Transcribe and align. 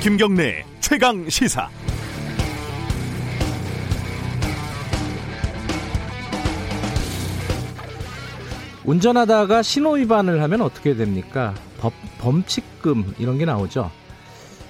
김경래 0.00 0.64
최강 0.80 1.28
시사. 1.28 1.68
운전하다가 8.84 9.62
신호 9.62 9.92
위반을 9.92 10.42
하면 10.42 10.62
어떻게 10.62 10.94
됩니까? 10.94 11.54
법, 11.78 11.92
범칙금 12.18 13.14
이런 13.18 13.38
게 13.38 13.44
나오죠. 13.44 13.90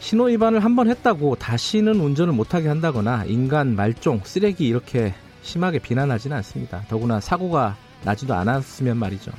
신호 0.00 0.25
위반을 0.25 0.64
한 0.64 0.77
번 0.77 0.89
했다고 0.89 1.36
다시는 1.36 2.00
운전을 2.00 2.32
못하게 2.32 2.68
한다거나 2.68 3.25
인간 3.26 3.75
말종, 3.76 4.22
쓰레기 4.25 4.67
이렇게 4.67 5.14
심하게 5.43 5.79
비난하지는 5.79 6.36
않습니다. 6.39 6.82
더구나 6.89 7.21
사고가 7.21 7.76
나지도 8.04 8.35
않았으면 8.35 8.96
말이죠. 8.96 9.31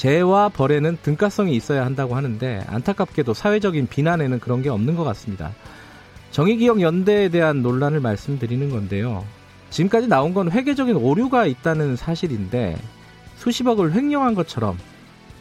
재와 0.00 0.48
벌에는 0.48 0.96
등가성이 1.02 1.54
있어야 1.54 1.84
한다고 1.84 2.16
하는데 2.16 2.64
안타깝게도 2.68 3.34
사회적인 3.34 3.88
비난에는 3.88 4.40
그런 4.40 4.62
게 4.62 4.70
없는 4.70 4.96
것 4.96 5.04
같습니다. 5.04 5.52
정의기억 6.30 6.80
연대에 6.80 7.28
대한 7.28 7.60
논란을 7.60 8.00
말씀드리는 8.00 8.70
건데요. 8.70 9.26
지금까지 9.68 10.08
나온 10.08 10.32
건 10.32 10.50
회계적인 10.50 10.96
오류가 10.96 11.44
있다는 11.44 11.96
사실인데 11.96 12.78
수십억을 13.36 13.92
횡령한 13.92 14.34
것처럼 14.34 14.78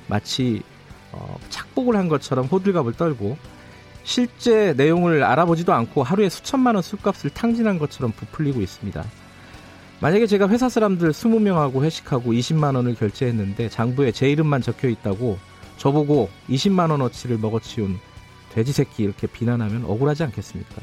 마치 0.08 0.62
어, 1.14 1.38
착복을 1.48 1.95
한 1.95 2.09
것처럼 2.09 2.48
호들갑을 2.48 2.95
떨고 2.95 3.38
실제 4.03 4.73
내용을 4.76 5.23
알아보지도 5.23 5.72
않고 5.72 6.03
하루에 6.03 6.28
수천만 6.28 6.76
원 6.76 6.81
술값을 6.81 7.30
탕진한 7.30 7.80
것처럼 7.80 8.12
부풀리고 8.12 8.59
있습니다. 8.59 9.05
만약에 10.02 10.27
제가 10.27 10.48
회사 10.48 10.70
사람들 10.70 11.12
20명하고 11.12 11.84
회식하고 11.84 12.31
20만 12.31 12.76
원을 12.76 12.95
결제했는데 12.95 13.67
장부에 13.70 14.11
제 14.11 14.30
이름만 14.30 14.61
적혀 14.61 14.88
있다고 14.88 15.38
저보고 15.78 16.30
20만 16.50 16.89
원어치를 16.92 17.38
먹어치운 17.38 18.00
돼지 18.53 18.72
새끼 18.72 19.03
이렇게 19.03 19.27
비난하면 19.27 19.83
억울하지 19.86 20.23
않겠습니까? 20.23 20.81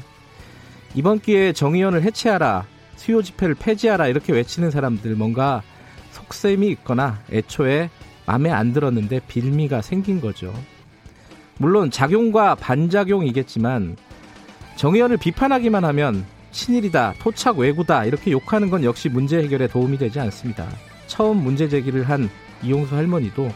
이번 0.93 1.19
기회에 1.19 1.53
정의원을 1.53 2.03
해체하라, 2.03 2.65
수요 2.95 3.21
집회를 3.21 3.55
폐지하라 3.55 4.07
이렇게 4.07 4.33
외치는 4.33 4.71
사람들 4.71 5.15
뭔가 5.15 5.63
속셈이 6.11 6.67
있거나 6.69 7.21
애초에 7.31 7.89
마음에 8.25 8.51
안 8.51 8.71
들었는데 8.71 9.21
빌미가 9.27 9.81
생긴 9.81 10.21
거죠. 10.21 10.53
물론 11.57 11.89
작용과 11.89 12.55
반작용이겠지만 12.55 13.97
정의원을 14.75 15.17
비판하기만 15.17 15.85
하면 15.85 16.25
친일이다, 16.57 17.13
토착 17.19 17.59
왜구다 17.59 18.05
이렇게 18.05 18.31
욕하는 18.31 18.69
건 18.71 18.83
역시 18.83 19.09
문제 19.09 19.37
해결에 19.37 19.67
도움이 19.67 19.97
되지 19.99 20.19
않습니다. 20.19 20.67
처음 21.05 21.37
문제 21.37 21.69
제기를 21.69 22.09
한 22.09 22.29
이용수 22.63 22.95
할머니도 22.95 23.49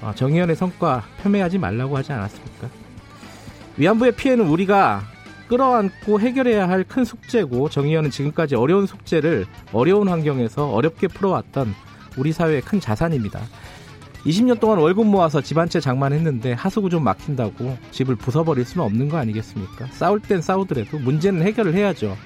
어, 0.00 0.12
정의연의 0.14 0.56
성과 0.56 1.04
폄훼하지 1.22 1.58
말라고 1.58 1.96
하지 1.96 2.12
않았습니까? 2.12 2.68
위안부의 3.76 4.12
피해는 4.12 4.46
우리가 4.48 5.02
끌어안고 5.48 6.18
해결해야 6.20 6.66
할 6.68 6.84
큰 6.84 7.04
숙제고 7.04 7.68
정의연은 7.68 8.10
지금까지 8.10 8.54
어려운 8.54 8.86
숙제를 8.86 9.44
어려운 9.72 10.08
환경에서 10.08 10.70
어렵게 10.70 11.08
풀어왔던 11.08 11.74
우리 12.16 12.32
사회의 12.32 12.62
큰 12.62 12.80
자산입니다. 12.80 13.40
20년 14.26 14.58
동안 14.58 14.78
월급 14.78 15.06
모아서 15.06 15.40
집 15.40 15.58
한 15.58 15.68
채 15.68 15.80
장만했는데 15.80 16.52
하수구 16.54 16.88
좀 16.90 17.04
막힌다고 17.04 17.76
집을 17.90 18.16
부숴버릴 18.16 18.64
수는 18.64 18.84
없는 18.86 19.08
거 19.08 19.18
아니겠습니까? 19.18 19.86
싸울 19.92 20.20
땐 20.20 20.40
싸우더라도 20.40 20.98
문제는 20.98 21.42
해결을 21.42 21.74
해야죠. 21.74 22.16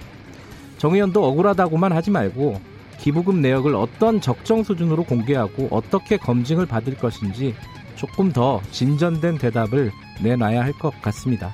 정의연도 0.79 1.25
억울하다고만 1.25 1.93
하지 1.93 2.11
말고 2.11 2.61
기부금 2.99 3.41
내역을 3.43 3.75
어떤 3.75 4.21
적정 4.21 4.63
수준으로 4.63 5.05
공개하고 5.05 5.69
어떻게 5.71 6.17
검증을 6.17 6.67
받을 6.67 6.97
것인지 6.97 7.55
조금 7.97 8.31
더 8.33 8.61
진전된 8.71 9.39
대답을 9.39 9.91
내놔야 10.23 10.63
할 10.63 10.73
것 10.75 11.01
같습니다. 11.03 11.53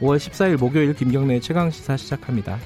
5월 0.00 0.16
14일 0.16 0.58
목요일 0.58 0.94
김경래의 0.94 1.40
최강시사 1.40 1.96
시작합니다. 1.96 2.58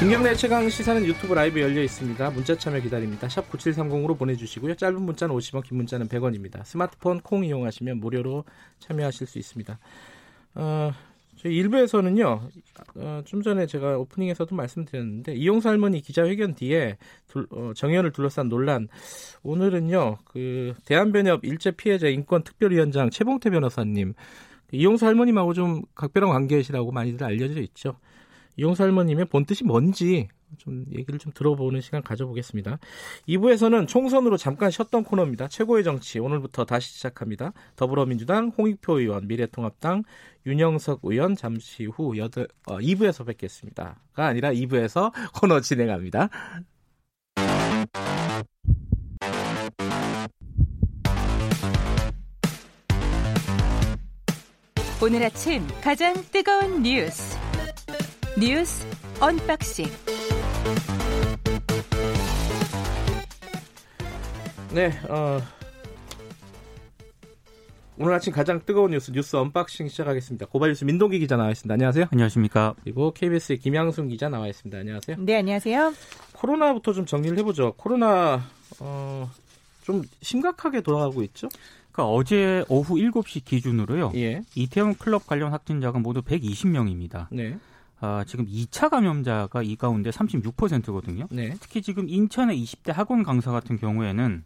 김경래 0.00 0.34
최강 0.34 0.66
시사는 0.66 1.04
유튜브 1.04 1.34
라이브 1.34 1.60
열려 1.60 1.82
있습니다. 1.82 2.30
문자 2.30 2.56
참여 2.56 2.80
기다립니다. 2.80 3.28
샵 3.28 3.46
9730으로 3.50 4.16
보내주시고요. 4.16 4.74
짧은 4.74 5.02
문자는 5.02 5.34
50원, 5.34 5.62
긴 5.62 5.76
문자는 5.76 6.08
100원입니다. 6.08 6.64
스마트폰 6.64 7.20
콩 7.20 7.44
이용하시면 7.44 8.00
무료로 8.00 8.44
참여하실 8.78 9.26
수 9.26 9.38
있습니다. 9.38 9.78
어, 10.54 10.92
저희 11.36 11.54
일부에서는요, 11.54 12.40
어, 12.94 13.22
좀 13.26 13.42
전에 13.42 13.66
제가 13.66 13.98
오프닝에서도 13.98 14.56
말씀드렸는데, 14.56 15.34
이용수 15.34 15.68
할머니 15.68 16.00
기자회견 16.00 16.54
뒤에 16.54 16.96
둘, 17.28 17.46
어, 17.50 17.72
정연을 17.76 18.12
둘러싼 18.12 18.48
논란, 18.48 18.88
오늘은요, 19.42 20.16
그, 20.24 20.72
대한변협 20.86 21.44
일제 21.44 21.72
피해자 21.72 22.08
인권특별위원장 22.08 23.10
최봉태 23.10 23.50
변호사님, 23.50 24.14
이용수 24.72 25.04
할머님하고 25.04 25.52
좀 25.52 25.82
각별한 25.94 26.30
관계시라고 26.30 26.90
많이들 26.90 27.26
알려져 27.26 27.60
있죠. 27.60 27.96
이용수 28.60 28.82
할머님의 28.82 29.24
본 29.24 29.46
뜻이 29.46 29.64
뭔지 29.64 30.28
좀 30.58 30.84
얘기를 30.92 31.18
좀 31.18 31.32
들어보는 31.32 31.80
시간 31.80 32.02
가져보겠습니다. 32.02 32.78
2부에서는 33.26 33.88
총선으로 33.88 34.36
잠깐 34.36 34.70
쉬었던 34.70 35.02
코너입니다. 35.02 35.48
최고의 35.48 35.82
정치 35.82 36.18
오늘부터 36.18 36.66
다시 36.66 36.92
시작합니다. 36.92 37.54
더불어민주당 37.76 38.52
홍익표 38.56 38.98
의원, 38.98 39.26
미래통합당 39.28 40.02
윤영석 40.44 41.00
의원 41.04 41.36
잠시 41.36 41.86
후 41.86 42.18
여덟, 42.18 42.48
어, 42.66 42.76
2부에서 42.78 43.24
뵙겠습니다. 43.26 44.02
가 44.12 44.26
아니라 44.26 44.52
2부에서 44.52 45.10
코너 45.40 45.60
진행합니다. 45.60 46.28
오늘 55.02 55.22
아침 55.22 55.66
가장 55.80 56.12
뜨거운 56.30 56.82
뉴스 56.82 57.39
뉴스 58.40 58.86
unboxing. 59.20 59.84
네, 64.72 64.90
어, 65.10 65.38
오늘 67.98 68.14
아침 68.14 68.32
가장 68.32 68.62
뜨거운 68.64 68.92
뉴스 68.92 69.10
뉴스 69.10 69.36
unboxing 69.36 69.88
시작하겠습니다. 69.88 70.46
고발뉴스 70.46 70.84
민동기 70.84 71.18
기자 71.18 71.36
나와 71.36 71.50
있습니다. 71.50 71.70
안녕하세요. 71.70 72.06
안녕하십니까. 72.10 72.74
그리고 72.82 73.10
KBS의 73.10 73.58
김양순 73.58 74.08
기자 74.08 74.30
나와 74.30 74.48
있습니다. 74.48 74.78
안녕하세요. 74.78 75.18
네, 75.20 75.36
안녕하세요. 75.36 75.92
코로나부터 76.32 76.94
좀 76.94 77.04
정리를 77.04 77.36
해보죠. 77.40 77.74
코로나 77.76 78.42
어, 78.78 79.30
좀 79.82 80.02
심각하게 80.22 80.80
돌아가고 80.80 81.22
있죠? 81.24 81.50
그러니까 81.92 82.14
어제 82.14 82.64
오후 82.70 82.94
7시 82.94 83.44
기준으로요. 83.44 84.12
예. 84.14 84.40
이태원 84.54 84.94
클럽 84.94 85.26
관련 85.26 85.52
확진자가 85.52 85.98
모두 85.98 86.22
120명입니다. 86.22 87.26
네. 87.30 87.58
아, 88.00 88.24
지금 88.26 88.46
2차 88.46 88.88
감염자가 88.88 89.62
이 89.62 89.76
가운데 89.76 90.10
36%거든요. 90.10 91.26
네. 91.30 91.54
특히 91.60 91.82
지금 91.82 92.08
인천의 92.08 92.62
20대 92.62 92.92
학원 92.92 93.22
강사 93.22 93.50
같은 93.50 93.78
경우에는 93.78 94.44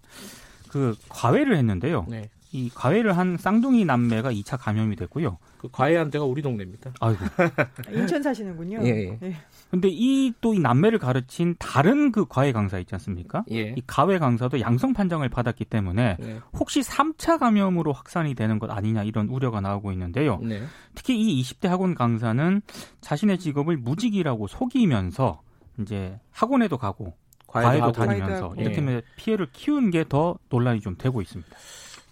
그 0.69 0.97
과외를 1.09 1.57
했는데요. 1.57 2.07
네. 2.09 2.31
이 2.55 2.71
과외를 2.73 3.17
한 3.17 3.37
쌍둥이 3.37 3.85
남매가 3.85 4.31
2차 4.33 4.57
감염이 4.61 4.95
됐고요. 4.95 5.39
그 5.59 5.69
과외한 5.73 6.09
데가 6.11 6.25
우리 6.25 6.41
동네입니다. 6.41 6.93
아이고. 7.01 7.19
인천 7.93 8.23
사시는군요. 8.23 8.79
예, 8.85 9.19
예. 9.21 9.37
근데 9.73 9.89
이 9.91 10.33
또 10.41 10.55
이 10.55 10.61
남매를 10.61 11.01
가르친 11.01 11.57
다른 11.59 12.13
그 12.13 12.27
과외 12.27 12.53
강사 12.53 12.79
있지 12.79 12.95
않습니까? 12.95 13.45
예. 13.51 13.75
이 13.77 13.83
과외 13.89 14.21
강사도 14.21 14.61
양성 14.61 14.93
판정을 14.93 15.29
받았기 15.31 15.65
때문에 15.65 16.17
네. 16.21 16.39
혹시 16.53 16.81
3차 16.81 17.41
감염으로 17.41 17.93
확산이 17.93 18.35
되는 18.35 18.61
것 18.61 18.71
아니냐 18.71 19.03
이런 19.03 19.27
우려가 19.29 19.61
나오고 19.61 19.91
있는데요. 19.91 20.39
네. 20.41 20.63
특히 20.95 21.19
이 21.21 21.43
20대 21.43 21.67
학원 21.67 21.97
강사는 21.97 22.63
자신의 23.01 23.39
직업을 23.41 23.79
무직이라고 23.79 24.47
속이면서 24.47 25.41
이제 25.81 26.21
학원에도 26.31 26.79
가고 26.79 27.15
과외도. 27.49 27.91
다니면서 27.91 28.25
과외도 28.27 28.45
하고. 28.47 28.55
이렇게 28.61 28.77
예. 28.77 28.81
하면 28.81 29.03
피해를 29.17 29.49
키운 29.53 29.91
게 29.91 30.05
더 30.05 30.39
논란이 30.51 30.81
좀 30.81 30.95
되고 30.97 31.21
있습니다. 31.21 31.51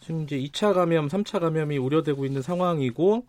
지금 0.03 0.23
이제 0.23 0.37
2차 0.39 0.75
감염, 0.75 1.09
3차 1.09 1.41
감염이 1.41 1.79
우려되고 1.79 2.27
있는 2.27 2.43
상황이고, 2.43 3.25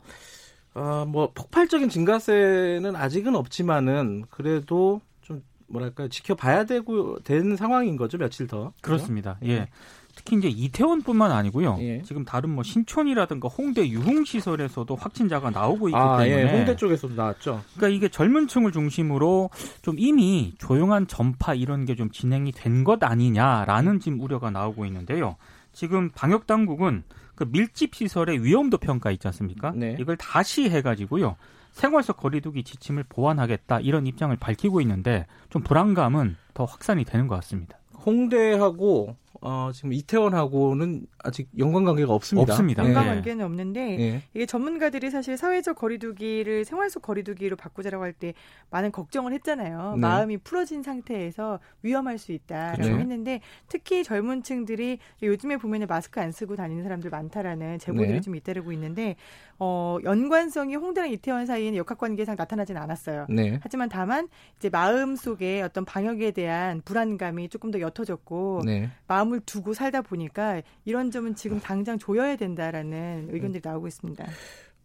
아, 0.73 1.05
뭐, 1.07 1.31
폭발적인 1.33 1.89
증가세는 1.89 2.95
아직은 2.95 3.35
없지만은, 3.35 4.25
그래도 4.29 5.01
좀, 5.21 5.43
뭐랄까요, 5.67 6.07
지켜봐야 6.09 6.65
되고, 6.65 7.19
되는 7.19 7.55
상황인 7.55 7.95
거죠, 7.95 8.17
며칠 8.17 8.47
더. 8.47 8.73
그렇습니다. 8.81 9.37
예. 9.45 9.67
특히 10.15 10.37
이제 10.37 10.47
이태원뿐만 10.47 11.31
아니고요. 11.31 11.77
예. 11.79 12.01
지금 12.03 12.23
다른 12.23 12.51
뭐 12.51 12.63
신촌이라든가 12.63 13.47
홍대 13.47 13.87
유흥 13.89 14.25
시설에서도 14.25 14.95
확진자가 14.95 15.49
나오고 15.49 15.89
있기 15.89 15.95
아, 15.97 16.19
때문에 16.19 16.43
예, 16.43 16.55
홍대 16.55 16.75
쪽에서도 16.75 17.15
나왔죠. 17.15 17.63
그러니까 17.75 17.97
이게 17.97 18.09
젊은 18.09 18.47
층을 18.47 18.71
중심으로 18.73 19.49
좀 19.81 19.95
이미 19.97 20.53
조용한 20.59 21.07
전파 21.07 21.55
이런 21.55 21.85
게 21.85 21.95
좀 21.95 22.11
진행이 22.11 22.51
된 22.51 22.83
것 22.83 23.03
아니냐라는 23.03 23.99
지금 24.01 24.19
우려가 24.21 24.51
나오고 24.51 24.85
있는데요. 24.85 25.35
지금 25.73 26.09
방역 26.09 26.47
당국은 26.47 27.03
그 27.35 27.45
밀집 27.49 27.95
시설의 27.95 28.43
위험도 28.43 28.77
평가 28.77 29.11
있지 29.11 29.27
않습니까? 29.27 29.71
네. 29.75 29.97
이걸 29.99 30.15
다시 30.17 30.69
해가지고요. 30.69 31.35
생활 31.71 32.03
속 32.03 32.17
거리두기 32.17 32.63
지침을 32.63 33.03
보완하겠다 33.09 33.79
이런 33.79 34.05
입장을 34.05 34.35
밝히고 34.37 34.79
있는데 34.81 35.25
좀 35.49 35.63
불안감은 35.63 36.37
더 36.53 36.65
확산이 36.65 37.03
되는 37.03 37.27
것 37.27 37.35
같습니다. 37.35 37.77
홍대하고, 38.05 39.15
어, 39.41 39.71
지금 39.73 39.93
이태원하고는 39.93 41.07
아직 41.23 41.49
연관관계가 41.57 42.13
없습니다. 42.13 42.53
없습니다. 42.53 42.83
예. 42.83 42.89
연관관계는 42.89 43.43
없는데 43.45 43.99
예. 43.99 44.21
이게 44.33 44.45
전문가들이 44.45 45.09
사실 45.09 45.37
사회적 45.37 45.75
거리두기를 45.77 46.65
생활 46.65 46.89
속 46.89 47.01
거리두기로 47.01 47.55
바꾸자라고 47.55 48.03
할 48.03 48.13
때 48.13 48.33
많은 48.69 48.91
걱정을 48.91 49.33
했잖아요. 49.33 49.93
네. 49.95 50.01
마음이 50.01 50.37
풀어진 50.37 50.83
상태에서 50.83 51.59
위험할 51.81 52.19
수 52.19 52.31
있다라고 52.31 52.81
그렇죠. 52.83 52.99
했는데 52.99 53.41
특히 53.67 54.03
젊은 54.03 54.43
층들이 54.43 54.99
요즘에 55.23 55.57
보면은 55.57 55.87
마스크 55.87 56.19
안 56.21 56.31
쓰고 56.31 56.55
다니는 56.55 56.83
사람들 56.83 57.09
많다라는 57.09 57.79
제보들이 57.79 58.13
네. 58.13 58.21
좀 58.21 58.35
잇따르고 58.35 58.71
있는데 58.73 59.15
어, 59.57 59.97
연관성이 60.03 60.75
홍대랑 60.75 61.09
이태원 61.11 61.45
사이에는 61.45 61.77
역학관계상 61.77 62.35
나타나진 62.37 62.77
않았어요. 62.77 63.25
네. 63.29 63.59
하지만 63.63 63.89
다만 63.89 64.27
이제 64.57 64.69
마음 64.69 65.15
속에 65.15 65.61
어떤 65.61 65.85
방역에 65.85 66.31
대한 66.31 66.81
불안감이 66.83 67.49
조금 67.49 67.71
더 67.71 67.79
옅어졌고 67.79 68.61
네. 68.65 68.89
마음을 69.07 69.39
두고 69.39 69.73
살다 69.73 70.01
보니까 70.01 70.61
이런 70.85 71.09
점은 71.13 71.35
지금 71.35 71.61
당장 71.61 71.97
조여야 71.97 72.35
된다라는 72.35 73.29
의견들이 73.31 73.61
나오고 73.63 73.87
있습니다. 73.87 74.27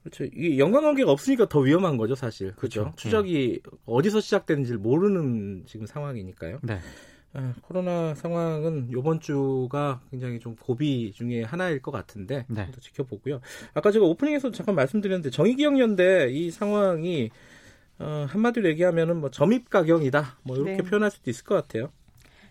그렇죠. 0.02 0.24
이게 0.24 0.58
연관 0.58 0.84
관계가 0.84 1.10
없으니까 1.10 1.48
더 1.48 1.58
위험한 1.58 1.96
거죠, 1.96 2.14
사실. 2.14 2.54
그렇죠. 2.54 2.82
그렇죠. 2.82 2.96
추적이 2.96 3.62
어디서 3.84 4.20
시작되는지 4.20 4.70
를 4.70 4.78
모르는 4.78 5.64
지금 5.66 5.86
상황이니까요. 5.86 6.60
네. 6.62 6.78
아, 7.34 7.54
코로나 7.62 8.14
상황은 8.14 8.88
이번 8.90 9.20
주가 9.20 10.00
굉장히 10.10 10.38
좀 10.38 10.56
고비 10.56 11.12
중에 11.12 11.42
하나일 11.42 11.82
것 11.82 11.90
같은데 11.90 12.46
네. 12.48 12.64
좀더 12.64 12.80
지켜보고요. 12.80 13.40
아까 13.74 13.90
제가 13.90 14.06
오프닝에서 14.06 14.50
잠깐 14.50 14.74
말씀드렸는데 14.76 15.30
정의기억연대 15.30 16.28
이 16.30 16.50
상황이 16.50 17.30
어, 17.98 18.26
한마디로 18.28 18.68
얘기하면은 18.70 19.20
뭐 19.20 19.30
점입가경이다. 19.30 20.38
뭐 20.44 20.56
이렇게 20.56 20.78
네. 20.78 20.82
표현할 20.82 21.10
수도 21.10 21.30
있을 21.30 21.44
것 21.44 21.54
같아요. 21.54 21.90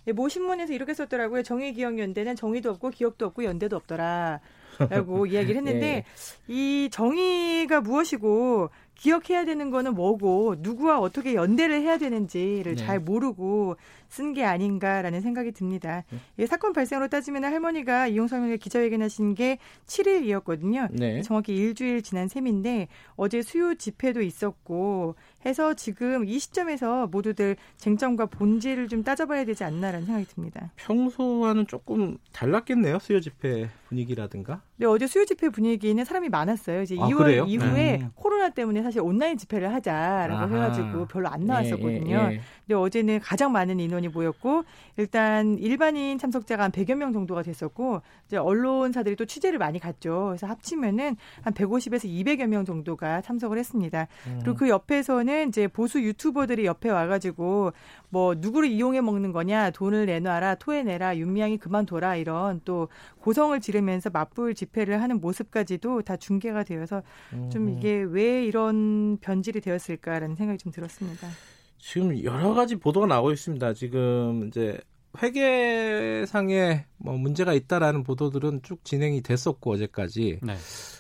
네, 0.08 0.14
모 0.14 0.30
신문에서 0.30 0.72
이렇게 0.72 0.94
썼더라고요. 0.94 1.44
정의기억연대는 1.44 2.38
정의도 2.38 2.70
없고 2.72 2.92
기억도 2.92 3.26
없고 3.26 3.44
연대도 3.44 3.76
없더라. 3.76 4.40
라고 4.90 5.26
이야기를 5.26 5.58
했는데 5.58 6.06
이 6.48 6.88
정의가 6.92 7.82
무엇이고 7.82 8.70
기억해야 8.98 9.46
되는 9.46 9.70
거는 9.70 9.94
뭐고 9.94 10.56
누구와 10.60 11.00
어떻게 11.00 11.34
연대를 11.34 11.82
해야 11.82 11.98
되는지를 11.98 12.76
네. 12.76 12.86
잘 12.86 13.00
모르고 13.00 13.78
쓴 14.10 14.34
게 14.34 14.44
아닌가라는 14.44 15.22
생각이 15.22 15.52
듭니다. 15.52 16.04
이 16.38 16.46
사건 16.46 16.74
발생으로 16.74 17.08
따지면 17.08 17.44
할머니가 17.44 18.14
할머니가 18.14 18.58
기자회견하신 18.58 19.36
게 19.36 19.58
7일이었거든요. 19.86 20.90
네. 20.92 21.22
정확히 21.22 21.56
일주일 21.56 22.02
지난 22.02 22.28
셈인데 22.28 22.88
어제 23.16 23.42
수요 23.42 23.76
집회도 23.76 24.22
있었고 24.22 25.16
해서 25.48 25.74
지금 25.74 26.28
이 26.28 26.38
시점에서 26.40 27.08
모두들 27.08 27.56
쟁점과 27.78 28.26
본질을 28.26 28.90
좀 28.90 29.04
따져봐야 29.04 29.46
되지 29.46 29.64
않나라는 29.64 30.06
생각이 30.06 30.28
듭니다. 30.28 30.72
평소와는 30.76 31.68
조금 31.68 32.18
달랐겠네요. 32.34 33.00
수요 33.00 33.22
집회 33.22 33.70
분위기라든가. 33.88 34.62
근데 34.76 34.88
어제 34.88 35.08
수요 35.08 35.24
집회 35.26 35.50
분위기는 35.50 36.04
사람이 36.04 36.28
많았어요. 36.30 36.82
이제 36.82 36.96
아, 37.00 37.08
2월 37.08 37.18
그래요? 37.18 37.46
이후에 37.48 37.98
네. 37.98 38.10
코로나 38.16 38.50
때문에 38.50 38.84
사실 38.84 39.00
온라인 39.02 39.38
집회를 39.38 39.74
하자라고 39.74 40.36
아하. 40.36 40.48
해가지고 40.66 41.06
별로 41.08 41.30
안 41.30 41.46
나왔었거든요. 41.46 42.16
예, 42.32 42.36
예, 42.36 42.42
근데 42.68 42.76
어제는 42.76 43.22
가장 43.22 43.54
많은 43.54 43.80
인원이 43.80 44.10
모였고 44.10 44.66
일단 44.98 45.58
일반인 45.58 46.18
참석자가 46.18 46.64
한 46.64 46.72
100여 46.72 46.96
명 46.96 47.14
정도가 47.14 47.42
됐었고 47.42 48.02
이제 48.28 48.36
언론사들이 48.36 49.16
또 49.16 49.26
취재를 49.26 49.58
많이 49.58 49.80
갔죠. 49.80 50.26
그래서 50.28 50.48
합치면은 50.48 51.16
한 51.42 51.54
150에서 51.54 52.04
200여 52.06 52.48
명 52.48 52.66
정도가 52.66 53.22
참석을 53.22 53.58
했습니다. 53.58 54.08
음. 54.28 54.40
그리고 54.44 54.58
그 54.58 54.70
옆에서는 54.70 55.48
이제 55.48 55.68
보수 55.68 56.02
유튜버들이 56.02 56.66
옆에 56.66 56.90
와가지고 56.90 57.72
뭐 58.10 58.36
누구를 58.38 58.68
이용해 58.68 59.00
먹는 59.00 59.32
거냐 59.32 59.72
돈을 59.72 60.06
내놔라 60.06 60.56
토해내라 60.56 61.18
윤미향이 61.18 61.60
그만둬라 61.60 62.18
이런 62.18 62.60
또 62.66 62.90
고성을 63.22 63.58
지르면서 63.62 64.10
맞불 64.10 64.56
집회를 64.56 65.02
하는 65.02 65.22
모습까지도 65.22 66.02
다 66.02 66.18
중계가 66.18 66.64
되어서 66.64 67.02
좀 67.50 67.68
음. 67.68 67.78
이게 67.78 68.02
왜 68.02 68.44
이런 68.44 69.18
변질이 69.22 69.62
되었을까라는 69.62 70.36
생각이 70.36 70.58
좀 70.58 70.74
들었습니다. 70.74 71.30
지금 71.78 72.24
여러 72.24 72.54
가지 72.54 72.76
보도가 72.76 73.08
나오고 73.08 73.32
있습니다. 73.32 73.74
지금 73.74 74.48
이제 74.48 74.80
회계상에 75.22 76.86
뭐 76.98 77.18
문제가 77.18 77.54
있다라는 77.54 78.04
보도들은 78.04 78.62
쭉 78.64 78.84
진행이 78.84 79.22
됐었고 79.22 79.74
어제까지 79.74 80.40
네. 80.44 80.56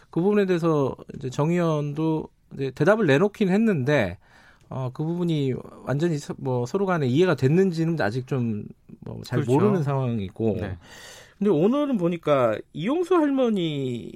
그 0.09 0.21
부분에 0.21 0.45
대해서 0.45 0.95
이제 1.15 1.29
정 1.29 1.51
의원도 1.51 2.29
이제 2.53 2.71
대답을 2.71 3.06
내놓긴 3.06 3.50
했는데 3.50 4.18
어, 4.69 4.89
그 4.94 5.03
부분이 5.03 5.53
완전히 5.85 6.18
서, 6.18 6.33
뭐 6.38 6.65
서로 6.65 6.85
간에 6.85 7.07
이해가 7.07 7.35
됐는지는 7.35 8.00
아직 8.01 8.27
좀뭐잘 8.27 9.41
그렇죠. 9.41 9.51
모르는 9.51 9.83
상황이고. 9.83 10.57
네. 10.59 10.77
근데 11.38 11.51
오늘은 11.51 11.97
보니까 11.97 12.57
이용수 12.74 13.15
할머니 13.15 14.13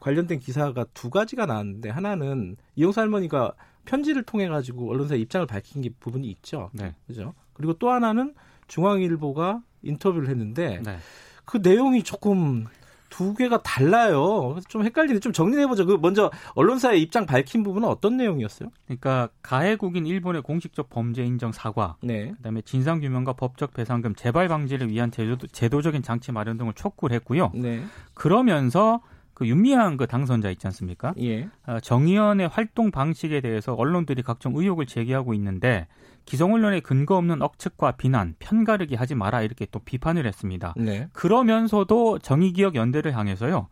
관련된 0.00 0.40
기사가 0.40 0.84
두 0.92 1.10
가지가 1.10 1.46
나왔는데 1.46 1.90
하나는 1.90 2.56
이용수 2.76 3.00
할머니가 3.00 3.54
편지를 3.88 4.22
통해 4.22 4.46
가지고 4.48 4.90
언론사 4.90 5.14
에 5.14 5.18
입장을 5.18 5.46
밝힌 5.46 5.80
게 5.80 5.88
부분이 5.88 6.28
있죠. 6.28 6.68
네. 6.74 6.94
그죠? 7.06 7.32
그리고 7.54 7.72
또 7.72 7.90
하나는 7.90 8.34
중앙일보가 8.66 9.62
인터뷰를 9.82 10.28
했는데 10.28 10.82
네. 10.84 10.98
그 11.46 11.58
내용이 11.62 12.02
조금 12.02 12.66
두 13.08 13.32
개가 13.32 13.62
달라요. 13.62 14.50
그래서 14.50 14.68
좀 14.68 14.84
헷갈리는데 14.84 15.20
좀 15.20 15.32
정리해 15.32 15.66
보죠. 15.66 15.86
그 15.86 15.96
먼저 15.98 16.30
언론사의 16.54 17.00
입장 17.00 17.24
밝힌 17.24 17.62
부분은 17.62 17.88
어떤 17.88 18.18
내용이었어요? 18.18 18.68
그러니까 18.84 19.30
가해국인 19.40 20.06
일본의 20.06 20.42
공식적 20.42 20.90
범죄 20.90 21.24
인정 21.24 21.50
사과, 21.50 21.96
네. 22.02 22.32
그다음에 22.32 22.60
진상 22.60 23.00
규명과 23.00 23.32
법적 23.32 23.72
배상금 23.72 24.14
재발 24.14 24.48
방지를 24.48 24.90
위한 24.90 25.10
제도, 25.10 25.80
적인 25.80 26.02
장치 26.02 26.30
마련 26.30 26.58
등을 26.58 26.74
촉구를 26.74 27.14
했고요. 27.16 27.52
네. 27.54 27.82
그러면서 28.12 29.00
그 29.38 29.46
윤미향 29.46 29.96
그 29.96 30.08
당선자 30.08 30.50
있지 30.50 30.66
않습니까? 30.66 31.14
예. 31.20 31.48
어, 31.64 31.78
정의연의 31.78 32.48
활동 32.48 32.90
방식에 32.90 33.40
대해서 33.40 33.72
언론들이 33.72 34.22
각종 34.22 34.56
의혹을 34.56 34.86
제기하고 34.86 35.32
있는데 35.34 35.86
기성 36.24 36.54
언론의 36.54 36.80
근거 36.80 37.16
없는 37.16 37.40
억측과 37.40 37.92
비난, 37.92 38.34
편가르기 38.40 38.96
하지 38.96 39.14
마라 39.14 39.42
이렇게 39.42 39.64
또 39.70 39.78
비판을 39.78 40.26
했습니다. 40.26 40.74
네. 40.76 41.06
그러면서도 41.12 42.18
정의기억 42.18 42.74
연대를 42.74 43.16
향해서요. 43.16 43.68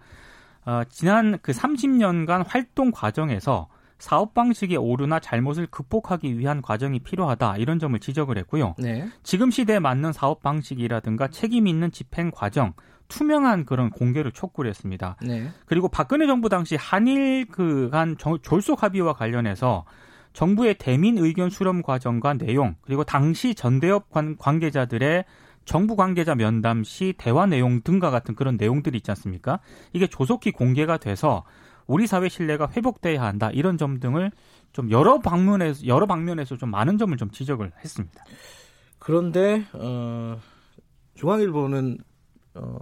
어, 0.66 0.82
지난 0.88 1.36
그 1.42 1.50
30년간 1.50 2.44
활동 2.46 2.92
과정에서 2.92 3.66
사업 3.98 4.34
방식의 4.34 4.76
오류나 4.76 5.18
잘못을 5.18 5.66
극복하기 5.66 6.38
위한 6.38 6.62
과정이 6.62 7.00
필요하다 7.00 7.56
이런 7.56 7.80
점을 7.80 7.98
지적을 7.98 8.38
했고요. 8.38 8.76
네. 8.78 9.08
지금 9.24 9.50
시대에 9.50 9.80
맞는 9.80 10.12
사업 10.12 10.42
방식이라든가 10.44 11.26
책임 11.28 11.66
있는 11.66 11.90
집행 11.90 12.30
과정, 12.30 12.74
투명한 13.08 13.64
그런 13.64 13.90
공개를 13.90 14.32
촉구를 14.32 14.68
했습니다. 14.70 15.16
네. 15.22 15.48
그리고 15.66 15.88
박근혜 15.88 16.26
정부 16.26 16.48
당시 16.48 16.76
한일 16.76 17.46
그간 17.46 18.16
졸속 18.42 18.82
합의와 18.82 19.14
관련해서 19.14 19.84
정부의 20.32 20.74
대민 20.78 21.16
의견 21.16 21.48
수렴 21.48 21.82
과정과 21.82 22.34
내용 22.34 22.76
그리고 22.82 23.04
당시 23.04 23.54
전대협 23.54 24.10
관, 24.10 24.36
관계자들의 24.36 25.24
정부 25.64 25.96
관계자 25.96 26.34
면담 26.34 26.84
시 26.84 27.14
대화 27.16 27.46
내용 27.46 27.80
등과 27.82 28.10
같은 28.10 28.34
그런 28.34 28.56
내용들이 28.56 28.98
있지 28.98 29.10
않습니까? 29.10 29.60
이게 29.92 30.06
조속히 30.06 30.52
공개가 30.52 30.96
돼서 30.96 31.44
우리 31.86 32.06
사회 32.06 32.28
신뢰가 32.28 32.68
회복돼야 32.76 33.22
한다 33.22 33.50
이런 33.50 33.78
점 33.78 33.98
등을 33.98 34.30
좀 34.72 34.90
여러 34.90 35.18
방면에서 35.18 35.86
여러 35.86 36.06
방면에서 36.06 36.56
좀 36.56 36.70
많은 36.70 36.98
점을 36.98 37.16
좀 37.16 37.30
지적을 37.30 37.72
했습니다. 37.82 38.24
그런데 38.98 39.64
어, 39.72 40.38
중앙일보는 41.14 41.98
어, 42.56 42.78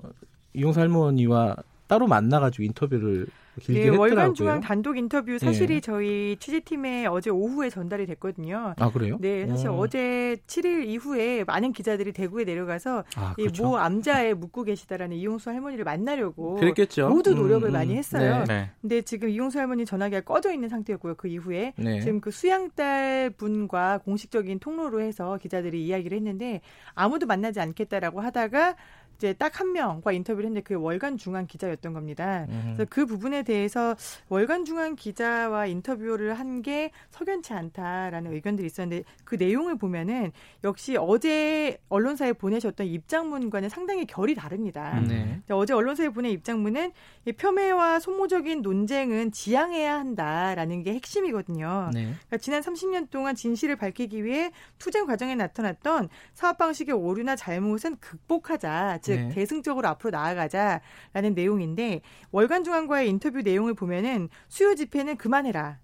이용사 0.54 0.82
할머니와 0.82 1.56
따로 1.86 2.06
만나가지고 2.06 2.62
인터뷰를 2.62 3.26
길게 3.60 3.80
예, 3.80 3.84
했더라고요. 3.84 4.00
월간 4.00 4.34
중앙 4.34 4.60
단독 4.60 4.96
인터뷰 4.96 5.38
사실이 5.38 5.74
예. 5.74 5.80
저희 5.80 6.36
취재팀에 6.40 7.06
어제 7.06 7.30
오후에 7.30 7.70
전달이 7.70 8.06
됐거든요. 8.06 8.74
아 8.76 8.90
그래요? 8.90 9.18
네, 9.20 9.46
사실 9.46 9.68
어. 9.68 9.76
어제 9.76 10.36
7일 10.46 10.86
이후에 10.86 11.44
많은 11.44 11.72
기자들이 11.72 12.12
대구에 12.12 12.44
내려가서 12.44 13.04
아, 13.16 13.34
이모 13.38 13.78
암자에 13.78 14.34
묻고 14.34 14.64
계시다라는 14.64 15.16
이용수 15.16 15.50
할머니를 15.50 15.84
만나려고 15.84 16.56
그랬겠죠. 16.56 17.08
모두 17.10 17.30
음, 17.30 17.36
노력을 17.36 17.68
음. 17.68 17.72
많이 17.72 17.94
했어요. 17.94 18.44
네. 18.48 18.54
네. 18.54 18.70
근데 18.80 19.02
지금 19.02 19.28
이용수 19.28 19.58
할머니 19.58 19.84
전화기가 19.84 20.22
꺼져 20.22 20.52
있는 20.52 20.68
상태였고요. 20.68 21.14
그 21.14 21.28
이후에 21.28 21.74
네. 21.76 22.00
지금 22.00 22.20
그 22.20 22.30
수양딸 22.30 23.30
분과 23.36 23.98
공식적인 23.98 24.58
통로로 24.58 25.00
해서 25.00 25.38
기자들이 25.40 25.86
이야기를 25.86 26.16
했는데 26.16 26.60
아무도 26.94 27.26
만나지 27.26 27.60
않겠다라고 27.60 28.20
하다가 28.20 28.74
이제 29.16 29.32
딱 29.34 29.54
한 29.60 29.72
명과 29.72 30.10
인터뷰를 30.12 30.46
했는데 30.46 30.62
그게 30.62 30.74
월간 30.74 31.16
중앙 31.16 31.46
기자였던 31.46 31.92
겁니다. 31.92 32.46
음. 32.48 32.72
그래서 32.74 32.88
그 32.90 33.06
부분에 33.06 33.44
대해서 33.44 33.94
월간 34.28 34.64
중앙 34.64 34.96
기자와 34.96 35.66
인터뷰를 35.66 36.34
한 36.34 36.54
게 36.64 36.90
석연치 37.10 37.52
않다라는 37.52 38.32
의견들이 38.32 38.66
있었는데 38.66 39.04
그 39.24 39.34
내용을 39.34 39.76
보면은 39.76 40.32
역시 40.62 40.96
어제 40.96 41.78
언론사에 41.88 42.32
보내셨던 42.32 42.86
입장문과는 42.86 43.68
상당히 43.68 44.06
결이 44.06 44.34
다릅니다. 44.34 44.98
음. 44.98 45.04
네. 45.08 45.40
자, 45.46 45.56
어제 45.56 45.74
언론사에 45.74 46.08
보낸 46.10 46.30
입장문은 46.32 46.92
이 47.26 47.32
폄훼와 47.32 47.98
소모적인 48.00 48.62
논쟁은 48.62 49.30
지양해야 49.32 49.98
한다라는 49.98 50.82
게 50.84 50.94
핵심이거든요. 50.94 51.90
네. 51.92 52.04
그러니까 52.04 52.36
지난 52.38 52.62
30년 52.62 53.10
동안 53.10 53.34
진실을 53.34 53.76
밝히기 53.76 54.24
위해 54.24 54.50
투쟁 54.78 55.04
과정에 55.06 55.34
나타났던 55.34 56.08
사업 56.34 56.56
방식의 56.58 56.94
오류나 56.94 57.36
잘못은 57.36 57.96
극복하자. 57.96 58.98
즉 59.04 59.16
네. 59.16 59.28
대승적으로 59.28 59.86
앞으로 59.88 60.10
나아가자라는 60.12 61.34
내용인데 61.34 62.00
월간 62.32 62.64
중앙과의 62.64 63.10
인터뷰 63.10 63.42
내용을 63.42 63.74
보면은 63.74 64.30
수요 64.48 64.74
집회는 64.74 65.18
그만해라. 65.18 65.78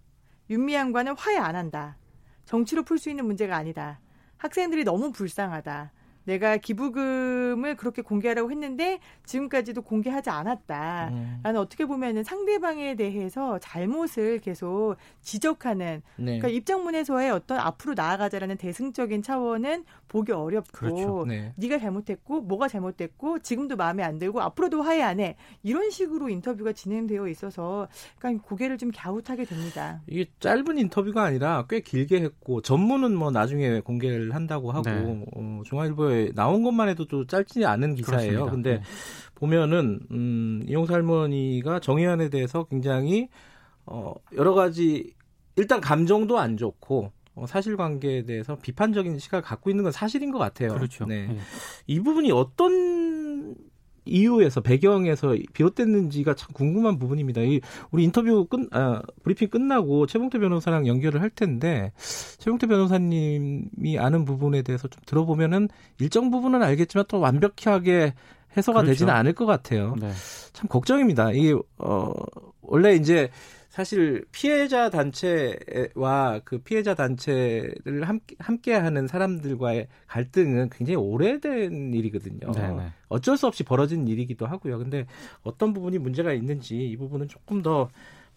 윤미향과는 0.48 1.16
화해 1.16 1.36
안 1.36 1.54
한다. 1.54 1.98
정치로 2.46 2.82
풀 2.82 2.98
수 2.98 3.10
있는 3.10 3.26
문제가 3.26 3.56
아니다. 3.56 4.00
학생들이 4.38 4.84
너무 4.84 5.12
불쌍하다. 5.12 5.92
내가 6.30 6.58
기부금을 6.58 7.74
그렇게 7.76 8.02
공개하라고 8.02 8.52
했는데 8.52 9.00
지금까지도 9.24 9.82
공개하지 9.82 10.30
않았다. 10.30 11.08
음. 11.12 11.40
라는 11.42 11.60
어떻게 11.60 11.86
보면은 11.86 12.22
상대방에 12.22 12.94
대해서 12.94 13.58
잘못을 13.58 14.38
계속 14.38 14.94
지적하는 15.22 16.02
네. 16.16 16.24
그러니까 16.38 16.48
입장문에서의 16.48 17.30
어떤 17.32 17.58
앞으로 17.58 17.94
나아가자라는 17.94 18.58
대승적인 18.58 19.22
차원은 19.22 19.84
보기 20.06 20.30
어렵고 20.32 20.70
그렇죠. 20.72 21.24
네. 21.26 21.52
네가 21.56 21.78
잘못했고 21.78 22.42
뭐가 22.42 22.68
잘못됐고 22.68 23.40
지금도 23.40 23.76
마음에 23.76 24.04
안 24.04 24.18
들고 24.18 24.40
앞으로도 24.40 24.82
화해 24.82 25.02
안 25.02 25.18
해. 25.18 25.36
이런 25.64 25.90
식으로 25.90 26.28
인터뷰가 26.28 26.72
진행되어 26.72 27.26
있어서 27.28 27.88
약간 28.16 28.38
고개를 28.38 28.78
좀 28.78 28.90
갸웃하게 28.94 29.44
됩니다. 29.44 30.00
이게 30.06 30.26
짧은 30.38 30.78
인터뷰가 30.78 31.24
아니라 31.24 31.64
꽤 31.68 31.80
길게 31.80 32.20
했고 32.20 32.60
전문은 32.60 33.16
뭐 33.16 33.32
나중에 33.32 33.80
공개를 33.80 34.34
한다고 34.34 34.70
하고 34.70 34.90
네. 34.90 35.24
어, 35.34 35.62
중앙일보에 35.64 36.19
나온 36.34 36.62
것만 36.62 36.88
해도 36.88 37.06
또 37.06 37.26
짧지 37.26 37.64
않은 37.64 37.94
기사예요. 37.94 38.44
그렇습니다. 38.44 38.50
근데 38.50 38.74
네. 38.78 38.82
보면은 39.34 40.00
음, 40.10 40.62
이용사 40.66 40.94
할머니가 40.94 41.80
정의안에 41.80 42.28
대해서 42.28 42.64
굉장히 42.64 43.28
어, 43.86 44.14
여러 44.36 44.54
가지 44.54 45.14
일단 45.56 45.80
감정도 45.80 46.38
안 46.38 46.56
좋고 46.56 47.12
어, 47.34 47.46
사실관계에 47.46 48.24
대해서 48.24 48.56
비판적인 48.56 49.18
시각을 49.18 49.42
갖고 49.42 49.70
있는 49.70 49.84
건 49.84 49.92
사실인 49.92 50.30
것 50.30 50.38
같아요. 50.38 50.74
그렇죠. 50.74 51.06
네. 51.06 51.28
예. 51.30 51.38
이 51.86 52.00
부분이 52.00 52.30
어떤 52.32 52.89
이유에서 54.10 54.60
배경에서 54.60 55.36
비롯됐는지가 55.52 56.34
참 56.34 56.48
궁금한 56.52 56.98
부분입니다. 56.98 57.40
이 57.42 57.60
우리 57.90 58.04
인터뷰 58.04 58.44
끝 58.46 58.68
아, 58.72 59.02
브리핑 59.22 59.48
끝나고 59.48 60.06
최봉태 60.06 60.38
변호사랑 60.38 60.86
연결을 60.86 61.22
할 61.22 61.30
텐데 61.30 61.92
최봉태 62.38 62.66
변호사님이 62.66 63.98
아는 63.98 64.24
부분에 64.24 64.62
대해서 64.62 64.88
좀 64.88 65.00
들어보면은 65.06 65.68
일정 66.00 66.30
부분은 66.30 66.62
알겠지만 66.62 67.04
또 67.08 67.20
완벽하게 67.20 68.14
해소가 68.56 68.80
그렇죠. 68.80 68.92
되지는 68.92 69.14
않을 69.14 69.32
것 69.32 69.46
같아요. 69.46 69.94
네. 70.00 70.10
참 70.52 70.68
걱정입니다. 70.68 71.30
이게 71.32 71.54
어 71.78 72.12
원래 72.62 72.94
이제 72.94 73.30
사실 73.70 74.24
피해자 74.32 74.90
단체와 74.90 76.40
그 76.44 76.58
피해자 76.58 76.94
단체를 76.94 78.02
함께, 78.02 78.34
함께 78.40 78.74
하는 78.74 79.06
사람들과의 79.06 79.86
갈등은 80.08 80.70
굉장히 80.70 80.96
오래된 80.96 81.94
일이거든요. 81.94 82.50
네, 82.50 82.74
네. 82.74 82.92
어쩔 83.08 83.36
수 83.36 83.46
없이 83.46 83.62
벌어진 83.62 84.08
일이기도 84.08 84.44
하고요. 84.44 84.78
근데 84.78 85.06
어떤 85.42 85.72
부분이 85.72 85.98
문제가 85.98 86.32
있는지 86.32 86.78
이 86.78 86.96
부분은 86.96 87.28
조금 87.28 87.62
더 87.62 87.88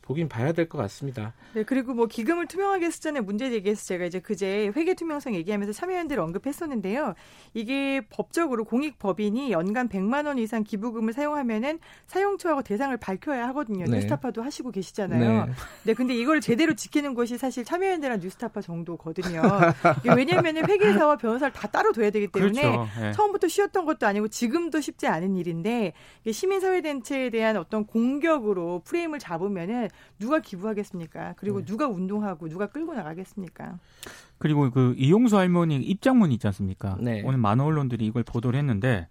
보긴 0.04 0.28
봐야 0.30 0.52
될 0.52 0.68
것 0.68 0.78
같습니다. 0.78 1.34
네, 1.54 1.64
그리고 1.64 1.94
뭐 1.94 2.06
기금을 2.08 2.48
투명하게 2.48 2.92
쓰자는 2.92 3.26
문제 3.26 3.50
제기해서 3.50 3.86
제가 3.86 4.06
이제 4.06 4.20
그제 4.20 4.72
회계 4.76 4.94
투명성 4.94 5.34
얘기하면서 5.36 5.74
참여연대를 5.74 6.22
언급했었는데요. 6.22 7.16
이게 7.54 8.02
법적으로 8.10 8.66
공익 8.66 9.00
법인이 9.00 9.52
연간 9.52 9.88
100만 9.90 10.26
원 10.28 10.38
이상 10.40 10.64
기부금을 10.64 11.14
사용하면은 11.14 11.80
사용처하고 12.08 12.62
대상을 12.64 12.96
밝혀야 12.98 13.48
하거든요. 13.50 13.86
네. 13.86 13.98
뉴스타파도 13.98 14.44
하시고 14.44 14.72
계시잖아요. 14.72 15.46
네. 15.46 15.52
네, 15.84 15.94
근데 15.94 16.14
이걸 16.16 16.42
제대로 16.42 16.74
지키는 16.76 17.14
것이 17.14 17.38
사실 17.38 17.64
참여연대랑 17.64 18.20
뉴스타파 18.20 18.62
정도거든요. 18.62 19.42
왜냐면은 20.18 20.68
회계사와 20.70 21.18
변호사를 21.18 21.54
다 21.54 21.68
따로 21.68 21.92
둬야 21.94 22.10
되기 22.10 22.28
때문에 22.28 22.62
그렇죠. 22.62 22.88
예. 23.02 23.12
처음부터 23.14 23.48
쉬웠던 23.48 23.86
것도 23.86 24.06
아니고 24.06 24.28
지금도 24.28 24.82
쉽지 24.82 25.08
않은 25.08 25.36
일인데 25.38 25.94
이게 26.24 26.32
시민사회 26.32 26.82
단체에 26.82 27.30
대한 27.30 27.58
어떤 27.58 27.86
공격으로 27.86 28.82
프레임을 28.86 29.20
잡으면은 29.20 29.88
누가 30.20 30.40
기부하겠습니까? 30.40 31.34
그리고 31.38 31.60
네. 31.60 31.66
누가 31.66 31.88
운동하고 31.88 32.48
누가 32.50 32.68
끌고 32.68 32.94
나가겠습니까? 32.94 33.80
그리고 34.38 34.70
그 34.72 34.94
이용수 34.98 35.38
할머니 35.38 35.78
입장문이 35.78 36.34
있지 36.36 36.48
않습니까? 36.48 36.98
네. 37.00 37.22
오늘 37.26 37.38
많은 37.40 37.64
언론들이 37.64 38.06
이걸 38.06 38.24
보도를 38.24 38.58
했는데 38.60 39.08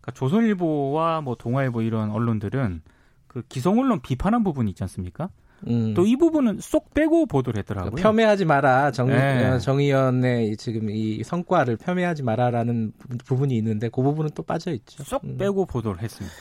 그러니까 0.00 0.12
조선일보와 0.14 1.20
뭐 1.20 1.34
동아일보 1.36 1.82
이런 1.82 2.10
언론들은 2.10 2.82
그 3.26 3.42
기성 3.48 3.78
언론 3.78 4.00
비판한 4.00 4.42
부분이 4.42 4.70
있지 4.70 4.82
않습니까? 4.84 5.28
음. 5.66 5.92
또이 5.92 6.16
부분은 6.16 6.58
쏙 6.60 6.94
빼고 6.94 7.26
보도를 7.26 7.58
했더라고요. 7.58 7.90
그러니까 7.90 8.10
폄훼하지 8.12 8.46
마라 8.46 8.92
정, 8.92 9.08
네. 9.08 9.46
어, 9.46 9.58
정의연의 9.58 10.56
지금 10.56 10.88
이 10.88 11.22
성과를 11.22 11.76
폄훼하지 11.76 12.22
마라라는 12.22 12.92
부- 12.98 13.18
부분이 13.18 13.54
있는데 13.58 13.90
그 13.90 14.00
부분은 14.02 14.30
또 14.34 14.42
빠져 14.42 14.72
있죠. 14.72 15.04
쏙 15.04 15.22
음. 15.24 15.36
빼고 15.36 15.66
보도를 15.66 16.00
했습니다. 16.02 16.34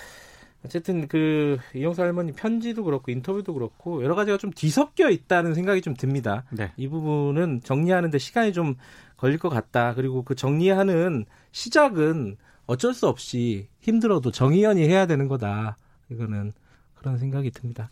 어쨌든 0.65 1.07
그 1.07 1.57
이용사 1.73 2.03
할머니 2.03 2.33
편지도 2.33 2.83
그렇고 2.83 3.11
인터뷰도 3.11 3.53
그렇고 3.53 4.03
여러 4.03 4.15
가지가 4.15 4.37
좀 4.37 4.51
뒤섞여 4.51 5.09
있다는 5.09 5.53
생각이 5.53 5.81
좀 5.81 5.93
듭니다. 5.93 6.43
네. 6.51 6.71
이 6.75 6.87
부분은 6.87 7.61
정리하는데 7.63 8.17
시간이 8.17 8.51
좀 8.51 8.75
걸릴 9.15 9.37
것 9.37 9.49
같다. 9.49 9.93
그리고 9.93 10.23
그 10.23 10.35
정리하는 10.35 11.25
시작은 11.51 12.37
어쩔 12.65 12.93
수 12.93 13.07
없이 13.07 13.67
힘들어도 13.79 14.31
정의연이 14.31 14.87
해야 14.87 15.05
되는 15.05 15.27
거다. 15.27 15.77
이거는 16.09 16.53
그런 16.95 17.17
생각이 17.17 17.51
듭니다. 17.51 17.89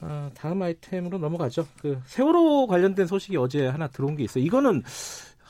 아, 0.00 0.30
다음 0.34 0.62
아이템으로 0.62 1.18
넘어가죠. 1.18 1.66
그 1.80 2.00
세월호 2.06 2.66
관련된 2.66 3.06
소식이 3.06 3.36
어제 3.36 3.66
하나 3.66 3.86
들어온 3.88 4.16
게 4.16 4.24
있어요. 4.24 4.42
이거는 4.44 4.82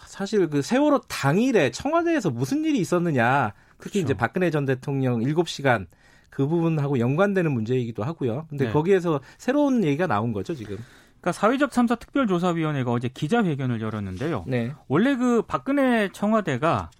사실 0.06 0.48
그 0.48 0.62
세월호 0.62 1.00
당일에 1.08 1.70
청와대에서 1.70 2.30
무슨 2.30 2.64
일이 2.64 2.78
있었느냐. 2.78 3.52
특히 3.78 4.00
그렇죠. 4.00 4.06
이제 4.06 4.14
박근혜 4.14 4.50
전 4.50 4.64
대통령 4.64 5.20
7시간 5.20 5.86
그 6.34 6.48
부분하고 6.48 6.98
연관되는 6.98 7.52
문제이기도 7.52 8.02
하고요. 8.02 8.46
근데 8.50 8.66
네. 8.66 8.72
거기에서 8.72 9.20
새로운 9.38 9.84
얘기가 9.84 10.08
나온 10.08 10.32
거죠, 10.32 10.52
지금. 10.52 10.76
그러니까 11.20 11.30
사회적 11.30 11.70
참사 11.70 11.94
특별조사위원회가 11.94 12.90
어제 12.90 13.08
기자회견을 13.08 13.80
열었는데요. 13.80 14.44
네. 14.48 14.72
원래 14.88 15.14
그 15.14 15.42
박근혜 15.42 16.08
청와대가 16.10 16.90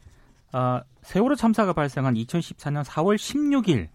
아, 0.53 0.85
세월호 1.03 1.35
참사가 1.35 1.73
발생한 1.73 2.15
2014년 2.15 2.85
4월 2.85 3.17
16일 3.17 3.89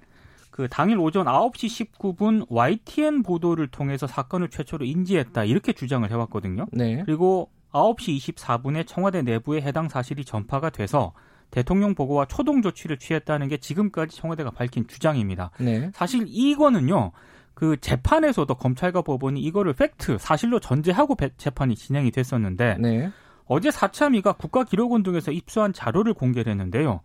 그 0.52 0.68
당일 0.68 0.98
오전 1.00 1.26
9시 1.26 1.88
19분 1.94 2.46
YTN 2.50 3.24
보도를 3.24 3.68
통해서 3.68 4.08
사건을 4.08 4.50
최초로 4.50 4.84
인지했다 4.84 5.46
이렇게 5.46 5.72
주장을 5.72 6.12
해왔거든요. 6.12 6.66
네. 6.74 7.02
그리고 7.06 7.50
9시 7.72 8.36
24분에 8.36 8.86
청와대 8.86 9.22
내부에 9.22 9.62
해당 9.62 9.88
사실이 9.88 10.26
전파가 10.26 10.70
돼서 10.70 11.14
대통령 11.52 11.96
보고와 11.96 12.26
초동 12.26 12.62
조치를 12.62 12.98
취했다는 12.98 13.48
게 13.48 13.58
지금까지 13.58 14.16
청와대가 14.16 14.52
밝힌 14.52 14.88
주장입니다. 14.88 15.52
네. 15.60 15.92
사실 15.94 16.26
이거는요. 16.28 17.12
그 17.54 17.76
재판에서도 17.82 18.54
검찰과 18.56 19.02
법원이 19.02 19.42
이거를 19.42 19.74
팩트 19.74 20.18
사실로 20.20 20.60
전제하고 20.60 21.16
배- 21.16 21.32
재판이 21.36 21.76
진행이 21.76 22.12
됐었는데 22.12 22.78
네. 22.80 23.12
어제 23.46 23.72
사참위가 23.72 24.34
국가기록원 24.34 25.04
등에서 25.04 25.32
입수한 25.32 25.74
자료를 25.74 26.14
공개를 26.14 26.52
했는데요. 26.52 27.02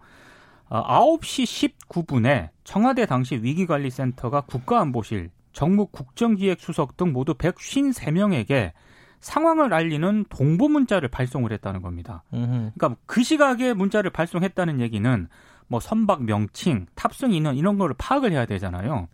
아, 0.69 1.01
9시 1.01 1.73
19분에 1.89 2.51
청와대 2.65 3.07
당시 3.07 3.37
위기관리센터가 3.37 4.43
국가안보실, 4.43 5.31
정무 5.53 5.87
국정기획수석 5.87 6.97
등 6.97 7.13
모두 7.13 7.35
153명에게 7.35 8.73
상황을 9.25 9.73
알리는 9.73 10.27
동보 10.29 10.69
문자를 10.69 11.09
발송을 11.09 11.51
했다는 11.53 11.81
겁니다. 11.81 12.23
음흠. 12.35 12.73
그러니까 12.77 12.97
그 13.07 13.23
시각에 13.23 13.73
문자를 13.73 14.11
발송했다는 14.11 14.81
얘기는 14.81 15.29
뭐 15.67 15.81
선박 15.81 16.25
명칭, 16.25 16.87
탑승 16.95 17.33
인원 17.33 17.57
이런 17.57 17.79
거를 17.79 17.95
파악을 17.97 18.33
해야 18.33 18.45
되잖아요. 18.45 19.09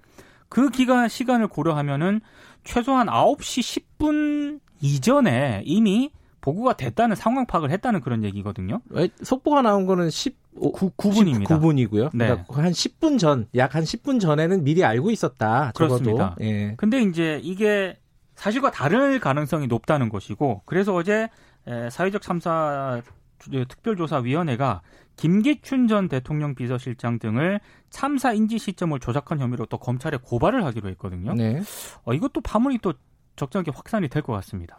그 0.48 0.68
기간 0.70 1.08
시간을 1.08 1.46
고려하면은 1.46 2.20
최소한 2.64 3.06
9시 3.06 3.84
10분 3.98 4.58
이전에 4.80 5.62
이미 5.64 6.10
보고가 6.40 6.72
됐다는 6.72 7.14
상황 7.14 7.46
파악을 7.46 7.70
했다는 7.70 8.00
그런 8.00 8.24
얘기거든요. 8.24 8.80
왜, 8.88 9.10
속보가 9.22 9.62
나온 9.62 9.86
거는 9.86 10.10
15, 10.10 10.72
9분입니다. 10.96 11.46
9분이고요. 11.46 12.10
네. 12.14 12.26
그러니까 12.26 12.62
한 12.64 12.72
10분 12.72 13.20
전, 13.20 13.46
약 13.54 13.76
한 13.76 13.84
10분 13.84 14.18
전에는 14.18 14.64
미리 14.64 14.84
알고 14.84 15.12
있었다. 15.12 15.70
적어도. 15.72 15.98
그렇습니다. 15.98 16.34
예. 16.40 16.74
근데 16.76 17.00
이제 17.00 17.38
이게 17.44 17.99
사실과 18.40 18.70
다를 18.70 19.20
가능성이 19.20 19.66
높다는 19.66 20.08
것이고 20.08 20.62
그래서 20.64 20.94
어제 20.94 21.28
에, 21.66 21.90
사회적 21.90 22.22
참사 22.22 23.02
주- 23.38 23.50
특별조사위원회가 23.50 24.80
김기춘 25.16 25.88
전 25.88 26.08
대통령 26.08 26.54
비서실장 26.54 27.18
등을 27.18 27.60
참사 27.90 28.32
인지 28.32 28.58
시점을 28.58 28.98
조작한 29.00 29.40
혐의로 29.40 29.66
또 29.66 29.76
검찰에 29.76 30.16
고발을 30.22 30.64
하기로 30.64 30.88
했거든요. 30.90 31.34
네. 31.34 31.60
어, 32.04 32.14
이것도 32.14 32.40
파문이 32.40 32.78
또 32.78 32.94
적절하게 33.36 33.72
확산이 33.74 34.08
될 34.08 34.22
것 34.22 34.32
같습니다. 34.32 34.78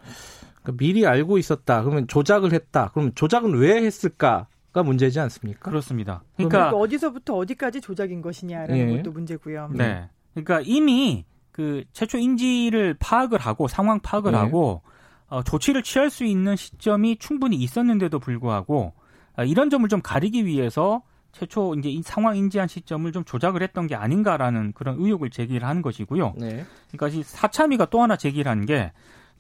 그러니까 0.64 0.84
미리 0.84 1.06
알고 1.06 1.38
있었다. 1.38 1.84
그러면 1.84 2.08
조작을 2.08 2.54
했다. 2.54 2.90
그러면 2.94 3.14
조작은 3.14 3.54
왜 3.60 3.84
했을까 3.84 4.48
가 4.74 4.82
문제지 4.84 5.20
않습니까? 5.20 5.70
그렇습니다. 5.70 6.24
그러니까 6.38 6.58
그러니까 6.58 6.78
어디서부터 6.78 7.36
어디까지 7.36 7.82
조작인 7.82 8.22
것이냐라는 8.24 8.78
예. 8.78 8.98
것도 8.98 9.12
문제고요. 9.12 9.70
네. 9.76 10.10
그러니까 10.34 10.62
이미 10.66 11.26
그 11.52 11.84
최초 11.94 12.18
인지를 12.18 12.96
파악을 13.00 13.40
하고 13.40 13.68
상황 13.68 14.00
파악을 14.00 14.32
네. 14.32 14.38
하고 14.38 14.82
어, 15.28 15.44
조치를 15.44 15.84
취할 15.84 16.10
수 16.10 16.24
있는 16.26 16.56
시점이 16.56 17.18
충분히 17.18 17.56
있었는데도 17.58 18.20
불구하고 18.20 18.94
아, 19.36 19.44
이런 19.44 19.70
점을 19.70 19.88
좀 19.88 20.02
가리기 20.02 20.46
위해서 20.46 21.02
최초 21.32 21.74
이제 21.76 21.90
이 21.90 22.02
상황 22.04 22.36
인지한 22.36 22.68
시점을 22.68 23.10
좀 23.14 23.24
조작을 23.24 23.64
했던 23.64 23.88
게 23.88 23.96
아닌가라는 23.96 24.74
그런 24.74 24.98
의혹을 25.00 25.30
제기를 25.30 25.66
한 25.66 25.82
것이고요. 25.82 26.34
네. 26.38 26.66
그러니까 26.92 27.18
이 27.18 27.24
사참위가 27.24 27.86
또 27.86 28.02
하나 28.02 28.18
제기를 28.18 28.52
한 28.52 28.66
게 28.66 28.92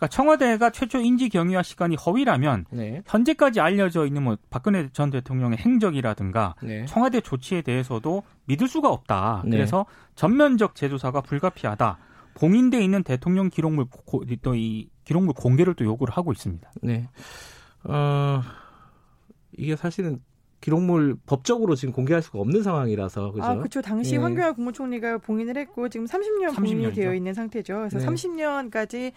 그러니까 0.02 0.08
청와대가 0.08 0.72
최초 0.72 0.98
인지 0.98 1.30
경위와 1.30 1.62
시간이 1.62 1.96
허위라면 1.96 2.66
네. 2.72 3.04
현재까지 3.06 3.60
알려져 3.60 4.08
있는 4.08 4.24
뭐 4.24 4.36
박근혜 4.50 4.90
전 4.94 5.12
대통령의 5.12 5.60
행적이라든가 5.60 6.56
네. 6.64 6.86
청와대 6.88 7.22
조치에 7.22 7.62
대해서도 7.62 8.24
믿을 8.46 8.68
수가 8.68 8.90
없다. 8.90 9.44
네. 9.46 9.52
그래서 9.52 9.86
전면적 10.16 10.74
재조사가 10.74 11.22
불가피하다. 11.22 12.00
봉인돼 12.34 12.84
있는 12.84 13.04
대통령 13.04 13.50
기록물 13.50 13.86
또 14.42 14.56
이 14.56 14.90
기록물 15.04 15.36
공개를 15.36 15.76
또 15.76 15.86
요구를 15.86 16.12
하고 16.16 16.32
있습니다. 16.32 16.72
네. 16.82 17.08
어, 17.84 18.42
이게 19.56 19.76
사실은 19.76 20.20
기록물 20.62 21.16
법적으로 21.28 21.76
지금 21.76 21.94
공개할 21.94 22.24
수가 22.24 22.40
없는 22.40 22.64
상황이라서 22.64 23.32
그죠? 23.34 23.44
아, 23.44 23.56
그렇죠. 23.56 23.82
당시 23.82 24.16
예. 24.16 24.18
황교안 24.20 24.56
국무총리가 24.56 25.20
봉인을 25.20 25.58
했고 25.58 25.90
지금 25.90 26.08
30년 26.08 26.54
30 26.54 26.76
봉인이. 26.76 26.94
되어 26.94 27.14
있는 27.14 27.34
상태죠. 27.36 27.88
그래서 27.90 28.00
네. 28.00 28.06
30년까지 28.06 29.12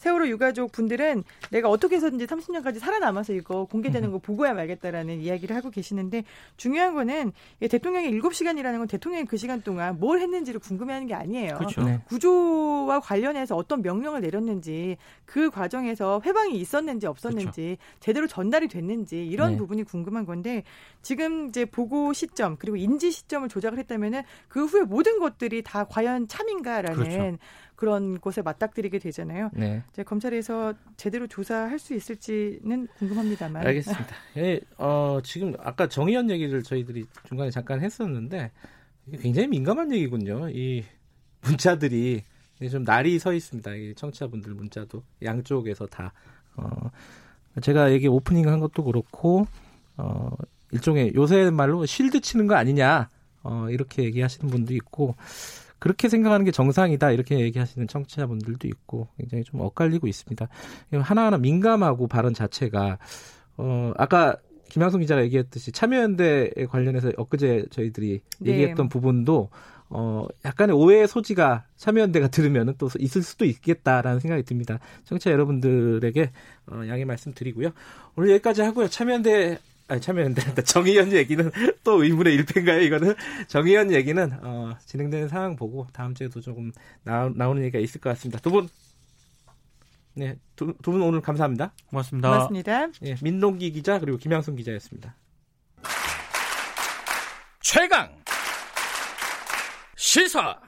세월호 0.00 0.28
유가족 0.28 0.72
분들은 0.72 1.24
내가 1.50 1.68
어떻게 1.68 1.96
해서든지 1.96 2.26
30년까지 2.26 2.78
살아남아서 2.78 3.34
이거 3.34 3.66
공개되는 3.66 4.10
거 4.10 4.18
보고야 4.18 4.54
말겠다라는 4.54 5.20
이야기를 5.20 5.54
하고 5.54 5.70
계시는데 5.70 6.24
중요한 6.56 6.94
거는 6.94 7.32
이 7.60 7.68
대통령의 7.68 8.10
7시간이라는 8.12 8.78
건 8.78 8.88
대통령이 8.88 9.26
그 9.26 9.36
시간 9.36 9.60
동안 9.60 10.00
뭘 10.00 10.20
했는지를 10.20 10.58
궁금해하는 10.60 11.06
게 11.06 11.12
아니에요. 11.12 11.58
그렇죠. 11.58 11.82
네. 11.82 12.00
구조와 12.06 13.00
관련해서 13.00 13.54
어떤 13.56 13.82
명령을 13.82 14.22
내렸는지 14.22 14.96
그 15.26 15.50
과정에서 15.50 16.22
회방이 16.24 16.58
있었는지 16.58 17.06
없었는지 17.06 17.76
제대로 18.00 18.26
전달이 18.26 18.68
됐는지 18.68 19.26
이런 19.26 19.52
네. 19.52 19.58
부분이 19.58 19.82
궁금한 19.82 20.24
건데 20.24 20.64
지금 21.02 21.48
이제 21.48 21.66
보고 21.66 22.14
시점 22.14 22.56
그리고 22.56 22.78
인지 22.78 23.10
시점을 23.10 23.50
조작을 23.50 23.78
했다면은 23.78 24.22
그 24.48 24.64
후에 24.64 24.82
모든 24.82 25.18
것들이 25.18 25.62
다 25.62 25.84
과연 25.84 26.26
참인가라는 26.26 26.96
그렇죠. 26.96 27.38
그런 27.80 28.20
곳에 28.20 28.42
맞닥뜨리게 28.42 28.98
되잖아요. 28.98 29.48
네. 29.54 29.82
이제 29.90 30.02
검찰에서 30.02 30.74
제대로 30.98 31.26
조사할 31.26 31.78
수 31.78 31.94
있을지는 31.94 32.86
궁금합니다만. 32.98 33.66
알겠습니다. 33.66 34.06
예, 34.36 34.60
어, 34.76 35.18
지금 35.24 35.54
아까 35.58 35.88
정의연 35.88 36.28
얘기를 36.28 36.62
저희들이 36.62 37.06
중간에 37.26 37.50
잠깐 37.50 37.80
했었는데 37.80 38.50
굉장히 39.22 39.48
민감한 39.48 39.90
얘기군요. 39.94 40.50
이 40.50 40.84
문자들이 41.40 42.22
좀 42.70 42.84
날이 42.84 43.18
서 43.18 43.32
있습니다. 43.32 43.74
이 43.74 43.94
청취자분들 43.94 44.52
문자도 44.52 45.02
양쪽에서 45.22 45.86
다. 45.86 46.12
어, 46.56 46.90
제가 47.62 47.92
얘기 47.92 48.08
오프닝 48.08 48.46
한 48.46 48.60
것도 48.60 48.84
그렇고 48.84 49.46
어, 49.96 50.36
일종의 50.70 51.12
요새 51.14 51.48
말로 51.48 51.86
쉴드 51.86 52.20
치는 52.20 52.46
거 52.46 52.56
아니냐 52.56 53.08
어, 53.42 53.68
이렇게 53.70 54.04
얘기하시는 54.04 54.50
분도 54.50 54.74
있고 54.74 55.16
그렇게 55.80 56.08
생각하는 56.08 56.44
게 56.44 56.52
정상이다 56.52 57.10
이렇게 57.10 57.40
얘기하시는 57.40 57.88
청취자분들도 57.88 58.68
있고 58.68 59.08
굉장히 59.16 59.42
좀 59.42 59.60
엇갈리고 59.60 60.06
있습니다. 60.06 60.46
하나하나 60.92 61.38
민감하고 61.38 62.06
발언 62.06 62.34
자체가 62.34 62.98
어 63.56 63.92
아까 63.96 64.36
김양성 64.68 65.00
기자가 65.00 65.22
얘기했듯이 65.24 65.72
참여연대에 65.72 66.66
관련해서 66.68 67.10
엊그제 67.16 67.66
저희들이 67.70 68.20
네. 68.40 68.50
얘기했던 68.52 68.88
부분도 68.88 69.48
어 69.88 70.26
약간의 70.44 70.76
오해의 70.76 71.08
소지가 71.08 71.64
참여연대가 71.76 72.28
들으면은 72.28 72.74
또 72.78 72.88
있을 72.98 73.22
수도 73.22 73.44
있겠다라는 73.44 74.20
생각이 74.20 74.44
듭니다. 74.44 74.78
청취자 75.04 75.32
여러분들에게 75.32 76.30
어, 76.68 76.82
양해 76.86 77.04
말씀드리고요. 77.04 77.70
오늘 78.16 78.30
여기까지 78.30 78.62
하고요. 78.62 78.86
참여연대 78.86 79.58
아니 79.90 80.00
참여연대 80.00 80.54
정의연 80.62 81.12
얘기는 81.12 81.50
또 81.82 82.02
의문의 82.04 82.34
일패인가요? 82.34 82.80
이거는 82.80 83.14
정의연 83.48 83.92
얘기는 83.92 84.32
어, 84.40 84.76
진행되는 84.86 85.28
상황 85.28 85.56
보고 85.56 85.88
다음 85.92 86.14
주에도 86.14 86.40
조금 86.40 86.70
나, 87.02 87.28
나오는 87.34 87.60
얘기가 87.64 87.80
있을 87.80 88.00
것 88.00 88.10
같습니다. 88.10 88.38
두 88.38 88.52
분, 88.52 88.68
네, 90.14 90.36
두분 90.54 91.02
오늘 91.02 91.20
감사합니다. 91.20 91.72
고맙습니다. 91.86 92.28
고맙습니다. 92.28 92.88
예, 93.04 93.16
민동기 93.20 93.72
기자 93.72 93.98
그리고 93.98 94.16
김양순 94.16 94.54
기자였습니다. 94.54 95.16
최강 97.60 98.14
시사 99.96 100.60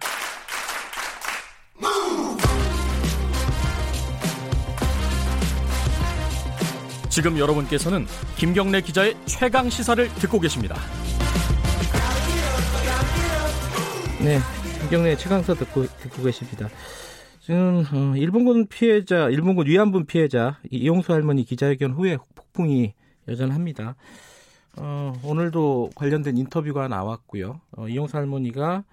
지금 7.12 7.36
여러분께서는 7.36 8.06
김경래 8.38 8.80
기자의 8.80 9.14
최강 9.26 9.68
시사를 9.68 10.08
듣고 10.14 10.40
계십니다. 10.40 10.76
네, 14.24 14.38
김경래 14.80 15.14
최강사 15.18 15.52
듣고, 15.52 15.84
듣고 15.84 16.22
계십니다. 16.22 16.70
지금 17.38 17.84
어, 17.92 18.16
일본군 18.16 18.68
피해자, 18.68 19.28
일본군 19.28 19.66
위안부 19.66 20.04
피해자 20.04 20.58
이용수 20.70 21.12
할머니 21.12 21.44
기자회견 21.44 21.92
후에 21.92 22.16
폭풍이 22.34 22.94
여전합니다. 23.28 23.94
어, 24.78 25.12
오늘도 25.22 25.90
관련된 25.94 26.38
인터뷰가 26.38 26.88
나왔고요. 26.88 27.60
어, 27.72 27.88
이용수 27.88 28.16
할머니가 28.16 28.84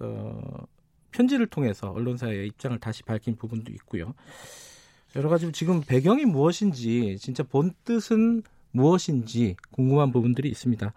어, 0.00 0.40
편지를 1.12 1.46
통해서 1.46 1.92
언론사에 1.92 2.44
입장을 2.46 2.76
다시 2.80 3.04
밝힌 3.04 3.36
부분도 3.36 3.70
있고요. 3.74 4.14
여러 5.16 5.28
가지 5.28 5.50
지금 5.52 5.80
배경이 5.86 6.24
무엇인지 6.24 7.16
진짜 7.18 7.42
본 7.42 7.72
뜻은 7.84 8.42
무엇인지 8.72 9.56
궁금한 9.72 10.12
부분들이 10.12 10.48
있습니다. 10.48 10.92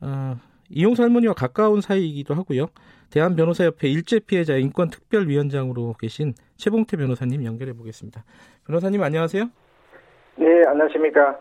어, 0.00 0.36
이용수 0.70 1.02
할머니와 1.02 1.34
가까운 1.34 1.80
사이이기도 1.80 2.34
하고요. 2.34 2.68
대한변호사협회 3.10 3.88
일제 3.88 4.18
피해자 4.18 4.56
인권 4.56 4.90
특별위원장으로 4.90 5.94
계신 6.00 6.34
최봉태 6.56 6.96
변호사님 6.96 7.44
연결해 7.44 7.74
보겠습니다. 7.74 8.24
변호사님 8.66 9.02
안녕하세요. 9.02 9.44
네, 10.36 10.46
안녕하십니까. 10.66 11.38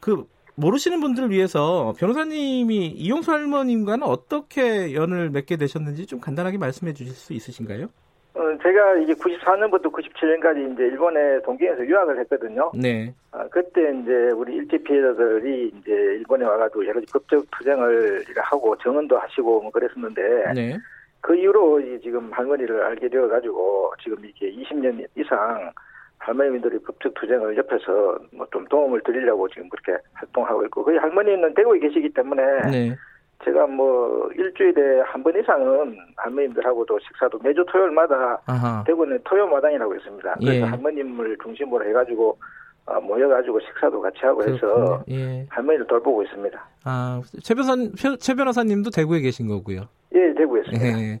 그 0.00 0.26
모르시는 0.56 1.00
분들을 1.00 1.30
위해서 1.30 1.94
변호사님이 1.98 2.88
이용수 2.88 3.30
할머님과는 3.30 4.06
어떻게 4.06 4.94
연을 4.94 5.30
맺게 5.30 5.58
되셨는지 5.58 6.06
좀 6.06 6.18
간단하게 6.18 6.58
말씀해 6.58 6.94
주실 6.94 7.14
수 7.14 7.34
있으신가요? 7.34 7.88
어, 8.36 8.58
제가 8.62 8.96
이제 8.96 9.14
94년부터 9.14 9.90
97년까지 9.90 10.72
이제 10.74 10.84
일본에 10.84 11.40
동경에서 11.42 11.86
유학을 11.86 12.18
했거든요. 12.20 12.70
네. 12.74 13.14
아, 13.32 13.46
그때 13.50 13.80
이제 14.02 14.12
우리 14.34 14.56
일제 14.56 14.76
피해자들이 14.76 15.72
이제 15.74 15.90
일본에 15.90 16.44
와가지고 16.44 16.84
여러 16.84 17.00
가지 17.00 17.10
법적 17.12 17.46
투쟁을 17.50 18.24
이렇게 18.26 18.40
하고 18.40 18.76
정언도 18.76 19.16
하시고 19.18 19.62
뭐 19.62 19.70
그랬었는데 19.70 20.52
네. 20.54 20.76
그 21.22 21.34
이후로 21.34 21.80
이 21.80 22.00
지금 22.02 22.30
할머니를 22.30 22.82
알게 22.82 23.08
되어가지고 23.08 23.94
지금 24.02 24.22
이게 24.24 24.52
20년 24.52 25.06
이상 25.16 25.72
할머니들이 26.18 26.78
법적 26.80 27.14
투쟁을 27.14 27.56
옆에서 27.56 28.18
뭐 28.32 28.46
좀 28.52 28.66
도움을 28.66 29.00
드리려고 29.02 29.48
지금 29.48 29.68
그렇게 29.70 30.02
활동하고 30.12 30.64
있고 30.66 30.84
거의 30.84 30.98
할머니는 30.98 31.54
대구에 31.54 31.78
계시기 31.78 32.10
때문에 32.10 32.42
네. 32.70 32.96
제가 33.44 33.66
뭐 33.66 34.28
일주일에 34.36 35.00
한 35.06 35.22
번 35.22 35.38
이상은 35.38 35.96
할머님들하고도 36.16 36.98
식사도 37.00 37.38
매주 37.42 37.64
토요일마다 37.70 38.40
아하. 38.46 38.84
대구는 38.86 39.20
토요마당이라고 39.24 39.94
있습니다. 39.96 40.34
그래서 40.40 40.54
예. 40.54 40.60
할머님을 40.62 41.36
중심으로 41.42 41.88
해가지고 41.88 42.38
어, 42.86 43.00
모여가지고 43.00 43.58
식사도 43.60 44.00
같이 44.00 44.18
하고 44.22 44.42
해서 44.42 44.58
그렇군요. 44.60 45.04
예. 45.10 45.46
할머니를 45.48 45.86
돌보고 45.86 46.22
있습니다. 46.22 46.68
아, 46.84 47.20
최 47.42 47.54
변호사 47.54 47.74
최 48.18 48.34
변호사님도 48.34 48.90
대구에 48.90 49.20
계신 49.20 49.48
거고요. 49.48 49.82
예, 50.14 50.34
대구에 50.34 50.60
있습니다. 50.62 50.86
예. 51.00 51.20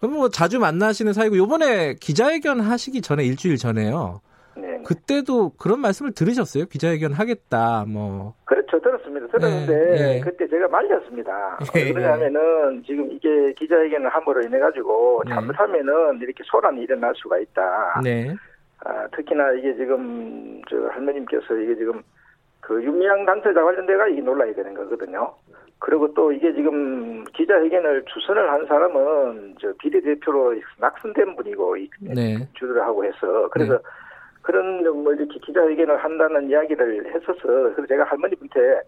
그럼 0.00 0.14
뭐 0.14 0.28
자주 0.28 0.60
만나시는 0.60 1.12
사이고 1.12 1.36
요번에 1.36 1.94
기자회견 1.94 2.60
하시기 2.60 3.00
전에 3.02 3.24
일주일 3.24 3.56
전에요. 3.56 4.20
네. 4.56 4.82
그때도 4.84 5.52
그런 5.58 5.80
말씀을 5.80 6.12
들으셨어요? 6.12 6.66
기자회견 6.66 7.12
하겠다. 7.14 7.84
뭐. 7.88 8.34
그렇 8.44 8.57
죠. 8.68 8.80
들었습니다. 8.80 9.26
들었는데 9.26 9.72
예, 9.72 10.16
예. 10.16 10.20
그때 10.20 10.46
제가 10.48 10.68
말렸습니다. 10.68 11.58
예, 11.76 11.82
왜 11.84 11.92
그러냐면은 11.92 12.82
지금 12.84 13.10
이게 13.10 13.52
기자회견을 13.54 14.08
함으로 14.08 14.42
인해 14.42 14.58
가지고 14.58 15.22
네. 15.26 15.34
잘못하면은 15.34 16.20
이렇게 16.20 16.42
소란이 16.44 16.82
일어날 16.82 17.12
수가 17.16 17.38
있다. 17.38 18.00
네. 18.02 18.34
아, 18.84 19.08
특히나 19.08 19.52
이게 19.52 19.74
지금 19.74 20.62
저 20.68 20.76
할머님께서 20.88 21.54
이게 21.56 21.74
지금 21.76 22.02
그 22.60 22.82
윤미향 22.82 23.24
당사자 23.24 23.62
관련돼가 23.62 24.08
이게 24.08 24.20
논란이 24.20 24.54
되는 24.54 24.74
거거든요. 24.74 25.32
그리고 25.80 26.12
또 26.12 26.32
이게 26.32 26.52
지금 26.54 27.24
기자회견을 27.32 28.04
주선을 28.06 28.50
한 28.50 28.66
사람은 28.66 29.56
저 29.60 29.72
비례대표로 29.78 30.56
낙선된 30.78 31.36
분이고 31.36 31.76
이 31.76 31.88
네. 32.00 32.36
주도를 32.54 32.82
하고 32.82 33.04
해서 33.04 33.48
그래서 33.50 33.78
그런 34.42 34.82
뭐 35.02 35.12
이렇게 35.12 35.38
기자회견을 35.40 35.96
한다는 35.96 36.48
이야기를 36.48 37.14
했어서 37.14 37.42
그래서 37.42 37.86
제가 37.86 38.04
할머니한테 38.04 38.80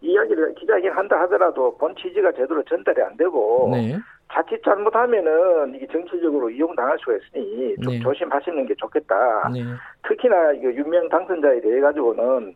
이야기를 0.00 0.54
기자회견 0.54 0.96
한다 0.96 1.20
하더라도 1.22 1.76
본 1.78 1.94
취지가 1.96 2.32
제대로 2.32 2.62
전달이 2.64 3.00
안 3.02 3.16
되고 3.16 3.70
네. 3.72 3.96
자칫 4.32 4.62
잘못하면은 4.62 5.74
이게 5.74 5.86
정치적으로 5.86 6.50
이용당할 6.50 6.98
수가 6.98 7.14
있으니 7.16 7.76
좀 7.82 7.92
네. 7.92 8.00
조심하시는 8.00 8.66
게 8.66 8.74
좋겠다. 8.74 9.50
네. 9.52 9.60
특히나 10.08 10.52
이거 10.52 10.72
유명 10.72 11.08
당선자에 11.08 11.60
대해 11.60 11.80
가지고는 11.80 12.54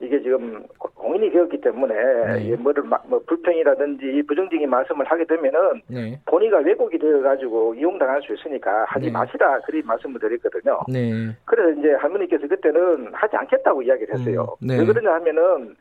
이게 0.00 0.20
지금 0.22 0.64
공인이 0.78 1.30
되었기 1.30 1.60
때문에 1.60 1.94
네. 1.94 2.50
예, 2.50 2.56
뭐를 2.56 2.82
마- 2.84 3.00
뭐 3.06 3.20
불평이라든지 3.26 4.22
부정적인 4.26 4.68
말씀을 4.70 5.04
하게 5.04 5.24
되면은 5.26 5.82
네. 5.88 6.18
본의가 6.26 6.58
왜곡이 6.58 6.98
되어 6.98 7.20
가지고 7.20 7.74
이용당할 7.74 8.22
수 8.22 8.32
있으니까 8.34 8.84
하지 8.88 9.06
네. 9.06 9.12
마시라 9.12 9.60
그리 9.60 9.82
말씀을 9.82 10.18
드렸거든요. 10.18 10.80
네. 10.88 11.36
그래서 11.44 11.78
이제 11.78 11.92
할머니께서 11.92 12.46
그때는 12.48 13.10
하지 13.12 13.36
않겠다고 13.36 13.82
이야기를 13.82 14.14
했어요. 14.18 14.56
음, 14.62 14.66
네. 14.68 14.78
왜 14.78 14.84
그러냐 14.86 15.12
하면은 15.16 15.76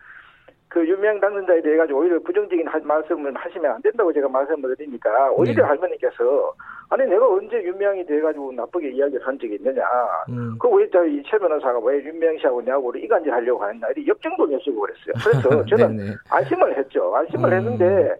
그 0.69 0.87
유명 0.87 1.19
당선자에 1.19 1.61
대해 1.61 1.77
가지고 1.77 1.99
오히려 2.01 2.19
부정적인 2.19 2.67
하- 2.67 2.79
말씀을 2.83 3.33
하시면 3.35 3.71
안 3.71 3.81
된다고 3.81 4.13
제가 4.13 4.29
말씀을 4.29 4.75
드리니까 4.75 5.31
오히려 5.31 5.63
네. 5.63 5.67
할머니께서 5.67 6.53
아니 6.89 7.05
내가 7.07 7.27
언제 7.27 7.61
윤명이 7.63 8.05
돼 8.05 8.21
가지고 8.21 8.51
나쁘게 8.51 8.89
이야기를 8.91 9.25
한 9.25 9.37
적이 9.39 9.55
있느냐. 9.55 9.81
음. 10.29 10.55
그왜저이최 10.59 11.37
변호사가 11.39 11.79
왜 11.79 12.03
윤명 12.03 12.37
씨하고 12.37 12.61
내하고 12.61 12.95
이간질 12.95 13.31
하려고 13.33 13.63
하느냐 13.63 13.87
이 13.97 14.07
역정도 14.07 14.45
내시고 14.45 14.81
그랬어요. 14.81 15.13
그래서 15.23 15.65
저는 15.65 15.97
네네. 15.97 16.11
안심을 16.29 16.77
했죠. 16.77 17.15
안심을 17.15 17.51
음. 17.51 17.57
했는데 17.57 18.15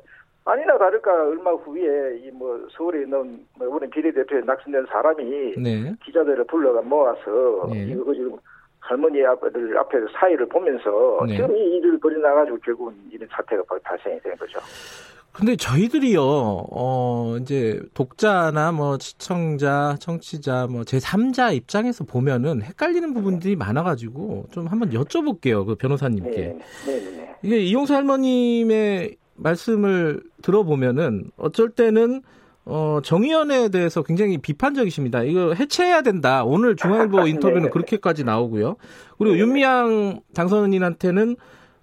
아니나 0.46 0.76
다를까 0.80 1.12
얼마 1.28 1.52
후에 1.52 2.18
이 2.18 2.32
뭐 2.32 2.60
서울에 2.72 3.02
있는 3.04 3.46
뭐 3.60 3.68
이번에 3.68 3.88
비례대표에 3.92 4.42
낙선된 4.42 4.86
사람이 4.90 5.56
네. 5.58 5.94
기자들을 6.04 6.46
불러가 6.46 6.82
모아서 6.82 7.68
네. 7.72 7.84
이거 7.90 8.12
지금 8.14 8.38
할머니 8.90 9.24
아들 9.24 9.78
앞에서 9.78 10.08
사이를 10.20 10.50
보면서 10.50 11.24
네. 11.28 11.36
지금 11.36 11.56
이 11.56 11.78
일을 11.78 12.00
벌여 12.00 12.18
나가지고 12.18 12.58
결국은 12.58 12.96
이런 13.12 13.30
사태가 13.32 13.62
발생이 13.84 14.20
된 14.22 14.36
거죠. 14.36 14.60
근데 15.32 15.56
저희들이요, 15.56 16.22
어, 16.24 17.38
이제 17.40 17.80
독자나 17.94 18.72
뭐 18.72 18.98
시청자, 19.00 19.96
청취자, 20.00 20.68
뭐 20.68 20.82
제3자 20.82 21.56
입장에서 21.56 22.04
보면은 22.04 22.64
헷갈리는 22.64 23.14
부분들이 23.14 23.56
많아가지고 23.56 24.48
좀 24.52 24.66
한번 24.66 24.90
여쭤볼게요, 24.90 25.68
그 25.68 25.76
변호사님께. 25.76 26.32
네, 26.32 26.58
네, 26.88 27.00
네. 27.00 27.36
이게 27.44 27.60
이용수 27.60 27.94
할머님의 27.94 29.18
말씀을 29.36 30.24
들어보면은 30.42 31.30
어쩔 31.38 31.70
때는 31.70 32.22
어, 32.70 33.00
정의연에 33.04 33.70
대해서 33.70 34.04
굉장히 34.04 34.38
비판적이십니다. 34.38 35.24
이거 35.24 35.54
해체해야 35.54 36.02
된다. 36.04 36.44
오늘 36.44 36.76
중앙일보 36.76 37.26
인터뷰는 37.28 37.64
네. 37.64 37.70
그렇게까지 37.70 38.24
나오고요. 38.24 38.76
그리고 39.18 39.38
윤미향 39.38 40.22
당선인한테는 40.36 41.36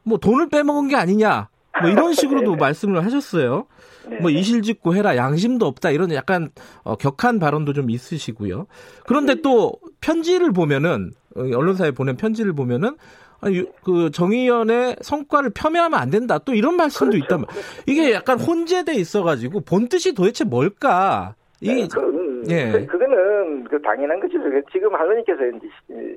뭐 0.05 0.19
돈을 0.19 0.49
빼먹은 0.49 0.89
게 0.89 0.97
아니냐. 0.97 1.49
뭐 1.83 1.91
이런 1.91 2.15
식으로도 2.15 2.53
네. 2.55 2.57
말씀을 2.57 3.05
하셨어요. 3.05 3.67
네. 4.09 4.21
뭐 4.21 4.31
이실직고 4.31 4.95
해라. 4.95 5.17
양심도 5.17 5.67
없다. 5.67 5.91
이런 5.91 6.13
약간 6.13 6.51
어, 6.85 6.95
격한 6.95 7.41
발언도 7.41 7.73
좀 7.73 7.91
있으시고요. 7.91 8.67
그런데 9.07 9.43
또 9.43 9.73
편지를 10.01 10.53
보면은 10.53 11.11
어, 11.35 11.41
언론사에 11.41 11.91
보낸 11.91 12.17
편지를 12.17 12.53
보면은 12.53 12.97
아니, 13.41 13.65
그 13.85 14.11
정의연의 14.11 14.97
성과를 15.01 15.51
폄훼하면 15.55 15.99
안 15.99 16.11
된다. 16.11 16.39
또 16.39 16.55
이런 16.55 16.77
말씀도 16.77 17.17
있단 17.17 17.41
말. 17.41 17.49
이게 17.87 18.13
약간 18.13 18.39
혼재돼 18.39 18.95
있어가지고 18.95 19.61
본 19.61 19.89
뜻이 19.89 20.15
도대체 20.15 20.45
뭘까? 20.45 21.35
이게 21.61 21.83
네, 21.83 21.89
그, 21.93 22.45
예. 22.51 22.73
그, 22.73 22.87
그거는 22.87 23.65
그 23.65 23.81
당연한. 23.81 24.21
그 24.21 24.29
지금 24.73 24.95
할머니께서 24.95 25.41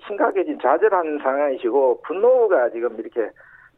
심각해진 0.08 0.58
좌절한 0.62 1.20
상황이시고 1.22 2.02
분노가 2.06 2.70
지금 2.72 3.00
이렇게 3.00 3.30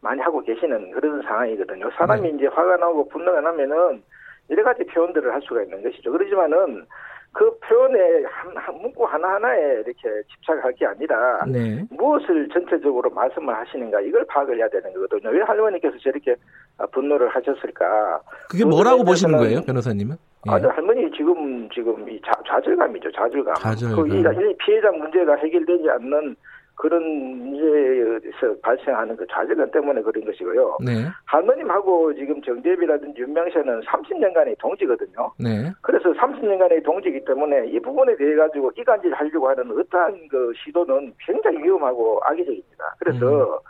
많이 0.01 0.19
하고 0.21 0.41
계시는 0.41 0.91
그런 0.91 1.21
상황이거든요. 1.21 1.89
사람이 1.97 2.31
네. 2.31 2.37
이제 2.37 2.47
화가 2.47 2.77
나고 2.77 3.07
분노가 3.09 3.41
나면은 3.41 4.01
여러 4.49 4.63
가지 4.63 4.83
표현들을 4.85 5.31
할 5.31 5.41
수가 5.43 5.63
있는 5.63 5.83
것이죠. 5.83 6.11
그렇지만은 6.11 6.85
그 7.33 7.57
표현에 7.59 8.25
한, 8.29 8.55
한 8.57 8.75
문구 8.81 9.05
하나하나에 9.05 9.83
이렇게 9.85 10.21
집착할 10.29 10.73
게 10.73 10.85
아니라 10.85 11.45
네. 11.47 11.85
무엇을 11.89 12.49
전체적으로 12.49 13.09
말씀을 13.09 13.55
하시는가 13.55 14.01
이걸 14.01 14.25
파악을 14.25 14.57
해야 14.57 14.67
되는 14.67 14.93
거거든요. 14.93 15.29
왜 15.31 15.41
할머니께서 15.41 15.97
저렇게 15.99 16.35
아, 16.77 16.85
분노를 16.87 17.29
하셨을까? 17.29 18.21
그게 18.49 18.63
그 18.63 18.69
뭐라고 18.69 19.03
보시는 19.05 19.37
거예요, 19.37 19.61
변호사님은? 19.61 20.15
예. 20.47 20.51
아니 20.51 20.65
할머니 20.65 21.09
지금 21.15 21.69
지금 21.69 22.09
이 22.09 22.19
좌, 22.25 22.31
좌절감이죠 22.45 23.11
좌절감. 23.11 23.55
좌절감. 23.55 23.95
그 23.95 24.15
이, 24.15 24.19
이 24.19 24.55
피해자 24.57 24.91
문제가 24.91 25.35
해결되지 25.35 25.89
않는 25.89 26.35
그런 26.75 27.03
문제에서 27.03 28.55
발생하는 28.61 29.15
그 29.15 29.25
좌절감 29.27 29.71
때문에 29.71 30.01
그런 30.01 30.25
것이고요. 30.25 30.77
네. 30.83 31.05
할머님하고 31.25 32.13
지금 32.15 32.41
정대비라든지 32.41 33.21
윤명세는 33.21 33.81
30년간의 33.81 34.57
동지거든요. 34.57 35.31
네. 35.37 35.71
그래서 35.81 36.11
30년간의 36.13 36.83
동지이기 36.83 37.25
때문에 37.25 37.67
이 37.67 37.79
부분에 37.79 38.15
대해 38.15 38.35
가지고 38.35 38.71
이간질 38.75 39.13
하려고 39.13 39.49
하는 39.49 39.79
어떠한 39.79 40.27
그 40.29 40.51
시도는 40.63 41.13
굉장히 41.19 41.63
위험하고 41.63 42.19
악의적입니다. 42.23 42.95
그래서 42.99 43.61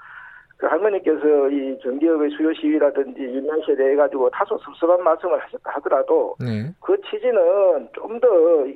그 0.61 0.67
할머니께서 0.67 1.49
이 1.49 1.75
정기업의 1.81 2.29
수요 2.37 2.53
시위라든지 2.53 3.19
윤명시에 3.19 3.75
대해 3.75 3.95
가지고 3.95 4.29
다소 4.29 4.59
섭섭한 4.59 5.03
말씀을 5.03 5.41
하셨다 5.41 5.71
하더라도 5.73 6.35
네. 6.39 6.71
그 6.79 6.95
취지는 7.09 7.89
좀 7.93 8.11
더 8.21 8.27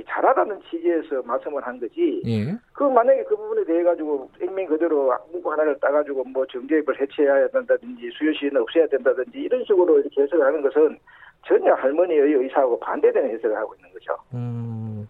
잘하라는 0.08 0.60
취지에서 0.68 1.22
말씀을 1.24 1.62
한 1.62 1.80
거지. 1.80 2.24
예. 2.26 2.58
그 2.74 2.84
만약에 2.86 3.24
그 3.26 3.36
부분에 3.36 3.64
대해 3.66 3.84
가지고 3.84 4.28
액면 4.42 4.66
그대로 4.66 5.14
문구 5.32 5.52
하나를 5.52 5.78
따가지고 5.80 6.24
뭐 6.24 6.44
정기업을 6.48 7.00
해체해야 7.00 7.48
된다든지 7.50 8.10
수요 8.18 8.34
시위는 8.34 8.62
없애야 8.62 8.88
된다든지 8.88 9.38
이런 9.38 9.64
식으로 9.66 10.00
이렇게 10.00 10.24
해석을 10.24 10.44
하는 10.44 10.64
것은 10.64 10.98
전혀 11.46 11.76
할머니의 11.76 12.34
의사하고 12.34 12.80
반대되는 12.80 13.30
해석을 13.36 13.56
하고 13.56 13.76
있는 13.76 13.94
거죠. 13.94 14.16
음. 14.34 15.08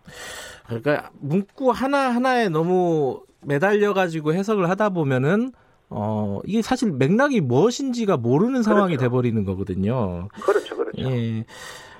그러니까 0.67 1.09
문구 1.21 1.69
하나 1.69 2.09
하나에 2.09 2.49
너무 2.49 3.21
매달려 3.45 3.93
가지고 3.93 4.33
해석을 4.33 4.69
하다 4.69 4.89
보면은 4.89 5.51
어 5.89 6.39
이게 6.45 6.61
사실 6.61 6.91
맥락이 6.91 7.41
무엇인지가 7.41 8.17
모르는 8.17 8.63
상황이 8.63 8.97
돼 8.97 9.09
버리는 9.09 9.43
거거든요. 9.43 10.29
그렇죠, 10.41 10.75
그렇죠. 10.75 11.01
예. 11.01 11.45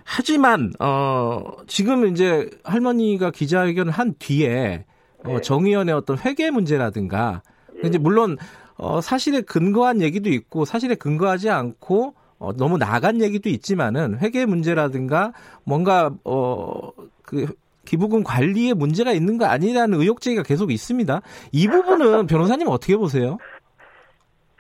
하지만 0.04 0.72
어 0.80 1.44
지금 1.68 2.08
이제 2.08 2.50
할머니가 2.64 3.32
기자회견을 3.32 3.92
한 3.92 4.16
뒤에 4.20 4.86
어, 5.24 5.34
네. 5.34 5.42
정의연의 5.42 5.94
어떤 5.96 6.18
회계 6.20 6.52
문제라든가 6.52 7.42
이제 7.84 7.98
물론 7.98 8.38
어 8.78 9.02
사실에 9.02 9.42
근거한 9.42 10.02
얘기도 10.02 10.30
있고 10.30 10.66
사실에 10.66 10.96
근거하지 10.96 11.50
않고 11.50 12.14
어, 12.38 12.54
너무 12.54 12.78
나간 12.78 13.22
얘기도 13.22 13.50
있지만은 13.50 14.20
회계 14.20 14.46
문제라든가 14.46 15.34
뭔가 15.64 16.12
어 16.24 16.92
그 17.26 17.48
기부금 17.86 18.24
관리에 18.24 18.74
문제가 18.74 19.12
있는 19.12 19.38
거 19.38 19.46
아니라는 19.46 20.00
의혹 20.00 20.22
제기가 20.22 20.44
계속 20.44 20.72
있습니다. 20.72 21.22
이 21.52 21.68
부분은 21.68 22.28
변호사님 22.28 22.68
어떻게 22.68 22.98
보세요? 22.98 23.38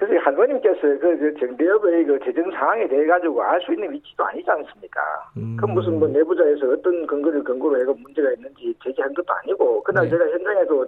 그래서 0.05 0.23
할머님께서 0.25 0.81
그, 0.81 1.17
그 1.17 1.33
정대협의 1.39 2.05
그 2.05 2.19
재정 2.23 2.49
상황에 2.51 2.87
대해 2.87 3.05
가지고 3.05 3.41
알 3.41 3.59
수 3.61 3.73
있는 3.73 3.91
위치도 3.91 4.23
아니지 4.23 4.49
않습니까? 4.49 5.01
음. 5.37 5.57
그 5.59 5.65
무슨 5.65 5.99
뭐 5.99 6.07
내부자에서 6.07 6.69
어떤 6.69 7.07
근거를 7.07 7.43
근거로 7.43 7.79
해가 7.81 7.93
문제가 7.97 8.31
있는지 8.33 8.75
제기한 8.83 9.13
것도 9.13 9.33
아니고 9.33 9.81
그날 9.83 10.03
네. 10.05 10.11
제가 10.11 10.25
현장에서 10.29 10.85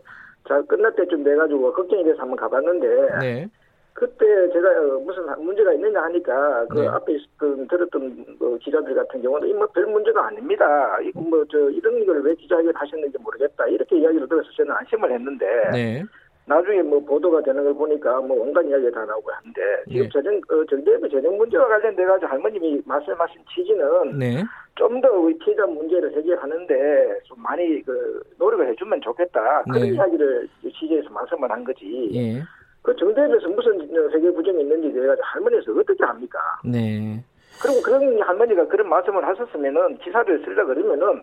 자 0.48 0.62
끝날 0.64 0.94
때쯤 0.96 1.24
돼 1.24 1.36
가지고 1.36 1.74
걱정이 1.74 2.04
돼서 2.04 2.22
한번 2.22 2.38
가봤는데 2.38 2.88
네. 3.20 3.48
그때 3.94 4.26
제가 4.54 4.70
어, 4.70 5.00
무슨 5.00 5.24
문제가 5.44 5.74
있느냐 5.74 6.04
하니까 6.04 6.66
그 6.70 6.80
네. 6.82 6.88
앞에 6.88 7.14
있었던 7.14 7.68
들었던 7.68 8.26
뭐 8.40 8.56
기자들 8.62 8.94
같은 8.94 9.22
경우는 9.24 9.58
뭐별 9.58 9.88
문제가 9.88 10.28
아닙니다. 10.28 11.00
이거 11.02 11.20
뭐 11.22 11.44
저 11.50 11.58
이런 11.72 12.06
걸 12.06 12.22
왜 12.22 12.36
기자회견 12.36 12.76
하셨는지 12.76 13.18
모르겠다 13.20 13.66
이렇게 13.68 13.98
이야기를 13.98 14.28
들어서 14.28 14.48
저는 14.56 14.72
안심을 14.72 15.12
했는데 15.12 15.46
네. 15.72 16.04
나중에 16.48 16.82
뭐 16.82 17.00
보도가 17.02 17.42
되는 17.42 17.62
걸 17.64 17.74
보니까 17.74 18.22
뭐 18.22 18.42
온갖 18.42 18.64
이야기가 18.66 18.92
다 18.92 19.06
나오고 19.06 19.30
하는데 19.32 19.62
지금 19.90 20.04
네. 20.04 20.10
재정 20.14 20.36
어, 20.50 20.66
정대협의 20.70 21.10
재정 21.10 21.38
문제와 21.38 21.68
관련돼 21.68 22.06
가지고 22.06 22.32
할머님이 22.32 22.82
말씀하신 22.86 23.42
취지는 23.54 24.18
네. 24.18 24.44
좀더 24.76 25.10
피해자 25.44 25.66
문제를 25.66 26.16
해결하는데 26.16 27.20
좀 27.26 27.42
많이 27.44 27.82
그 27.84 28.24
노력을 28.40 28.66
해주면 28.66 29.02
좋겠다 29.02 29.64
그런 29.64 29.82
네. 29.82 29.88
이야기를 29.90 30.48
취재에서 30.80 31.10
말씀을 31.10 31.52
한 31.52 31.66
거지. 31.66 32.10
예. 32.14 32.42
그 32.82 32.96
정대협에서 32.96 33.50
무슨 33.50 33.78
세계 34.14 34.32
부정이 34.32 34.62
있는지 34.62 34.88
내가 34.98 35.18
할머니에서 35.20 35.74
어떻게 35.74 36.02
합니까? 36.06 36.40
네. 36.64 37.22
그리고 37.62 37.82
그런 37.82 38.22
할머니가 38.22 38.68
그런 38.68 38.88
말씀을 38.88 39.28
하셨으면은 39.28 39.98
기사를 39.98 40.46
쓰려 40.46 40.66
그러면은 40.66 41.22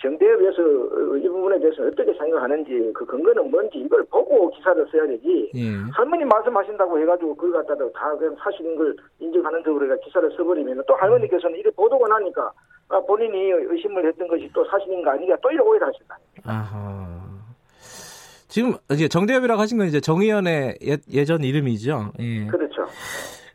정대협에서 0.00 0.62
어, 0.62 1.16
이 1.16 1.28
부분에 1.28 1.58
대해서 1.60 1.82
어떻게 1.84 2.12
생각하는지 2.14 2.92
그 2.94 3.06
근거는 3.06 3.50
뭔지 3.50 3.78
이걸 3.78 4.04
보고 4.04 4.50
기사를 4.50 4.86
써야 4.90 5.06
되지. 5.06 5.50
예. 5.54 5.70
할머니 5.92 6.24
말씀하신다고 6.24 6.98
해가지고 7.00 7.34
그걸 7.36 7.64
갖다가 7.64 7.90
다 7.92 8.14
그냥 8.16 8.36
사실인 8.38 8.76
걸 8.76 8.94
인정하는 9.18 9.62
쪽으로 9.64 9.86
해가 9.86 9.96
기사를 10.04 10.30
써버리면 10.36 10.82
또 10.86 10.94
할머니께서는 10.94 11.58
이게 11.58 11.70
보도가 11.70 12.08
나니까 12.08 12.52
아, 12.88 13.00
본인이 13.00 13.50
의심을 13.50 14.06
했던 14.06 14.28
것이 14.28 14.50
또 14.52 14.64
사실인 14.66 15.02
거 15.02 15.10
아니냐 15.10 15.36
또 15.42 15.50
이런 15.50 15.66
오해를 15.66 15.86
하신다. 15.86 16.18
아하. 16.44 17.24
지금 18.48 18.74
이제 18.92 19.08
정대협이라고 19.08 19.60
하신 19.60 19.78
건 19.78 19.86
이제 19.88 20.00
정의연의 20.00 20.78
예, 20.86 20.96
예전 21.12 21.42
이름이죠. 21.42 22.12
예. 22.20 22.46
그렇죠. 22.46 22.86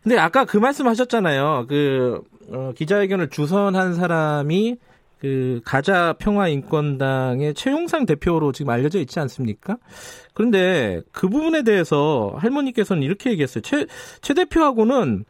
근데 0.03 0.17
아까 0.17 0.45
그 0.45 0.57
말씀 0.57 0.87
하셨잖아요. 0.87 1.65
그 1.69 2.21
어, 2.51 2.71
기자회견을 2.75 3.29
주선한 3.29 3.93
사람이 3.93 4.77
그 5.19 5.59
가자 5.65 6.13
평화 6.17 6.47
인권당의 6.47 7.53
최용상 7.53 8.05
대표로 8.05 8.51
지금 8.53 8.71
알려져 8.71 8.99
있지 8.99 9.19
않습니까? 9.19 9.77
그런데 10.33 11.01
그 11.11 11.27
부분에 11.27 11.63
대해서 11.63 12.33
할머니께서는 12.37 13.03
이렇게 13.03 13.31
얘기했어요. 13.31 13.61
최, 13.61 13.85
최 14.21 14.33
대표하고는 14.33 15.25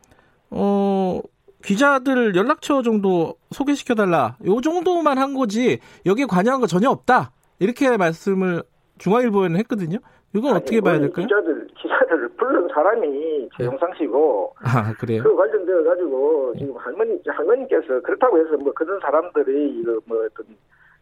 어 0.51 1.21
기자들 1.63 2.35
연락처 2.35 2.81
정도 2.83 3.35
소개시켜 3.51 3.95
달라. 3.95 4.37
요 4.45 4.61
정도만 4.61 5.17
한 5.17 5.33
거지 5.33 5.79
여기에 6.05 6.25
관여한 6.25 6.61
거 6.61 6.67
전혀 6.67 6.89
없다. 6.89 7.31
이렇게 7.59 7.97
말씀을 7.97 8.63
중앙일보에는 8.99 9.59
했거든요. 9.61 9.97
이건 10.35 10.51
아니, 10.51 10.61
어떻게 10.61 10.81
봐야 10.81 10.99
될까요? 10.99 11.25
기자들 11.25 11.67
부른 12.39 12.67
사람이 12.69 13.49
최영상 13.57 13.93
씨고 13.97 14.55
아 14.63 14.93
그래요? 14.93 15.21
그 15.23 15.35
관련되어 15.35 15.83
가지고 15.83 16.53
지금 16.57 16.75
할머니 16.77 17.19
할머니께서 17.27 17.99
그렇다고 18.01 18.39
해서 18.39 18.57
뭐 18.57 18.73
그런 18.73 18.99
사람들이 18.99 19.79
이거 19.79 19.99
뭐 20.05 20.25
어떤 20.25 20.45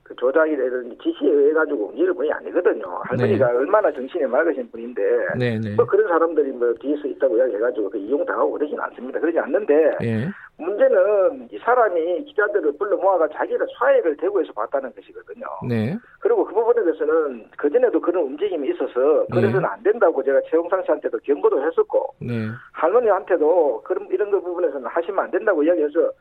그 0.07 0.15
조작이라든지 0.15 0.97
지시에 1.03 1.29
의해 1.29 1.53
가지고 1.53 1.87
움직이는 1.87 2.15
분이 2.15 2.31
아니거든요. 2.31 2.99
할머니가 3.03 3.47
얼마나 3.47 3.91
정신이 3.91 4.25
맑으신 4.25 4.71
분인데 4.71 5.01
네 5.37 5.59
네. 5.59 5.75
뭐 5.75 5.85
그런 5.85 6.07
사람들이 6.07 6.51
뭐 6.51 6.73
뒤에서 6.75 7.07
있다고 7.07 7.37
이야기해가지고 7.37 7.89
그 7.89 7.97
이용당하고 7.97 8.53
그러진 8.53 8.79
않습니다. 8.79 9.19
그러지 9.19 9.37
않는데 9.39 9.97
예. 10.03 10.29
문제는 10.57 11.49
이 11.51 11.57
사람이 11.59 12.23
기자들을 12.23 12.77
불러 12.79 12.95
모아가 12.97 13.27
자기를 13.27 13.67
사회를 13.77 14.15
대구에서 14.17 14.53
봤다는 14.53 14.91
것이거든요. 14.95 15.45
네. 15.67 15.97
그리고 16.19 16.45
그 16.45 16.53
부분에 16.53 16.83
대해서는 16.83 17.45
그전에도 17.57 17.99
그런 17.99 18.23
움직임이 18.23 18.69
있어서 18.69 19.25
그래서는 19.27 19.65
안 19.65 19.83
된다고 19.83 20.23
제가 20.23 20.39
최영상 20.49 20.83
씨한테도 20.83 21.19
경고도 21.19 21.61
했었고 21.63 22.15
네. 22.21 22.47
할머니한테도 22.71 23.81
그런 23.83 24.07
이런 24.09 24.31
그 24.31 24.41
부분에서는 24.41 24.87
하시면 24.87 25.25
안 25.25 25.31
된다고 25.31 25.63
이야기해서 25.63 26.11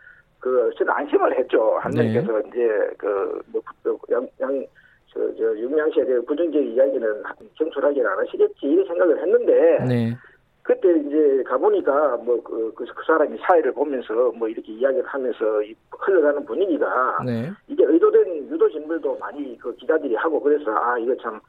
그 0.47 0.71
저는 0.79 0.93
안심을 0.93 1.37
했죠. 1.37 1.77
할머니께서 1.81 2.41
이제 2.41 2.91
그 2.99 3.43
뭐 3.53 3.61
양 4.11 4.29
양 4.41 4.65
저, 5.13 5.21
저, 5.37 5.57
윤양씨에 5.57 6.05
대한 6.05 6.25
부정적인 6.27 6.73
이야기는 6.75 7.23
경솔하게는 7.55 8.11
안 8.11 8.19
하시겠지, 8.19 8.67
이런 8.67 8.87
생각을 8.87 9.19
했는데, 9.23 9.79
네. 9.89 10.17
그때 10.63 10.93
이제 10.99 11.43
가보니까 11.45 12.19
뭐 12.19 12.43
그, 12.43 12.73
그, 12.75 12.85
그 12.85 13.03
사람이 13.07 13.39
사회를 13.39 13.73
보면서 13.73 14.31
뭐 14.33 14.47
이렇게 14.49 14.73
이야기를 14.73 15.07
하면서 15.07 15.63
이 15.63 15.75
흘러가는 15.91 16.45
분위기가 16.45 17.23
네. 17.25 17.51
이게 17.69 17.85
의도된 17.85 18.51
유도 18.51 18.69
진물도 18.69 19.17
많이 19.19 19.57
그 19.59 19.75
기자들이 19.77 20.17
하고 20.17 20.41
그래서 20.41 20.75
아 20.77 20.99
이거 20.99 21.17
참 21.23 21.41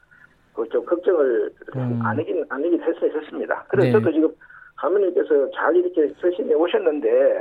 그좀 0.54 0.84
걱정을 0.86 1.50
음. 1.76 2.00
안 2.04 2.16
하긴 2.16 2.44
안 2.48 2.64
하긴 2.64 2.80
했, 2.80 3.02
했습니다. 3.02 3.66
그래서 3.68 3.86
네. 3.86 3.92
저도 3.92 4.12
지금 4.12 4.32
가모님께서 4.76 5.50
잘 5.50 5.74
이렇게 5.74 6.14
서신해 6.20 6.54
오셨는데 6.54 7.38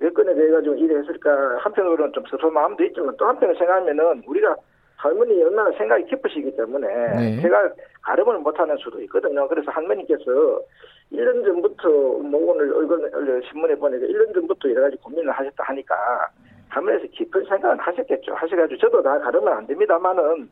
네. 0.00 0.06
몇 0.06 0.14
건에 0.14 0.34
대해 0.34 0.50
가지고 0.50 0.74
일을 0.74 1.02
했을까 1.02 1.58
한편으로는 1.58 2.12
좀 2.12 2.24
섭섭한 2.24 2.52
마음도 2.52 2.82
있지만 2.84 3.14
또 3.16 3.26
한편으로 3.26 3.56
생각하면은 3.58 4.22
우리가 4.26 4.56
할머니 4.96 5.42
얼마나 5.42 5.70
생각이 5.78 6.04
깊으시기 6.06 6.56
때문에 6.56 6.86
네. 6.86 7.42
제가 7.42 7.70
가름을 8.02 8.38
못하는 8.38 8.76
수도 8.78 9.00
있거든요. 9.02 9.46
그래서 9.48 9.70
할머니께서 9.70 10.60
1년 11.12 11.44
전부터 11.44 11.88
뭐 11.88 12.52
오늘 12.52 12.72
얼굴 12.72 13.42
신문에 13.48 13.74
보니까 13.76 14.06
1년 14.06 14.34
전부터 14.34 14.70
여러 14.70 14.82
가지 14.82 14.96
고민을 14.96 15.30
하셨다 15.32 15.64
하니까 15.64 15.94
할머니에서 16.68 17.06
깊은 17.12 17.44
생각은 17.44 17.78
하셨겠죠. 17.78 18.34
하셔가지고 18.34 18.78
저도 18.80 19.02
다 19.02 19.18
가르면 19.18 19.52
안 19.52 19.66
됩니다만은 19.66 20.48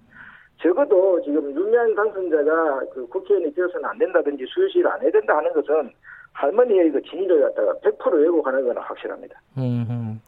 적어도 0.61 1.21
지금 1.23 1.55
유명 1.55 1.95
당선자가 1.95 2.81
그 2.93 3.07
국회의원이 3.07 3.55
되어서는 3.55 3.85
안 3.85 3.99
된다든지 3.99 4.45
수요시를 4.47 4.91
안 4.91 5.01
해야 5.01 5.11
된다 5.11 5.37
하는 5.37 5.53
것은 5.53 5.93
할머니의 6.39 6.91
그 6.93 7.03
진위를 7.03 7.41
갖다가 7.41 7.73
100% 7.81 8.13
왜곡하는 8.15 8.65
건 8.65 8.79
확실합니다. 8.79 9.41
음. 9.59 10.21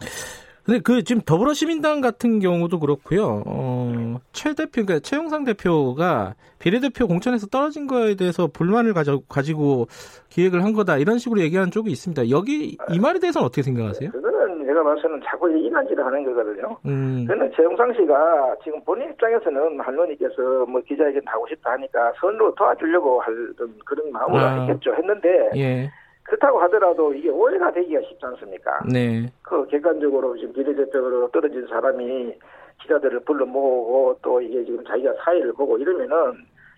근데 0.64 0.81
그 0.85 1.03
지금 1.03 1.23
더불어시민당 1.25 2.01
같은 2.01 2.38
경우도 2.38 2.81
그렇고요. 2.81 3.42
어, 3.46 4.16
최 4.33 4.55
대표, 4.55 4.85
그러니까 4.85 4.99
최영상 5.01 5.44
대표가 5.44 6.35
비례대표 6.59 7.07
공천에서 7.07 7.46
떨어진 7.46 7.87
거에 7.87 8.14
대해서 8.14 8.46
불만을 8.46 8.92
가져, 8.92 9.20
가지고 9.29 9.87
기획을 10.29 10.62
한 10.62 10.73
거다 10.75 10.99
이런 10.99 11.18
식으로 11.18 11.40
얘기하는 11.40 11.70
쪽이 11.70 11.90
있습니다. 11.90 12.31
여기 12.31 12.77
이 12.90 13.01
말에 13.01 13.18
대해서는 13.18 13.46
어떻게 13.46 13.62
생각하세요? 13.62 14.11
그거는 14.11 14.66
제가 14.66 14.83
봐서는 14.83 15.20
자꾸 15.25 15.51
이간질을 15.51 16.05
하는 16.05 16.25
거거든요. 16.25 16.77
음, 16.87 17.25
저는 17.27 17.51
최영상 17.57 17.92
씨가 17.94 18.57
지금 18.62 18.81
본인 18.85 19.11
입장에서는 19.11 19.81
할머니께서 19.81 20.66
뭐 20.68 20.81
기자회견 20.83 21.23
하고 21.27 21.46
싶다 21.49 21.73
하니까 21.73 22.12
선으로 22.20 22.55
도와주려고 22.55 23.20
할 23.20 23.35
그런 23.85 24.12
마음으로 24.12 24.40
아. 24.40 24.61
했겠죠. 24.61 24.94
했는데 24.94 25.51
예, 25.57 25.90
그렇다고 26.31 26.61
하더라도 26.62 27.12
이게 27.12 27.29
오해가 27.29 27.73
되기가 27.73 28.01
쉽지 28.03 28.25
않습니까? 28.25 28.79
네, 28.90 29.31
그 29.43 29.66
객관적으로 29.66 30.37
지금 30.38 30.53
비례대표로 30.55 31.29
떨어진 31.33 31.66
사람이 31.66 32.33
기자들을 32.83 33.21
불러 33.21 33.45
모으고 33.45 34.16
또 34.23 34.40
이게 34.40 34.64
지금 34.64 34.85
자기가 34.85 35.12
사회를 35.25 35.53
보고 35.53 35.77
이러면은 35.77 36.14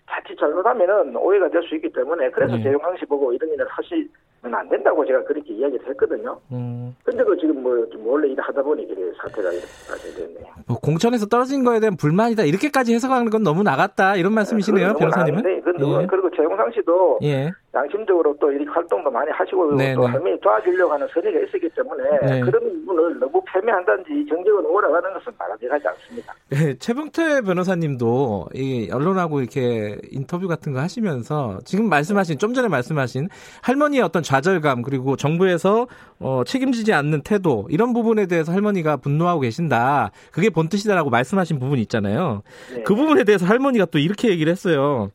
자칫 0.09 0.35
잘못하면은 0.37 1.15
오해가 1.15 1.47
될 1.49 1.61
수 1.63 1.75
있기 1.75 1.91
때문에 1.93 2.29
그래서 2.31 2.55
네. 2.57 2.63
재영상 2.63 2.97
씨 2.97 3.05
보고 3.05 3.31
이런 3.31 3.49
일을 3.51 3.65
하시면 3.69 4.53
안 4.53 4.67
된다고 4.67 5.05
제가 5.05 5.23
그렇게 5.23 5.53
이야기를 5.53 5.87
했거든요. 5.89 6.37
음, 6.51 6.95
근데도 7.05 7.37
지금 7.37 7.61
뭐좀 7.63 8.05
원래 8.05 8.27
일을 8.29 8.43
하다 8.43 8.61
보니 8.63 8.87
그래 8.87 9.11
사태가 9.21 9.51
이렇게 9.53 10.17
됐네요. 10.17 10.53
뭐 10.67 10.77
공천에서 10.79 11.27
떨어진 11.27 11.63
거에 11.63 11.79
대한 11.79 11.95
불만이다 11.95 12.43
이렇게까지 12.43 12.93
해석하는 12.95 13.29
건 13.29 13.43
너무 13.43 13.61
나갔다 13.63 14.15
이런 14.17 14.33
말씀이시네요, 14.33 14.95
변호사님은. 14.95 15.43
네, 15.43 15.55
예. 15.57 16.07
그리고 16.07 16.29
최영상 16.35 16.71
씨도 16.73 17.19
예, 17.23 17.51
양심적으로 17.73 18.35
또 18.39 18.51
이렇게 18.51 18.69
활동도 18.69 19.09
많이 19.09 19.31
하시고 19.31 19.75
네, 19.75 19.95
또 19.95 20.01
네. 20.01 20.07
할머니 20.07 20.39
도와주려고 20.39 20.93
하는 20.93 21.07
선의가 21.11 21.39
있었기 21.39 21.69
때문에 21.69 22.03
네. 22.21 22.41
그런 22.41 22.61
부분을 22.85 23.19
너무 23.19 23.41
폄훼한다든지 23.45 24.27
정적으로 24.29 24.71
올라가는 24.71 25.13
것은 25.13 25.35
바람직하지 25.35 25.87
않습니다. 25.87 26.35
네, 26.49 26.75
최병태 26.77 27.41
변호사님도 27.41 28.49
이 28.53 28.89
언론하고 28.91 29.39
이렇게 29.39 29.97
인터뷰 30.11 30.47
같은 30.47 30.71
거 30.71 30.79
하시면서 30.79 31.59
지금 31.65 31.89
말씀하신 31.89 32.37
좀 32.37 32.53
전에 32.53 32.67
말씀하신 32.67 33.29
할머니의 33.63 34.03
어떤 34.03 34.21
좌절감 34.21 34.83
그리고 34.83 35.15
정부에서 35.15 35.87
어, 36.19 36.43
책임지지 36.45 36.93
않는 36.93 37.23
태도 37.23 37.67
이런 37.71 37.93
부분에 37.93 38.27
대해서 38.27 38.51
할머니가 38.51 38.97
분노하고 38.97 39.41
계신다. 39.41 40.11
그게 40.31 40.51
본 40.51 40.69
뜻이다라고 40.69 41.09
말씀하신 41.09 41.57
부분이 41.57 41.81
있잖아요. 41.81 42.43
네. 42.75 42.83
그 42.83 42.93
부분에 42.93 43.23
대해서 43.23 43.47
할머니가 43.47 43.85
또 43.85 43.97
이렇게 43.97 44.29
얘기를 44.29 44.51
했어요. 44.51 45.09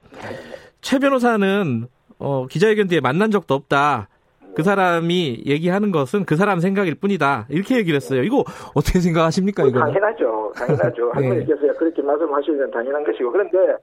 최 0.81 0.99
변호사는 0.99 1.87
어, 2.19 2.47
기자회견 2.47 2.89
뒤에 2.89 3.01
만난 3.01 3.31
적도 3.31 3.55
없다. 3.55 4.09
그 4.55 4.63
사람이 4.63 5.45
얘기하는 5.47 5.93
것은 5.93 6.25
그 6.25 6.35
사람 6.35 6.59
생각일 6.59 6.97
뿐이다. 6.97 7.47
이렇게 7.49 7.77
얘기를 7.77 7.95
했어요. 7.97 8.23
이거 8.23 8.45
어떻게 8.75 8.99
생각하십니까, 8.99 9.63
뭐 9.63 9.71
이거? 9.71 9.79
당연하죠. 9.79 10.53
당연하죠. 10.57 11.13
네. 11.15 11.29
할머니께서 11.29 11.79
그렇게 11.79 12.03
말씀하시면 12.03 12.71
당연한 12.73 13.05
것이고. 13.05 13.31
그런데 13.31 13.77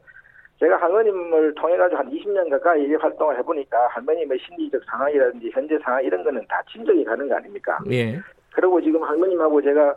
제가 0.59 0.77
할머님을 0.77 1.53
통해가지고 1.55 1.97
한 1.97 2.09
20년 2.11 2.49
가까이 2.49 2.83
이 2.83 2.93
활동을 2.95 3.37
해보니까 3.39 3.87
할머님의 3.91 4.37
심리적 4.39 4.81
상황이라든지 4.85 5.49
현재 5.53 5.77
상황 5.83 6.03
이런 6.03 6.23
거는 6.23 6.45
다 6.47 6.61
친정이 6.71 7.03
가는 7.05 7.27
거 7.27 7.35
아닙니까? 7.35 7.77
예. 7.91 8.19
그리고 8.53 8.81
지금 8.81 9.03
할머님하고 9.03 9.61
제가 9.61 9.95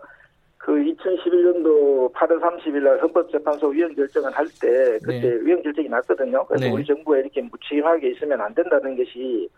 그 0.58 0.72
2011년도 0.72 2.12
8월 2.12 2.40
30일 2.40 2.82
날 2.82 3.00
헌법재판소 3.00 3.68
위헌 3.68 3.94
결정을 3.94 4.30
할 4.32 4.46
때 4.60 4.98
그때 5.04 5.20
네. 5.20 5.40
위헌 5.44 5.62
결정이 5.62 5.88
났거든요. 5.88 6.44
그래서 6.46 6.66
네. 6.66 6.72
우리 6.72 6.84
정부가 6.84 7.18
이렇게 7.18 7.40
무책임하게 7.42 8.10
있으면 8.10 8.40
안 8.40 8.52
된다는 8.54 8.96
것이 8.96 9.48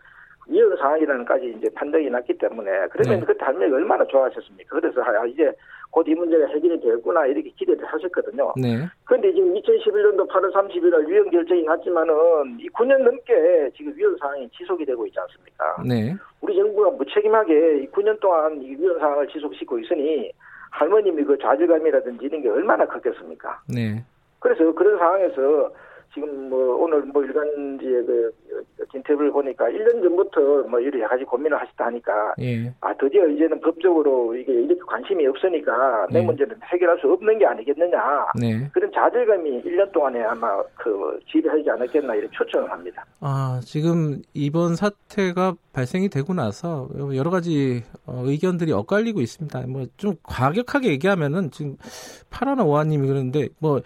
위헌 0.47 0.77
상황이라는까지 0.77 1.55
이제 1.57 1.69
판정이 1.73 2.09
났기 2.09 2.37
때문에 2.37 2.87
그러면 2.91 3.19
네. 3.19 3.25
그때 3.25 3.43
할머니가 3.45 3.75
얼마나 3.77 4.05
좋아하셨습니까? 4.05 4.79
그래서 4.79 5.01
아, 5.01 5.25
이제 5.25 5.51
곧 5.89 6.07
이 6.07 6.13
문제가 6.15 6.45
해결이 6.47 6.79
되겠구나 6.79 7.25
이렇게 7.25 7.49
기대를 7.49 7.83
하셨거든요. 7.85 8.53
네. 8.55 8.87
그런데 9.03 9.33
지금 9.33 9.53
2011년도 9.55 10.29
8월 10.29 10.53
30일 10.53 10.89
날 10.89 11.05
위헌 11.07 11.29
결정이 11.31 11.63
났지만은 11.63 12.13
이 12.59 12.69
9년 12.69 12.99
넘게 12.99 13.71
지금 13.75 13.93
위헌 13.97 14.15
상황이 14.19 14.47
지속이 14.51 14.85
되고 14.85 15.05
있지 15.07 15.19
않습니까? 15.19 15.83
네. 15.85 16.15
우리 16.41 16.55
정부가 16.55 16.91
무책임하게 16.91 17.79
이 17.83 17.87
9년 17.87 18.19
동안 18.21 18.61
이 18.61 18.69
위헌 18.69 18.99
상황을 18.99 19.27
지속시키고 19.27 19.79
있으니 19.79 20.31
할머님이 20.71 21.23
그 21.23 21.37
좌절감이라든지 21.37 22.25
이런 22.25 22.41
게 22.41 22.49
얼마나 22.49 22.85
컸겠습니까? 22.85 23.61
네. 23.67 24.03
그래서 24.39 24.73
그런 24.73 24.97
상황에서 24.97 25.71
지금 26.13 26.49
뭐 26.49 26.75
오늘 26.75 27.01
뭐 27.03 27.23
일간지의 27.23 28.05
그 28.05 28.31
인터뷰를 28.93 29.31
보니까 29.31 29.65
1년 29.69 30.01
전부터 30.03 30.41
뭐 30.67 30.83
여러 30.83 31.07
가지 31.07 31.23
고민을 31.23 31.59
하셨다 31.61 31.85
하니까 31.85 32.33
예. 32.41 32.73
아 32.81 32.93
드디어 32.97 33.25
이제는 33.27 33.61
법적으로 33.61 34.35
이게 34.35 34.51
이렇게 34.51 34.81
관심이 34.87 35.25
없으니까 35.27 36.07
내 36.11 36.19
네. 36.19 36.25
문제는 36.25 36.55
해결할 36.65 36.99
수 36.99 37.11
없는 37.11 37.39
게 37.39 37.45
아니겠느냐 37.45 38.25
네. 38.39 38.69
그런 38.73 38.91
좌절감이 38.91 39.63
1년 39.63 39.91
동안에 39.93 40.21
아마 40.23 40.61
그 40.75 41.19
지배하지 41.31 41.69
않았겠나 41.69 42.15
이렇게 42.15 42.35
초청을 42.35 42.69
합니다. 42.69 43.05
아, 43.21 43.61
지금 43.63 44.21
이번 44.33 44.75
사태가 44.75 45.55
발생이 45.73 46.09
되고 46.09 46.33
나서 46.33 46.89
여러 47.15 47.29
가지 47.29 47.83
어, 48.05 48.23
의견들이 48.25 48.73
엇갈리고 48.73 49.21
있습니다. 49.21 49.67
뭐 49.67 49.85
좀 50.01 50.15
과격하게 50.23 50.89
얘기하면은 50.89 51.51
지금 51.51 51.77
파라나 52.29 52.63
오하님이 52.63 53.07
그러는데 53.07 53.49
뭐 53.59 53.81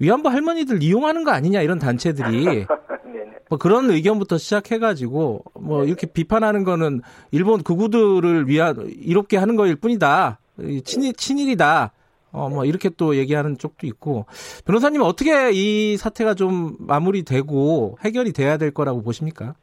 위안부 0.00 0.28
할머니들 0.28 0.82
이용하는 0.82 1.24
거 1.24 1.30
아니냐 1.30 1.62
이런 1.62 1.78
단체들이 1.78 2.66
네네. 3.04 3.32
뭐 3.48 3.58
그런 3.58 3.90
의견부터 3.90 4.38
시작해가지고 4.38 5.44
뭐 5.60 5.84
이렇게 5.84 6.06
비판하는 6.06 6.64
거는 6.64 7.02
일본 7.30 7.62
극우들을 7.62 8.48
위한 8.48 8.76
이롭게 8.88 9.36
하는 9.36 9.56
거일 9.56 9.76
뿐이다. 9.76 10.38
이 10.60 10.82
친일 10.82 11.14
친일이다. 11.14 11.92
어, 12.32 12.48
뭐, 12.48 12.64
이렇게 12.64 12.90
또 12.96 13.16
얘기하는 13.16 13.58
쪽도 13.58 13.88
있고, 13.88 14.26
변호사님 14.64 15.02
어떻게 15.02 15.50
이 15.52 15.96
사태가 15.96 16.34
좀 16.34 16.76
마무리되고 16.78 17.98
해결이 18.04 18.32
돼야 18.32 18.56
될 18.56 18.70
거라고 18.70 19.02
보십니까? 19.02 19.54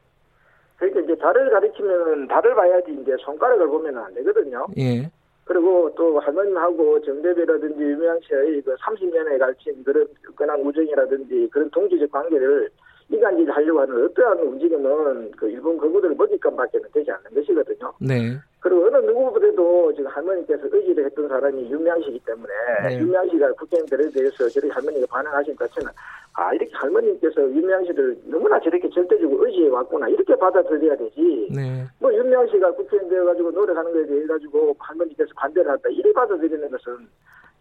그러니까 0.75 1.01
이제 1.01 1.15
달을 1.17 1.49
가리키면 1.49 2.27
달을 2.27 2.55
봐야지 2.55 2.91
이제 3.01 3.15
손가락을 3.23 3.67
보면 3.67 3.97
안 3.97 4.13
되거든요. 4.15 4.67
예. 4.77 5.09
그리고 5.47 5.89
또 5.95 6.19
할머님하고 6.19 7.01
정대배라든지 7.01 7.81
유명 7.81 8.19
씨의 8.21 8.61
그 8.61 8.75
30년에 8.75 9.39
걸친 9.39 9.81
그런 9.83 10.05
끈한 10.35 10.59
우정이라든지 10.61 11.47
그런 11.51 11.69
동지적 11.69 12.11
관계를 12.11 12.69
이간질 13.09 13.49
하려고 13.49 13.79
하는 13.79 14.05
어떠한 14.05 14.39
움직임은 14.39 15.31
그 15.31 15.49
일본 15.49 15.77
거구들 15.77 16.13
먹잇감밖에 16.15 16.79
는 16.79 16.89
되지 16.93 17.09
않는 17.11 17.33
것이거든요. 17.33 17.93
네. 18.01 18.37
그리고 18.67 18.85
어느 18.85 18.97
누구보다도 18.97 19.93
지금 19.95 20.11
할머니께서 20.11 20.67
의지를 20.69 21.05
했던 21.05 21.29
사람이 21.29 21.71
윤미향 21.71 22.01
씨이기 22.01 22.19
때문에 22.25 22.53
네. 22.83 22.99
씨가 23.29 23.53
국회의원들에 23.53 24.09
대해서 24.11 24.49
저렇게 24.49 24.73
할머니가 24.73 25.07
반응하신 25.09 25.55
것 25.55 25.69
자체는 25.69 25.89
아 26.33 26.53
이렇게 26.53 26.71
할머니께서 26.73 27.41
씨를 27.85 28.17
너무나 28.25 28.59
저렇게 28.59 28.89
절대적으로 28.89 29.45
의지해 29.45 29.69
왔구나 29.69 30.09
이렇게 30.09 30.35
받아들여야 30.35 30.97
되지 30.97 31.47
네. 31.55 31.85
뭐 31.99 32.11
씨가 32.47 32.71
국회의원 32.73 33.09
되어가지고 33.09 33.51
노력하는 33.51 33.93
거에 33.93 34.05
대해 34.05 34.27
가지고 34.27 34.75
할머니께서 34.77 35.29
반대를 35.37 35.71
한다 35.71 35.87
이래 35.89 36.11
받아들이는 36.11 36.69
것은 36.69 37.07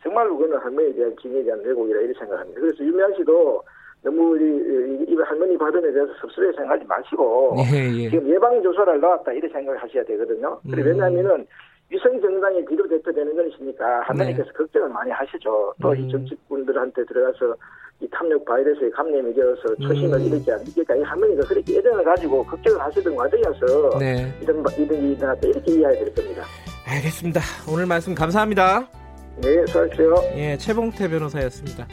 정말로 0.03 0.37
그는 0.37 0.59
할머니에 0.59 0.93
대한 0.93 1.17
징에 1.23 1.45
대한 1.45 1.61
왜곡이라 1.61 2.01
이렇게 2.01 2.19
생각합니다. 2.19 2.61
그래서 2.61 2.83
씨도 3.17 3.63
너무 4.07 4.39
이, 4.39 4.43
이, 4.45 5.13
이 5.13 5.17
할머니 5.27 5.59
발언에 5.59 5.91
대해서 5.93 6.07
섭섭해 6.21 6.53
생각하지 6.57 6.85
마시고 6.87 7.57
예, 7.59 8.05
예. 8.05 8.11
지금 8.11 8.29
예방 8.31 8.63
조사를 8.63 9.01
나왔다 9.01 9.33
이렇게 9.33 9.53
생각을 9.53 9.83
하셔야 9.83 10.05
되거든요. 10.05 10.61
음. 10.65 10.73
왜냐하면은 10.77 11.45
위성 11.91 12.21
정당의 12.21 12.65
비로 12.67 12.87
대표 12.89 13.13
되는 13.13 13.35
것이니까 13.35 14.03
할머니께서 14.03 14.49
걱정을 14.53 14.89
많이 14.91 15.11
하시죠. 15.11 15.75
또이 15.83 15.99
네. 15.99 16.05
음. 16.05 16.11
정치꾼들한테 16.11 17.05
들어가서 17.05 17.57
이 17.99 18.09
탐욕 18.11 18.45
바이러스에 18.45 18.91
감염이 18.91 19.35
되어서 19.35 19.75
초심을 19.83 20.19
음. 20.21 20.25
잃지 20.27 20.53
않으니까 20.53 20.95
이 20.95 21.03
할머니가 21.03 21.43
그렇게 21.49 21.75
예정을 21.75 22.05
가지고 22.05 22.45
걱정을 22.45 22.81
하시던 22.81 23.17
과정이어서 23.17 23.99
네. 23.99 24.33
이런 24.41 24.63
바- 24.63 24.71
이런 24.79 24.99
일이 25.03 25.17
이렇게 25.43 25.73
이해해야 25.73 25.91
될 26.05 26.15
겁니다. 26.15 26.45
알겠습니다. 26.87 27.41
오늘 27.73 27.87
말씀 27.87 28.15
감사합니다. 28.15 28.87
네, 29.43 29.67
수고하십시오. 29.67 30.15
예, 30.37 30.57
최봉태 30.57 31.09
변호사였습니다. 31.09 31.87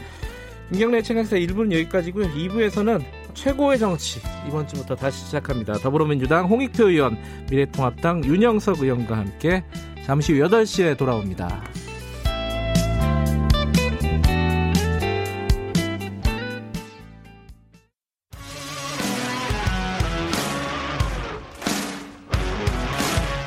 김경래 0.72 1.02
최강사 1.02 1.36
1부는 1.36 1.72
여기까지고요. 1.72 2.30
2부에서는 2.34 3.04
최고의 3.34 3.80
정치 3.80 4.22
이번 4.48 4.68
주부터 4.68 4.96
다시 4.96 5.26
시작합니다. 5.26 5.74
더불어민주당 5.74 6.46
홍익표 6.46 6.90
의원, 6.90 7.18
미래통합당 7.50 8.24
윤영석 8.26 8.82
의원과 8.82 9.18
함께 9.18 9.64
잠시 10.06 10.34
후 10.34 10.48
8시에 10.48 10.98
돌아옵니다. 10.98 11.64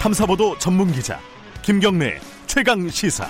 탐사보도 0.01 0.57
전문 0.59 0.93
기자 0.93 1.19
김경래 1.63 2.21
최강 2.47 2.89
시사. 2.89 3.27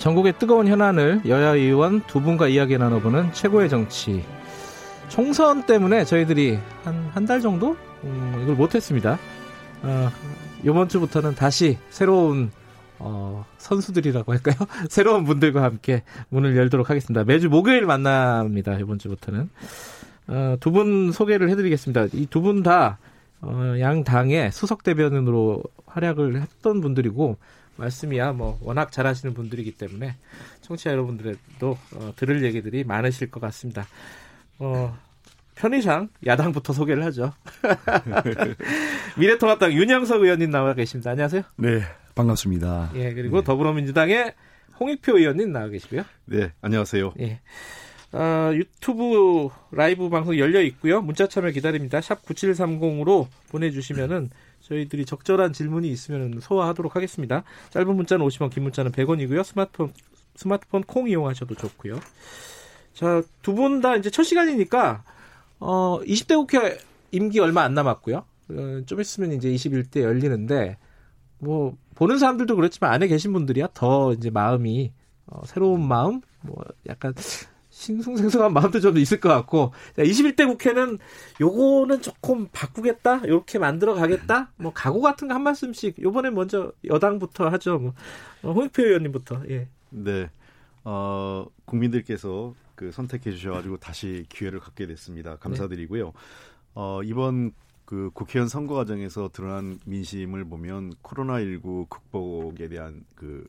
전국의 0.00 0.34
뜨거운 0.38 0.66
현안을 0.66 1.22
여야 1.26 1.50
의원 1.54 2.00
두 2.06 2.20
분과 2.22 2.48
이야기 2.48 2.78
나눠보는 2.78 3.32
최고의 3.32 3.68
정치. 3.68 4.24
총선 5.08 5.66
때문에 5.66 6.04
저희들이 6.04 6.58
한 6.84 7.10
한 7.12 7.26
달 7.26 7.40
정도 7.40 7.76
음, 8.04 8.40
이걸 8.42 8.54
못했습니다. 8.56 9.18
어, 9.82 10.10
이번 10.64 10.88
주부터는 10.88 11.34
다시 11.34 11.76
새로운 11.90 12.50
어, 12.98 13.44
선수들이라고 13.58 14.32
할까요? 14.32 14.54
새로운 14.88 15.24
분들과 15.24 15.62
함께 15.62 16.02
문을 16.30 16.56
열도록 16.56 16.88
하겠습니다. 16.88 17.24
매주 17.24 17.48
목요일 17.50 17.84
만납니다. 17.86 18.78
이번 18.78 18.98
주부터는 18.98 19.50
어, 20.28 20.56
두 20.60 20.70
분 20.72 21.12
소개를 21.12 21.50
해드리겠습니다. 21.50 22.06
이 22.14 22.26
두 22.30 22.40
분다 22.40 22.98
어, 23.42 23.74
양 23.80 24.02
당의 24.04 24.50
수석 24.52 24.82
대변인으로 24.82 25.62
활약을 25.86 26.40
했던 26.40 26.80
분들이고 26.80 27.36
말씀이야 27.80 28.32
뭐 28.32 28.58
워낙 28.62 28.92
잘하시는 28.92 29.34
분들이기 29.34 29.72
때문에 29.72 30.16
청취자 30.60 30.90
여러분들도 30.92 31.78
어, 31.96 32.12
들을 32.16 32.44
얘기들이 32.44 32.84
많으실 32.84 33.30
것 33.30 33.40
같습니다. 33.40 33.86
어, 34.58 34.96
편의상 35.54 36.08
야당부터 36.24 36.72
소개를 36.72 37.04
하죠. 37.06 37.32
미래통합당 39.18 39.72
윤영석 39.72 40.22
의원님 40.22 40.50
나와 40.50 40.74
계십니다. 40.74 41.10
안녕하세요. 41.10 41.42
네, 41.56 41.82
반갑습니다. 42.14 42.92
예, 42.94 43.12
그리고 43.12 43.42
더불어민주당의 43.42 44.34
홍익표 44.78 45.18
의원님 45.18 45.52
나와 45.52 45.68
계시고요. 45.68 46.04
네, 46.26 46.52
안녕하세요. 46.62 47.14
예. 47.20 47.40
어, 48.12 48.50
유튜브 48.54 49.48
라이브 49.70 50.08
방송 50.08 50.36
열려 50.36 50.60
있고요. 50.62 51.00
문자 51.00 51.28
참여 51.28 51.50
기다립니다. 51.50 52.00
샵 52.00 52.24
9730으로 52.24 53.28
보내 53.50 53.70
주시면은 53.70 54.30
저희들이 54.70 55.04
적절한 55.04 55.52
질문이 55.52 55.88
있으면 55.90 56.38
소화하도록 56.40 56.94
하겠습니다. 56.94 57.42
짧은 57.70 57.94
문자는 57.96 58.24
50원, 58.24 58.50
긴 58.50 58.62
문자는 58.62 58.92
100원이고요. 58.92 59.42
스마트폰, 59.44 59.92
스마트폰 60.36 60.82
콩 60.84 61.08
이용하셔도 61.08 61.56
좋고요. 61.56 61.98
자, 62.94 63.22
두 63.42 63.54
분 63.54 63.80
다 63.80 63.96
이제 63.96 64.10
첫 64.10 64.22
시간이니까, 64.22 65.02
어, 65.58 65.98
20대 66.04 66.36
국회 66.36 66.78
임기 67.10 67.40
얼마 67.40 67.62
안 67.62 67.74
남았고요. 67.74 68.16
어, 68.50 68.80
좀 68.86 69.00
있으면 69.00 69.32
이제 69.32 69.50
21대 69.50 70.02
열리는데, 70.02 70.78
뭐, 71.38 71.76
보는 71.96 72.18
사람들도 72.18 72.54
그렇지만 72.56 72.92
안에 72.92 73.08
계신 73.08 73.32
분들이야 73.32 73.68
더 73.74 74.12
이제 74.12 74.30
마음이, 74.30 74.92
어, 75.26 75.42
새로운 75.46 75.86
마음? 75.86 76.20
뭐, 76.42 76.56
약간, 76.88 77.12
싱숭생숭한 77.80 78.52
마음도 78.52 78.78
좀 78.78 78.98
있을 78.98 79.20
것 79.20 79.30
같고, 79.30 79.72
자, 79.96 80.02
21대 80.02 80.46
국회는 80.46 80.98
요거는 81.40 82.02
조금 82.02 82.46
바꾸겠다? 82.52 83.20
이렇게 83.24 83.58
만들어 83.58 83.94
가겠다? 83.94 84.52
뭐, 84.56 84.72
각오 84.74 85.00
같은 85.00 85.28
거 85.28 85.34
한 85.34 85.42
말씀씩, 85.42 86.02
요번에 86.02 86.28
먼저 86.30 86.72
여당부터 86.84 87.48
하죠. 87.48 87.78
뭐, 87.78 87.94
어, 88.42 88.52
홍익표 88.52 88.82
의원님부터, 88.82 89.42
예. 89.48 89.68
네, 89.90 90.28
어, 90.84 91.46
국민들께서 91.64 92.54
그 92.74 92.92
선택해 92.92 93.30
주셔가지고 93.32 93.78
다시 93.78 94.26
기회를 94.28 94.60
갖게 94.60 94.86
됐습니다. 94.86 95.36
감사드리고요. 95.36 96.12
어, 96.74 97.00
이번 97.02 97.52
그 97.86 98.10
국회의원 98.14 98.48
선거 98.48 98.74
과정에서 98.74 99.30
드러난 99.32 99.78
민심을 99.86 100.44
보면 100.44 100.92
코로나 101.02 101.40
19 101.40 101.86
극복에 101.88 102.68
대한 102.68 103.04
그 103.14 103.46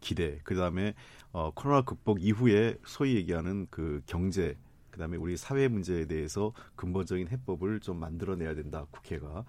기대, 0.00 0.38
그 0.44 0.54
다음에 0.56 0.94
어, 1.34 1.50
코로나 1.52 1.82
극복 1.82 2.22
이후에 2.22 2.76
소위 2.86 3.16
얘기하는 3.16 3.66
그 3.68 4.00
경제, 4.06 4.56
그 4.90 5.00
다음에 5.00 5.16
우리 5.16 5.36
사회 5.36 5.66
문제에 5.66 6.06
대해서 6.06 6.52
근본적인 6.76 7.26
해법을 7.26 7.80
좀 7.80 7.98
만들어내야 7.98 8.54
된다, 8.54 8.86
국회가. 8.92 9.44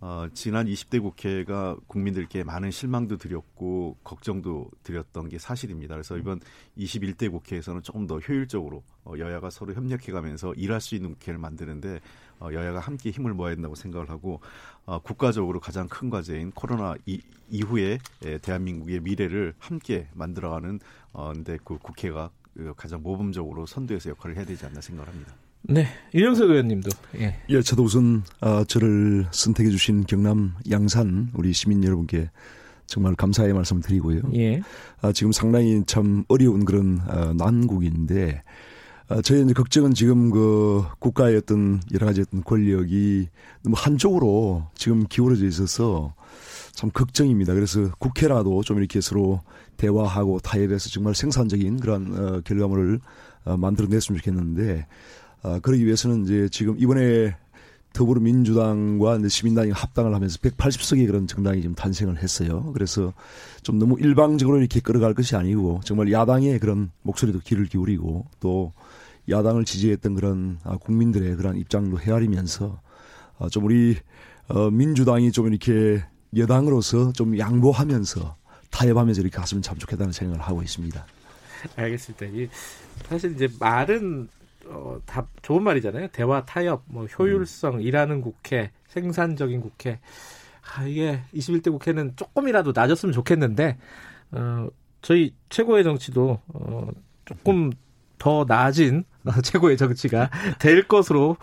어, 0.00 0.26
지난 0.34 0.66
20대 0.66 1.00
국회가 1.00 1.76
국민들께 1.86 2.42
많은 2.42 2.72
실망도 2.72 3.18
드렸고 3.18 3.98
걱정도 4.02 4.68
드렸던 4.82 5.28
게 5.28 5.38
사실입니다. 5.38 5.94
그래서 5.94 6.18
이번 6.18 6.40
21대 6.76 7.30
국회에서는 7.30 7.84
조금 7.84 8.08
더 8.08 8.18
효율적으로 8.18 8.82
어, 9.04 9.14
여야가 9.16 9.50
서로 9.50 9.74
협력해가면서 9.74 10.54
일할 10.54 10.80
수 10.80 10.96
있는 10.96 11.12
국회를 11.12 11.38
만드는데 11.38 12.00
어, 12.40 12.48
여야가 12.52 12.80
함께 12.80 13.10
힘을 13.10 13.32
모아야 13.32 13.54
된다고 13.54 13.76
생각을 13.76 14.10
하고 14.10 14.40
어, 14.86 14.98
국가적으로 14.98 15.60
가장 15.60 15.86
큰 15.86 16.10
과제인 16.10 16.50
코로나 16.50 16.96
이, 17.06 17.20
이후에 17.48 18.00
에, 18.24 18.38
대한민국의 18.38 18.98
미래를 19.02 19.54
함께 19.60 20.08
만들어가는 20.14 20.80
어, 21.12 21.32
근데 21.32 21.58
그 21.64 21.78
국회가 21.78 22.30
그 22.56 22.72
가장 22.76 23.02
모범적으로 23.02 23.66
선도해서 23.66 24.10
역할을 24.10 24.36
해야 24.36 24.44
되지 24.44 24.66
않나 24.66 24.80
생각합니다. 24.80 25.34
네. 25.62 25.86
윤영석 26.12 26.50
의원님도, 26.50 26.90
예. 27.18 27.38
예, 27.48 27.62
저도 27.62 27.84
우선 27.84 28.24
어, 28.40 28.64
저를 28.64 29.26
선택해 29.30 29.70
주신 29.70 30.04
경남 30.04 30.54
양산 30.70 31.30
우리 31.34 31.52
시민 31.52 31.84
여러분께 31.84 32.30
정말 32.86 33.14
감사의 33.14 33.52
말씀을 33.52 33.80
드리고요. 33.82 34.22
예. 34.34 34.60
아, 35.00 35.12
지금 35.12 35.32
상당히 35.32 35.82
참 35.86 36.24
어려운 36.28 36.64
그런 36.64 37.00
어, 37.08 37.32
난국인데 37.34 38.42
아, 39.08 39.22
저희 39.22 39.42
이제 39.42 39.52
걱정은 39.52 39.94
지금 39.94 40.30
그 40.30 40.84
국가의 40.98 41.36
어떤 41.36 41.80
여러 41.92 42.06
가지 42.06 42.22
어떤 42.22 42.42
권력이 42.42 43.28
너무 43.62 43.76
한쪽으로 43.78 44.66
지금 44.74 45.06
기울어져 45.06 45.46
있어서 45.46 46.14
참 46.72 46.90
걱정입니다. 46.90 47.54
그래서 47.54 47.90
국회라도 47.98 48.62
좀 48.62 48.78
이렇게 48.78 49.00
서로 49.00 49.40
대화하고 49.76 50.40
타협해서 50.40 50.88
정말 50.90 51.14
생산적인 51.14 51.80
그런 51.80 52.18
어, 52.18 52.40
결과물을 52.40 53.00
어, 53.44 53.56
만들어냈으면 53.56 54.18
좋겠는데 54.18 54.86
어, 55.42 55.58
그러기 55.60 55.84
위해서는 55.84 56.24
이제 56.24 56.48
지금 56.50 56.76
이번에 56.78 57.36
더불어민주당과 57.92 59.28
시민당이 59.28 59.70
합당을 59.70 60.14
하면서 60.14 60.38
180석의 60.38 61.06
그런 61.06 61.26
정당이 61.26 61.60
지금 61.60 61.74
탄생을 61.74 62.22
했어요. 62.22 62.70
그래서 62.72 63.12
좀 63.62 63.78
너무 63.78 63.98
일방적으로 64.00 64.58
이렇게 64.58 64.80
끌어갈 64.80 65.14
것이 65.14 65.36
아니고 65.36 65.80
정말 65.84 66.10
야당의 66.10 66.58
그런 66.58 66.90
목소리도 67.02 67.40
귀를 67.40 67.66
기울이고 67.66 68.26
또 68.40 68.72
야당을 69.28 69.64
지지했던 69.64 70.14
그런 70.14 70.58
아, 70.64 70.76
국민들의 70.78 71.36
그런 71.36 71.56
입장도 71.56 72.00
헤아리면서 72.00 72.80
어, 73.38 73.48
좀 73.48 73.64
우리 73.64 73.96
어, 74.48 74.70
민주당이 74.70 75.32
좀 75.32 75.48
이렇게 75.48 76.02
여당으로서 76.36 77.12
좀 77.12 77.38
양보하면서 77.38 78.36
타협하면서 78.70 79.20
이렇게 79.20 79.36
갔으면 79.36 79.62
참 79.62 79.78
좋겠다는 79.78 80.12
생각을 80.12 80.40
하고 80.42 80.62
있습니다. 80.62 81.04
알겠습니다. 81.76 82.54
사실 83.08 83.32
이제 83.32 83.48
말은 83.60 84.28
어, 84.66 84.98
다 85.06 85.26
좋은 85.42 85.62
말이잖아요. 85.62 86.08
대화, 86.08 86.44
타협, 86.44 86.82
뭐 86.86 87.06
효율성, 87.06 87.76
음. 87.76 87.80
일하는 87.80 88.20
국회, 88.20 88.70
생산적인 88.88 89.60
국회. 89.60 90.00
아, 90.74 90.84
이게 90.84 91.20
21대 91.34 91.70
국회는 91.70 92.14
조금이라도 92.16 92.72
낮았으면 92.74 93.12
좋겠는데 93.12 93.78
어, 94.32 94.68
저희 95.02 95.34
최고의 95.50 95.84
정치도 95.84 96.40
어, 96.46 96.88
조금 97.24 97.72
더 98.18 98.44
나아진 98.46 99.04
최고의 99.42 99.76
정치가 99.76 100.30
될 100.58 100.86
것으로 100.86 101.36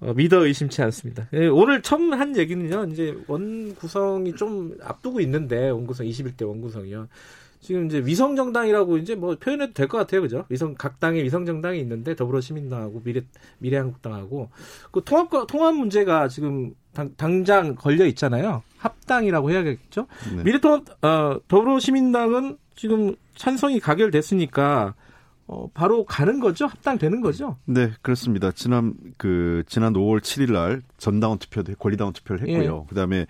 어, 0.00 0.14
믿어 0.14 0.44
의심치 0.46 0.82
않습니다. 0.82 1.28
예, 1.34 1.46
오늘 1.46 1.82
처음 1.82 2.12
한 2.14 2.36
얘기는요, 2.36 2.86
이제 2.92 3.16
원 3.28 3.74
구성이 3.74 4.34
좀 4.34 4.76
앞두고 4.82 5.20
있는데, 5.20 5.68
원 5.70 5.86
구성 5.86 6.06
21대 6.06 6.46
원 6.48 6.60
구성이요. 6.60 7.08
지금 7.60 7.84
이제 7.86 7.98
위성 7.98 8.34
정당이라고 8.36 8.96
이제 8.96 9.14
뭐 9.14 9.36
표현해도 9.38 9.74
될 9.74 9.86
것 9.86 9.98
같아요, 9.98 10.22
그죠? 10.22 10.46
위성 10.48 10.74
각 10.74 10.98
당의 10.98 11.22
위성 11.24 11.44
정당이 11.44 11.78
있는데 11.80 12.16
더불어시민당하고 12.16 13.02
미래 13.04 13.20
미래한국당하고 13.58 14.48
그 14.90 15.02
통합 15.04 15.28
통합 15.46 15.74
문제가 15.74 16.26
지금 16.28 16.74
당, 16.94 17.10
당장 17.18 17.74
걸려 17.74 18.06
있잖아요. 18.06 18.62
합당이라고 18.78 19.50
해야겠죠? 19.50 20.06
네. 20.34 20.42
미래통합 20.42 21.04
어, 21.04 21.38
더불어시민당은 21.48 22.56
지금 22.76 23.14
찬성이 23.34 23.78
가결됐으니까 23.78 24.94
어, 25.52 25.68
바로 25.74 26.04
가는 26.04 26.38
거죠? 26.38 26.66
합당되는 26.66 27.20
거죠? 27.20 27.56
네, 27.64 27.90
그렇습니다. 28.02 28.52
지난 28.52 28.94
그 29.18 29.64
지난 29.66 29.92
5월 29.94 30.20
7일 30.20 30.52
날 30.52 30.80
전당원 30.96 31.40
투표도 31.40 31.74
권리당원 31.74 32.12
투표를 32.12 32.48
했고요. 32.48 32.82
예. 32.84 32.88
그다음에 32.88 33.26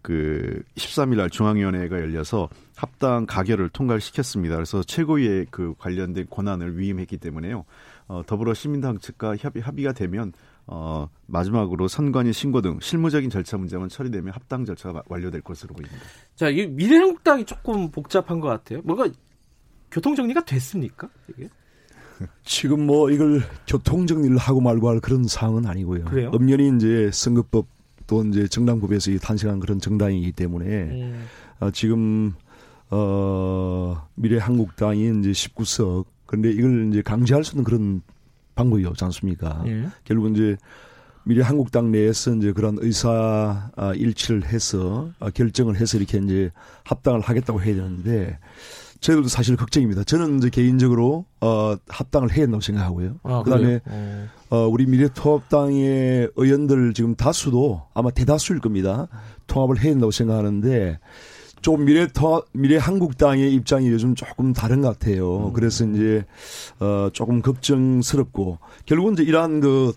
그 0.00 0.62
13일 0.76 1.16
날 1.16 1.28
중앙위원회가 1.28 2.00
열려서 2.00 2.48
합당 2.74 3.26
가결을 3.26 3.68
통과를 3.68 4.00
시켰습니다. 4.00 4.54
그래서 4.54 4.82
최고위의 4.82 5.48
그 5.50 5.74
관련된 5.78 6.28
권한을 6.30 6.78
위임했기 6.78 7.18
때문에요. 7.18 7.66
어, 8.06 8.22
더불어 8.26 8.54
시민당 8.54 8.98
측과 8.98 9.36
협의, 9.36 9.60
합의가 9.60 9.92
되면 9.92 10.32
어, 10.66 11.10
마지막으로 11.26 11.86
선관위 11.86 12.32
신고 12.32 12.62
등 12.62 12.78
실무적인 12.80 13.28
절차 13.28 13.58
문제만 13.58 13.90
처리되면 13.90 14.32
합당 14.32 14.64
절차가 14.64 15.02
완료될 15.06 15.42
것으로 15.42 15.74
보입니다. 15.74 15.98
자, 16.34 16.48
이 16.48 16.66
미래한국당이 16.66 17.44
조금 17.44 17.90
복잡한 17.90 18.40
것 18.40 18.48
같아요. 18.48 18.80
뭔가 18.84 19.06
교통 19.90 20.14
정리가 20.14 20.46
됐습니까? 20.46 21.10
이게? 21.28 21.50
지금 22.44 22.86
뭐 22.86 23.10
이걸 23.10 23.42
교통 23.66 24.06
정리를 24.06 24.36
하고 24.36 24.60
말고 24.60 24.88
할 24.88 25.00
그런 25.00 25.24
상황은 25.24 25.66
아니고요. 25.66 26.04
그래요? 26.04 26.30
엄연히 26.32 26.74
이제 26.76 27.10
선거법 27.12 27.66
또 28.06 28.24
이제 28.24 28.48
정당법에서 28.48 29.16
탄생한 29.18 29.60
그런 29.60 29.78
정당이기 29.78 30.32
때문에 30.32 30.66
음. 30.66 31.24
어, 31.60 31.70
지금 31.70 32.34
어 32.90 34.06
미래 34.14 34.38
한국당이 34.38 35.20
이제 35.20 35.30
19석 35.30 36.06
그런데 36.26 36.50
이걸 36.50 36.88
이제 36.90 37.02
강제할 37.02 37.44
수 37.44 37.52
있는 37.52 37.64
그런 37.64 38.02
방법이 38.54 38.84
없지 38.84 39.04
않습니까? 39.04 39.62
예. 39.66 39.88
결국 40.04 40.30
이제 40.32 40.56
미래 41.24 41.42
한국당 41.42 41.90
내에서 41.90 42.34
이제 42.34 42.52
그런 42.52 42.78
의사 42.80 43.70
아, 43.76 43.92
일치를 43.94 44.46
해서 44.46 45.10
아, 45.20 45.30
결정을 45.30 45.76
해서 45.76 45.98
이렇게 45.98 46.18
이제 46.18 46.50
합당을 46.84 47.20
하겠다고 47.20 47.62
해야 47.62 47.74
되는데 47.74 48.38
저희들도 49.00 49.28
사실 49.28 49.56
걱정입니다. 49.56 50.04
저는 50.04 50.38
이제 50.38 50.50
개인적으로 50.50 51.24
어 51.40 51.76
합당을 51.88 52.30
해야 52.32 52.44
된다고 52.44 52.60
생각하고요. 52.60 53.16
아, 53.22 53.42
그다음에 53.44 53.80
어. 53.86 54.28
어 54.50 54.66
우리 54.66 54.86
미래통합당의 54.86 56.30
의원들 56.34 56.94
지금 56.94 57.14
다수도 57.14 57.82
아마 57.94 58.10
대다수일 58.10 58.60
겁니다. 58.60 59.06
통합을 59.46 59.78
해야 59.80 59.92
된다고 59.92 60.10
생각하는데 60.10 60.98
좀 61.62 61.84
미래통합 61.84 62.46
미래 62.52 62.76
한국당의 62.76 63.52
입장이 63.54 63.88
요즘 63.88 64.14
조금 64.14 64.52
다른 64.52 64.82
것 64.82 64.98
같아요. 64.98 65.48
음. 65.48 65.52
그래서 65.52 65.84
이제 65.86 66.24
어 66.80 67.08
조금 67.12 67.40
걱정스럽고 67.40 68.58
결국은 68.84 69.14
이제 69.14 69.22
이러한 69.22 69.60
그 69.60 69.92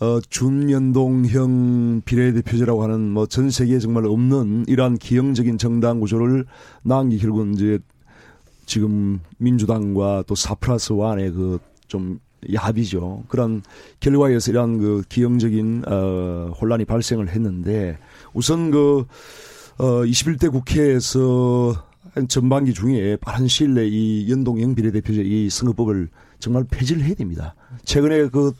어, 0.00 0.20
준연동형 0.20 2.02
비례대표제라고 2.04 2.84
하는 2.84 3.10
뭐 3.10 3.26
전 3.26 3.50
세계에 3.50 3.80
정말 3.80 4.06
없는 4.06 4.66
이러한 4.68 4.96
기형적인 4.96 5.58
정당 5.58 5.98
구조를 5.98 6.46
낳은 6.84 7.08
게 7.10 7.16
결국은 7.18 7.54
이제 7.54 7.80
지금 8.68 9.20
민주당과 9.38 10.24
또 10.26 10.34
사플러스 10.34 10.92
완의 10.92 11.32
그좀 11.32 12.20
합의죠. 12.54 13.24
그런 13.26 13.62
결과에서 13.98 14.52
이러한 14.52 14.78
그 14.78 15.02
기형적인 15.08 15.84
어 15.86 16.52
혼란이 16.60 16.84
발생을 16.84 17.30
했는데 17.30 17.98
우선 18.34 18.70
그 18.70 19.06
어, 19.78 20.02
21대 20.02 20.52
국회에서 20.52 21.82
전반기 22.28 22.74
중에 22.74 23.16
빠른 23.16 23.48
시일 23.48 23.74
내에 23.74 23.86
이 23.88 24.30
연동형 24.30 24.74
비례대표제 24.74 25.22
이 25.22 25.48
선거법을 25.48 26.10
정말 26.38 26.64
폐지를 26.70 27.02
해야 27.04 27.14
됩니다. 27.14 27.54
최근에 27.84 28.28
그 28.28 28.52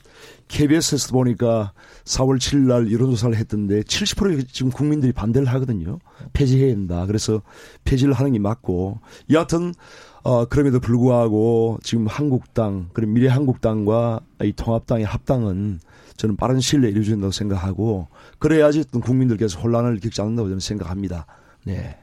KBS에서 0.48 1.12
보니까 1.12 1.72
4월 2.04 2.38
7일 2.38 2.68
날 2.68 2.92
여론조사를 2.92 3.36
했던데 3.36 3.82
70% 3.82 4.48
지금 4.50 4.70
국민들이 4.70 5.12
반대를 5.12 5.46
하거든요. 5.48 5.98
폐지해야 6.32 6.68
된다. 6.68 7.06
그래서 7.06 7.42
폐지를 7.84 8.14
하는 8.14 8.32
게 8.32 8.38
맞고 8.38 8.98
여하튼 9.30 9.74
어 10.22 10.46
그럼에도 10.46 10.80
불구하고 10.80 11.78
지금 11.82 12.06
한국당 12.06 12.88
그리고 12.92 13.12
미래 13.12 13.28
한국당과 13.28 14.20
이 14.42 14.52
통합당의 14.52 15.04
합당은 15.04 15.80
저는 16.16 16.36
빠른 16.36 16.60
시일 16.60 16.82
내에 16.82 16.90
이루어진다고 16.90 17.30
생각하고 17.30 18.08
그래야지 18.38 18.80
어떤 18.80 19.00
국민들께서 19.00 19.60
혼란을 19.60 20.00
겪지 20.00 20.20
않는다고 20.20 20.48
저는 20.48 20.60
생각합니다. 20.60 21.26
네. 21.64 21.98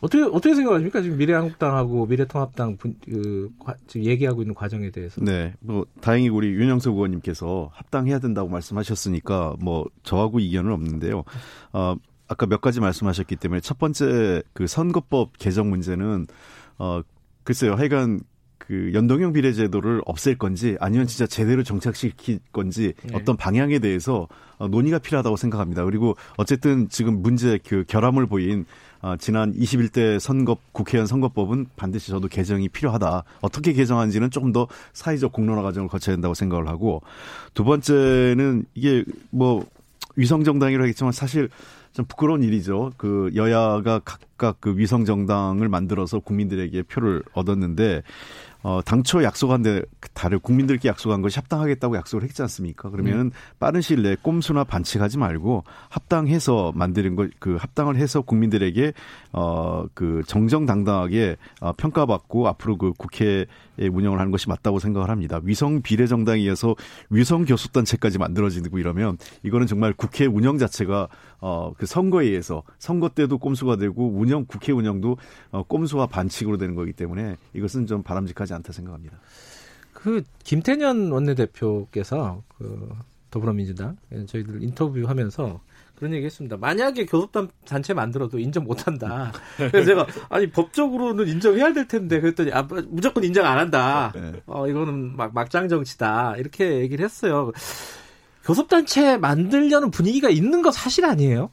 어떻게 0.00 0.22
어떻게 0.22 0.54
생각하십니까? 0.54 1.02
지금 1.02 1.18
미래한국당하고 1.18 2.06
미래통합당 2.06 2.76
분, 2.76 2.96
그 3.04 3.50
지금 3.86 4.06
얘기하고 4.06 4.42
있는 4.42 4.54
과정에 4.54 4.90
대해서. 4.90 5.20
네, 5.22 5.54
뭐 5.60 5.86
다행히 6.00 6.28
우리 6.28 6.48
윤영석 6.48 6.94
의원님께서 6.94 7.70
합당해야 7.72 8.18
된다고 8.18 8.48
말씀하셨으니까 8.48 9.56
뭐 9.60 9.86
저하고 10.04 10.38
이견은 10.38 10.70
없는데요. 10.72 11.24
어, 11.72 11.96
아까 12.28 12.46
몇 12.46 12.60
가지 12.60 12.80
말씀하셨기 12.80 13.36
때문에 13.36 13.60
첫 13.60 13.78
번째 13.78 14.42
그 14.52 14.66
선거법 14.66 15.36
개정 15.38 15.70
문제는 15.70 16.26
어 16.78 17.00
글쎄요, 17.42 17.74
하여간 17.74 18.20
그 18.58 18.92
연동형 18.92 19.32
비례제도를 19.32 20.02
없앨 20.04 20.36
건지 20.36 20.76
아니면 20.78 21.06
진짜 21.06 21.26
제대로 21.26 21.62
정착시킬 21.62 22.40
건지 22.52 22.92
네. 23.02 23.16
어떤 23.16 23.36
방향에 23.36 23.78
대해서 23.78 24.28
어, 24.58 24.68
논의가 24.68 24.98
필요하다고 24.98 25.36
생각합니다. 25.36 25.84
그리고 25.84 26.16
어쨌든 26.36 26.88
지금 26.90 27.22
문제 27.22 27.58
그 27.66 27.84
결함을 27.88 28.26
보인 28.26 28.66
어, 29.00 29.16
지난 29.16 29.54
21대 29.54 30.18
선거 30.18 30.56
국회의원 30.72 31.06
선거법은 31.06 31.66
반드시 31.76 32.10
저도 32.10 32.28
개정이 32.28 32.68
필요하다. 32.68 33.22
어떻게 33.40 33.72
개정하는지는 33.72 34.30
조금 34.30 34.52
더 34.52 34.66
사회적 34.92 35.32
공론화 35.32 35.62
과정을 35.62 35.88
거쳐야 35.88 36.16
된다고 36.16 36.34
생각을 36.34 36.68
하고 36.68 37.02
두 37.54 37.64
번째는 37.64 38.64
이게 38.74 39.04
뭐 39.30 39.64
위성 40.16 40.42
정당이라고 40.42 40.88
했지만 40.88 41.12
사실 41.12 41.48
좀 41.92 42.04
부끄러운 42.06 42.42
일이죠. 42.42 42.92
그 42.96 43.30
여야가 43.34 44.00
각각 44.04 44.60
그 44.60 44.76
위성 44.76 45.04
정당을 45.04 45.68
만들어서 45.68 46.18
국민들에게 46.18 46.82
표를 46.82 47.22
얻었는데 47.32 48.02
어, 48.62 48.80
당초 48.84 49.22
약속한 49.22 49.62
데 49.62 49.82
다를 50.14 50.38
국민들께 50.38 50.88
약속한 50.88 51.22
것이 51.22 51.38
합당하겠다고 51.38 51.96
약속을 51.96 52.24
했지 52.24 52.42
않습니까? 52.42 52.90
그러면 52.90 53.20
음. 53.20 53.30
빠른 53.58 53.80
시일 53.80 54.02
내에 54.02 54.16
꼼수나 54.20 54.64
반칙하지 54.64 55.18
말고 55.18 55.64
합당해서 55.88 56.72
만드는 56.74 57.14
것, 57.14 57.30
그 57.38 57.56
합당을 57.56 57.96
해서 57.96 58.20
국민들에게 58.20 58.92
어, 59.32 59.86
그 59.94 60.22
정정당당하게 60.26 61.36
어, 61.60 61.72
평가받고 61.72 62.48
앞으로 62.48 62.76
그 62.76 62.92
국회 62.98 63.46
운영을 63.78 64.18
하는 64.18 64.32
것이 64.32 64.48
맞다고 64.48 64.80
생각을 64.80 65.08
합니다. 65.08 65.40
위성 65.44 65.82
비례정당이어서 65.82 66.74
위성 67.10 67.44
교섭단체까지 67.44 68.18
만들어지고 68.18 68.78
이러면 68.78 69.18
이거는 69.44 69.68
정말 69.68 69.92
국회 69.92 70.26
운영 70.26 70.58
자체가 70.58 71.08
어, 71.40 71.72
그 71.76 71.86
선거에 71.86 72.26
의해서 72.26 72.62
선거 72.78 73.08
때도 73.08 73.38
꼼수가 73.38 73.76
되고 73.76 74.08
운영 74.08 74.44
국회 74.46 74.72
운영도 74.72 75.16
어, 75.50 75.62
꼼수와 75.62 76.06
반칙으로 76.06 76.56
되는 76.56 76.74
거기 76.74 76.92
때문에 76.92 77.36
이것은 77.54 77.86
좀 77.86 78.02
바람직하지 78.02 78.54
않다 78.54 78.72
생각합니다. 78.72 79.18
그 79.92 80.22
김태년 80.44 81.10
원내대표께서 81.10 82.42
그 82.56 82.88
더불어민주당 83.30 83.96
저희들 84.26 84.62
인터뷰하면서 84.62 85.60
그런 85.96 86.14
얘기 86.14 86.26
했습니다. 86.26 86.56
만약에 86.56 87.06
교섭단 87.06 87.48
단체 87.66 87.92
만들어도 87.92 88.38
인정 88.38 88.62
못 88.62 88.86
한다. 88.86 89.32
그래서 89.56 89.84
제가 89.84 90.06
아니 90.28 90.48
법적으로는 90.48 91.26
인정해야 91.26 91.72
될 91.72 91.88
텐데 91.88 92.20
그랬더니 92.20 92.52
아, 92.52 92.62
무조건 92.88 93.24
인정 93.24 93.44
안 93.46 93.58
한다. 93.58 94.12
네. 94.14 94.32
어 94.46 94.68
이거는 94.68 95.16
막 95.16 95.34
막장 95.34 95.68
정치다. 95.68 96.36
이렇게 96.36 96.78
얘기를 96.78 97.04
했어요. 97.04 97.50
교섭단체 98.48 99.18
만들려는 99.18 99.90
분위기가 99.90 100.30
있는 100.30 100.62
거 100.62 100.72
사실 100.72 101.04
아니에요? 101.04 101.50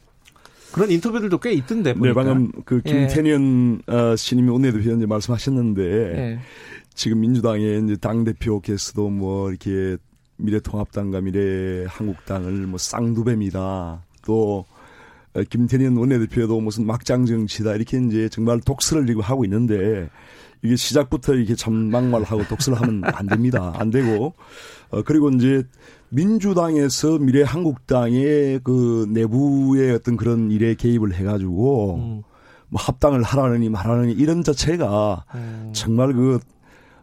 그런 0.71 0.89
인터뷰들도 0.89 1.37
꽤 1.39 1.51
있던데. 1.51 1.91
네, 1.93 1.99
보니까. 1.99 2.23
네, 2.23 2.29
방금 2.29 2.51
그 2.63 2.81
예. 2.85 2.91
김태년 2.91 3.81
예. 3.89 3.93
어, 3.93 4.15
신임이 4.15 4.49
원내대표 4.49 4.91
이제 4.93 5.05
말씀하셨는데 5.05 5.83
예. 5.83 6.39
지금 6.93 7.19
민주당의 7.19 7.83
이제 7.83 7.97
당 7.97 8.23
대표께서도 8.23 9.09
뭐 9.09 9.49
이렇게 9.49 9.97
미래통합당과 10.37 11.19
미래한국당을 11.19 12.51
뭐 12.67 12.77
쌍두뱀이다. 12.77 14.01
또 14.25 14.65
어, 15.33 15.43
김태년 15.49 15.97
원내대표도 15.97 16.61
무슨 16.61 16.85
막장 16.85 17.25
정치다 17.25 17.75
이렇게 17.75 17.97
이제 17.97 18.29
정말 18.29 18.61
독설을 18.61 19.05
지금 19.05 19.21
하고 19.21 19.43
있는데 19.43 20.09
이게 20.61 20.77
시작부터 20.77 21.33
이렇게 21.33 21.55
참 21.55 21.73
막말하고 21.73 22.47
독설을 22.47 22.81
하면 22.81 23.03
안 23.03 23.27
됩니다. 23.27 23.73
안 23.75 23.89
되고 23.91 24.33
어 24.91 25.01
그리고 25.03 25.29
이제 25.29 25.63
민주당에서 26.09 27.17
미래 27.19 27.43
한국당의 27.43 28.61
그 28.63 29.07
내부의 29.09 29.91
어떤 29.93 30.17
그런 30.17 30.51
일에 30.51 30.75
개입을 30.75 31.13
해가지고 31.13 31.95
음. 31.95 32.23
뭐 32.69 32.81
합당을 32.81 33.23
하라느니 33.23 33.69
말하느니 33.69 34.13
이런 34.13 34.43
자체가 34.43 35.25
음. 35.35 35.71
정말 35.73 36.13
그 36.13 36.39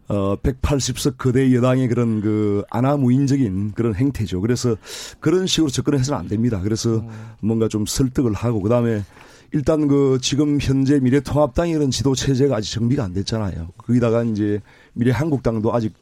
어, 0.09 0.36
180석 0.36 1.16
거대 1.16 1.55
여당의 1.55 1.88
그런 1.88 2.20
그 2.20 2.64
아나무인적인 2.70 3.72
그런 3.72 3.94
행태죠. 3.94 4.40
그래서 4.40 4.76
그런 5.20 5.46
식으로 5.46 5.70
접근해서는 5.70 6.18
안 6.18 6.28
됩니다. 6.28 6.61
그래서 6.61 6.96
음. 6.96 7.09
뭔가 7.40 7.68
좀 7.68 7.86
설득을 7.86 8.32
하고 8.34 8.61
그다음에 8.61 9.03
일단 9.53 9.86
그 9.86 10.18
지금 10.20 10.59
현재 10.61 10.98
미래통합당의 10.98 11.74
이런 11.74 11.90
지도 11.90 12.14
체제가 12.14 12.57
아직 12.57 12.72
정비가 12.72 13.05
안 13.05 13.12
됐잖아요. 13.12 13.68
거기다가 13.76 14.24
이제 14.24 14.61
미래한국당도 14.94 15.72
아직 15.74 15.94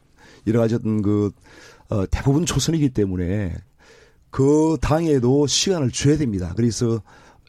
여러 0.46 0.61
가지 0.61 0.76
어떤 0.76 1.03
그 1.03 1.30
어, 1.91 2.07
대부분 2.07 2.47
초선이기 2.47 2.91
때문에 2.91 3.55
그 4.30 4.76
당에도 4.80 5.47
시간을 5.47 5.91
줘야 5.91 6.16
됩니다. 6.16 6.53
그래서 6.57 7.01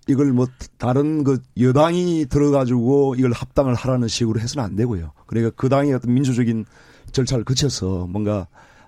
이걸 0.07 0.33
뭐 0.33 0.47
다른 0.77 1.23
그 1.23 1.39
여당이 1.59 2.25
들어가지고 2.29 3.15
이걸 3.17 3.31
합당을 3.31 3.75
하라는 3.75 4.07
식으로 4.07 4.39
해서는 4.39 4.65
안 4.65 4.75
되고요. 4.75 5.11
그러니까 5.27 5.53
그 5.55 5.69
당의 5.69 5.93
어떤 5.93 6.13
민주적인 6.13 6.65
절차를 7.11 7.43
거쳐서 7.45 8.07
뭔가 8.09 8.47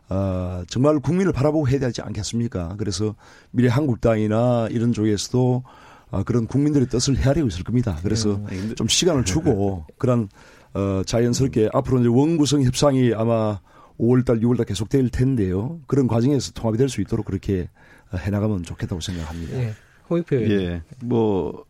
어, 0.09 0.63
정말 0.67 0.99
국민을 0.99 1.31
바라보고 1.31 1.69
해야 1.69 1.79
되지 1.79 2.01
않겠습니까? 2.01 2.75
그래서 2.77 3.15
미래 3.51 3.69
한국당이나 3.69 4.67
이런 4.71 4.91
쪽에서도 4.91 5.63
어, 6.11 6.23
그런 6.23 6.47
국민들의 6.47 6.87
뜻을 6.89 7.17
헤아리고 7.17 7.47
있을 7.47 7.63
겁니다. 7.63 7.97
그래서 8.03 8.39
네. 8.49 8.75
좀 8.75 8.87
시간을 8.87 9.23
주고 9.23 9.85
그런 9.97 10.29
어, 10.73 11.03
자연스럽게 11.05 11.69
앞으로 11.73 11.99
이제 11.99 12.09
원구성 12.09 12.63
협상이 12.63 13.13
아마 13.15 13.59
5월달, 13.99 14.41
6월달 14.41 14.67
계속 14.67 14.89
될 14.89 15.09
텐데요. 15.09 15.79
그런 15.87 16.07
과정에서 16.07 16.51
통합이 16.53 16.77
될 16.77 16.89
수 16.89 17.01
있도록 17.01 17.25
그렇게 17.25 17.69
해나가면 18.13 18.63
좋겠다고 18.63 19.01
생각합니다. 19.01 19.57
예. 19.57 19.73
홍익표 20.09 20.35
예. 20.35 20.81
뭐 21.03 21.65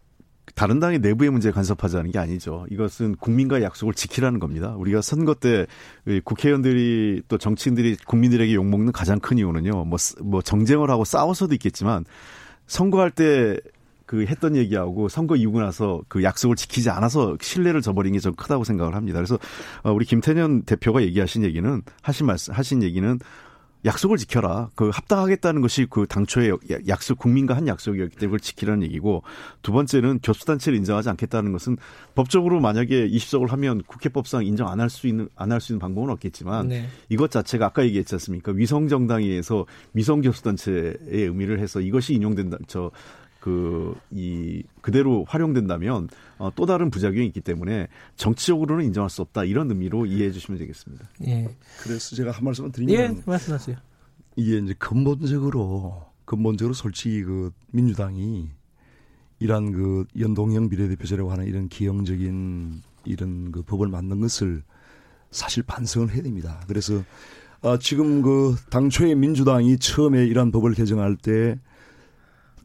다른 0.56 0.80
당의 0.80 1.00
내부의 1.00 1.30
문제에 1.32 1.52
간섭하자는 1.52 2.12
게 2.12 2.20
아니죠. 2.20 2.66
이것은 2.70 3.16
국민과의 3.16 3.64
약속을 3.64 3.94
지키라는 3.94 4.40
겁니다. 4.40 4.76
우리가 4.76 5.02
선거 5.02 5.34
때 5.34 5.66
국회의원들이 6.26 7.24
또 7.28 7.38
정치인들이 7.38 7.98
국민들에게 8.06 8.54
욕먹는 8.54 8.92
가장 8.92 9.20
큰 9.20 9.38
이유는요. 9.38 9.86
뭐, 9.86 9.98
뭐 10.22 10.42
정쟁을 10.42 10.90
하고 10.90 11.06
싸워서도 11.06 11.54
있겠지만 11.56 12.06
선거할 12.68 13.10
때 13.12 13.58
그 14.14 14.26
했던 14.28 14.56
얘기하고 14.56 15.10
선거 15.10 15.36
이후고 15.36 15.60
나서 15.60 16.04
그 16.08 16.22
약속을 16.22 16.56
지키지 16.56 16.92
않아서 16.92 17.36
신뢰를 17.42 17.82
저버린 17.82 18.14
게 18.14 18.20
좀 18.20 18.36
크다고 18.36 18.64
생각을 18.64 18.94
합니다. 18.94 19.18
그래서 19.18 19.40
어, 19.82 19.92
우리 19.92 20.06
김태년 20.06 20.62
대표가 20.62 21.02
얘기하신 21.02 21.44
얘기는 21.44 21.82
하신 22.04 22.28
말씀 22.28 22.54
하신 22.54 22.84
얘기는 22.84 23.18
약속을 23.86 24.18
지켜라. 24.18 24.70
그 24.76 24.92
합당하겠다는 24.94 25.62
것이 25.62 25.88
그 25.90 26.06
당초의 26.08 26.58
약속 26.88 27.18
국민과 27.18 27.58
한 27.58 27.68
약속이었기 27.68 28.16
때문에 28.16 28.28
그걸 28.28 28.40
지키라는 28.40 28.84
얘기고 28.84 29.24
두 29.62 29.72
번째는 29.74 30.20
교수단체를 30.24 30.78
인정하지 30.78 31.10
않겠다는 31.10 31.52
것은 31.52 31.76
법적으로 32.16 32.62
만약에 32.62 33.08
입시적으로 33.08 33.50
하면 33.50 33.82
국회법상 33.88 34.46
인정 34.46 34.70
안 34.70 34.80
할 34.80 34.90
수 34.90 35.08
있는 35.08 35.28
안 35.36 35.52
할 35.52 35.60
수 35.60 35.74
있는 35.74 35.80
방법은 35.80 36.12
없겠지만 36.12 36.68
네. 36.70 36.88
이것 37.10 37.32
자체가 37.32 37.66
아까 37.66 37.84
얘기했지 37.84 38.16
않습니까? 38.16 38.52
위성 38.54 38.88
정당에서 38.88 39.66
미성 39.92 40.22
교수단체의 40.22 40.96
의미를 41.12 41.60
해서 41.60 41.82
이것이 41.82 42.14
인용된다. 42.14 42.58
저 42.68 42.92
그 43.44 43.94
이 44.10 44.64
그대로 44.82 45.26
활용된다면 45.28 46.08
어, 46.38 46.50
또 46.56 46.66
다른 46.66 46.90
부작용이 46.90 47.26
있기 47.28 47.42
때문에 47.42 47.88
정치적으로는 48.16 48.86
인정할 48.86 49.10
수 49.10 49.22
없다 49.22 49.44
이런 49.44 49.70
의미로 49.70 50.06
이해해 50.06 50.32
주시면 50.32 50.60
되겠습니다. 50.60 51.10
예. 51.28 51.50
그래서 51.82 52.16
제가 52.16 52.32
한 52.32 52.46
말씀을 52.46 52.72
드리면 52.72 52.96
예, 52.96 53.22
말씀하세요. 53.26 53.76
이게 54.38 54.58
이제 54.60 54.74
근본적으로 54.78 56.06
근본적으로 56.26 56.74
솔직히 56.74 57.24
그 57.24 57.52
민주당이 57.72 58.50
이러한 59.40 59.72
그 59.74 60.06
연동형 60.18 60.70
비례대표제라고 60.70 61.32
하는 61.32 61.46
이런 61.46 61.68
기형적인 61.68 62.82
이런 63.04 63.52
그 63.52 63.62
법을 63.64 63.90
만든 63.90 64.22
것을 64.22 64.64
사실 65.32 65.64
반성을 65.64 66.14
해야 66.14 66.22
됩니다. 66.22 66.62
그래서 66.68 67.04
아, 67.62 67.78
지금 67.80 68.22
그 68.22 68.56
당초에 68.70 69.16
민주당이 69.16 69.80
처음에 69.80 70.26
이러한 70.26 70.52
법을 70.52 70.74
개정할 70.74 71.18
때 71.18 71.60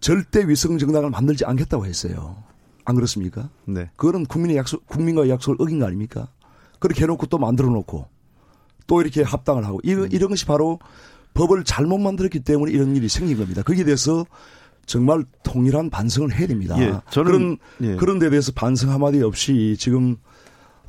절대 0.00 0.46
위성 0.48 0.78
정당을 0.78 1.10
만들지 1.10 1.44
않겠다고 1.44 1.86
했어요. 1.86 2.42
안 2.84 2.94
그렇습니까? 2.94 3.50
네. 3.66 3.90
그거는 3.96 4.26
국민의 4.26 4.56
약속, 4.56 4.86
국민과의 4.86 5.30
약속을 5.30 5.56
어긴 5.60 5.78
거 5.78 5.86
아닙니까? 5.86 6.28
그렇게 6.78 7.02
해놓고 7.02 7.26
또 7.26 7.38
만들어 7.38 7.68
놓고 7.68 8.06
또 8.86 9.00
이렇게 9.02 9.22
합당을 9.22 9.66
하고 9.66 9.80
이런, 9.82 10.04
음. 10.04 10.08
이런 10.12 10.30
것이 10.30 10.46
바로 10.46 10.78
법을 11.34 11.64
잘못 11.64 11.98
만들었기 11.98 12.40
때문에 12.40 12.72
이런 12.72 12.96
일이 12.96 13.08
생긴 13.08 13.36
겁니다. 13.36 13.62
거기에 13.62 13.84
대해서 13.84 14.24
정말 14.86 15.24
통일한 15.42 15.90
반성을 15.90 16.32
해야 16.34 16.46
됩니다. 16.46 16.80
예, 16.80 16.98
저는, 17.10 17.30
그런 17.30 17.58
예. 17.82 17.96
그런 17.96 18.18
데 18.18 18.30
대해서 18.30 18.52
반성 18.52 18.90
한마디 18.90 19.22
없이 19.22 19.76
지금 19.78 20.16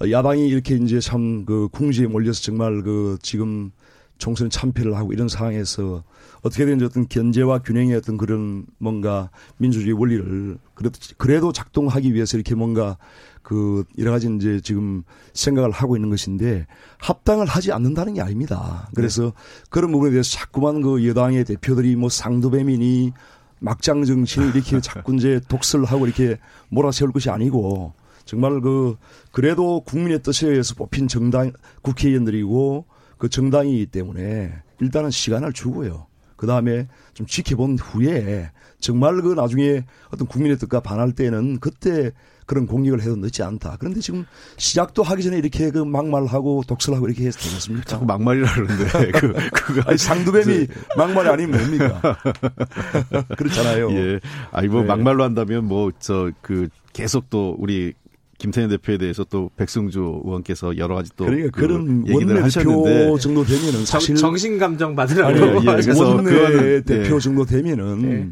야당이 0.10 0.48
이렇게 0.48 0.76
이제 0.76 1.02
참 1.02 1.44
그 1.46 1.68
궁지에 1.72 2.08
몰려서 2.08 2.42
정말 2.42 2.82
그 2.82 3.18
지금 3.22 3.72
총선 4.18 4.50
참패를 4.50 4.96
하고 4.96 5.12
이런 5.12 5.28
상황에서 5.28 6.04
어떻게든 6.42 6.82
어떤 6.84 7.08
견제와 7.08 7.60
균형의 7.60 7.96
어떤 7.96 8.18
그런 8.18 8.66
뭔가 8.78 9.30
민주주의 9.58 9.94
원리를 9.94 10.58
그래도, 10.74 11.00
그래도 11.18 11.52
작동하기 11.52 12.14
위해서 12.14 12.38
이렇게 12.38 12.56
뭔가 12.56 12.98
그 13.42 13.84
여러 13.98 14.12
가지 14.12 14.30
이제 14.36 14.60
지금 14.62 15.04
생각을 15.34 15.72
하고 15.72 15.96
있는 15.96 16.10
것인데 16.10 16.68
합당을 17.00 17.48
하지 17.48 17.72
않는다는 17.72 18.14
게 18.14 18.22
아닙니다. 18.22 18.90
그래서 18.94 19.24
네. 19.24 19.32
그런 19.70 19.92
부분에 19.92 20.12
대해서 20.12 20.30
자꾸만 20.32 20.82
그 20.82 21.08
여당의 21.08 21.46
대표들이 21.46 21.96
뭐 21.96 22.10
상도배민이 22.10 23.12
막장 23.60 24.06
정신이 24.06 24.50
이렇게 24.50 24.80
자꾸 24.82 25.16
이제 25.16 25.42
독설을 25.48 25.86
하고 25.86 26.06
이렇게 26.06 26.38
몰아세울 26.70 27.12
것이 27.12 27.30
아니고 27.30 27.94
정말 28.26 28.62
그 28.62 28.96
그래도 29.32 29.82
국민의 29.82 30.22
뜻에 30.22 30.48
의해서 30.48 30.76
뽑힌 30.76 31.08
정당 31.08 31.52
국회의원들이고 31.82 32.86
그 33.18 33.30
정당이기 33.30 33.88
때문에 33.88 34.54
일단은 34.80 35.10
시간을 35.10 35.54
주고요. 35.54 36.09
그 36.40 36.48
다음에 36.48 36.88
좀 37.14 37.28
지켜본 37.28 37.80
후에 37.80 38.50
정말 38.80 39.22
그 39.22 39.34
나중에 39.34 39.84
어떤 40.10 40.26
국민의 40.26 40.58
뜻과 40.58 40.80
반할 40.80 41.12
때는 41.12 41.60
그때 41.60 42.14
그런 42.46 42.66
공격을 42.66 43.02
해도 43.02 43.18
늦지 43.18 43.44
않다. 43.44 43.76
그런데 43.78 44.00
지금 44.00 44.26
시작도 44.56 45.04
하기 45.04 45.22
전에 45.22 45.38
이렇게 45.38 45.70
그 45.70 45.80
막말하고 45.80 46.64
독설하고 46.66 47.08
이렇게 47.08 47.26
해서 47.28 47.38
되겠습니까? 47.40 47.84
자꾸 47.86 48.06
막말이라 48.06 48.54
그러는데 48.54 49.12
그 49.20 49.34
그거 49.52 49.82
아니 49.86 49.98
상두뱀이 49.98 50.68
막말이 50.98 51.28
아니면 51.28 51.60
뭡니까? 51.60 52.18
그렇잖아요. 53.38 53.92
예. 53.92 54.20
아니 54.54 54.70
뭐 54.70 54.82
네. 54.82 54.88
막말로 54.88 55.26
한다면 55.26 55.66
뭐 55.66 55.92
저 56.00 56.32
그 56.42 56.70
계속 56.94 57.30
또 57.30 57.54
우리 57.60 57.94
김태년 58.40 58.70
대표에 58.70 58.98
대해서 58.98 59.26
또 59.26 59.52
백승주 59.58 60.22
의원께서 60.24 60.78
여러 60.78 60.96
가지 60.96 61.12
또 61.16 61.26
그러니까 61.26 61.52
그 61.52 61.60
그런 61.62 62.08
얘기를 62.08 62.42
하셨는데 62.42 63.20
정도 63.20 63.44
되면은 63.44 63.86
사실 63.86 64.16
정신 64.16 64.58
감정 64.58 64.96
받으라고 64.96 65.62
예, 65.62 65.66
그래서 65.66 66.08
원내 66.08 66.32
예. 66.78 66.82
대표 66.82 67.20
정도 67.20 67.46
되면은 67.46 68.02
네. 68.02 68.30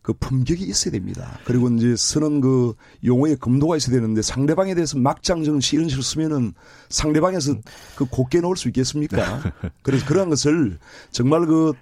그 0.00 0.14
품격이 0.14 0.64
있어야 0.64 0.90
됩니다. 0.90 1.38
그리고 1.44 1.68
이제 1.68 1.94
쓰는 1.96 2.40
그 2.40 2.74
용어의 3.04 3.36
금도가 3.36 3.76
있어야 3.76 3.94
되는데 3.94 4.22
상대방에 4.22 4.74
대해서 4.74 4.98
막장 4.98 5.44
정치 5.44 5.76
이런 5.76 5.88
식으로 5.88 6.02
쓰면은 6.02 6.54
상대방에서 6.88 7.54
그 7.94 8.06
곱게 8.06 8.40
넣을 8.40 8.56
수 8.56 8.68
있겠습니까? 8.68 9.52
그래서 9.82 10.04
그러한 10.06 10.30
것을 10.30 10.78
정말 11.12 11.46
그 11.46 11.74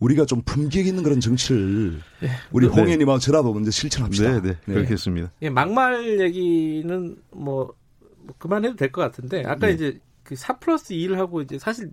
우리가 0.00 0.24
좀 0.26 0.42
품격 0.44 0.86
있는 0.86 1.02
그런 1.02 1.20
정치를 1.20 2.00
네. 2.20 2.28
우리 2.52 2.68
네. 2.68 2.72
홍현님하고 2.74 3.18
저라도 3.18 3.52
먼저 3.52 3.70
실천합시다. 3.70 4.32
네, 4.34 4.40
네. 4.42 4.56
네. 4.66 4.74
그렇겠습니다. 4.74 5.32
예, 5.42 5.50
막말 5.50 6.20
얘기는 6.20 7.16
뭐, 7.32 7.72
뭐 8.18 8.34
그만해도 8.38 8.76
될 8.76 8.90
것 8.92 9.00
같은데 9.00 9.42
아까 9.46 9.68
네. 9.68 9.72
이제 9.72 9.98
그4 10.24 10.60
플러스 10.60 10.92
2를 10.94 11.14
하고 11.16 11.40
이제 11.40 11.58
사실 11.58 11.90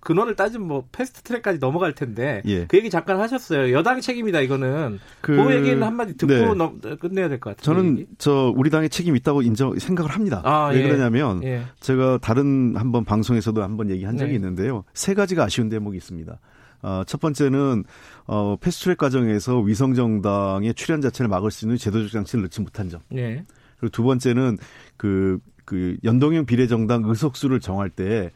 근원을 0.00 0.34
따지면 0.34 0.66
뭐 0.66 0.84
패스트 0.90 1.22
트랙까지 1.22 1.60
넘어갈 1.60 1.94
텐데 1.94 2.42
예. 2.46 2.66
그 2.66 2.76
얘기 2.76 2.90
잠깐 2.90 3.20
하셨어요. 3.20 3.72
여당 3.72 4.00
책임이다 4.00 4.40
이거는 4.40 4.98
그, 5.20 5.36
그 5.36 5.54
얘기는 5.54 5.80
한마디 5.80 6.16
듣고 6.16 6.32
네. 6.32 6.54
넘, 6.54 6.80
끝내야 6.80 7.28
될 7.28 7.38
것 7.38 7.50
같아요. 7.56 7.62
저는 7.62 8.06
저 8.18 8.52
우리 8.56 8.68
당의 8.70 8.88
책임 8.90 9.14
이 9.14 9.18
있다고 9.18 9.42
인정 9.42 9.78
생각을 9.78 10.10
합니다. 10.10 10.42
아, 10.44 10.70
왜 10.72 10.78
예. 10.82 10.88
그러냐면 10.88 11.44
예. 11.44 11.62
제가 11.78 12.18
다른 12.20 12.74
한번 12.76 13.04
방송에서도 13.04 13.62
한번 13.62 13.90
얘기한 13.90 14.16
적이 14.16 14.30
네. 14.30 14.36
있는데요. 14.36 14.82
세 14.92 15.14
가지가 15.14 15.44
아쉬운 15.44 15.68
대목이 15.68 15.96
있습니다. 15.98 16.36
어, 16.82 17.02
첫 17.06 17.20
번째는 17.20 17.84
어, 18.26 18.56
패스트트랙 18.56 18.98
과정에서 18.98 19.60
위성 19.60 19.94
정당의 19.94 20.74
출연 20.74 21.00
자체를 21.00 21.28
막을 21.28 21.50
수 21.50 21.64
있는 21.64 21.76
제도적 21.76 22.10
장치를 22.10 22.42
넣지 22.44 22.60
못한 22.60 22.88
점. 22.88 23.00
네. 23.08 23.44
그리고 23.78 23.90
두 23.90 24.02
번째는 24.02 24.58
그, 24.96 25.38
그 25.64 25.96
연동형 26.04 26.46
비례정당 26.46 27.04
의석수를 27.04 27.60
정할 27.60 27.90
때 27.90 28.30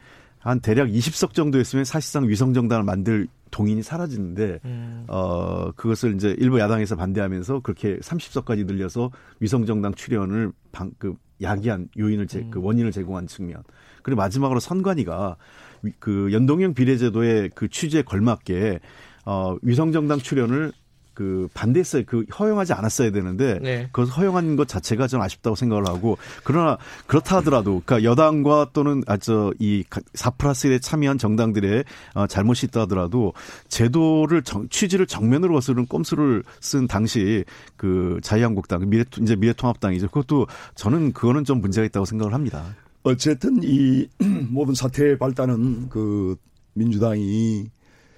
한 0.47 0.61
대략 0.61 0.87
20석 0.87 1.33
정도 1.33 1.59
였으면 1.59 1.83
사실상 1.83 2.29
위성 2.29 2.53
정당을 2.53 2.85
만들 2.85 3.27
동인이 3.51 3.83
사라지는데 3.83 4.59
음. 4.63 5.03
어 5.07 5.71
그것을 5.75 6.15
이제 6.15 6.35
일부 6.37 6.57
야당에서 6.57 6.95
반대하면서 6.95 7.61
그렇게 7.61 7.97
30석까지 7.97 8.65
늘려서 8.65 9.11
위성 9.41 9.65
정당 9.65 9.93
출연을 9.93 10.53
방, 10.71 10.91
그 10.99 11.15
야기한 11.41 11.89
요인을 11.97 12.27
제, 12.27 12.47
그 12.49 12.59
음. 12.59 12.65
원인을 12.65 12.91
제공한 12.91 13.27
측면. 13.27 13.61
그리고 14.03 14.21
마지막으로 14.21 14.61
선관위가 14.61 15.35
그 15.99 16.29
연동형 16.31 16.73
비례제도의 16.73 17.51
그 17.55 17.67
취지에 17.69 18.01
걸맞게 18.01 18.79
어 19.25 19.57
위성정당 19.61 20.19
출연을 20.19 20.71
그 21.17 21.47
반대했어요. 21.55 22.03
그 22.05 22.25
허용하지 22.37 22.73
않았어야 22.73 23.09
되는데 23.09 23.57
네. 23.59 23.89
그것 23.91 24.07
허용한 24.15 24.55
것 24.55 24.67
자체가 24.67 25.07
좀 25.07 25.19
아쉽다고 25.19 25.55
생각을 25.55 25.87
하고 25.87 26.19
그러나 26.43 26.77
그렇다 27.07 27.37
하더라도 27.37 27.81
그러니까 27.83 28.07
여당과 28.07 28.69
또는 28.71 29.01
아 29.07 29.17
저이 29.17 29.83
4플러스1에 30.13 30.79
참여한 30.79 31.17
정당들의 31.17 31.85
어, 32.13 32.27
잘못이 32.27 32.67
있다 32.67 32.81
하더라도 32.81 33.33
제도를 33.67 34.43
정, 34.43 34.69
취지를 34.69 35.07
정면으로 35.07 35.55
거스르는 35.55 35.87
꼼수를 35.87 36.43
쓴 36.59 36.85
당시 36.85 37.45
그 37.77 38.19
자유한국당 38.21 38.87
미래 38.87 39.03
이제 39.19 39.35
미래통합당이죠. 39.35 40.09
그것도 40.09 40.45
저는 40.75 41.13
그거는 41.13 41.45
좀 41.45 41.61
문제가 41.61 41.83
있다고 41.83 42.05
생각을 42.05 42.35
합니다. 42.35 42.63
어쨌든 43.07 43.59
이 43.63 44.07
모든 44.49 44.73
사태의 44.73 45.17
발단은 45.17 45.89
그 45.89 46.35
민주당이 46.73 47.69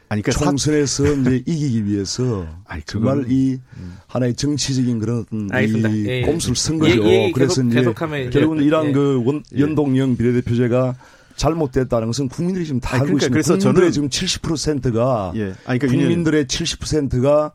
아니, 0.09 0.23
그러니까 0.23 0.43
총선에서 0.43 1.05
사... 1.05 1.11
이제 1.21 1.43
이기기 1.45 1.85
위해서 1.85 2.47
아니, 2.65 2.81
정말 2.85 3.25
이 3.29 3.59
음. 3.77 3.97
하나의 4.07 4.33
정치적인 4.35 4.99
그런 4.99 5.25
알겠습니다. 5.51 5.89
이 5.89 6.05
예, 6.07 6.17
예. 6.17 6.21
꼼수를 6.21 6.55
쓴 6.55 6.79
거죠. 6.79 7.03
예, 7.03 7.25
예, 7.27 7.31
그래서 7.31 7.61
계속, 7.63 7.91
이제 7.91 8.29
결국은 8.31 8.63
이러한 8.63 8.87
예. 8.87 8.91
그 8.91 9.21
원, 9.23 9.43
예. 9.55 9.61
연동형 9.61 10.17
비례대표제가 10.17 10.95
잘못됐다는 11.35 12.07
것은 12.07 12.27
국민들이 12.27 12.65
지금 12.65 12.79
다 12.79 12.95
아니, 12.95 13.01
알고 13.03 13.17
그러니까, 13.17 13.39
있습니다. 13.39 13.63
국민들의 13.63 13.91
저는... 13.93 14.09
지금 14.09 14.09
70%가 14.09 15.33
예. 15.35 15.53
아니, 15.65 15.79
그러니까 15.79 15.87
국민들의 15.87 16.45
70%가 16.45 17.53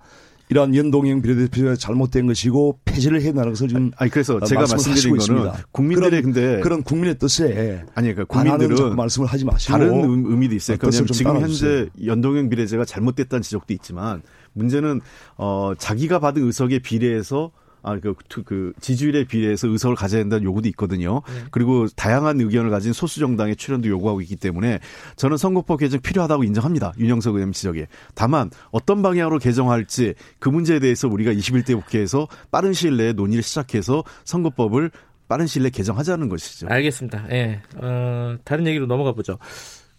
이러한 0.50 0.74
연동형 0.74 1.22
비례대표가 1.22 1.76
잘못된 1.76 2.26
것이고 2.26 2.80
폐지를 2.84 3.22
해야 3.22 3.30
하는 3.30 3.50
것을 3.50 3.68
지금 3.68 3.90
아니 3.96 4.10
그래서 4.10 4.38
제가 4.40 4.60
말씀드린 4.60 5.16
거는 5.16 5.20
있습니다. 5.20 5.66
국민들의 5.72 6.10
그런, 6.10 6.22
근데 6.22 6.60
그런 6.60 6.82
국민의 6.82 7.18
뜻에 7.18 7.84
아니 7.94 8.12
그러니까 8.14 8.24
국민들은 8.24 8.94
말씀을 8.96 9.26
하지 9.26 9.44
마시고 9.44 9.72
다른 9.72 10.04
의미도 10.04 10.54
있어요. 10.54 10.76
그러니까 10.76 11.12
지금 11.12 11.40
현재 11.40 11.88
연동형 12.04 12.50
비례제가 12.50 12.84
잘못됐다는 12.84 13.42
지적도 13.42 13.72
있지만 13.72 14.22
문제는 14.52 15.00
어 15.36 15.72
자기가 15.78 16.18
받은 16.18 16.44
의석에 16.44 16.80
비례해서 16.80 17.50
아, 17.84 17.98
그, 18.00 18.14
그, 18.44 18.72
지지율에 18.80 19.24
비례해서 19.24 19.68
의석을 19.68 19.94
가져야 19.94 20.22
된다는 20.22 20.44
요구도 20.44 20.68
있거든요. 20.70 21.20
네. 21.28 21.44
그리고 21.50 21.86
다양한 21.94 22.40
의견을 22.40 22.70
가진 22.70 22.94
소수 22.94 23.20
정당의 23.20 23.56
출연도 23.56 23.88
요구하고 23.88 24.22
있기 24.22 24.36
때문에 24.36 24.80
저는 25.16 25.36
선거법 25.36 25.80
개정 25.80 26.00
필요하다고 26.00 26.44
인정합니다. 26.44 26.94
윤영석 26.98 27.34
의원 27.34 27.52
지적에. 27.52 27.86
다만 28.14 28.50
어떤 28.70 29.02
방향으로 29.02 29.38
개정할지 29.38 30.14
그 30.38 30.48
문제에 30.48 30.78
대해서 30.78 31.08
우리가 31.08 31.32
21대 31.32 31.76
국회에서 31.76 32.26
빠른 32.50 32.72
시일 32.72 32.96
내에 32.96 33.12
논의를 33.12 33.42
시작해서 33.42 34.02
선거법을 34.24 34.90
빠른 35.28 35.46
시일 35.46 35.64
내에 35.64 35.70
개정하자는 35.70 36.30
것이죠. 36.30 36.66
알겠습니다. 36.70 37.26
예. 37.30 37.32
네. 37.32 37.62
어, 37.76 38.36
다른 38.44 38.66
얘기로 38.66 38.86
넘어가 38.86 39.12
보죠. 39.12 39.38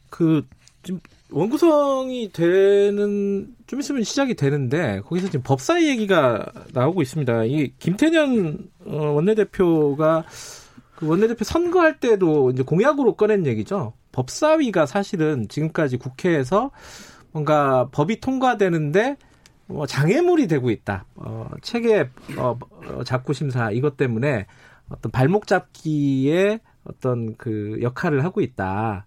그, 0.10 0.44
지금 0.82 1.00
원구성이 1.32 2.32
되는 2.32 3.48
좀 3.68 3.80
있으면 3.80 4.04
시작이 4.04 4.36
되는데 4.36 5.02
거기서 5.02 5.28
지금 5.28 5.42
법사위 5.44 5.90
얘기가 5.90 6.46
나오고 6.72 7.02
있습니다. 7.02 7.46
이 7.46 7.74
김태년 7.80 8.70
어, 8.86 9.08
원내대표가 9.08 10.24
그 10.96 11.08
원내대표 11.08 11.44
선거할 11.44 12.00
때도 12.00 12.52
이제 12.52 12.64
공약으로 12.64 13.16
꺼낸 13.16 13.46
얘기죠. 13.46 13.94
법사위가 14.12 14.86
사실은 14.86 15.48
지금까지 15.50 15.98
국회에서 15.98 16.72
뭔가 17.32 17.90
법이 17.92 18.22
통과되는데 18.22 19.18
뭐 19.68 19.86
장애물이 19.86 20.48
되고 20.48 20.70
있다. 20.70 21.06
어, 21.16 21.50
체계 21.62 22.10
어, 22.38 22.58
어, 22.88 23.04
작구 23.04 23.34
심사 23.34 23.72
이것 23.72 23.98
때문에 23.98 24.46
어떤 24.90 25.12
발목 25.12 25.48
잡기에 25.48 26.60
어떤 26.86 27.36
그 27.38 27.78
역할을 27.82 28.24
하고 28.24 28.42
있다. 28.42 29.06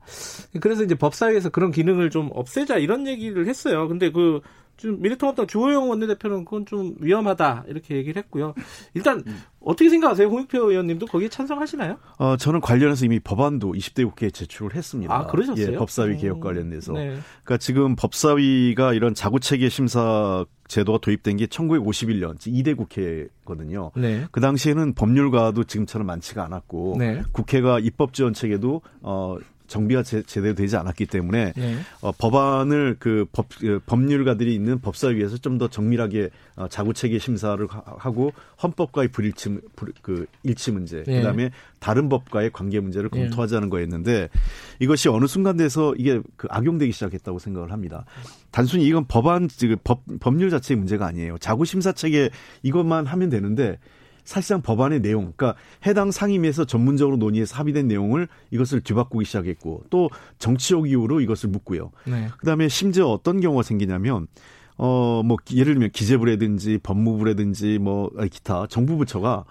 그래서 0.60 0.84
이제 0.84 0.94
법사위에서 0.94 1.50
그런 1.50 1.70
기능을 1.70 2.10
좀 2.10 2.30
없애자 2.32 2.78
이런 2.78 3.06
얘기를 3.06 3.46
했어요. 3.46 3.88
근데 3.88 4.10
그 4.10 4.40
좀 4.78 5.00
미래통합당 5.02 5.46
주호영 5.46 5.90
원내대표는 5.90 6.44
그건 6.44 6.64
좀 6.64 6.94
위험하다 7.00 7.64
이렇게 7.68 7.96
얘기를 7.96 8.22
했고요. 8.22 8.54
일단 8.94 9.22
어떻게 9.60 9.90
생각하세요, 9.90 10.28
홍익표 10.28 10.70
의원님도 10.70 11.06
거기에 11.06 11.28
찬성하시나요? 11.28 11.98
어 12.18 12.36
저는 12.36 12.60
관련해서 12.60 13.04
이미 13.04 13.20
법안도 13.20 13.72
20대 13.72 14.06
국회에 14.06 14.30
제출을 14.30 14.74
했습니다. 14.74 15.14
아 15.14 15.26
그러셨어요? 15.26 15.72
예, 15.72 15.76
법사위 15.76 16.16
개혁 16.16 16.40
관련돼서. 16.40 16.92
네. 16.92 17.18
그러니까 17.44 17.58
지금 17.58 17.96
법사위가 17.96 18.94
이런 18.94 19.14
자구체계 19.14 19.68
심사 19.68 20.46
제도가 20.68 20.98
도입된 20.98 21.38
게 21.38 21.46
1951년 21.46 22.36
2대 22.38 22.76
국회거든요. 22.76 23.90
네. 23.96 24.26
그 24.30 24.40
당시에는 24.40 24.94
법률가도 24.94 25.64
지금처럼 25.64 26.06
많지가 26.06 26.44
않았고 26.44 26.96
네. 26.98 27.22
국회가 27.32 27.78
입법 27.80 28.14
지원 28.14 28.32
체계도 28.32 28.82
어 29.02 29.36
정비가 29.68 30.02
제, 30.02 30.22
대로 30.22 30.54
되지 30.54 30.76
않았기 30.76 31.06
때문에 31.06 31.52
네. 31.54 31.78
어, 32.00 32.10
법안을 32.12 32.96
그 32.98 33.26
법, 33.32 33.48
그 33.60 33.80
법률가들이 33.86 34.54
있는 34.54 34.80
법사위에서 34.80 35.36
좀 35.36 35.58
더 35.58 35.68
정밀하게 35.68 36.30
어, 36.56 36.68
자구체계 36.68 37.18
심사를 37.18 37.66
하고 37.98 38.32
헌법과의 38.62 39.08
불일치 39.08 39.58
불, 39.76 39.92
그 40.00 40.26
일치 40.42 40.72
문제 40.72 41.02
네. 41.04 41.18
그다음에 41.18 41.50
다른 41.80 42.08
법과의 42.08 42.50
관계 42.52 42.80
문제를 42.80 43.10
네. 43.12 43.20
검토하자는 43.20 43.68
거였는데 43.68 44.28
이것이 44.78 45.08
어느 45.08 45.26
순간 45.26 45.56
돼서 45.56 45.94
이게 45.96 46.20
그 46.36 46.48
악용되기 46.50 46.92
시작했다고 46.92 47.38
생각을 47.38 47.72
합니다. 47.72 48.04
단순히 48.50 48.86
이건 48.86 49.04
법안 49.06 49.48
그 49.60 49.76
법, 49.84 50.00
법률 50.20 50.50
자체의 50.50 50.78
문제가 50.78 51.06
아니에요. 51.06 51.36
자구 51.38 51.64
심사 51.64 51.92
체계 51.92 52.30
이것만 52.62 53.06
하면 53.06 53.28
되는데 53.28 53.78
사실상 54.28 54.60
법안의 54.60 55.00
내용, 55.00 55.32
그러니까 55.34 55.58
해당 55.86 56.10
상임위에서 56.10 56.66
전문적으로 56.66 57.16
논의해서 57.16 57.56
합의된 57.56 57.88
내용을 57.88 58.28
이것을 58.50 58.82
뒤바꾸기 58.82 59.24
시작했고 59.24 59.84
또 59.88 60.10
정치적 60.38 60.86
이유로 60.86 61.22
이것을 61.22 61.48
묻고요. 61.48 61.92
네. 62.04 62.28
그다음에 62.36 62.68
심지어 62.68 63.06
어떤 63.06 63.40
경우가 63.40 63.62
생기냐면 63.62 64.26
어 64.76 65.22
뭐 65.24 65.38
예를 65.50 65.72
들면 65.72 65.92
기재부라든지 65.92 66.78
법무부라든지 66.82 67.78
뭐 67.78 68.10
기타 68.30 68.66
정부 68.68 68.98
부처가 68.98 69.46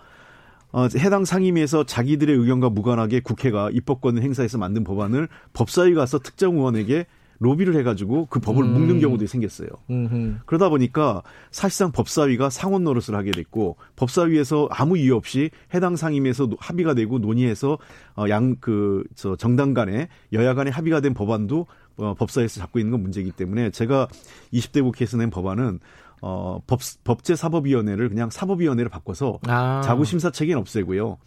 어, 0.72 0.88
해당 0.96 1.26
상임위에서 1.26 1.86
자기들의 1.86 2.36
의견과 2.38 2.70
무관하게 2.70 3.22
국회가 3.22 3.72
입법권을 3.72 4.22
행사해서 4.22 4.60
만든 4.60 4.84
법안을 4.84 5.28
법사위 5.54 5.96
가서 5.96 6.20
특정 6.20 6.56
의원에게 6.58 7.08
로비를 7.40 7.76
해가지고 7.76 8.28
그 8.30 8.40
법을 8.40 8.64
음. 8.64 8.74
묶는 8.74 9.00
경우도 9.00 9.26
생겼어요. 9.28 9.70
음흠. 9.90 10.40
그러다 10.46 10.70
보니까 10.70 11.22
사실상 11.52 11.92
법사위가 11.92 12.50
상원 12.50 12.84
노릇을 12.84 13.16
하게 13.16 13.32
됐고 13.32 13.78
법사위에서 13.96 14.68
아무 14.72 14.98
이유 14.98 15.16
없이 15.16 15.50
해당 15.74 15.96
상임에서 15.96 16.50
합의가 16.60 16.94
되고 16.94 17.20
논의해서 17.20 17.78
어, 18.16 18.26
양그저 18.28 19.36
정당 19.38 19.74
간에 19.74 20.08
여야 20.34 20.54
간에 20.54 20.72
합의가 20.72 21.02
된 21.02 21.14
법안도 21.14 21.68
어, 21.98 22.14
법사위에서 22.16 22.60
잡고 22.60 22.80
있는 22.80 22.92
건 22.92 23.02
문제이기 23.02 23.32
때문에 23.32 23.72
제가 23.72 24.08
20대 24.54 24.84
국회에서 24.84 25.18
낸 25.18 25.30
법안은 25.30 25.80
어, 26.22 26.60
법, 26.66 26.80
법제사법위원회를 27.04 28.10
그냥 28.10 28.30
사법위원회를 28.30 28.90
바꿔서 28.90 29.40
아. 29.48 29.82
자구심사 29.84 30.32
체계는 30.32 30.60
없애고요. 30.62 31.18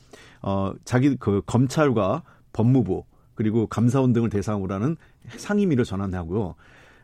어, 0.43 0.73
자기 0.85 1.17
그 1.17 1.43
검찰과 1.47 2.23
법무부 2.53 3.05
그리고 3.35 3.67
감사원 3.67 4.13
등을 4.13 4.29
대상으로 4.29 4.75
하는 4.75 4.97
상임위를 5.29 5.85
전환하고요. 5.85 6.55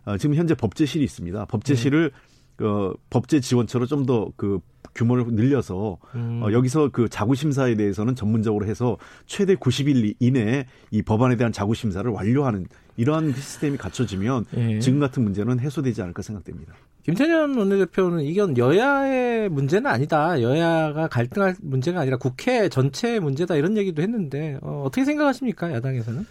어, 0.07 0.19
지금 0.19 0.35
현재 0.37 0.55
법제실이 0.55 1.05
있습니다. 1.05 1.45
법제실을 1.47 2.13
네. 2.59 2.65
어, 2.65 2.95
법제 3.11 3.41
지원처로 3.41 3.87
좀 3.87 4.07
더 4.07 4.33
그 4.37 4.61
규모를 4.97 5.27
늘려서 5.29 5.99
음. 6.15 6.41
어, 6.43 6.53
여기서 6.53 6.89
그 6.91 7.09
자구 7.09 7.35
심사에 7.35 7.77
대해서는 7.77 8.15
전문적으로 8.17 8.67
해서 8.67 8.97
최대 9.27 9.55
90일 9.55 10.15
이내에 10.19 10.67
이 10.91 11.03
법안에 11.03 11.37
대한 11.37 11.53
자구 11.53 11.75
심사를 11.75 12.11
완료하는 12.11 12.67
이러한 12.97 13.35
시스템이 13.35 13.77
갖춰지면 13.77 14.47
네. 14.53 14.79
지금 14.81 14.99
같은 14.99 15.23
문제는 15.23 15.61
해소되지 15.61 16.01
않을까 16.03 16.23
생각됩니다. 16.23 16.73
김태년 17.03 17.57
원내대표는 17.57 18.23
이건 18.23 18.57
여야의 18.57 19.49
문제는 19.51 19.89
아니다. 19.89 20.41
여야가 20.41 21.09
갈등할 21.09 21.55
문제가 21.63 22.01
아니라 22.01 22.17
국회 22.17 22.69
전체의 22.69 23.21
문제다 23.21 23.55
이런 23.55 23.77
얘기도 23.77 24.03
했는데 24.03 24.59
어, 24.63 24.83
어떻게 24.87 25.05
생각하십니까 25.05 25.73
야당에서는? 25.73 26.27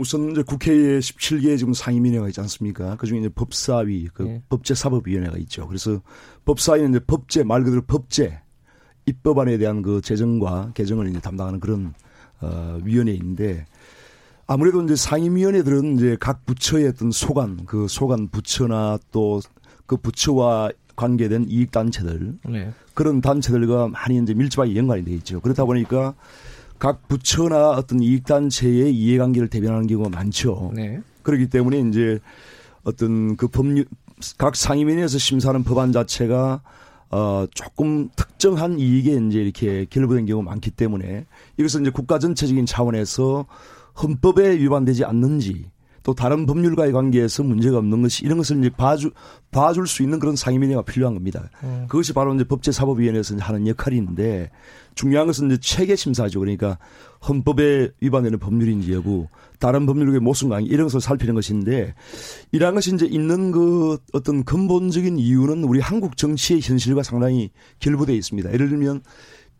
우선 0.00 0.30
이제 0.30 0.42
국회에 0.42 0.98
17개 0.98 1.58
지금 1.58 1.74
상임위원회가 1.74 2.28
있지 2.28 2.40
않습니까? 2.40 2.96
그 2.96 3.06
중에 3.06 3.18
이제 3.18 3.28
법사위, 3.28 4.08
그 4.14 4.22
네. 4.22 4.42
법제사법위원회가 4.48 5.36
있죠. 5.38 5.66
그래서 5.68 6.00
법사위는 6.44 6.90
이제 6.90 7.00
법제 7.06 7.44
말 7.44 7.62
그대로 7.62 7.82
법제 7.82 8.40
입법안에 9.06 9.58
대한 9.58 9.82
그 9.82 10.00
제정과 10.00 10.72
개정을 10.74 11.08
이제 11.08 11.20
담당하는 11.20 11.60
그런 11.60 11.94
어 12.40 12.78
위원회인데 12.82 13.66
아무래도 14.46 14.82
이제 14.82 14.96
상임위원회들은 14.96 15.96
이제 15.96 16.16
각 16.18 16.44
부처의 16.46 16.88
어떤 16.88 17.10
소관, 17.10 17.66
그 17.66 17.86
소관 17.88 18.28
부처나 18.28 18.98
또 19.12 19.40
그 19.90 19.96
부처와 19.96 20.70
관계된 20.94 21.46
이익 21.48 21.72
단체들 21.72 22.38
네. 22.48 22.72
그런 22.94 23.20
단체들과 23.20 23.88
많이 23.88 24.18
이제 24.18 24.34
밀접하게 24.34 24.76
연관이 24.76 25.04
되어 25.04 25.14
있죠. 25.16 25.40
그렇다 25.40 25.64
보니까 25.64 26.14
각 26.80 27.06
부처나 27.08 27.70
어떤 27.70 28.00
이익 28.00 28.24
단체의 28.24 28.92
이해관계를 28.96 29.48
대변하는 29.48 29.86
경우가 29.86 30.08
많죠. 30.08 30.72
네. 30.74 31.00
그렇기 31.22 31.50
때문에 31.50 31.78
이제 31.80 32.18
어떤 32.82 33.36
그 33.36 33.46
법률 33.48 33.84
각 34.38 34.56
상임위원회에서 34.56 35.18
심사하는 35.18 35.62
법안 35.62 35.92
자체가 35.92 36.62
어 37.10 37.46
조금 37.54 38.08
특정한 38.16 38.78
이익에 38.78 39.12
이제 39.26 39.42
이렇게 39.42 39.84
결부된 39.90 40.24
경우가 40.24 40.50
많기 40.50 40.70
때문에 40.70 41.26
이것은 41.58 41.82
이제 41.82 41.90
국가 41.90 42.18
전체적인 42.18 42.64
차원에서 42.64 43.44
헌법에 44.02 44.58
위반되지 44.58 45.04
않는지 45.04 45.66
또 46.10 46.14
다른 46.14 46.44
법률과의 46.44 46.90
관계에서 46.90 47.44
문제가 47.44 47.78
없는 47.78 48.02
것이 48.02 48.24
이런 48.24 48.36
것을 48.36 48.58
이제 48.58 48.68
봐주, 48.68 49.12
봐줄 49.52 49.86
수 49.86 50.02
있는 50.02 50.18
그런 50.18 50.34
상임위원회가 50.34 50.82
필요한 50.82 51.14
겁니다. 51.14 51.48
음. 51.62 51.86
그것이 51.88 52.12
바로 52.12 52.34
이제 52.34 52.42
법제사법위원회에서 52.42 53.36
하는 53.38 53.68
역할인데 53.68 54.50
중요한 54.96 55.28
것은 55.28 55.52
이제 55.52 55.58
체계 55.60 55.94
심사죠. 55.94 56.40
그러니까 56.40 56.78
헌법에 57.28 57.90
위반되는 58.00 58.40
법률인지 58.40 58.92
여부, 58.92 59.28
다른 59.60 59.86
법률의 59.86 60.18
모순강의 60.18 60.66
이런 60.66 60.86
것을 60.86 61.00
살피는 61.00 61.36
것인데 61.36 61.94
이러한 62.50 62.74
것이 62.74 62.92
이제 62.92 63.06
있는 63.06 63.52
그 63.52 63.98
어떤 64.12 64.42
근본적인 64.42 65.16
이유는 65.16 65.62
우리 65.62 65.78
한국 65.78 66.16
정치의 66.16 66.60
현실과 66.60 67.04
상당히 67.04 67.50
결부되어 67.78 68.16
있습니다. 68.16 68.52
예를 68.52 68.68
들면 68.68 69.02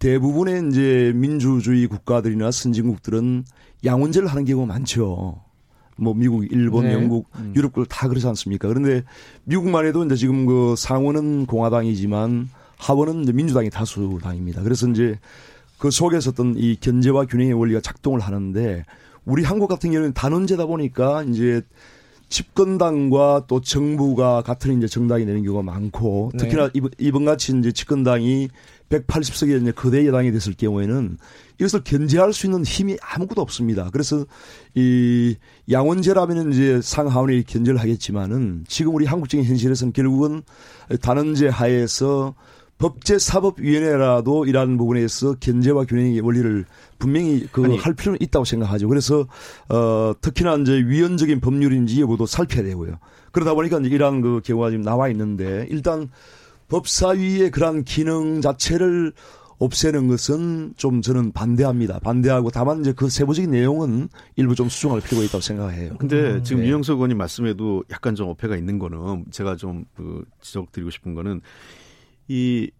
대부분의 0.00 0.68
이제 0.68 1.12
민주주의 1.14 1.86
국가들이나 1.86 2.50
선진국들은 2.50 3.44
양원제를 3.84 4.26
하는 4.26 4.44
경우가 4.44 4.66
많죠. 4.66 5.44
뭐 6.00 6.14
미국, 6.14 6.50
일본, 6.50 6.84
네. 6.84 6.94
영국, 6.94 7.28
음. 7.36 7.52
유럽들 7.54 7.86
다 7.86 8.08
그렇지 8.08 8.26
않습니까? 8.26 8.68
그런데 8.68 9.02
미국만 9.44 9.86
해도 9.86 10.04
이제 10.04 10.16
지금 10.16 10.46
그 10.46 10.74
상원은 10.76 11.46
공화당이지만 11.46 12.48
하원은 12.78 13.22
이제 13.22 13.32
민주당이 13.32 13.70
다수당입니다. 13.70 14.62
그래서 14.62 14.88
이제 14.88 15.18
그 15.78 15.90
속에서 15.90 16.30
어떤 16.30 16.56
이 16.56 16.76
견제와 16.76 17.26
균형의 17.26 17.52
원리가 17.52 17.80
작동을 17.80 18.20
하는데 18.20 18.84
우리 19.24 19.44
한국 19.44 19.68
같은 19.68 19.90
경우는 19.92 20.14
단원제다 20.14 20.66
보니까 20.66 21.22
이제 21.24 21.62
집권당과 22.30 23.44
또 23.48 23.60
정부가 23.60 24.42
같은 24.42 24.78
이제 24.78 24.86
정당이 24.86 25.26
되는 25.26 25.42
경우가 25.42 25.62
많고 25.62 26.30
네. 26.32 26.38
특히나 26.38 26.70
네. 26.72 26.80
이번 26.98 27.24
같이 27.24 27.56
이제 27.58 27.72
집권당이 27.72 28.48
180석의 28.90 29.62
이제 29.62 29.72
거대 29.72 30.06
여당이 30.06 30.32
됐을 30.32 30.54
경우에는 30.54 31.16
이것을 31.58 31.82
견제할 31.84 32.32
수 32.32 32.46
있는 32.46 32.64
힘이 32.64 32.96
아무것도 33.00 33.40
없습니다. 33.40 33.88
그래서 33.92 34.26
이 34.74 35.36
양원제라면 35.70 36.52
이제 36.52 36.80
상하원이 36.82 37.44
견제를 37.44 37.78
하겠지만은 37.80 38.64
지금 38.68 38.94
우리 38.94 39.06
한국적인 39.06 39.46
현실에서는 39.46 39.92
결국은 39.92 40.42
단원제 41.00 41.48
하에서 41.48 42.34
법제사법위원회라도 42.78 44.46
이러한 44.46 44.78
부분에서 44.78 45.36
견제와 45.38 45.84
균형의 45.84 46.20
원리를 46.20 46.64
분명히 46.98 47.46
그할 47.52 47.94
필요는 47.94 48.18
있다고 48.22 48.46
생각하죠. 48.46 48.88
그래서 48.88 49.26
어 49.68 50.12
특히나 50.20 50.56
이제 50.56 50.72
위헌적인 50.72 51.40
법률인지 51.40 52.00
여부도 52.00 52.24
살펴야 52.24 52.62
되고요. 52.64 52.98
그러다 53.32 53.52
보니까 53.54 53.78
이제 53.80 53.90
이러한 53.90 54.22
그 54.22 54.40
경우가 54.42 54.70
지금 54.70 54.82
나와 54.82 55.08
있는데 55.10 55.66
일단 55.68 56.08
법사위의 56.70 57.50
그러한 57.50 57.84
기능 57.84 58.40
자체를 58.40 59.12
없애는 59.58 60.08
것은 60.08 60.72
좀 60.78 61.02
저는 61.02 61.32
반대합니다. 61.32 61.98
반대하고 61.98 62.50
다만 62.50 62.80
이제 62.80 62.94
그 62.94 63.10
세부적인 63.10 63.50
내용은 63.50 64.08
일부 64.36 64.54
좀 64.54 64.70
수정할 64.70 65.02
필요가 65.02 65.22
있다고 65.22 65.42
생각해요. 65.42 65.98
근데 65.98 66.36
음, 66.36 66.42
지금 66.42 66.62
네. 66.62 66.68
유영석 66.68 66.94
의원님 66.94 67.18
말씀에도 67.18 67.84
약간 67.90 68.14
좀 68.14 68.30
어폐가 68.30 68.56
있는 68.56 68.78
거는 68.78 69.26
제가 69.30 69.56
좀 69.56 69.84
그 69.94 70.24
지적드리고 70.40 70.90
싶은 70.90 71.14
거는 71.14 71.42
이 72.28 72.70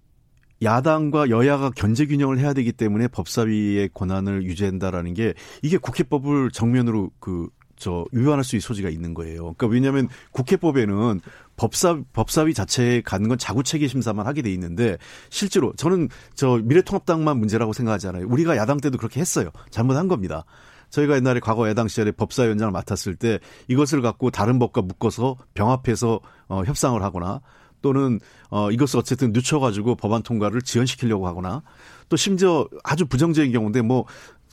야당과 0.63 1.31
여야가 1.31 1.71
견제 1.71 2.07
균형을 2.07 2.39
해야 2.39 2.53
되기 2.53 2.73
때문에 2.73 3.09
법사위의 3.09 3.91
권한을 3.95 4.45
유지한다라는 4.45 5.15
게 5.15 5.35
이게 5.63 5.77
국회법을 5.77 6.51
정면으로 6.51 7.11
그 7.19 7.49
저 7.81 8.05
위반할 8.13 8.45
수 8.45 8.55
있는 8.55 8.61
소지가 8.61 8.91
있는 8.91 9.15
거예요. 9.15 9.55
그러니까 9.55 9.67
왜냐하면 9.67 10.09
국회법에는 10.33 11.21
법사 11.57 11.99
법사위 12.13 12.55
자체에 12.55 13.01
가는 13.01 13.29
건 13.29 13.39
자구체계 13.39 13.89
심사만 13.89 14.27
하게 14.27 14.43
돼 14.43 14.53
있는데 14.53 14.99
실제로 15.31 15.73
저는 15.77 16.09
저 16.35 16.61
미래통합당만 16.63 17.39
문제라고 17.39 17.73
생각하지 17.73 18.09
않아요. 18.09 18.27
우리가 18.29 18.57
야당 18.57 18.79
때도 18.79 18.99
그렇게 18.99 19.19
했어요. 19.21 19.51
잘못한 19.71 20.09
겁니다. 20.09 20.45
저희가 20.91 21.17
옛날에 21.17 21.41
과거 21.41 21.69
야당 21.69 21.89
시절에 21.89 22.13
법사위원장을 22.13 22.71
맡았을 22.71 23.17
때 23.17 23.39
이것을 23.69 24.03
갖고 24.03 24.31
다른 24.31 24.59
법과 24.59 24.83
묶어서 24.83 25.37
병합해서 25.55 26.21
어, 26.49 26.63
협상을 26.65 27.03
하거나 27.03 27.41
또는 27.83 28.21
어 28.51 28.71
이것을 28.71 28.99
어쨌든 28.99 29.33
늦춰 29.33 29.59
가지고 29.59 29.95
법안 29.95 30.23
통과를 30.23 30.61
지연시키려고 30.61 31.27
하거나 31.27 31.63
또 32.11 32.17
심지어 32.17 32.69
아주 32.85 33.07
부정적인 33.07 33.53
경우인데 33.53 33.81
뭐 33.83 34.05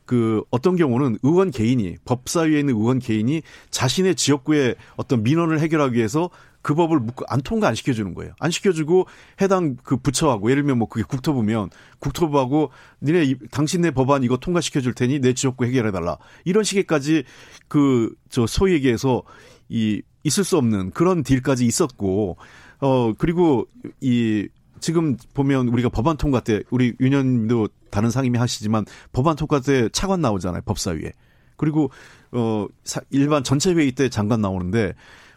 그 0.07 0.43
어떤 0.49 0.75
경우는 0.75 1.19
의원 1.21 1.51
개인이 1.51 1.97
법사위에 2.05 2.59
있는 2.59 2.73
의원 2.73 2.97
개인이 2.97 3.43
자신의 3.69 4.15
지역구의 4.15 4.75
어떤 4.95 5.21
민원을 5.21 5.59
해결하기 5.59 5.95
위해서 5.95 6.31
그 6.63 6.73
법을 6.73 6.99
안 7.27 7.41
통과 7.41 7.67
안 7.67 7.75
시켜주는 7.75 8.13
거예요. 8.13 8.33
안 8.39 8.51
시켜주고 8.51 9.05
해당 9.41 9.77
그 9.83 9.95
부처하고 9.97 10.49
예를 10.49 10.63
들면 10.63 10.79
뭐 10.79 10.89
그게 10.89 11.03
국토부면 11.07 11.69
국토부하고 11.99 12.71
니네 13.01 13.35
당신네 13.51 13.91
법안 13.91 14.23
이거 14.23 14.37
통과시켜줄 14.37 14.93
테니 14.93 15.19
내 15.19 15.33
지역구 15.33 15.65
해결해달라 15.65 16.17
이런 16.43 16.63
식의까지 16.63 17.23
그 17.67 18.15
저 18.29 18.45
소위 18.47 18.73
얘기해서 18.73 19.23
이 19.69 20.01
있을 20.23 20.43
수 20.43 20.57
없는 20.57 20.91
그런 20.91 21.23
딜까지 21.23 21.65
있었고 21.65 22.37
어, 22.79 23.13
그리고 23.17 23.67
이 24.01 24.47
지금 24.79 25.17
보면 25.33 25.67
우리가 25.69 25.89
법안 25.89 26.17
통과 26.17 26.39
때 26.39 26.61
우리 26.69 26.93
유년도 26.99 27.69
다른 27.89 28.09
상임위 28.09 28.37
하시지만 28.37 28.85
법안 29.11 29.35
통과 29.35 29.59
때 29.59 29.89
차관 29.89 30.21
나오잖아요. 30.21 30.61
법사위에. 30.65 31.11
그리고 31.55 31.89
어 32.31 32.67
일반 33.09 33.43
전체 33.43 33.73
회의 33.73 33.91
때 33.91 34.09
장관 34.09 34.41
나오는데 34.41 34.93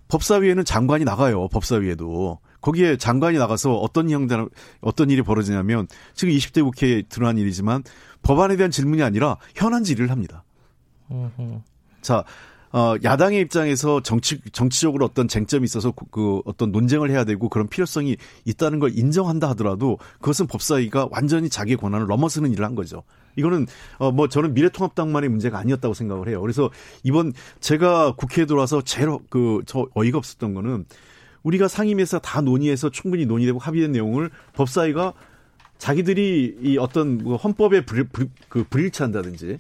법사위에는 0.09 0.65
장관이 0.65 1.05
나가요. 1.05 1.49
법사위에도. 1.49 2.39
거기에 2.61 2.97
장관이 2.99 3.39
나가서 3.39 3.75
어떤 3.77 4.11
형들 4.11 4.49
어떤 4.83 5.09
일이 5.09 5.23
벌어지냐면 5.23 5.87
지금 6.15 6.35
20대 6.35 6.63
국회에 6.63 7.03
드러난 7.09 7.39
일이지만 7.39 7.83
법안에 8.23 8.57
대한 8.57 8.71
질문이 8.71 9.03
아니라 9.03 9.39
현안 9.55 9.83
질의를 9.83 10.11
합니다. 10.11 10.45
자, 12.03 12.25
어, 12.73 12.95
야당의 13.03 13.41
입장에서 13.41 14.01
정치, 14.01 14.41
정치적으로 14.53 15.05
어떤 15.05 15.27
쟁점이 15.27 15.65
있어서 15.65 15.91
그, 15.91 16.05
그 16.11 16.41
어떤 16.45 16.71
논쟁을 16.71 17.11
해야 17.11 17.25
되고 17.25 17.49
그런 17.49 17.67
필요성이 17.69 18.17
있다는 18.45 18.79
걸 18.79 18.97
인정한다 18.97 19.49
하더라도 19.51 19.99
그것은 20.21 20.47
법사위가 20.47 21.09
완전히 21.11 21.49
자기 21.49 21.75
권한을 21.75 22.07
넘어서는 22.07 22.53
일을 22.53 22.65
한 22.65 22.75
거죠. 22.77 23.03
이거는 23.37 23.67
어 23.99 24.13
뭐 24.13 24.29
저는 24.29 24.55
미래통합당만의 24.55 25.31
문제가 25.31 25.59
아니었다고 25.59 25.95
생각을 25.95 26.29
해요. 26.29 26.41
그래서 26.41 26.71
이번 27.03 27.33
제가 27.61 28.15
국회에 28.17 28.45
들어와서 28.45 28.83
제일 28.83 29.09
그저 29.31 29.87
어이가 29.95 30.19
없었던 30.19 30.55
거는 30.55 30.85
우리가 31.43 31.69
상임위에서 31.69 32.19
다 32.19 32.41
논의해서 32.41 32.91
충분히 32.91 33.27
논의되고 33.27 33.59
합의된 33.59 33.93
내용을 33.93 34.31
법사위가 34.53 35.15
자기들이 35.79 36.59
이 36.63 36.79
어떤 36.79 37.19
뭐 37.19 37.37
헌법에 37.37 37.85
불, 37.87 38.05
불, 38.05 38.29
그 38.49 38.65
불일치한다든지 38.69 39.59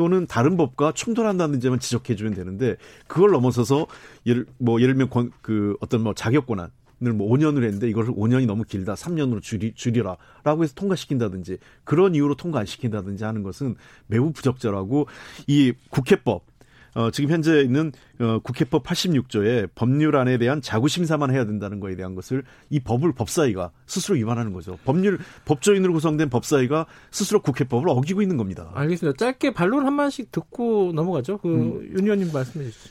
또는 0.00 0.26
다른 0.26 0.56
법과 0.56 0.92
충돌한다는 0.92 1.60
점만 1.60 1.78
지적해 1.78 2.16
주면 2.16 2.32
되는데 2.32 2.76
그걸 3.06 3.32
넘어서서 3.32 3.86
예를 4.24 4.46
뭐 4.56 4.80
예를 4.80 4.94
들면 4.94 5.10
권, 5.10 5.30
그 5.42 5.76
어떤 5.80 6.00
뭐 6.02 6.14
자격 6.14 6.46
권한 6.46 6.70
을뭐 7.04 7.30
5년을 7.30 7.64
했는데 7.64 7.86
이것을 7.90 8.14
5년이 8.14 8.46
너무 8.46 8.64
길다. 8.64 8.94
3년으로 8.94 9.42
줄이, 9.42 9.74
줄이라. 9.74 10.16
라고 10.42 10.62
해서 10.62 10.72
통과시킨다든지 10.74 11.58
그런 11.84 12.14
이유로 12.14 12.36
통과 12.36 12.60
안 12.60 12.64
시킨다든지 12.64 13.24
하는 13.24 13.42
것은 13.42 13.76
매우 14.06 14.32
부적절하고 14.32 15.06
이 15.46 15.74
국회법 15.90 16.46
어, 16.94 17.10
지금 17.10 17.30
현재 17.30 17.60
있는 17.62 17.92
어, 18.18 18.40
국회법 18.42 18.84
86조에 18.84 19.68
법률안에 19.74 20.38
대한 20.38 20.60
자구심사만 20.60 21.30
해야 21.30 21.44
된다는 21.46 21.80
거에 21.80 21.94
대한 21.96 22.14
것을 22.14 22.42
이 22.68 22.80
법을 22.80 23.12
법사위가 23.12 23.70
스스로 23.86 24.16
위반하는 24.16 24.52
거죠. 24.52 24.78
법률 24.84 25.18
법조인으로 25.44 25.92
구성된 25.92 26.30
법사위가 26.30 26.86
스스로 27.10 27.40
국회법을 27.42 27.88
어기고 27.88 28.22
있는 28.22 28.36
겁니다. 28.36 28.70
알겠습니다. 28.74 29.16
짧게 29.16 29.52
반론 29.54 29.86
한 29.86 29.94
마씩 29.94 30.32
듣고 30.32 30.92
넘어가죠. 30.94 31.38
그 31.38 31.48
음. 31.48 31.90
윤 31.96 32.04
의원님 32.04 32.32
말씀해 32.32 32.64
주시죠. 32.66 32.90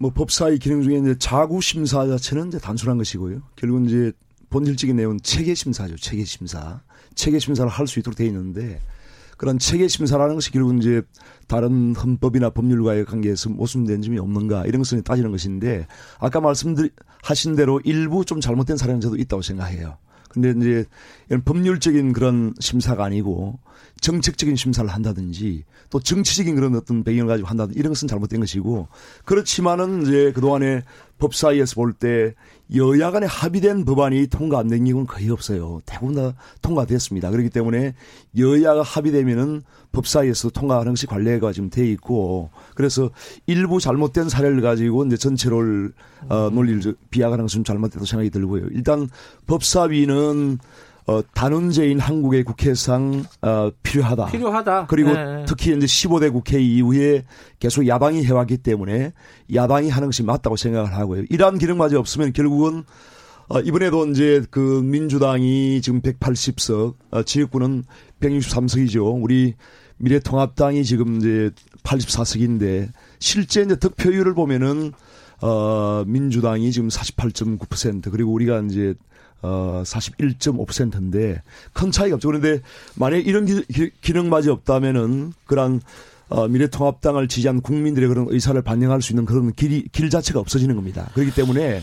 뭐 0.00 0.12
법사위 0.12 0.58
기능 0.58 0.82
중에 0.82 0.98
이제 0.98 1.16
자구 1.18 1.60
심사 1.60 2.06
자체는 2.06 2.48
이제 2.48 2.58
단순한 2.58 2.98
것이고요. 2.98 3.42
결국은 3.56 3.86
이제 3.86 4.12
본질적인 4.50 4.96
내용은 4.96 5.18
체계 5.22 5.54
심사죠. 5.54 5.96
체계 5.96 6.24
심사. 6.24 6.80
체계 7.14 7.38
심사를 7.40 7.68
할 7.68 7.86
수 7.86 7.98
있도록 7.98 8.16
돼 8.16 8.24
있는데 8.26 8.80
그런 9.38 9.58
체계 9.58 9.88
심사라는 9.88 10.34
것이 10.34 10.50
결국은 10.52 10.78
이제 10.78 11.00
다른 11.46 11.94
헌법이나 11.94 12.50
법률과의 12.50 13.06
관계에서 13.06 13.48
모순된 13.48 14.02
점이 14.02 14.18
없는가 14.18 14.66
이런 14.66 14.80
것을 14.80 15.00
따지는 15.02 15.30
것인데 15.30 15.86
아까 16.18 16.40
말씀하신 16.40 17.54
대로 17.56 17.80
일부 17.84 18.24
좀 18.24 18.40
잘못된 18.40 18.76
사례는 18.76 19.00
저도 19.00 19.16
있다고 19.16 19.40
생각해요. 19.40 19.96
근데 20.28 20.50
이제 20.50 20.84
이런 21.30 21.42
법률적인 21.42 22.12
그런 22.12 22.52
심사가 22.60 23.04
아니고 23.04 23.58
정책적인 24.00 24.56
심사를 24.56 24.88
한다든지 24.88 25.64
또 25.90 26.00
정치적인 26.00 26.54
그런 26.54 26.74
어떤 26.76 27.02
배경을 27.04 27.28
가지고 27.28 27.48
한다든지 27.48 27.78
이런 27.78 27.90
것은 27.92 28.08
잘못된 28.08 28.40
것이고 28.40 28.88
그렇지만은 29.24 30.02
이제 30.02 30.32
그동안에 30.32 30.82
법사위에서 31.18 31.74
볼 31.74 31.94
때 31.94 32.34
여야 32.74 33.10
간에 33.10 33.26
합의된 33.26 33.84
법안이 33.84 34.28
통과 34.28 34.58
안 34.58 34.68
된 34.68 34.84
경우는 34.84 35.06
거의 35.06 35.30
없어요. 35.30 35.80
대부분 35.86 36.14
다 36.14 36.34
통과됐습니다. 36.62 37.30
그렇기 37.30 37.48
때문에 37.50 37.94
여야가 38.36 38.82
합의되면은 38.82 39.62
법사위에서 39.90 40.50
통과하는 40.50 40.92
것이 40.92 41.06
관례가 41.06 41.52
지금 41.52 41.70
돼 41.70 41.90
있고 41.90 42.50
그래서 42.74 43.10
일부 43.46 43.80
잘못된 43.80 44.28
사례를 44.28 44.60
가지고 44.60 45.06
이제 45.06 45.16
전체를 45.16 45.92
어, 46.28 46.50
논리를 46.52 46.94
비하하는 47.10 47.46
것은 47.46 47.64
잘못됐다고 47.64 48.04
생각이 48.04 48.30
들고요. 48.30 48.66
일단 48.72 49.08
법사위는 49.46 50.58
어, 51.08 51.22
단원제인 51.32 52.00
한국의 52.00 52.44
국회상 52.44 53.24
어, 53.40 53.70
필요하다. 53.82 54.26
필요하다. 54.26 54.86
그리고 54.88 55.14
네. 55.14 55.42
특히 55.48 55.74
이제 55.74 55.86
15대 55.86 56.30
국회 56.30 56.60
이후에 56.60 57.24
계속 57.58 57.88
야당이 57.88 58.26
해왔기 58.26 58.58
때문에 58.58 59.14
야당이 59.54 59.88
하는 59.88 60.08
것이 60.08 60.22
맞다고 60.22 60.56
생각을 60.56 60.92
하고요. 60.92 61.24
이러한 61.30 61.56
기능마저 61.56 61.98
없으면 61.98 62.34
결국은 62.34 62.84
어, 63.48 63.58
이번에도 63.60 64.06
이제 64.08 64.44
그 64.50 64.82
민주당이 64.84 65.80
지금 65.80 66.02
180석, 66.02 66.96
어, 67.10 67.22
지역구는 67.22 67.84
163석이죠. 68.20 69.22
우리 69.22 69.54
미래통합당이 69.96 70.84
지금 70.84 71.16
이제 71.16 71.50
84석인데 71.84 72.90
실제 73.18 73.62
이제 73.62 73.76
득표율을 73.76 74.34
보면은 74.34 74.92
어, 75.40 76.04
민주당이 76.06 76.70
지금 76.70 76.88
48.9% 76.88 78.10
그리고 78.10 78.32
우리가 78.32 78.60
이제 78.60 78.94
어, 79.42 79.82
41.5%인데 79.84 81.42
큰 81.72 81.90
차이가 81.90 82.16
없죠. 82.16 82.28
그런데 82.28 82.60
만약 82.96 83.18
이런 83.18 83.46
기, 83.46 83.90
기, 84.00 84.12
능마저 84.12 84.52
없다면은 84.52 85.32
그런 85.46 85.80
어, 86.28 86.46
미래통합당을 86.46 87.28
지지한 87.28 87.62
국민들의 87.62 88.08
그런 88.08 88.26
의사를 88.28 88.60
반영할 88.60 89.00
수 89.00 89.12
있는 89.12 89.24
그런 89.24 89.52
길이, 89.54 89.88
길 89.92 90.10
자체가 90.10 90.40
없어지는 90.40 90.74
겁니다. 90.74 91.08
그렇기 91.14 91.32
때문에 91.34 91.80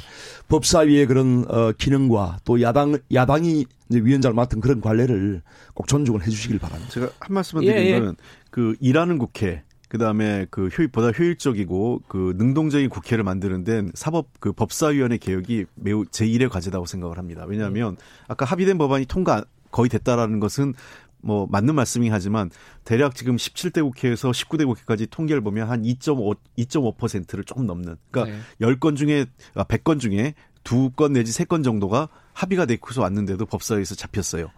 법사위의 0.49 1.08
그런 1.08 1.45
어, 1.49 1.72
기능과 1.72 2.39
또 2.45 2.62
야당 2.62 2.97
야당이 3.12 3.66
이제 3.89 3.99
위원장을 3.99 4.36
맡은 4.36 4.62
그런 4.62 4.82
관례를 4.82 5.41
꼭 5.74 5.88
존중을 5.88 6.22
해주시길 6.26 6.60
바랍니다. 6.60 6.91
제가 6.91 7.10
한 7.20 7.34
말씀만 7.34 7.66
드리면 7.66 8.03
예, 8.03 8.08
예. 8.08 8.14
그 8.51 8.76
일하는 8.80 9.18
국회 9.18 9.64
그다음에 9.89 10.45
그 10.49 10.67
효율 10.67 10.88
보다 10.89 11.09
효율적이고 11.11 12.03
그 12.07 12.33
능동적인 12.38 12.89
국회를 12.89 13.23
만드는 13.23 13.63
데는 13.63 13.91
사법 13.93 14.27
그 14.39 14.51
법사위원회 14.51 15.17
개혁이 15.17 15.65
매우 15.75 16.03
제1의 16.05 16.49
과제라고 16.49 16.86
생각을 16.86 17.17
합니다. 17.17 17.45
왜냐하면 17.47 17.97
아까 18.27 18.45
합의된 18.45 18.77
법안이 18.77 19.05
통과 19.05 19.43
거의 19.71 19.89
됐다라는 19.89 20.39
것은 20.39 20.73
뭐 21.21 21.47
맞는 21.49 21.73
말씀이긴 21.75 22.13
하지만 22.13 22.51
대략 22.83 23.15
지금 23.15 23.36
17대 23.36 23.81
국회에서 23.81 24.29
19대 24.31 24.65
국회까지 24.65 25.07
통계를 25.07 25.41
보면 25.41 25.69
한 25.69 25.81
2.5 25.81 26.38
2.5%를 26.57 27.43
조금 27.43 27.65
넘는 27.65 27.95
그러니까 28.11 28.38
네. 28.38 28.43
10건 28.67 28.95
중에 28.95 29.25
아 29.55 29.63
100건 29.63 29.99
중에 29.99 30.36
두 30.63 30.91
건 30.95 31.13
내지 31.13 31.31
세 31.31 31.45
건 31.45 31.63
정도가 31.63 32.09
합의가 32.33 32.65
되고서 32.65 33.01
왔는데도 33.01 33.45
법사위에서 33.45 33.95
잡혔어요. 33.95 34.51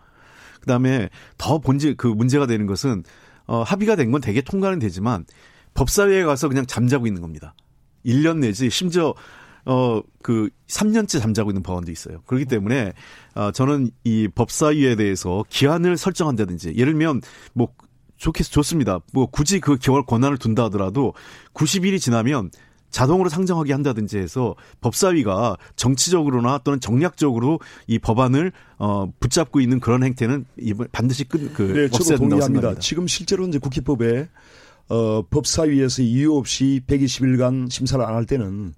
그다음에 0.61 1.09
더 1.37 1.59
본질 1.59 1.95
그 1.95 2.07
문제가 2.07 2.45
되는 2.47 2.65
것은 2.65 3.03
어, 3.47 3.63
합의가 3.63 3.95
된건 3.95 4.21
되게 4.21 4.41
통과는 4.41 4.79
되지만 4.79 5.25
법사위에 5.73 6.23
가서 6.23 6.47
그냥 6.47 6.65
잠자고 6.65 7.07
있는 7.07 7.21
겁니다. 7.21 7.55
1년 8.05 8.39
내지 8.39 8.69
심지어 8.69 9.13
어, 9.65 10.01
그 10.21 10.49
3년째 10.67 11.19
잠자고 11.21 11.51
있는 11.51 11.61
법안도 11.61 11.91
있어요. 11.91 12.21
그렇기 12.25 12.45
때문에 12.45 12.93
어, 13.35 13.51
저는 13.51 13.91
이 14.03 14.29
법사위에 14.33 14.95
대해서 14.95 15.43
기한을 15.49 15.97
설정한다든지 15.97 16.73
예를 16.77 16.93
들면 16.93 17.21
뭐 17.53 17.73
좋겠 18.15 18.45
좋습니다. 18.45 18.99
뭐 19.13 19.27
굳이 19.27 19.59
그 19.59 19.77
개월 19.77 20.05
권한을 20.05 20.37
둔다 20.37 20.65
하더라도 20.65 21.13
90일이 21.53 21.99
지나면 21.99 22.49
자동으로 22.97 23.29
상정하게 23.29 23.73
한다든지 23.73 24.17
해서 24.17 24.55
법사위가 24.81 25.57
정치적으로나 25.75 26.57
또는 26.63 26.79
정략적으로 26.79 27.59
이 27.85 27.99
법안을 27.99 28.51
어 28.79 29.07
붙잡고 29.19 29.59
있는 29.59 29.79
그런 29.79 30.03
행태는 30.03 30.45
반드시 30.91 31.23
끝 31.23 31.53
그 31.53 31.61
네, 31.61 31.89
저도 31.89 32.15
동의합니다. 32.17 32.79
지금 32.79 33.05
실제로 33.05 33.45
이제 33.45 33.59
국회법에 33.59 34.27
어 34.89 35.21
법사위에서 35.29 36.01
이유 36.01 36.33
없이 36.33 36.81
120일간 36.87 37.69
심사를 37.69 38.03
안 38.03 38.15
할 38.15 38.25
때는 38.25 38.73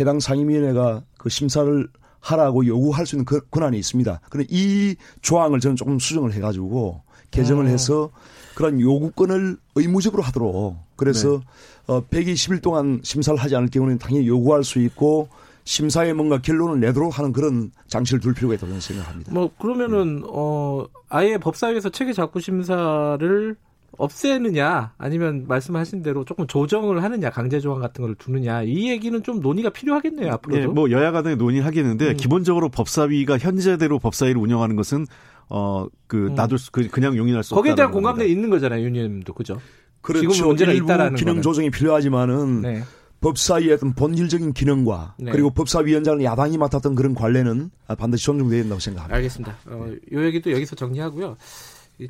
해당 0.00 0.18
상임위원회가 0.18 1.04
그 1.16 1.28
심사를 1.28 1.88
하라고 2.18 2.66
요구할 2.66 3.06
수 3.06 3.14
있는 3.14 3.24
그 3.24 3.40
권한이 3.50 3.78
있습니다. 3.78 4.20
그런데 4.30 4.48
이 4.50 4.96
조항을 5.22 5.60
저는 5.60 5.76
조금 5.76 6.00
수정을 6.00 6.32
해가지고 6.32 7.02
개정을 7.30 7.66
음. 7.66 7.70
해서 7.70 8.10
그런 8.56 8.80
요구권을 8.80 9.58
의무적으로 9.76 10.24
하도록 10.24 10.76
그래서 11.00 11.30
네. 11.30 11.40
어 11.86 12.04
120일 12.04 12.60
동안 12.60 13.00
심사를 13.02 13.38
하지 13.38 13.56
않을 13.56 13.70
경우는 13.70 13.96
당연히 13.96 14.28
요구할 14.28 14.62
수 14.64 14.78
있고 14.80 15.28
심사에 15.64 16.12
뭔가 16.12 16.42
결론을 16.42 16.78
내도록 16.78 17.18
하는 17.18 17.32
그런 17.32 17.70
장치를 17.86 18.20
둘 18.20 18.34
필요가 18.34 18.54
있다고 18.54 18.78
생각합니다. 18.78 19.32
뭐 19.32 19.50
그러면은 19.58 20.22
어 20.26 20.84
아예 21.08 21.38
법사위에서 21.38 21.88
체계 21.88 22.12
작구 22.12 22.40
심사를 22.40 23.56
없애느냐 23.96 24.92
아니면 24.98 25.46
말씀하신 25.48 26.02
대로 26.02 26.24
조금 26.26 26.46
조정을 26.46 27.02
하느냐 27.02 27.30
강제 27.30 27.60
조항 27.60 27.80
같은 27.80 28.04
걸 28.04 28.14
두느냐 28.14 28.62
이 28.62 28.90
얘기는 28.90 29.22
좀 29.22 29.40
논의가 29.40 29.70
필요하겠네요 29.70 30.30
앞으로도. 30.32 30.60
네, 30.60 30.66
뭐 30.66 30.90
여야 30.90 31.12
간에 31.12 31.34
논의하겠는데 31.34 32.10
음. 32.10 32.16
기본적으로 32.16 32.68
법사위가 32.68 33.38
현재대로 33.38 33.98
법사위를 33.98 34.38
운영하는 34.38 34.76
것은 34.76 35.06
어그 35.48 36.28
음. 36.28 36.34
놔둘 36.34 36.58
수 36.58 36.70
그, 36.72 36.88
그냥 36.88 37.16
용인할 37.16 37.42
수 37.42 37.54
거기에 37.54 37.74
대한 37.74 37.90
공감대 37.90 38.26
있는 38.26 38.50
거잖아요 38.50 38.84
윤님도 38.84 39.32
그죠? 39.32 39.58
그렇죠. 40.00 40.30
지금 40.30 40.48
문제가 40.48 40.72
있다라는 40.72 41.16
기능 41.16 41.32
거는. 41.34 41.42
조정이 41.42 41.70
필요하지만은 41.70 42.62
네. 42.62 42.82
법사위의 43.20 43.72
어떤 43.74 43.92
본질적인 43.94 44.54
기능과 44.54 45.14
네. 45.18 45.30
그리고 45.30 45.50
법사위원장을 45.50 46.24
야당이 46.24 46.56
맡았던 46.56 46.94
그런 46.94 47.14
관례는 47.14 47.70
반드시 47.98 48.24
존중돼야 48.24 48.62
된다고 48.62 48.80
생각합니다. 48.80 49.14
알겠습니다. 49.16 49.56
어, 49.66 49.90
요 50.12 50.24
얘기도 50.24 50.52
여기서 50.52 50.74
정리하고요. 50.76 51.36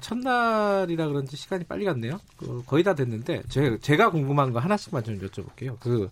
첫날이라 0.00 1.08
그런지 1.08 1.36
시간이 1.36 1.64
빨리 1.64 1.84
갔네요. 1.84 2.20
그 2.36 2.62
거의 2.64 2.84
다 2.84 2.94
됐는데 2.94 3.42
제가, 3.48 3.78
제가 3.80 4.10
궁금한 4.10 4.52
거 4.52 4.60
하나씩만 4.60 5.02
좀 5.02 5.18
여쭤볼게요. 5.18 5.76
그 5.80 6.08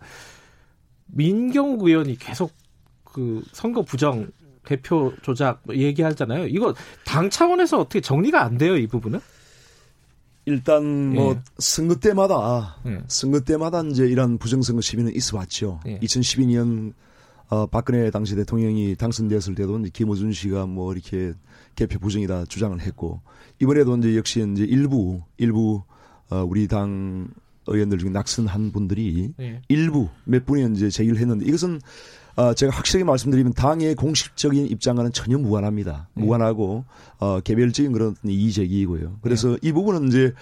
민경욱 1.07 1.87
의원이 1.87 2.19
계속 2.19 2.53
그 3.05 3.43
선거 3.53 3.83
부정 3.83 4.27
대표 4.65 5.13
조작 5.23 5.61
뭐 5.63 5.77
얘기하잖아요. 5.77 6.49
이거 6.49 6.75
당 7.07 7.31
차원에서 7.31 7.79
어떻게 7.79 8.01
정리가 8.01 8.43
안 8.43 8.59
돼요, 8.59 8.77
이 8.77 8.89
부분은? 8.89 9.21
일단 10.49 11.15
뭐 11.15 11.35
예. 11.35 11.41
선거 11.59 11.97
때마다 11.97 12.79
예. 12.87 13.03
선거 13.07 13.41
때마다 13.41 13.83
이제 13.83 14.07
이런 14.07 14.39
부정선거 14.39 14.81
시비는 14.81 15.15
있어왔죠. 15.15 15.81
예. 15.87 15.99
2012년 15.99 16.95
어, 17.51 17.67
박근혜 17.67 18.11
당시 18.11 18.35
대통령이 18.35 18.97
당선되었을 18.97 19.55
때도 19.55 19.79
이제 19.81 19.91
김호준 19.93 20.33
씨가 20.33 20.67
뭐 20.67 20.93
이렇게 20.93 21.35
개표 21.77 21.99
부정이다 21.99 22.47
주장을 22.47 22.81
했고 22.81 23.21
이번에도 23.61 23.97
이제 23.99 24.17
역시 24.17 24.45
이제 24.53 24.65
일부 24.65 25.21
일부 25.37 25.83
어, 26.31 26.43
우리 26.43 26.67
당 26.67 27.29
의원들 27.67 27.99
중에 27.99 28.11
낙선한 28.11 28.73
분들이 28.73 29.35
예. 29.41 29.61
일부 29.69 30.09
몇 30.25 30.47
분이 30.47 30.73
이제 30.73 30.89
제기를 30.89 31.19
했는데 31.19 31.45
이것은 31.45 31.79
어, 32.39 32.55
제가 32.55 32.73
확실하게 32.73 33.03
말씀드리면 33.03 33.55
당의 33.55 33.97
공식적인 33.97 34.67
입장과는 34.67 35.13
전혀 35.13 35.37
무관합니다. 35.39 36.09
네. 36.15 36.23
무관하고 36.23 36.85
어, 37.19 37.41
개별적인 37.41 37.91
그런 37.91 38.15
이의 38.25 38.53
제기이고요. 38.53 39.17
그래서 39.23 39.49
네. 39.49 39.59
이 39.63 39.73
부분은 39.73 40.07
이제 40.07 40.33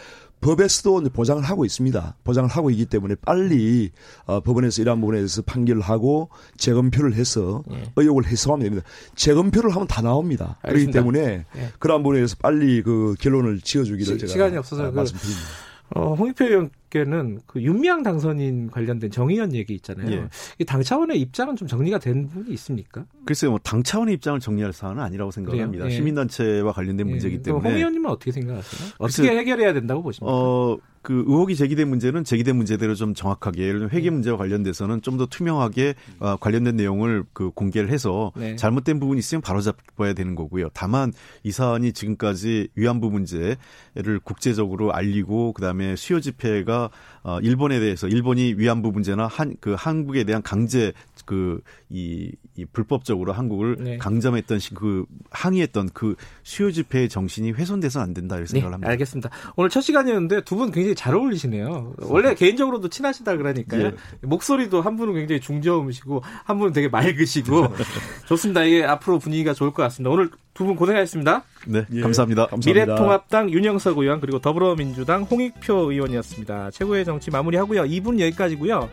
법에서도 0.42 1.08
보장을 1.08 1.42
하고 1.42 1.64
있습니다. 1.64 2.16
보장을 2.22 2.50
하고 2.50 2.68
있기 2.70 2.84
때문에 2.84 3.14
빨리 3.24 3.92
어, 4.26 4.40
법원에서 4.40 4.82
이러한 4.82 5.00
부분에 5.00 5.20
대해서 5.20 5.40
판결을 5.40 5.80
하고 5.80 6.28
재검표를 6.58 7.14
해서 7.14 7.64
네. 7.66 7.90
의혹을 7.96 8.26
해소하면 8.26 8.64
됩니다. 8.64 8.86
재검표를 9.14 9.74
하면 9.74 9.86
다 9.86 10.02
나옵니다. 10.02 10.58
알겠습니다. 10.64 11.00
그렇기 11.00 11.18
때문에 11.18 11.44
네. 11.54 11.68
그러한 11.78 12.02
부분에 12.02 12.18
대해서 12.18 12.36
빨리 12.42 12.82
그 12.82 13.14
결론을 13.18 13.62
지어주기를 13.62 14.18
제가 14.18 14.30
시간이 14.30 14.58
없어서 14.58 14.90
그 14.90 14.96
말씀드립니다. 14.96 15.46
어, 15.94 16.14
홍익표 16.14 16.44
의원 16.44 16.70
께는 17.04 17.40
그 17.46 17.60
윤미향 17.62 18.02
당선인 18.02 18.70
관련된 18.70 19.10
정의연 19.10 19.52
얘기 19.54 19.74
있잖아요. 19.74 20.10
예. 20.10 20.28
이당 20.58 20.82
차원의 20.82 21.20
입장은 21.20 21.56
좀 21.56 21.68
정리가 21.68 21.98
된 21.98 22.26
부분이 22.28 22.52
있습니까? 22.54 23.04
글쎄요, 23.24 23.50
뭐 23.50 23.58
당 23.62 23.82
차원의 23.82 24.14
입장을 24.14 24.38
정리할 24.40 24.72
사안은 24.72 25.02
아니라고 25.02 25.30
생각합니다. 25.30 25.86
예. 25.86 25.90
시민단체와 25.90 26.72
관련된 26.72 27.06
예. 27.06 27.10
문제이기 27.10 27.42
때문에. 27.42 27.68
홍 27.68 27.76
의원님은 27.76 28.10
어떻게 28.10 28.32
생각하세요? 28.32 28.92
어떻게 28.98 29.28
해결해야 29.36 29.72
된다고 29.72 30.02
보십니까? 30.02 30.32
어, 30.32 30.76
그 31.06 31.22
의혹이 31.28 31.54
제기된 31.54 31.88
문제는 31.88 32.24
제기된 32.24 32.56
문제대로 32.56 32.96
좀 32.96 33.14
정확하게 33.14 33.62
예를 33.62 33.74
들면 33.74 33.90
회계 33.90 34.10
문제와 34.10 34.36
관련돼서는 34.36 35.02
좀 35.02 35.16
더 35.16 35.24
투명하게 35.24 35.94
어, 36.18 36.36
관련된 36.36 36.74
내용을 36.76 37.24
그 37.32 37.50
공개를 37.52 37.90
해서 37.90 38.32
네. 38.36 38.56
잘못된 38.56 38.98
부분이 39.00 39.18
있으면 39.20 39.40
바로 39.40 39.60
잡아야 39.62 40.12
되는 40.14 40.34
거고요. 40.34 40.68
다만 40.74 41.12
이 41.42 41.52
사안이 41.52 41.92
지금까지 41.92 42.68
위안부 42.74 43.08
문제를 43.10 44.20
국제적으로 44.24 44.92
알리고 44.92 45.52
그다음에 45.52 45.96
수요 45.96 46.20
집회가 46.20 46.90
어, 47.22 47.38
일본에 47.40 47.78
대해서 47.80 48.08
일본이 48.08 48.54
위안부 48.56 48.90
문제나 48.92 49.26
한 49.26 49.54
그 49.60 49.74
한국에 49.78 50.24
대한 50.24 50.42
강제 50.42 50.92
그 51.26 51.60
이 51.90 52.32
이 52.58 52.64
불법적으로 52.72 53.34
한국을 53.34 53.76
네. 53.78 53.98
강점했던 53.98 54.60
그 54.74 55.04
항의했던 55.30 55.90
그 55.92 56.16
수요 56.42 56.70
집회의 56.72 57.06
정신이 57.10 57.52
훼손돼서는 57.52 58.02
안 58.02 58.14
된다 58.14 58.36
이렇게 58.36 58.48
생각을 58.48 58.70
네, 58.70 58.74
합니다. 58.74 58.90
알겠습니다. 58.92 59.28
오늘 59.56 59.68
첫 59.68 59.82
시간이었는데 59.82 60.40
두 60.44 60.56
분 60.56 60.70
굉장히 60.70 60.94
잘 60.94 61.14
어울리시네요. 61.14 61.96
원래 61.98 62.34
개인적으로도 62.34 62.88
친하시다 62.88 63.36
그러니까요. 63.36 63.86
예. 63.88 63.92
목소리도 64.22 64.80
한 64.80 64.96
분은 64.96 65.12
굉장히 65.12 65.40
중저음이시고 65.42 66.22
한 66.44 66.56
분은 66.58 66.72
되게 66.72 66.88
맑으시고 66.88 67.66
좋습니다. 68.26 68.64
이게 68.64 68.84
앞으로 68.84 69.18
분위기가 69.18 69.52
좋을 69.52 69.72
것 69.72 69.82
같습니다. 69.82 70.10
오늘 70.10 70.30
두 70.54 70.64
분 70.64 70.74
고생하셨습니다. 70.76 71.44
네, 71.66 71.84
예. 71.92 72.00
감사합니다. 72.00 72.46
감사합니다. 72.46 72.70
미래통합당 72.70 73.50
윤영석 73.50 73.98
의원 73.98 74.20
그리고 74.20 74.38
더불어민주당 74.38 75.22
홍익표 75.22 75.92
의원이었습니다. 75.92 76.70
최고의 76.70 77.04
정치 77.04 77.30
마무리하고요. 77.30 77.82
2분 77.82 78.20
여기까지고요. 78.20 78.88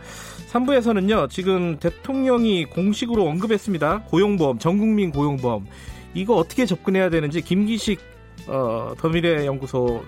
3부에서는요. 0.52 1.30
지금 1.30 1.78
대통령이 1.80 2.66
공식으로 2.66 3.26
언급했습니다. 3.26 4.04
고용보험, 4.10 4.60
전국민 4.60 5.12
고용보험. 5.12 5.66
이거 6.14 6.36
어떻게 6.36 6.66
접근해야 6.66 7.10
되는지 7.10 7.42
김기식 7.42 8.00
어, 8.48 8.94
더미래 8.98 9.46
연구소 9.46 10.04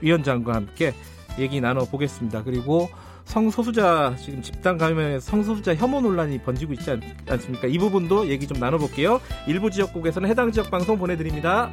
위원장과 0.00 0.54
함께 0.54 0.92
얘기 1.38 1.60
나눠보겠습니다. 1.60 2.42
그리고 2.44 2.88
성소수자 3.24 4.14
지금 4.18 4.42
집단 4.42 4.78
감염에 4.78 5.18
성소수자 5.18 5.74
혐오 5.74 6.00
논란이 6.00 6.38
번지고 6.42 6.72
있지 6.74 6.90
않, 6.90 7.00
않습니까? 7.28 7.66
이 7.66 7.78
부분도 7.78 8.28
얘기 8.28 8.46
좀 8.46 8.58
나눠볼게요. 8.58 9.20
일부 9.46 9.70
지역국에서는 9.70 10.28
해당 10.28 10.52
지역 10.52 10.70
방송 10.70 10.98
보내드립니다. 10.98 11.70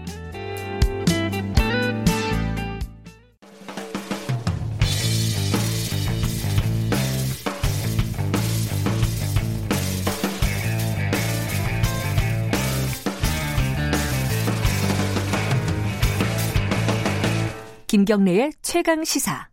김경래의 17.92 18.54
최강 18.62 19.04
시사. 19.04 19.51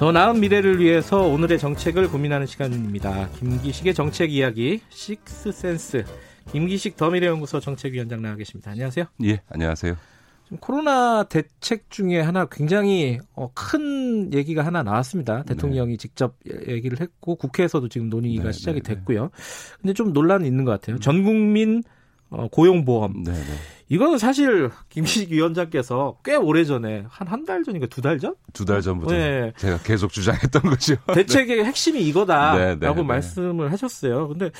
더 0.00 0.12
나은 0.12 0.40
미래를 0.40 0.80
위해서 0.80 1.20
오늘의 1.26 1.58
정책을 1.58 2.08
고민하는 2.08 2.46
시간입니다. 2.46 3.28
김기식의 3.32 3.92
정책 3.92 4.32
이야기 4.32 4.80
식스센스 4.88 6.06
김기식 6.50 6.96
더미래연구소 6.96 7.60
정책위원장 7.60 8.22
나와 8.22 8.34
계십니다. 8.36 8.70
안녕하세요. 8.70 9.04
예, 9.24 9.42
안녕하세요. 9.50 9.94
코로나 10.60 11.24
대책 11.24 11.90
중에 11.90 12.18
하나 12.18 12.46
굉장히 12.46 13.18
어, 13.34 13.52
큰 13.52 14.32
얘기가 14.32 14.64
하나 14.64 14.82
나왔습니다. 14.82 15.42
대통령이 15.42 15.92
네. 15.92 15.96
직접 15.98 16.34
얘기를 16.66 16.98
했고 16.98 17.36
국회에서도 17.36 17.86
지금 17.90 18.08
논의가 18.08 18.44
네, 18.44 18.52
시작이 18.52 18.80
네, 18.80 18.82
네. 18.82 18.94
됐고요. 18.94 19.28
근데 19.82 19.92
좀 19.92 20.14
논란이 20.14 20.46
있는 20.48 20.64
것 20.64 20.70
같아요. 20.70 20.98
전 20.98 21.24
국민 21.24 21.82
어, 22.30 22.48
고용보험. 22.48 23.24
네, 23.90 23.94
네. 23.94 23.94
이거는 23.96 24.18
사실 24.18 24.70
김식 24.88 25.30
위원장께서 25.32 26.18
꽤 26.24 26.36
오래 26.36 26.64
전에 26.64 27.04
한 27.08 27.26
한 27.28 27.44
달 27.44 27.62
전인가 27.64 27.86
두 27.88 28.00
달 28.00 28.18
전? 28.18 28.34
두 28.52 28.64
달 28.64 28.80
전부터 28.82 29.12
네. 29.12 29.52
제가 29.56 29.78
계속 29.78 30.12
주장했던 30.12 30.62
거죠. 30.62 30.94
대책의 31.14 31.64
핵심이 31.64 32.00
이거다라고 32.08 33.02
말씀을 33.04 33.72
하셨어요. 33.72 34.28
근데 34.28 34.50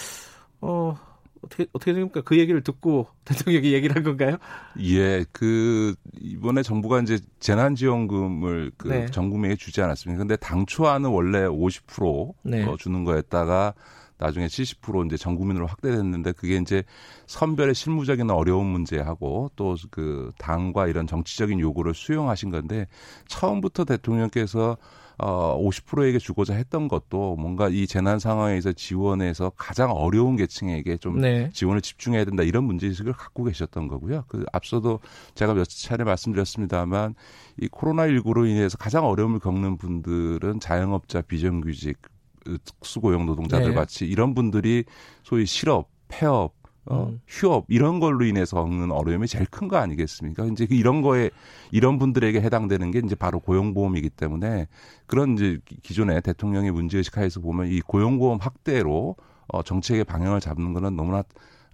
어 0.60 0.96
어떻게 1.42 1.66
어떻게 1.72 1.92
됩니까? 1.94 2.20
그 2.24 2.38
얘기를 2.38 2.62
듣고 2.62 3.06
대통령이 3.24 3.72
얘기를 3.72 3.96
한 3.96 4.02
건가요? 4.02 4.36
예, 4.82 5.24
그 5.32 5.94
이번에 6.20 6.62
정부가 6.62 7.00
이제 7.00 7.18
재난지원금을 7.38 8.72
그 8.76 8.88
네. 8.88 9.06
전 9.06 9.30
국민에게 9.30 9.56
주지 9.56 9.80
않았습니까? 9.80 10.18
근데 10.18 10.36
당초와는 10.36 11.08
원래 11.10 11.46
50% 11.46 12.34
네. 12.42 12.66
주는 12.78 13.04
거였다가 13.04 13.72
나중에 14.20 14.46
70% 14.46 15.06
이제 15.06 15.16
전 15.16 15.34
국민으로 15.34 15.66
확대됐는데 15.66 16.32
그게 16.32 16.56
이제 16.56 16.84
선별의 17.26 17.74
실무적인 17.74 18.30
어려운 18.30 18.66
문제하고 18.66 19.50
또 19.56 19.74
그 19.90 20.32
당과 20.38 20.86
이런 20.88 21.06
정치적인 21.06 21.60
요구를 21.60 21.94
수용하신 21.94 22.50
건데 22.50 22.86
처음부터 23.28 23.84
대통령께서 23.84 24.76
어 25.22 25.58
50%에게 25.60 26.18
주고자 26.18 26.54
했던 26.54 26.88
것도 26.88 27.36
뭔가 27.36 27.68
이 27.68 27.86
재난 27.86 28.18
상황에서 28.18 28.72
지원해서 28.72 29.52
가장 29.54 29.90
어려운 29.90 30.36
계층에게 30.36 30.96
좀 30.96 31.20
네. 31.20 31.50
지원을 31.52 31.82
집중해야 31.82 32.24
된다 32.24 32.42
이런 32.42 32.64
문제의식을 32.64 33.12
갖고 33.12 33.44
계셨던 33.44 33.88
거고요. 33.88 34.24
그 34.28 34.46
앞서도 34.50 35.00
제가 35.34 35.52
몇 35.52 35.68
차례 35.68 36.04
말씀드렸습니다만 36.04 37.14
이 37.60 37.68
코로나19로 37.68 38.48
인해서 38.48 38.78
가장 38.78 39.04
어려움을 39.04 39.40
겪는 39.40 39.76
분들은 39.76 40.60
자영업자, 40.60 41.20
비정규직, 41.20 41.98
특수고용 42.64 43.26
노동자들 43.26 43.68
네. 43.70 43.74
같이 43.74 44.06
이런 44.06 44.34
분들이 44.34 44.84
소위 45.22 45.46
실업, 45.46 45.88
폐업, 46.08 46.54
어, 46.86 47.08
음. 47.10 47.20
휴업 47.28 47.66
이런 47.68 48.00
걸로 48.00 48.24
인해서 48.24 48.56
겪는 48.56 48.90
어려움이 48.90 49.26
제일 49.28 49.46
큰 49.46 49.68
거 49.68 49.76
아니겠습니까? 49.76 50.46
이제 50.46 50.66
그 50.66 50.74
이런 50.74 51.02
거에 51.02 51.30
이런 51.70 51.98
분들에게 51.98 52.40
해당되는 52.40 52.90
게 52.90 53.00
이제 53.04 53.14
바로 53.14 53.38
고용보험이기 53.38 54.10
때문에 54.10 54.66
그런 55.06 55.34
이제 55.34 55.58
기존의 55.82 56.22
대통령의 56.22 56.72
문제의식 56.72 57.16
하에서 57.16 57.40
보면 57.40 57.68
이 57.68 57.80
고용보험 57.80 58.38
확대로 58.40 59.16
어, 59.48 59.62
정책의 59.62 60.04
방향을 60.04 60.40
잡는 60.40 60.72
거는 60.72 60.96
너무나 60.96 61.22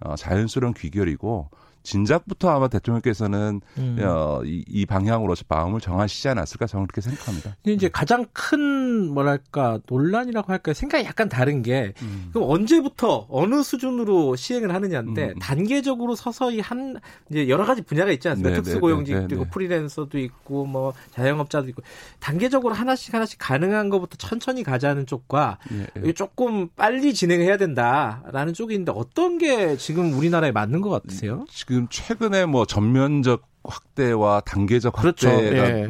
어, 0.01 0.15
자연스러운 0.15 0.73
귀결이고 0.73 1.49
진작부터 1.87 2.49
아마 2.49 2.67
대통령께서는 2.67 3.61
음. 3.77 3.97
어, 4.01 4.41
이, 4.43 4.65
이 4.67 4.85
방향으로서 4.85 5.45
마음을 5.47 5.79
정하시지 5.79 6.27
않았을까 6.27 6.67
저는 6.67 6.85
그렇게 6.85 6.99
생각합니다. 6.99 7.55
근데 7.63 7.73
이제 7.73 7.87
가장 7.87 8.25
큰 8.33 9.07
뭐랄까 9.13 9.79
논란이라고 9.87 10.51
할까요? 10.51 10.73
생각이 10.73 11.05
약간 11.05 11.29
다른 11.29 11.61
게 11.61 11.93
음. 12.01 12.29
그럼 12.33 12.49
언제부터 12.49 13.27
어느 13.29 13.63
수준으로 13.63 14.35
시행을 14.35 14.73
하느냐인데 14.73 15.29
음. 15.29 15.39
단계적으로 15.39 16.15
서서히 16.15 16.59
한 16.59 16.97
이제 17.31 17.47
여러 17.47 17.65
가지 17.65 17.81
분야가 17.81 18.11
있지 18.11 18.27
않습니까? 18.27 18.57
네, 18.57 18.61
특수고용직도 18.61 19.21
네, 19.21 19.27
네, 19.27 19.35
있고 19.35 19.45
프리랜서도 19.49 20.19
있고 20.19 20.65
뭐 20.65 20.93
자영업자도 21.11 21.69
있고 21.69 21.83
단계적으로 22.19 22.73
하나씩 22.73 23.13
하나씩 23.13 23.39
가능한 23.39 23.89
것부터 23.89 24.17
천천히 24.17 24.63
가자는 24.63 25.05
쪽과 25.05 25.59
예, 25.71 25.87
예. 26.03 26.11
조금 26.11 26.67
빨리 26.75 27.13
진행해야 27.13 27.55
된다라는 27.55 28.53
쪽이 28.53 28.73
있는데 28.73 28.91
어떤 28.93 29.37
게 29.37 29.77
지금 29.77 30.11
우리나라에 30.11 30.51
맞는 30.51 30.81
것 30.81 30.89
같으세요? 30.89 31.45
지금 31.49 31.76
지금 31.77 31.87
최근에 31.89 32.47
뭐 32.47 32.65
전면적 32.65 33.43
확대와 33.63 34.41
단계적 34.41 34.95
그렇죠. 34.95 35.29
확대가 35.29 35.69
예. 35.69 35.87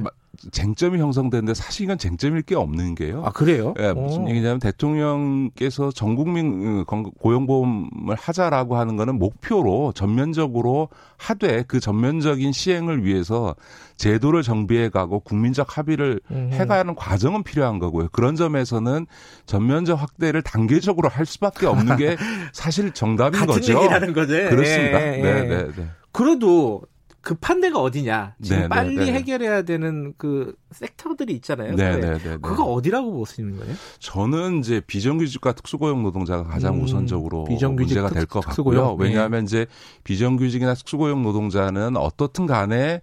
쟁점이 0.51 0.99
형성되는데 0.99 1.53
사실 1.53 1.83
이건 1.83 1.97
쟁점일 1.97 2.43
게 2.43 2.55
없는 2.55 2.95
게요. 2.95 3.23
아 3.25 3.31
그래요? 3.31 3.73
예, 3.79 3.93
무슨 3.93 4.29
얘기냐면 4.29 4.59
대통령께서 4.59 5.91
전 5.91 6.15
국민 6.15 6.85
어, 6.87 7.03
고용보험을 7.19 8.15
하자라고 8.15 8.77
하는 8.77 8.95
거는 8.95 9.17
목표로 9.17 9.93
전면적으로 9.93 10.89
하되 11.17 11.63
그 11.67 11.79
전면적인 11.79 12.51
시행을 12.51 13.03
위해서 13.03 13.55
제도를 13.97 14.43
정비해가고 14.43 15.21
국민적 15.21 15.77
합의를 15.77 16.21
음. 16.31 16.49
해가는 16.53 16.93
과정은 16.95 17.43
필요한 17.43 17.79
거고요. 17.79 18.09
그런 18.11 18.35
점에서는 18.35 19.07
전면적 19.45 19.99
확대를 19.99 20.43
단계적으로 20.43 21.09
할 21.09 21.25
수밖에 21.25 21.65
없는 21.65 21.97
게 21.97 22.15
사실 22.53 22.91
정답인 22.91 23.39
같은 23.39 23.53
거죠. 23.53 23.75
얘기라는 23.75 24.13
거죠. 24.13 24.33
그렇습니다. 24.33 25.01
예, 25.01 25.17
예. 25.17 25.21
네, 25.21 25.43
네, 25.43 25.67
네. 25.75 25.87
그래도 26.11 26.83
급한 27.27 27.59
데가 27.59 27.81
어디냐? 27.81 28.35
지금 28.41 28.55
네, 28.55 28.63
네 28.63 28.69
빨리 28.69 28.95
네, 28.95 29.11
해결해야 29.11 29.63
되는 29.63 30.13
그 30.17 30.55
섹터들이 30.71 31.33
있잖아요. 31.33 31.75
네, 31.75 31.97
네, 31.97 32.17
네, 32.17 32.37
그거 32.41 32.63
어디라고 32.63 33.11
보시는 33.11 33.57
거예요? 33.57 33.75
저는 33.99 34.59
이제 34.59 34.79
비정규직과 34.87 35.51
특수고용 35.51 36.03
노동자가 36.03 36.43
가장 36.43 36.75
음, 36.75 36.83
우선적으로 36.83 37.43
비정규직, 37.43 37.95
문제가 37.97 38.09
될 38.15 38.25
것 38.27 38.39
같고요. 38.39 38.95
왜냐하면 38.97 39.43
이제 39.43 39.65
비정규직이나 40.05 40.73
특수고용 40.73 41.21
노동자는 41.23 41.97
어떻든 41.97 42.45
간에 42.45 43.01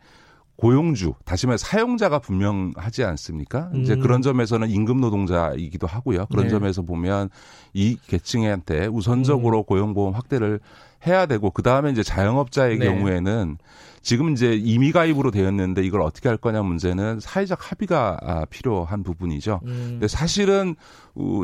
고용주, 0.56 1.14
다시 1.26 1.46
말해 1.46 1.58
사용자가 1.58 2.20
분명하지 2.20 3.04
않습니까? 3.04 3.70
음. 3.74 3.82
이제 3.82 3.94
그런 3.96 4.22
점에서는 4.22 4.70
임금 4.70 5.02
노동자이기도 5.02 5.86
하고요. 5.86 6.26
그런 6.30 6.44
네. 6.44 6.50
점에서 6.50 6.80
보면 6.80 7.28
이 7.74 7.98
계층한테 8.06 8.86
우선적으로 8.86 9.58
음. 9.58 9.64
고용보험 9.64 10.14
확대를 10.14 10.60
해야 11.06 11.26
되고 11.26 11.50
그 11.50 11.62
다음에 11.62 11.90
이제 11.90 12.02
자영업자의 12.02 12.78
네. 12.78 12.86
경우에는 12.86 13.58
지금 14.04 14.30
이제 14.32 14.54
임의 14.54 14.92
가입으로 14.92 15.30
되었는데 15.30 15.82
이걸 15.82 16.02
어떻게 16.02 16.28
할 16.28 16.36
거냐 16.36 16.62
문제는 16.62 17.20
사회적 17.20 17.70
합의가 17.70 18.18
아, 18.22 18.44
필요한 18.44 19.02
부분이죠. 19.02 19.60
음. 19.64 19.86
근데 19.92 20.08
사실은 20.08 20.76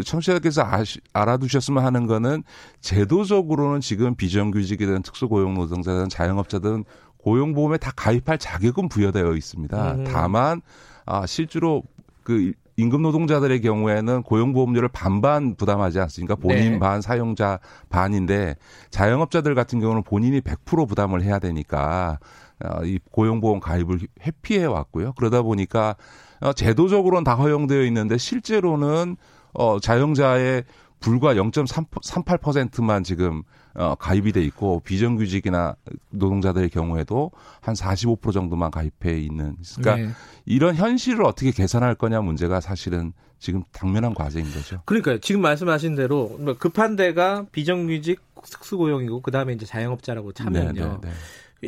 청취자께서 0.04 0.62
아시, 0.62 1.00
알아두셨으면 1.14 1.82
하는 1.82 2.06
거는 2.06 2.42
제도적으로는 2.82 3.80
지금 3.80 4.14
비정규직이든 4.14 5.02
특수고용 5.02 5.54
노동자든 5.54 6.10
자영업자든 6.10 6.84
고용보험에 7.16 7.78
다 7.78 7.92
가입할 7.96 8.36
자격은 8.36 8.90
부여되어 8.90 9.34
있습니다. 9.34 9.92
음. 9.94 10.04
다만 10.04 10.60
아 11.06 11.24
실제로 11.24 11.82
그 12.22 12.52
임금 12.76 13.02
노동자들의 13.02 13.60
경우에는 13.60 14.22
고용보험료를 14.22 14.88
반반 14.88 15.54
부담하지 15.54 16.00
않습니까? 16.00 16.34
본인 16.34 16.72
네. 16.72 16.78
반, 16.78 17.00
사용자 17.02 17.58
반인데 17.90 18.56
자영업자들 18.90 19.54
같은 19.54 19.80
경우는 19.80 20.02
본인이 20.02 20.40
100% 20.40 20.88
부담을 20.88 21.22
해야 21.22 21.38
되니까 21.38 22.18
어, 22.20 22.49
이 22.84 22.98
고용보험 23.10 23.60
가입을 23.60 24.00
회피해 24.22 24.64
왔고요. 24.64 25.12
그러다 25.14 25.42
보니까 25.42 25.96
어, 26.40 26.52
제도적으로는 26.52 27.24
다 27.24 27.34
허용되어 27.34 27.82
있는데 27.84 28.18
실제로는 28.18 29.16
어, 29.52 29.80
자영자의 29.80 30.64
불과 31.00 31.34
0.38%만 31.34 33.04
지금 33.04 33.42
어, 33.74 33.94
가입이 33.94 34.32
돼 34.32 34.42
있고 34.42 34.80
비정규직이나 34.80 35.74
노동자들의 36.10 36.68
경우에도 36.70 37.30
한 37.60 37.74
45% 37.74 38.32
정도만 38.32 38.70
가입해 38.70 39.18
있는. 39.18 39.56
그러니까 39.76 40.08
네. 40.08 40.14
이런 40.44 40.74
현실을 40.74 41.24
어떻게 41.24 41.50
계산할 41.52 41.94
거냐 41.94 42.20
문제가 42.20 42.60
사실은 42.60 43.12
지금 43.38 43.62
당면한 43.72 44.12
과제인 44.12 44.44
거죠. 44.52 44.82
그러니까 44.84 45.18
지금 45.22 45.40
말씀하신 45.40 45.94
대로 45.94 46.36
뭐 46.38 46.54
급한 46.58 46.96
데가 46.96 47.46
비정규직 47.52 48.20
특수고용이고 48.42 49.22
그다음에 49.22 49.54
이제 49.54 49.64
자영업자라고 49.64 50.32
차면요. 50.32 50.72
네, 50.72 50.82
네, 50.82 50.98
네. 51.02 51.10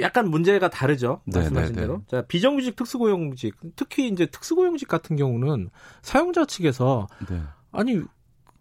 약간 0.00 0.30
문제가 0.30 0.70
다르죠. 0.70 1.20
네, 1.26 1.38
말씀하신 1.40 1.74
대로. 1.74 2.02
자, 2.08 2.22
비정규직 2.22 2.76
특수고용직, 2.76 3.56
특히 3.76 4.08
이제 4.08 4.26
특수고용직 4.26 4.88
같은 4.88 5.16
경우는 5.16 5.70
사용자 6.02 6.46
측에서 6.46 7.08
아니 7.70 8.00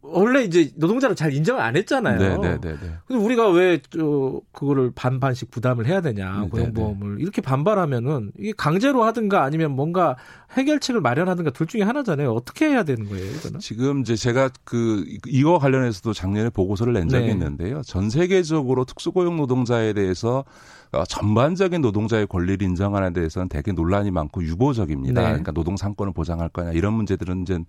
원래 0.01 0.43
이제 0.43 0.71
노동자를 0.75 1.15
잘 1.15 1.31
인정을 1.33 1.61
안 1.61 1.75
했잖아요. 1.75 2.17
네네네. 2.19 2.41
네, 2.41 2.59
네, 2.59 2.77
네. 2.81 2.93
근데 3.07 3.23
우리가 3.23 3.49
왜 3.49 3.79
저 3.89 4.41
그거를 4.51 4.91
반반씩 4.95 5.51
부담을 5.51 5.85
해야 5.85 6.01
되냐 6.01 6.47
고용보험을 6.49 7.19
이렇게 7.19 7.41
반발하면은 7.41 8.31
이게 8.37 8.53
강제로 8.55 9.03
하든가 9.03 9.43
아니면 9.43 9.71
뭔가 9.71 10.15
해결책을 10.51 11.01
마련하든가 11.01 11.51
둘 11.51 11.67
중에 11.67 11.81
하나잖아요. 11.83 12.31
어떻게 12.31 12.67
해야 12.67 12.83
되는 12.83 13.07
거예요, 13.07 13.25
이거는? 13.31 13.59
지금 13.59 14.01
이제 14.01 14.15
제가 14.15 14.49
그 14.63 15.05
이거 15.27 15.59
관련해서도 15.59 16.13
작년에 16.13 16.49
보고서를 16.49 16.93
낸 16.93 17.07
적이 17.07 17.27
네. 17.27 17.31
있는데요. 17.31 17.81
전 17.83 18.09
세계적으로 18.09 18.85
특수고용 18.85 19.37
노동자에 19.37 19.93
대해서 19.93 20.43
어, 20.91 21.05
전반적인 21.05 21.81
노동자의 21.81 22.27
권리를 22.27 22.61
인정하는 22.67 23.13
데 23.13 23.21
대해서는 23.21 23.47
되게 23.49 23.71
논란이 23.71 24.11
많고 24.11 24.43
유보적입니다. 24.43 25.21
네. 25.21 25.27
그러니까 25.27 25.51
노동 25.51 25.77
상권을 25.77 26.11
보장할 26.13 26.49
거냐 26.49 26.71
이런 26.71 26.93
문제들은 26.93 27.43
이제 27.43 27.59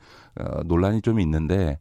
어, 0.40 0.62
논란이 0.64 1.02
좀 1.02 1.20
있는데 1.20 1.78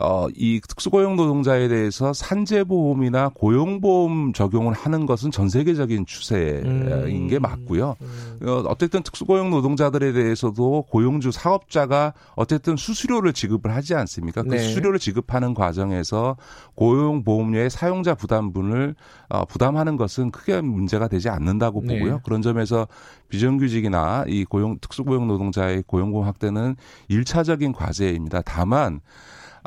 어, 0.00 0.26
이 0.34 0.60
특수고용 0.66 1.14
노동자에 1.14 1.68
대해서 1.68 2.12
산재보험이나 2.12 3.30
고용보험 3.34 4.32
적용을 4.32 4.72
하는 4.72 5.06
것은 5.06 5.30
전 5.30 5.48
세계적인 5.48 6.06
추세인 6.06 6.66
음. 6.66 7.28
게 7.28 7.38
맞고요. 7.38 7.94
음. 8.00 8.38
어, 8.44 8.64
어쨌든 8.66 9.04
특수고용 9.04 9.50
노동자들에 9.50 10.12
대해서도 10.12 10.86
고용주 10.90 11.30
사업자가 11.30 12.12
어쨌든 12.34 12.76
수수료를 12.76 13.32
지급을 13.32 13.72
하지 13.72 13.94
않습니까? 13.94 14.42
그 14.42 14.48
네. 14.48 14.58
수수료를 14.58 14.98
지급하는 14.98 15.54
과정에서 15.54 16.36
고용보험료의 16.74 17.70
사용자 17.70 18.14
부담분을 18.14 18.96
어, 19.28 19.44
부담하는 19.44 19.96
것은 19.96 20.32
크게 20.32 20.60
문제가 20.60 21.06
되지 21.06 21.28
않는다고 21.28 21.82
네. 21.84 21.98
보고요. 21.98 22.20
그런 22.24 22.42
점에서 22.42 22.88
비정규직이나 23.28 24.24
이 24.26 24.44
고용 24.44 24.78
특수고용 24.80 25.28
노동자의 25.28 25.84
고용보험 25.86 26.26
확대는 26.26 26.74
일차적인 27.08 27.72
과제입니다. 27.72 28.42
다만 28.42 29.00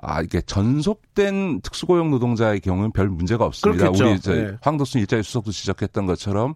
아, 0.01 0.21
이게 0.21 0.41
전속된 0.41 1.61
특수고용 1.61 2.11
노동자의 2.11 2.59
경우는 2.59 2.91
별 2.91 3.09
문제가 3.09 3.45
없습니다. 3.45 3.85
그렇겠죠. 3.85 4.05
우리 4.05 4.15
이제 4.15 4.33
네. 4.33 4.57
황도순 4.61 5.01
일자리 5.01 5.23
수석도 5.23 5.51
지적했던 5.51 6.05
것처럼 6.05 6.53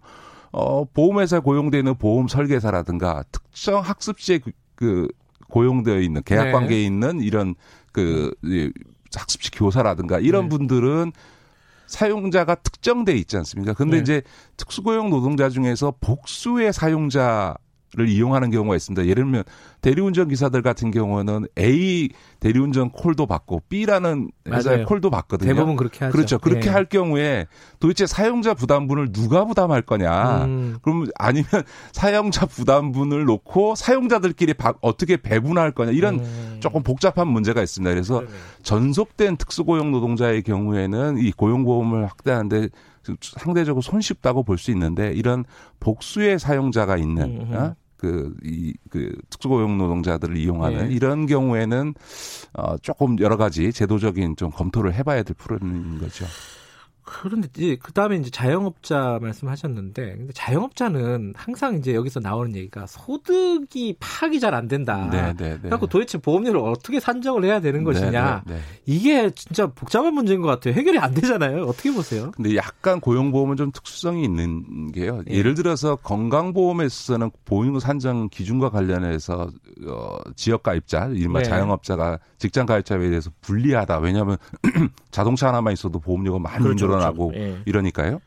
어, 0.52 0.84
보험회사에 0.84 1.40
고용되는 1.40 1.96
보험 1.96 2.28
설계사라든가 2.28 3.24
특정 3.32 3.80
학습지에 3.80 4.38
그, 4.38 4.52
그 4.74 5.08
고용되어 5.48 6.00
있는 6.00 6.22
계약 6.24 6.46
네. 6.46 6.52
관계에 6.52 6.82
있는 6.84 7.20
이런 7.20 7.54
그 7.90 8.32
학습지 9.14 9.50
교사라든가 9.50 10.18
이런 10.18 10.44
네. 10.44 10.48
분들은 10.56 11.12
사용자가 11.86 12.54
특정돼 12.54 13.14
있지 13.16 13.36
않습니까? 13.38 13.74
근데 13.74 13.96
네. 13.96 14.02
이제 14.02 14.22
특수고용 14.56 15.10
노동자 15.10 15.50
중에서 15.50 15.94
복수의 16.00 16.72
사용자 16.72 17.54
를 17.94 18.08
이용하는 18.08 18.50
경우가 18.50 18.74
있습니다. 18.74 19.06
예를 19.06 19.24
들면 19.24 19.44
대리운전 19.82 20.28
기사들 20.28 20.62
같은 20.62 20.90
경우는 20.90 21.46
A 21.58 22.08
대리운전 22.40 22.88
콜도 22.90 23.26
받고 23.26 23.64
B라는 23.68 24.30
회사의 24.48 24.76
맞아요. 24.78 24.86
콜도 24.86 25.10
받거든요. 25.10 25.52
대부분 25.52 25.76
그렇게 25.76 26.06
하죠. 26.06 26.12
그렇죠. 26.16 26.38
그렇게 26.38 26.66
네. 26.66 26.70
할 26.70 26.86
경우에 26.86 27.46
도대체 27.80 28.06
사용자 28.06 28.54
부담분을 28.54 29.12
누가 29.12 29.44
부담할 29.44 29.82
거냐? 29.82 30.44
음. 30.46 30.78
그럼 30.80 31.06
아니면 31.18 31.46
사용자 31.92 32.46
부담분을 32.46 33.26
놓고 33.26 33.74
사용자들끼리 33.74 34.54
바, 34.54 34.72
어떻게 34.80 35.18
배분할 35.18 35.72
거냐? 35.72 35.90
이런 35.90 36.20
음. 36.20 36.56
조금 36.60 36.82
복잡한 36.82 37.28
문제가 37.28 37.62
있습니다. 37.62 37.90
그래서 37.92 38.20
네 38.22 38.26
전속된 38.62 39.36
특수고용 39.36 39.90
노동자의 39.92 40.42
경우에는 40.42 41.18
이 41.18 41.30
고용보험을 41.32 42.06
확대하는데 42.06 42.68
상대적으로 43.20 43.82
손쉽다고 43.82 44.44
볼 44.44 44.56
수 44.56 44.70
있는데 44.70 45.12
이런 45.12 45.44
복수의 45.80 46.38
사용자가 46.38 46.96
있는 46.96 47.48
어? 47.52 47.74
그, 48.02 48.34
이, 48.42 48.74
그, 48.90 49.14
특수고용 49.30 49.78
노동자들을 49.78 50.36
이용하는 50.36 50.88
네. 50.88 50.92
이런 50.92 51.26
경우에는 51.26 51.94
어, 52.54 52.76
조금 52.78 53.16
여러 53.20 53.36
가지 53.36 53.72
제도적인 53.72 54.34
좀 54.34 54.50
검토를 54.50 54.92
해봐야 54.92 55.22
될 55.22 55.36
부분인 55.36 56.00
거죠. 56.00 56.26
그런데 57.02 57.48
이제 57.56 57.76
그 57.82 57.92
다음에 57.92 58.16
이제 58.16 58.30
자영업자 58.30 59.18
말씀하셨는데, 59.20 60.16
근데 60.16 60.32
자영업자는 60.32 61.34
항상 61.36 61.76
이제 61.78 61.94
여기서 61.94 62.20
나오는 62.20 62.54
얘기가 62.54 62.86
소득이 62.86 63.96
파악이 63.98 64.38
잘 64.38 64.52
안 64.52 64.68
된다. 64.68 65.08
네, 65.10 65.34
네, 65.36 65.54
네. 65.54 65.58
그래서 65.62 65.86
도대체 65.86 66.18
보험료를 66.18 66.60
어떻게 66.60 67.00
산정을 67.00 67.44
해야 67.44 67.60
되는 67.60 67.84
것이냐. 67.84 68.42
네, 68.46 68.54
네, 68.54 68.58
네, 68.58 68.62
이게 68.86 69.30
진짜 69.30 69.66
복잡한 69.66 70.14
문제인 70.14 70.40
것 70.40 70.48
같아요. 70.48 70.74
해결이 70.74 70.98
안 70.98 71.14
되잖아요. 71.14 71.64
어떻게 71.64 71.92
보세요? 71.92 72.30
근데 72.32 72.56
약간 72.56 73.00
고용보험은 73.00 73.56
좀 73.56 73.72
특수성이 73.72 74.24
있는 74.24 74.92
게요. 74.92 75.22
예. 75.28 75.42
를 75.42 75.54
들어서 75.54 75.96
건강보험에 75.96 76.86
있어서는 76.86 77.30
보험료 77.44 77.80
산정 77.80 78.28
기준과 78.28 78.70
관련해서 78.70 79.50
어, 79.86 80.18
지역 80.36 80.62
가입자, 80.62 81.10
이른바 81.14 81.42
자영업자가 81.42 82.18
직장 82.38 82.66
가입자에 82.66 82.98
대해서 82.98 83.30
불리하다. 83.40 83.98
왜냐하면 83.98 84.36
자동차 85.10 85.48
하나만 85.48 85.72
있어도 85.72 85.98
보험료가 85.98 86.38
많이 86.38 86.62
그렇죠. 86.62 86.86
늘어나고 86.96 87.28
그렇죠. 87.28 87.44
예. 87.44 87.58
이러니까요. 87.66 88.20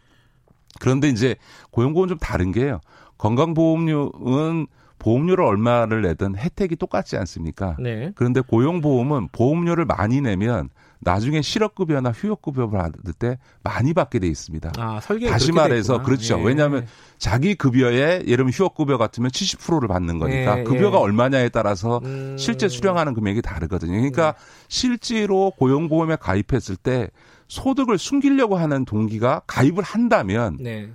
그런데 0.80 1.10
이제 1.10 1.36
고용보험 1.72 2.10
좀 2.10 2.18
다른 2.18 2.52
게요. 2.52 2.82
건강보험료는 3.18 4.68
보험료를 5.00 5.44
얼마를 5.44 6.02
내든 6.02 6.36
혜택이 6.36 6.76
똑같지 6.76 7.18
않습니까? 7.18 7.76
네. 7.80 8.12
그런데 8.16 8.42
고용보험은 8.42 9.30
보험료를 9.32 9.86
많이 9.86 10.22
내면 10.22 10.70
나중에 11.00 11.42
실업급여나 11.42 12.12
휴업급여 12.12 12.64
를 12.64 12.72
받을 12.72 13.14
때 13.14 13.38
많이 13.64 13.94
받게 13.94 14.20
돼 14.20 14.28
있습니다. 14.28 14.74
아, 14.78 15.00
다시 15.30 15.52
말해서 15.52 16.02
그렇죠. 16.02 16.40
예. 16.40 16.44
왜냐하면 16.44 16.88
자기 17.20 17.54
급여에 17.54 18.24
예를 18.26 18.38
들면 18.38 18.52
휴업급여 18.52 18.98
같으면 18.98 19.30
70%를 19.30 19.88
받는 19.88 20.18
거니까 20.18 20.60
예. 20.60 20.64
급여가 20.64 20.98
예. 20.98 21.02
얼마냐에 21.04 21.50
따라서 21.50 22.02
음. 22.04 22.36
실제 22.40 22.68
수령하는 22.68 23.14
금액이 23.14 23.42
다르거든요. 23.44 23.92
그러니까 23.92 24.32
네. 24.32 24.40
실제로 24.68 25.52
고용보험에 25.52 26.16
가입했을 26.16 26.76
때 26.76 27.10
소득을 27.48 27.98
숨기려고 27.98 28.58
하는 28.58 28.86
동기가 28.86 29.42
가입을 29.48 29.84
한다면 29.84 30.58
네. 30.60 30.90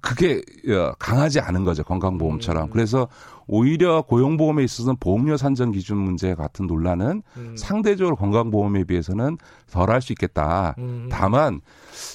그게 0.00 0.42
어, 0.68 0.92
강하지 0.98 1.38
않은 1.40 1.64
거죠 1.64 1.84
건강보험처럼. 1.84 2.64
음. 2.64 2.70
그래서 2.70 3.08
오히려 3.46 4.02
고용보험에 4.02 4.64
있어서는 4.64 4.96
보험료 4.98 5.36
산정 5.36 5.70
기준 5.70 5.98
문제 5.98 6.34
같은 6.34 6.66
논란은 6.66 7.22
음. 7.36 7.56
상대적으로 7.56 8.16
건강보험에 8.16 8.84
비해서는 8.84 9.38
덜 9.70 9.90
할 9.90 10.02
수 10.02 10.12
있겠다. 10.12 10.74
음. 10.78 11.08
다만 11.10 11.60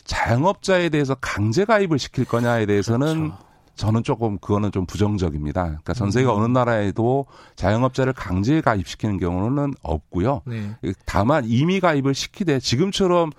자영업자에 0.04 0.90
대해서 0.90 1.16
강제 1.16 1.64
가입을 1.64 1.98
시킬 2.00 2.26
거냐에 2.26 2.66
대해서는 2.66 3.30
그렇죠. 3.30 3.52
저는 3.76 4.04
조금 4.04 4.38
그거는 4.38 4.72
좀 4.72 4.86
부정적입니다. 4.86 5.64
그러니까 5.64 5.94
전 5.94 6.12
세계 6.12 6.26
음. 6.26 6.32
어느 6.32 6.46
나라에도 6.52 7.26
자영업자를 7.56 8.12
강제 8.14 8.60
가입시키는 8.60 9.18
경우는 9.18 9.74
없고요. 9.82 10.42
네. 10.46 10.76
다만 11.06 11.46
이미 11.48 11.80
가입을 11.80 12.14
시키되 12.14 12.60
지금처럼 12.60 13.32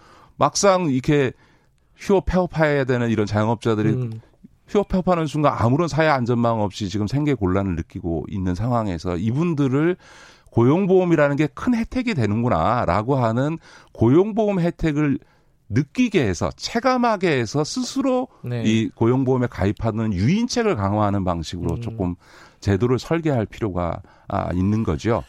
막상 0.43 0.91
이렇게 0.91 1.33
휴업 1.95 2.25
폐업해야 2.27 2.83
되는 2.83 3.11
이런 3.11 3.27
자영업자들이 3.27 3.91
음. 3.91 4.21
휴업하는 4.67 5.29
순간 5.29 5.55
아무런 5.57 5.87
사회 5.87 6.09
안전망 6.09 6.61
없이 6.61 6.89
지금 6.89 7.07
생계 7.07 7.35
곤란을 7.35 7.77
느끼고 7.77 8.25
있는 8.29 8.57
상황에서 8.57 9.17
이분들을 9.17 9.97
고용보험이라는 10.51 11.37
게 11.37 11.47
큰 11.55 11.77
혜택이 11.77 12.15
되는구나라고 12.15 13.15
하는 13.15 13.57
고용보험 13.93 14.59
혜택을 14.59 15.21
느끼게 15.69 16.27
해서 16.27 16.51
체감하게 16.57 17.39
해서 17.39 17.63
스스로 17.63 18.27
네. 18.43 18.65
이 18.67 18.89
고용보험에 18.89 19.47
가입하는 19.47 20.13
유인책을 20.13 20.75
강화하는 20.75 21.23
방식으로 21.23 21.75
음. 21.77 21.81
조금 21.81 22.15
제도를 22.59 22.99
설계할 22.99 23.47
필요가 23.47 24.03
아, 24.27 24.53
있는 24.53 24.83
거죠. 24.83 25.23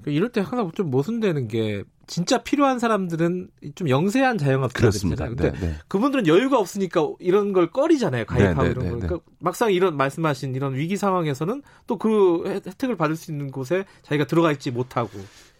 그러니까 0.00 0.16
이럴 0.16 0.32
때 0.32 0.40
항상 0.40 0.72
좀 0.72 0.90
모순되는 0.90 1.46
게 1.46 1.84
진짜 2.10 2.42
필요한 2.42 2.80
사람들은 2.80 3.50
좀 3.76 3.88
영세한 3.88 4.36
자영업자들이잖아요. 4.36 5.36
근데 5.36 5.52
네, 5.52 5.60
네. 5.60 5.74
그분들은 5.86 6.26
여유가 6.26 6.58
없으니까 6.58 7.08
이런 7.20 7.52
걸 7.52 7.70
꺼리잖아요. 7.70 8.24
가입하고 8.24 8.62
네, 8.62 8.68
네 8.68 8.70
이런 8.72 8.84
네, 8.84 8.90
걸. 8.90 9.00
네. 9.00 9.06
그러니까 9.06 9.30
막상 9.38 9.72
이런 9.72 9.96
말씀하신 9.96 10.56
이런 10.56 10.74
위기 10.74 10.96
상황에서는 10.96 11.62
또 11.86 12.00
그 12.00 12.62
혜택을 12.66 12.96
받을 12.96 13.14
수 13.14 13.30
있는 13.30 13.50
곳에 13.50 13.84
자기가 14.02 14.26
들어가 14.26 14.50
있지 14.52 14.70
못하고 14.70 15.10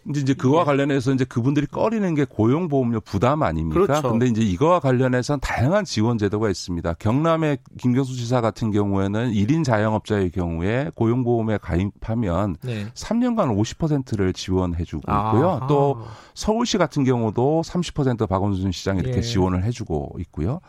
이제 0.09 0.21
이제 0.21 0.35
그와 0.35 0.65
관련해서 0.65 1.13
이제 1.13 1.25
그분들이 1.25 1.67
꺼리는 1.67 2.15
게 2.15 2.25
고용보험료 2.25 3.01
부담 3.01 3.43
아닙니까? 3.43 3.81
그렇죠. 3.81 4.11
근데 4.11 4.27
이제 4.27 4.41
이거와 4.41 4.81
관련해서는 4.81 5.41
다양한 5.41 5.85
지원 5.85 6.17
제도가 6.17 6.49
있습니다. 6.49 6.95
경남의 6.95 7.59
김경수 7.79 8.15
지사 8.17 8.41
같은 8.41 8.71
경우에는 8.71 9.33
1인 9.33 9.65
자영업자의 9.65 10.31
경우에 10.31 10.91
고용보험에 10.95 11.59
가입하면 11.59 12.57
네. 12.63 12.87
3년간 12.95 13.57
50%를 13.57 14.33
지원해 14.33 14.85
주고 14.85 15.01
있고요. 15.01 15.51
아하. 15.51 15.67
또 15.67 16.03
서울시 16.35 16.79
같은 16.79 17.05
경우도 17.05 17.63
30% 17.65 18.29
박원순 18.29 18.73
시장이 18.73 19.01
이렇게 19.01 19.19
예. 19.19 19.23
지원을 19.23 19.65
해 19.65 19.71
주고 19.71 20.17
있고요. 20.19 20.61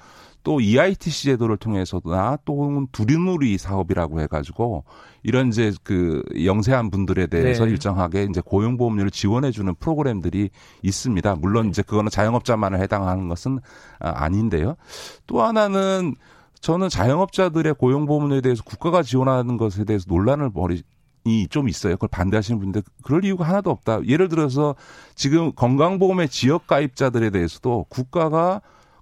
또 0.43 0.59
EITC 0.59 1.25
제도를 1.25 1.57
통해서나 1.57 2.37
또 2.45 2.87
두리누리 2.91 3.57
사업이라고 3.57 4.21
해가지고 4.21 4.83
이런 5.23 5.49
이제 5.49 5.71
그 5.83 6.23
영세한 6.43 6.89
분들에 6.89 7.27
대해서 7.27 7.65
네. 7.65 7.71
일정하게 7.71 8.23
이제 8.29 8.41
고용보험료를 8.41 9.11
지원해주는 9.11 9.75
프로그램들이 9.75 10.49
있습니다. 10.81 11.35
물론 11.35 11.69
이제 11.69 11.81
그거는 11.81 12.09
자영업자만을 12.09 12.79
해당하는 12.79 13.27
것은 13.27 13.59
아, 13.99 14.23
아닌데요. 14.23 14.75
또 15.27 15.41
하나는 15.41 16.15
저는 16.59 16.89
자영업자들의 16.89 17.75
고용보험료에 17.75 18.41
대해서 18.41 18.63
국가가 18.63 19.03
지원하는 19.03 19.57
것에 19.57 19.83
대해서 19.83 20.05
논란을 20.07 20.51
벌이 20.51 20.83
이좀 21.23 21.69
있어요. 21.69 21.95
그걸 21.95 22.09
반대하시는 22.09 22.59
분들 22.59 22.81
그럴 23.03 23.23
이유가 23.23 23.47
하나도 23.47 23.69
없다. 23.69 24.05
예를 24.07 24.27
들어서 24.27 24.75
지금 25.13 25.51
건강보험의 25.53 26.29
지역 26.29 26.65
가입자들에 26.65 27.29
대해서도 27.29 27.85
국가가 27.89 28.61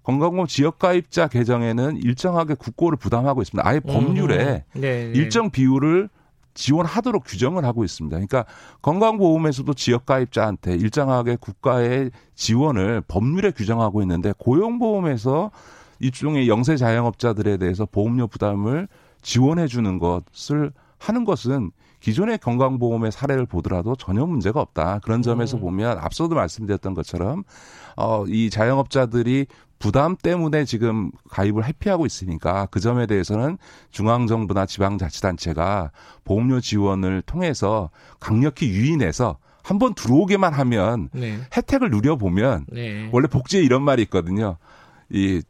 건강보험 0.09 0.47
지역가입자 0.47 1.27
개정에는 1.27 1.97
일정하게 1.97 2.55
국고를 2.55 2.97
부담하고 2.97 3.43
있습니다. 3.43 3.67
아예 3.67 3.79
법률에 3.79 4.65
음. 4.75 4.81
네, 4.81 4.81
네. 4.81 5.11
일정 5.13 5.51
비율을 5.51 6.09
지원하도록 6.55 7.23
규정을 7.25 7.63
하고 7.63 7.83
있습니다. 7.83 8.15
그러니까 8.15 8.45
건강보험에서도 8.81 9.71
지역가입자한테 9.73 10.73
일정하게 10.73 11.37
국가의 11.39 12.09
지원을 12.33 13.01
법률에 13.07 13.51
규정하고 13.51 14.01
있는데 14.01 14.33
고용보험에서 14.39 15.51
일종의 15.99 16.47
영세 16.47 16.75
자영업자들에 16.75 17.57
대해서 17.57 17.85
보험료 17.85 18.27
부담을 18.27 18.87
지원해 19.21 19.67
주는 19.67 19.99
것을 19.99 20.71
하는 20.99 21.25
것은 21.25 21.71
기존의 22.01 22.37
건강보험의 22.37 23.11
사례를 23.11 23.45
보더라도 23.45 23.95
전혀 23.95 24.25
문제가 24.25 24.61
없다. 24.61 24.99
그런 24.99 25.21
점에서 25.21 25.57
음. 25.57 25.61
보면 25.61 25.97
앞서도 25.97 26.35
말씀드렸던 26.35 26.93
것처럼 26.93 27.43
어, 27.97 28.25
이 28.27 28.49
자영업자들이 28.49 29.47
부담 29.79 30.15
때문에 30.17 30.65
지금 30.65 31.09
가입을 31.29 31.65
회피하고 31.65 32.05
있으니까 32.05 32.67
그 32.69 32.79
점에 32.81 33.05
대해서는 33.07 33.57
중앙정부나 33.91 34.65
지방자치단체가 34.65 35.91
보험료 36.25 36.59
지원을 36.59 37.21
통해서 37.21 37.89
강력히 38.19 38.69
유인해서 38.69 39.37
한번 39.63 39.93
들어오게만 39.93 40.53
하면 40.53 41.09
네. 41.13 41.39
혜택을 41.55 41.89
누려보면 41.91 42.65
네. 42.69 43.09
원래 43.13 43.27
복지에 43.27 43.61
이런 43.61 43.83
말이 43.83 44.01
있거든요. 44.03 44.57
이 45.09 45.41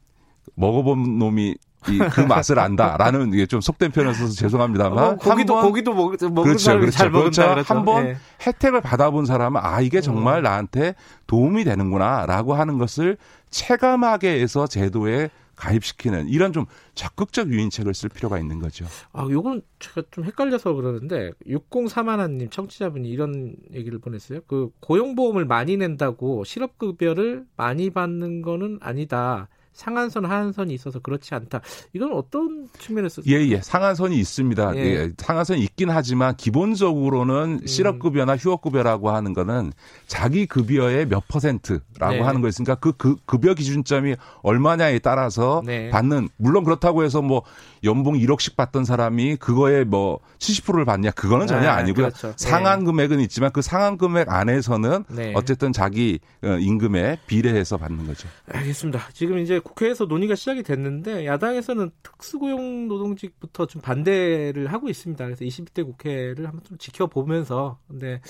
먹어본 0.56 1.18
놈이 1.18 1.56
이 1.88 2.00
그 2.12 2.22
맛을 2.22 2.60
안다라는 2.60 3.34
이게 3.34 3.46
좀 3.46 3.62
속된 3.62 3.92
표현을 3.92 4.14
써서 4.14 4.34
죄송합니다만 4.34 5.04
어, 5.04 5.16
고기도 5.16 5.54
번, 5.56 5.64
고기도 5.64 5.94
먹, 5.94 6.16
먹는 6.20 6.44
그렇죠, 6.44 6.58
사람이 6.58 6.82
그렇죠, 6.82 6.98
잘 6.98 7.12
그렇죠. 7.12 7.42
그렇죠. 7.50 7.74
한번 7.74 8.04
네. 8.04 8.18
혜택을 8.46 8.82
받아본 8.82 9.26
사람은 9.26 9.62
아 9.64 9.80
이게 9.82 10.02
정말 10.02 10.40
음. 10.40 10.44
나한테 10.44 10.96
도움이 11.28 11.64
되는구나라고 11.64 12.54
하는 12.54 12.78
것을 12.78 13.18
체감하게 13.50 14.42
해서 14.42 14.68
제도에 14.68 15.30
가입시키는 15.56 16.30
이런 16.30 16.54
좀 16.54 16.66
적극적 16.96 17.50
유인책을 17.50 17.94
쓸 17.94 18.10
필요가 18.10 18.40
있는 18.40 18.60
거죠. 18.60 18.86
아, 19.12 19.28
요건 19.30 19.62
제가 19.80 20.04
좀 20.10 20.24
헷갈려서 20.24 20.74
그러는데 20.74 21.32
6031님 21.48 22.50
청취자분이 22.50 23.10
이런 23.10 23.56
얘기를 23.74 24.00
보냈어요. 24.00 24.40
그 24.48 24.70
고용보험을 24.80 25.44
많이 25.46 25.76
낸다고 25.76 26.46
실업급여를 26.46 27.46
많이 27.58 27.90
받는 27.90 28.42
거는 28.42 28.80
아니다. 28.82 29.50
상한선 29.80 30.26
하한선이 30.26 30.74
있어서 30.74 31.00
그렇지 31.00 31.34
않다. 31.34 31.62
이건 31.94 32.12
어떤 32.12 32.68
측면에서? 32.78 33.22
예, 33.28 33.36
예. 33.48 33.62
상한선이 33.62 34.18
있습니다. 34.18 34.76
예. 34.76 34.80
예. 34.80 35.12
상한선이 35.18 35.62
있긴 35.62 35.90
하지만 35.90 36.36
기본적으로는 36.36 37.60
음. 37.62 37.66
실업급여나 37.66 38.36
휴업급여라고 38.36 39.10
하는 39.10 39.34
거는 39.34 39.72
자기 40.06 40.46
급여의 40.48 41.08
몇 41.08 41.26
퍼센트라고 41.30 42.14
네. 42.14 42.20
하는 42.20 42.42
거 42.42 42.50
있으니까 42.50 42.76
그, 42.76 42.92
그 42.92 43.16
급여 43.26 43.54
기준점이 43.54 44.16
얼마냐에 44.42 45.00
따라서 45.00 45.62
네. 45.66 45.90
받는 45.92 46.28
물론 46.36 46.66
그렇다고 46.66 47.06
해서 47.06 47.22
뭐 47.22 47.44
연봉 47.86 48.16
1억씩 48.16 48.58
받던 48.58 48.84
사람이 48.84 49.38
그거에 49.38 49.86
뭐 49.86 50.20
70%를 50.40 50.84
받냐 50.84 51.12
그거는 51.12 51.48
전혀 51.48 51.70
아, 51.70 51.82
니고요 51.84 52.08
그렇죠. 52.08 52.34
상한 52.36 52.80
네. 52.80 52.86
금액은 52.86 53.22
있지만 53.22 53.52
그 53.54 53.62
상한 53.62 53.98
금액 53.98 54.30
안에서는 54.30 55.06
네. 55.08 55.32
어쨌든 55.36 55.72
자기 55.72 56.20
어, 56.44 56.58
임금에 56.60 57.20
비례해서 57.28 57.78
받는 57.78 58.08
거죠. 58.08 58.28
알겠습니다. 58.52 59.08
지금 59.14 59.38
이제 59.38 59.62
국회에서 59.70 60.06
논의가 60.06 60.36
시작이 60.36 60.64
됐는데 60.64 61.26
야당에서는 61.26 61.92
특수고용 62.04 62.88
노동직부터 62.88 63.66
좀 63.66 63.82
반대를 63.82 64.68
하고 64.68 64.90
있습니다. 64.90 65.24
그래서 65.24 65.46
21대 65.46 65.86
국회를 65.86 66.46
한번 66.48 66.64
좀 66.64 66.78
지켜보면서 66.78 67.80
근데 67.88 68.22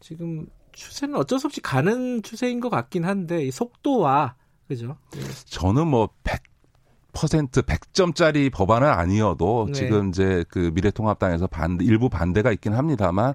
지금 0.00 0.46
추세는 0.72 1.16
어쩔 1.16 1.38
수 1.38 1.46
없이 1.46 1.60
가는 1.60 2.22
추세인 2.22 2.60
것 2.60 2.70
같긴 2.70 3.04
한데 3.04 3.44
이 3.44 3.50
속도와 3.50 4.36
그죠? 4.68 4.96
저는 5.46 5.86
뭐 5.86 6.08
100. 6.24 6.42
퍼센트 7.16 7.62
100점짜리 7.62 8.52
법안은 8.52 8.86
아니어도 8.86 9.68
네. 9.68 9.72
지금 9.72 10.10
이제 10.10 10.44
그 10.50 10.70
미래통합당에서 10.74 11.46
반대 11.46 11.82
일부 11.82 12.10
반대가 12.10 12.52
있긴 12.52 12.74
합니다만 12.74 13.32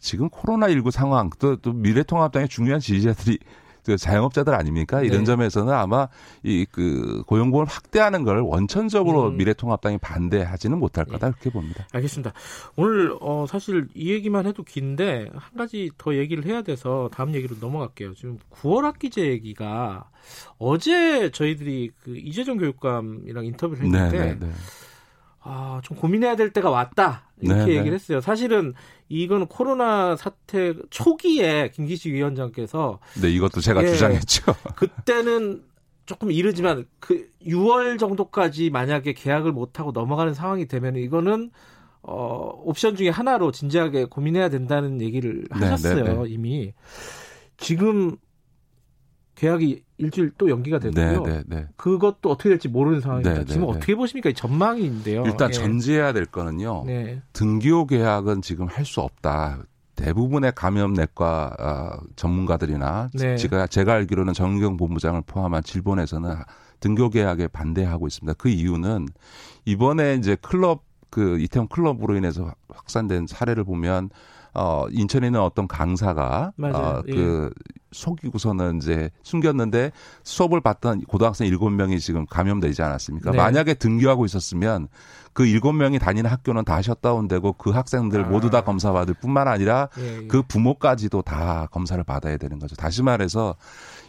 지금 0.00 0.28
코로나 0.28 0.68
19 0.68 0.90
상황 0.90 1.30
또, 1.38 1.54
또 1.54 1.72
미래통합당의 1.72 2.48
중요한 2.48 2.80
지지자들이 2.80 3.38
그 3.84 3.96
자영업자들 3.96 4.54
아닙니까? 4.54 5.02
이런 5.02 5.20
네. 5.20 5.24
점에서는 5.24 5.72
아마 5.72 6.08
이 6.42 6.66
그 6.72 7.22
고용보험을 7.26 7.70
확대하는 7.70 8.24
걸 8.24 8.40
원천적으로 8.40 9.28
음. 9.28 9.36
미래통합당이 9.36 9.98
반대하지는 9.98 10.78
못할 10.78 11.04
거다 11.04 11.28
네. 11.28 11.32
그렇게 11.32 11.50
봅니다. 11.50 11.86
알겠습니다. 11.92 12.32
오늘 12.76 13.16
어 13.20 13.46
사실 13.48 13.88
이 13.94 14.10
얘기만 14.12 14.46
해도 14.46 14.62
긴데 14.62 15.30
한 15.34 15.56
가지 15.56 15.90
더 15.98 16.14
얘기를 16.14 16.44
해야 16.44 16.62
돼서 16.62 17.10
다음 17.12 17.34
얘기로 17.34 17.56
넘어갈게요. 17.60 18.14
지금 18.14 18.38
9월 18.50 18.82
학기제 18.82 19.26
얘기가 19.26 20.08
어제 20.58 21.30
저희들이 21.30 21.90
그 22.02 22.16
이재정 22.16 22.58
교육감이랑 22.58 23.44
인터뷰를 23.46 23.84
했는데 23.84 24.18
네, 24.18 24.24
네, 24.34 24.46
네. 24.46 24.52
아, 25.42 25.80
좀 25.82 25.96
고민해야 25.96 26.36
될 26.36 26.52
때가 26.52 26.70
왔다. 26.70 27.30
이렇게 27.40 27.64
네네. 27.64 27.76
얘기를 27.78 27.94
했어요. 27.94 28.20
사실은 28.20 28.74
이건 29.10 29.48
코로나 29.48 30.14
사태 30.14 30.72
초기에 30.88 31.70
김기식 31.74 32.14
위원장께서 32.14 33.00
네, 33.20 33.28
이것도 33.28 33.60
제가 33.60 33.82
예, 33.82 33.88
주장했죠. 33.88 34.54
그때는 34.76 35.64
조금 36.06 36.30
이르지만 36.30 36.86
그 37.00 37.28
6월 37.44 37.98
정도까지 37.98 38.70
만약에 38.70 39.12
계약을 39.12 39.50
못 39.50 39.80
하고 39.80 39.90
넘어가는 39.90 40.32
상황이 40.32 40.66
되면 40.66 40.94
이거는 40.94 41.50
어 42.02 42.52
옵션 42.64 42.94
중에 42.94 43.08
하나로 43.08 43.50
진지하게 43.50 44.04
고민해야 44.04 44.48
된다는 44.48 45.00
얘기를 45.00 45.44
하셨어요, 45.50 46.04
네네. 46.04 46.28
이미. 46.28 46.72
지금 47.58 48.16
계약이 49.34 49.82
일주일 50.00 50.32
또 50.38 50.48
연기가 50.48 50.78
되고요. 50.78 51.22
네, 51.22 51.32
네, 51.32 51.42
네. 51.46 51.66
그것도 51.76 52.30
어떻게 52.30 52.48
될지 52.48 52.68
모르는 52.68 53.00
상황입니다. 53.00 53.34
네, 53.34 53.40
네 53.40 53.44
지금 53.44 53.66
네. 53.66 53.72
어떻게 53.72 53.94
보십니까? 53.94 54.32
전망인데요. 54.32 55.24
일단 55.26 55.50
예. 55.50 55.52
전제해야 55.52 56.12
될 56.12 56.26
거는요. 56.26 56.84
네. 56.86 57.22
등기호 57.32 57.86
계약은 57.86 58.42
지금 58.42 58.66
할 58.66 58.84
수 58.84 59.00
없다. 59.00 59.62
대부분의 59.94 60.52
감염내과 60.56 61.56
어, 61.60 62.02
전문가들이나 62.16 63.10
제가 63.38 63.66
제가 63.66 63.92
알기로는 63.92 64.32
정경 64.32 64.76
본부장을 64.78 65.22
포함한 65.26 65.62
질본에서는 65.62 66.36
등교 66.80 67.10
계약에 67.10 67.48
반대하고 67.48 68.06
있습니다. 68.06 68.34
그 68.38 68.48
이유는 68.48 69.06
이번에 69.66 70.14
이제 70.14 70.36
클럽 70.40 70.84
그 71.10 71.38
이태원 71.40 71.68
클럽으로 71.68 72.16
인해서 72.16 72.52
확산된 72.68 73.26
사례를 73.26 73.64
보면 73.64 74.10
어, 74.54 74.86
인천에 74.90 75.28
있는 75.28 75.40
어떤 75.40 75.68
강사가 75.68 76.52
어, 76.60 77.02
그 77.02 77.50
예. 77.54 77.70
속이고서는 77.92 78.78
이제 78.78 79.10
숨겼는데 79.22 79.92
수업을 80.22 80.60
받던 80.60 81.02
고등학생 81.02 81.46
일곱 81.46 81.70
명이 81.70 82.00
지금 82.00 82.26
감염되지 82.26 82.82
않았습니까? 82.82 83.32
네. 83.32 83.36
만약에 83.36 83.74
등교하고 83.74 84.24
있었으면 84.24 84.88
그 85.32 85.46
일곱 85.46 85.72
명이 85.72 85.98
다니는 85.98 86.30
학교는 86.30 86.64
다 86.64 86.82
셧다운되고 86.82 87.54
그 87.54 87.70
학생들 87.70 88.24
아. 88.24 88.28
모두 88.28 88.50
다 88.50 88.62
검사 88.62 88.92
받을 88.92 89.14
뿐만 89.14 89.48
아니라 89.48 89.88
예, 89.98 90.22
예. 90.22 90.26
그 90.26 90.42
부모까지도 90.42 91.22
다 91.22 91.68
검사를 91.70 92.02
받아야 92.02 92.36
되는 92.36 92.58
거죠. 92.58 92.74
다시 92.76 93.02
말해서 93.02 93.54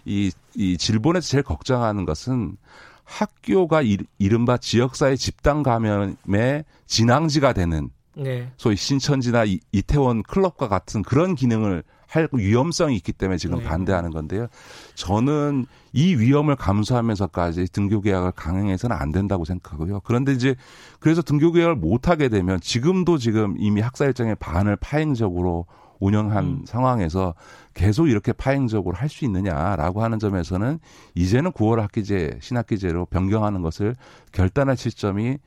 이, 0.06 0.32
이 0.56 0.78
질본에서 0.78 1.28
제일 1.28 1.44
걱정하는 1.44 2.06
것은 2.06 2.58
학교가 3.04 3.82
이, 3.82 3.98
이른바 4.18 4.58
지역사회 4.58 5.16
집단 5.16 5.64
감염의 5.64 6.66
진앙지가 6.88 7.54
되는 7.54 7.90
네. 8.16 8.52
소위 8.58 8.76
신천지나 8.76 9.46
이, 9.46 9.60
태원 9.88 10.24
클럽과 10.24 10.68
같은 10.68 11.02
그런 11.02 11.36
기능을 11.36 11.84
할 12.08 12.28
위험성이 12.34 12.98
있기 12.98 13.14
때문에 13.14 13.38
지금 13.38 13.60
네. 13.60 13.64
반대하는 13.64 14.12
건데요. 14.12 14.48
저는 14.96 15.66
이 15.94 16.16
위험을 16.16 16.58
감수하면서까지 16.58 17.68
등교 17.72 18.02
계약을 18.02 18.34
강행해서는 18.34 18.96
안 18.96 19.14
된다고 19.14 19.46
생각하고요. 19.46 20.02
그런데 20.04 20.34
이제 20.34 20.56
그래서 21.00 21.22
등교 21.22 21.54
계약을 21.54 21.76
못 21.76 22.10
하게 22.10 22.28
되면 22.28 22.60
지금도 22.60 23.18
지금 23.18 23.56
이미 23.58 23.80
학사 23.80 24.06
일정의 24.06 24.36
반을 24.36 24.76
파행적으로 24.76 25.68
운영한 26.02 26.44
음. 26.44 26.62
상황에서 26.66 27.34
계속 27.74 28.10
이렇게 28.10 28.34
파행적으로 28.34 28.98
할 28.98 29.08
수 29.08 29.24
있느냐라고 29.24 30.04
하는 30.04 30.20
점에서는 30.20 30.80
이제는 31.16 31.52
9월 31.52 31.78
학기제 31.78 32.40
신학기제로 32.42 33.06
변경하는 33.06 33.62
것을 33.62 33.96
결단할 34.32 34.76
시점이 34.76 35.38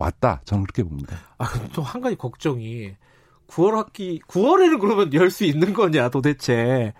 왔다. 0.00 0.40
저는 0.44 0.64
그렇게 0.64 0.82
봅니다. 0.82 1.16
아, 1.38 1.46
또 1.72 1.82
한 1.82 2.00
가지 2.00 2.16
걱정이 2.16 2.92
9월 3.48 3.72
학기 3.72 4.20
9월에는 4.28 4.80
그러면 4.80 5.12
열 5.14 5.30
수 5.30 5.44
있는 5.44 5.72
거냐 5.72 6.08
도대체. 6.08 6.92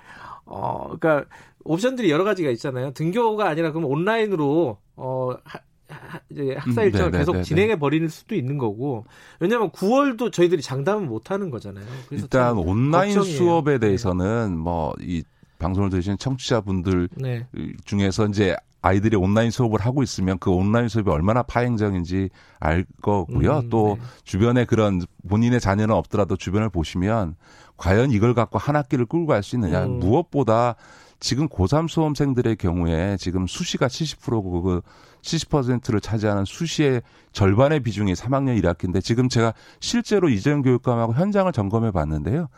어, 0.44 0.96
그러니까 0.98 1.24
옵션들이 1.64 2.10
여러 2.10 2.24
가지가 2.24 2.50
있잖아요. 2.50 2.92
등교가 2.92 3.48
아니라 3.48 3.72
그럼 3.72 3.84
온라인으로 3.90 4.78
어 4.96 5.30
하, 5.44 5.58
하, 5.88 6.20
이제 6.30 6.54
학사 6.58 6.82
음, 6.82 6.86
일정을 6.86 7.14
음, 7.14 7.18
계속 7.18 7.42
진행해 7.42 7.78
버리는 7.78 8.06
수도 8.08 8.34
있는 8.34 8.58
거고. 8.58 9.04
왜냐하면 9.40 9.70
9월도 9.70 10.32
저희들이 10.32 10.62
장담은 10.62 11.06
못 11.08 11.30
하는 11.30 11.50
거잖아요. 11.50 11.84
일단 12.10 12.58
온라인 12.58 13.14
걱정이에요. 13.14 13.36
수업에 13.38 13.78
대해서는 13.78 14.50
네. 14.50 14.56
뭐이 14.56 15.22
방송을 15.58 15.90
들으시는 15.90 16.18
청취자분들 16.18 17.08
네. 17.16 17.46
중에서 17.84 18.26
이제 18.26 18.56
아이들이 18.82 19.16
온라인 19.16 19.50
수업을 19.50 19.80
하고 19.80 20.02
있으면 20.02 20.38
그 20.38 20.50
온라인 20.50 20.88
수업이 20.88 21.10
얼마나 21.10 21.42
파행적인지 21.42 22.30
알 22.58 22.84
거고요. 23.02 23.58
음, 23.58 23.70
또 23.70 23.98
네. 23.98 24.06
주변에 24.24 24.64
그런 24.64 25.02
본인의 25.28 25.60
자녀는 25.60 25.94
없더라도 25.94 26.36
주변을 26.36 26.70
보시면 26.70 27.36
과연 27.76 28.10
이걸 28.10 28.34
갖고 28.34 28.58
한 28.58 28.76
학기를 28.76 29.06
끌고 29.06 29.26
갈 29.26 29.42
수 29.42 29.56
있느냐. 29.56 29.84
음. 29.84 29.98
무엇보다 30.00 30.76
지금 31.18 31.48
고3 31.48 31.88
수험생들의 31.88 32.56
경우에 32.56 33.16
지금 33.18 33.46
수시가 33.46 33.88
70%고 33.88 34.62
그 34.62 34.80
70%를 35.22 36.00
차지하는 36.00 36.46
수시의 36.46 37.02
절반의 37.32 37.80
비중이 37.80 38.14
3학년 38.14 38.60
1학기인데 38.62 39.04
지금 39.04 39.28
제가 39.28 39.52
실제로 39.80 40.30
이재용 40.30 40.62
교육감하고 40.62 41.12
현장을 41.14 41.50
점검해 41.52 41.90
봤는데요. 41.90 42.48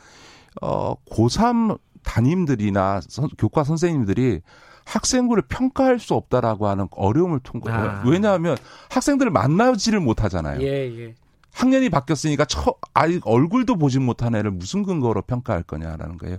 어, 0.60 0.94
고3 1.10 1.78
담임들이나 2.04 3.00
선, 3.08 3.28
교과 3.38 3.64
선생님들이 3.64 4.40
학생부를 4.84 5.44
평가할 5.48 5.98
수 5.98 6.14
없다라고 6.14 6.68
하는 6.68 6.88
어려움을 6.90 7.40
통과해요. 7.40 7.90
아. 7.90 8.02
왜냐하면 8.06 8.56
학생들을 8.90 9.30
만나지를 9.30 10.00
못하잖아요. 10.00 10.60
예, 10.62 10.66
예. 10.98 11.14
학년이 11.52 11.90
바뀌었으니까 11.90 12.46
처, 12.46 12.74
아이 12.94 13.20
얼굴도 13.24 13.76
보지 13.76 13.98
못한 13.98 14.34
애를 14.34 14.50
무슨 14.50 14.82
근거로 14.82 15.22
평가할 15.22 15.62
거냐라는 15.62 16.16
거예요. 16.18 16.38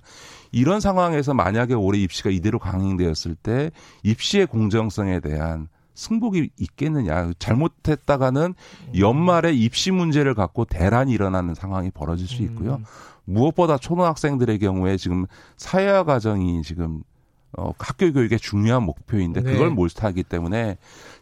이런 0.52 0.80
상황에서 0.80 1.34
만약에 1.34 1.76
올해 1.76 2.00
입시가 2.00 2.32
이대로 2.32 2.60
강행되었을 2.60 3.36
때 3.36 3.72
입시의 4.02 4.48
공정성에 4.48 5.20
대한 5.20 5.68
승복이 5.94 6.50
있겠느냐. 6.58 7.34
잘못했다가는 7.38 8.56
연말에 8.98 9.54
입시 9.54 9.92
문제를 9.92 10.34
갖고 10.34 10.66
대란이 10.66 11.12
일어나는 11.12 11.54
상황이 11.54 11.92
벌어질 11.92 12.28
수 12.28 12.42
있고요. 12.44 12.76
음. 12.76 12.86
무엇보다 13.26 13.78
초등학생들의 13.78 14.60
경우에 14.60 14.98
지금 14.98 15.28
사회화 15.58 16.04
과정이 16.04 16.62
지금 16.64 17.04
어, 17.58 17.72
학교 17.78 18.12
교육의 18.12 18.40
중요한 18.40 18.84
목표인데 18.84 19.42
네. 19.42 19.52
그걸 19.52 19.70
몰수하기 19.70 20.24
때문에 20.24 20.78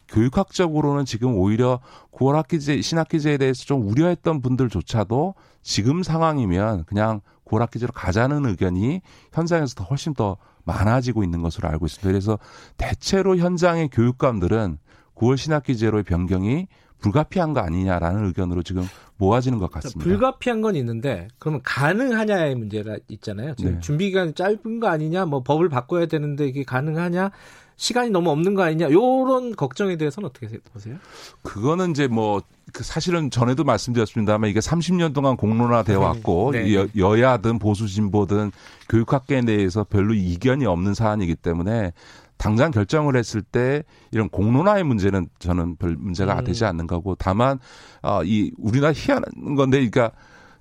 교육학적으로는 0.07 1.05
지금 1.05 1.35
오히려 1.35 1.79
9월 2.13 2.33
학기제 2.33 2.81
신학기제에 2.81 3.37
대해서 3.37 3.65
좀 3.65 3.87
우려했던 3.87 4.41
분들조차도 4.41 5.35
지금 5.61 6.03
상황이면 6.03 6.85
그냥 6.85 7.21
9월 7.45 7.59
학기제로 7.59 7.91
가자는 7.93 8.45
의견이 8.45 9.01
현장에서 9.33 9.75
더 9.75 9.83
훨씬 9.83 10.13
더 10.13 10.37
많아지고 10.63 11.23
있는 11.23 11.41
것으로 11.41 11.67
알고 11.69 11.85
있습니다. 11.85 12.07
그래서 12.07 12.39
대체로 12.77 13.37
현장의 13.37 13.89
교육감들은 13.89 14.77
9월 15.15 15.37
신학기제로의 15.37 16.03
변경이 16.03 16.67
불가피한 17.01 17.53
거 17.53 17.59
아니냐라는 17.59 18.25
의견으로 18.27 18.63
지금 18.63 18.87
모아지는 19.17 19.59
것 19.59 19.69
같습니다. 19.71 20.03
불가피한 20.03 20.61
건 20.61 20.75
있는데 20.75 21.27
그러면 21.37 21.61
가능하냐의 21.63 22.55
문제가 22.55 22.97
있잖아요. 23.09 23.53
지금 23.55 23.73
네. 23.73 23.79
준비 23.79 24.09
기간이 24.09 24.33
짧은 24.33 24.79
거 24.79 24.87
아니냐, 24.87 25.25
뭐 25.25 25.43
법을 25.43 25.69
바꿔야 25.69 26.05
되는데 26.05 26.47
이게 26.47 26.63
가능하냐, 26.63 27.31
시간이 27.75 28.11
너무 28.11 28.29
없는 28.29 28.53
거 28.55 28.63
아니냐, 28.63 28.91
요런 28.91 29.55
걱정에 29.55 29.97
대해서는 29.97 30.29
어떻게 30.29 30.47
보세요? 30.73 30.97
그거는 31.41 31.91
이제 31.91 32.07
뭐그 32.07 32.83
사실은 32.83 33.31
전에도 33.31 33.63
말씀드렸습니다만 33.63 34.49
이게 34.49 34.59
30년 34.59 35.13
동안 35.13 35.35
공론화되어 35.35 35.99
네. 35.99 36.05
왔고 36.05 36.51
네. 36.51 36.75
여, 36.75 36.87
여야든 36.95 37.59
보수 37.59 37.87
진보든 37.87 38.51
교육학계에 38.89 39.41
대해서 39.41 39.83
별로 39.83 40.13
이견이 40.13 40.65
없는 40.65 40.93
사안이기 40.93 41.35
때문에 41.35 41.93
당장 42.41 42.71
결정을 42.71 43.15
했을 43.15 43.43
때 43.43 43.83
이런 44.09 44.27
공론화의 44.27 44.83
문제는 44.83 45.27
저는 45.37 45.75
별 45.75 45.95
문제가 45.95 46.39
음. 46.39 46.43
되지 46.43 46.65
않는 46.65 46.87
거고 46.87 47.13
다만 47.13 47.59
어, 48.01 48.23
이 48.23 48.51
우리나라 48.57 48.93
희한한 48.95 49.55
건데 49.55 49.77
그러니까 49.77 50.09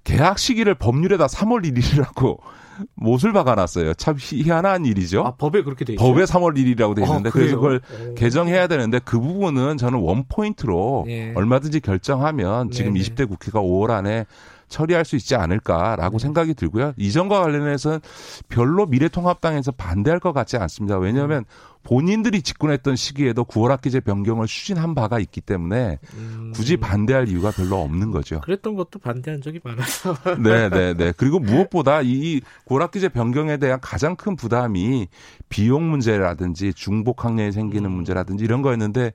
계약 0.05 0.39
시기를 0.39 0.75
법률에다 0.75 1.27
3월 1.27 1.65
1일이라고 1.65 2.39
못을 2.97 3.33
박아놨어요. 3.33 3.95
참 3.95 4.17
희한한 4.19 4.85
일이죠. 4.85 5.23
아, 5.23 5.37
법에 5.37 5.63
그렇게 5.63 5.87
돼 5.87 5.95
있죠. 5.95 6.05
법에 6.05 6.25
3월 6.25 6.55
1일이라고 6.55 6.95
돼 6.95 7.03
있는데 7.03 7.31
아, 7.31 7.33
그래서 7.33 7.57
그걸 7.57 7.81
오. 8.11 8.15
개정해야 8.15 8.67
되는데 8.67 9.01
그 9.03 9.19
부분은 9.19 9.79
저는 9.79 10.01
원 10.01 10.25
포인트로 10.29 11.05
네. 11.07 11.33
얼마든지 11.35 11.81
결정하면 11.81 12.71
지금 12.71 12.93
네네. 12.93 13.07
20대 13.07 13.27
국회가 13.27 13.61
5월 13.61 13.91
안에 13.91 14.27
처리할 14.71 15.05
수 15.05 15.17
있지 15.17 15.35
않을까라고 15.35 16.19
네. 16.19 16.23
생각이 16.23 16.55
들고요. 16.55 16.95
이전과 16.97 17.43
관련해서는 17.43 18.01
별로 18.49 18.87
미래통합당에서 18.87 19.73
반대할 19.73 20.21
것 20.21 20.33
같지 20.33 20.57
않습니다. 20.57 20.97
왜냐하면 20.97 21.45
본인들이 21.83 22.43
집권했던 22.43 22.95
시기에도 22.97 23.45
9월 23.45 23.69
학기제 23.69 24.01
변경을 24.01 24.47
추진한 24.47 24.95
바가 24.95 25.19
있기 25.19 25.41
때문에 25.41 25.99
음. 26.15 26.53
굳이 26.55 26.77
반대할 26.77 27.29
이유가 27.29 27.51
별로 27.51 27.81
없는 27.81 28.11
거죠. 28.11 28.41
그랬던 28.43 28.75
것도 28.75 28.99
반대한 28.99 29.41
적이 29.41 29.61
많아서. 29.65 30.15
네, 30.41 30.69
네, 30.69 30.95
네. 30.95 31.13
그리고 31.17 31.39
무엇보다 31.39 32.03
이 32.03 32.41
9월 32.67 32.81
학기제 32.81 33.09
변경에 33.09 33.57
대한 33.57 33.81
가장 33.81 34.15
큰 34.15 34.37
부담이 34.37 35.09
비용 35.49 35.91
문제라든지 35.91 36.75
중복 36.75 37.25
학년이 37.25 37.53
생기는 37.53 37.89
음. 37.89 37.95
문제라든지 37.97 38.45
이런 38.45 38.61
거였는데 38.63 39.13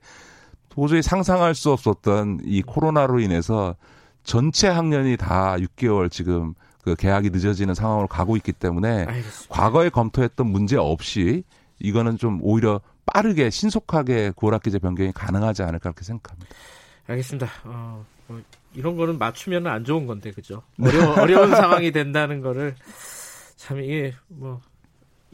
도저히 0.68 1.02
상상할 1.02 1.54
수 1.54 1.70
없었던 1.70 2.40
이 2.44 2.62
코로나로 2.62 3.20
인해서 3.20 3.76
전체 4.24 4.68
학년이 4.68 5.16
다 5.16 5.56
6개월 5.56 6.10
지금 6.10 6.54
그 6.82 6.94
계약이 6.94 7.30
늦어지는 7.30 7.74
상황으로 7.74 8.06
가고 8.06 8.36
있기 8.36 8.52
때문에 8.52 9.04
알겠습니다. 9.04 9.54
과거에 9.54 9.88
검토했던 9.88 10.46
문제 10.46 10.76
없이 10.76 11.44
이거는 11.78 12.18
좀 12.18 12.40
오히려 12.42 12.80
빠르게 13.06 13.50
신속하게 13.50 14.32
9월 14.32 14.52
학기제 14.52 14.78
변경이 14.78 15.12
가능하지 15.12 15.62
않을까 15.62 15.92
그렇게 15.92 16.04
생각합니다. 16.04 16.54
알겠습니다. 17.06 17.48
어, 17.64 18.04
뭐 18.26 18.40
이런 18.74 18.96
거는 18.96 19.18
맞추면 19.18 19.66
안 19.66 19.84
좋은 19.84 20.06
건데 20.06 20.32
그죠? 20.32 20.62
어려 20.80 21.12
어려운 21.22 21.50
상황이 21.50 21.92
된다는 21.92 22.40
거를 22.40 22.74
참 23.56 23.80
이게 23.80 24.12
뭐 24.28 24.60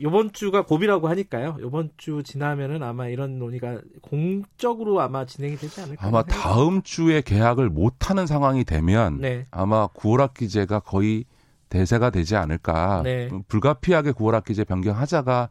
요번 0.00 0.32
주가 0.32 0.64
고비라고 0.64 1.08
하니까요. 1.08 1.56
요번 1.60 1.90
주 1.96 2.22
지나면은 2.22 2.82
아마 2.82 3.08
이런 3.08 3.38
논의가 3.38 3.80
공적으로 4.00 5.00
아마 5.00 5.24
진행이 5.24 5.56
되지 5.56 5.80
않을까. 5.80 6.06
아마 6.06 6.22
다음 6.22 6.82
주에 6.82 7.20
계약을 7.20 7.68
못 7.70 8.10
하는 8.10 8.26
상황이 8.26 8.64
되면 8.64 9.20
네. 9.20 9.46
아마 9.50 9.86
9월 9.88 10.18
학기제가 10.18 10.80
거의 10.80 11.24
대세가 11.68 12.10
되지 12.10 12.36
않을까. 12.36 13.02
네. 13.04 13.28
불가피하게 13.48 14.12
9월 14.12 14.32
학기제 14.32 14.64
변경하자가 14.64 15.42
어, 15.42 15.48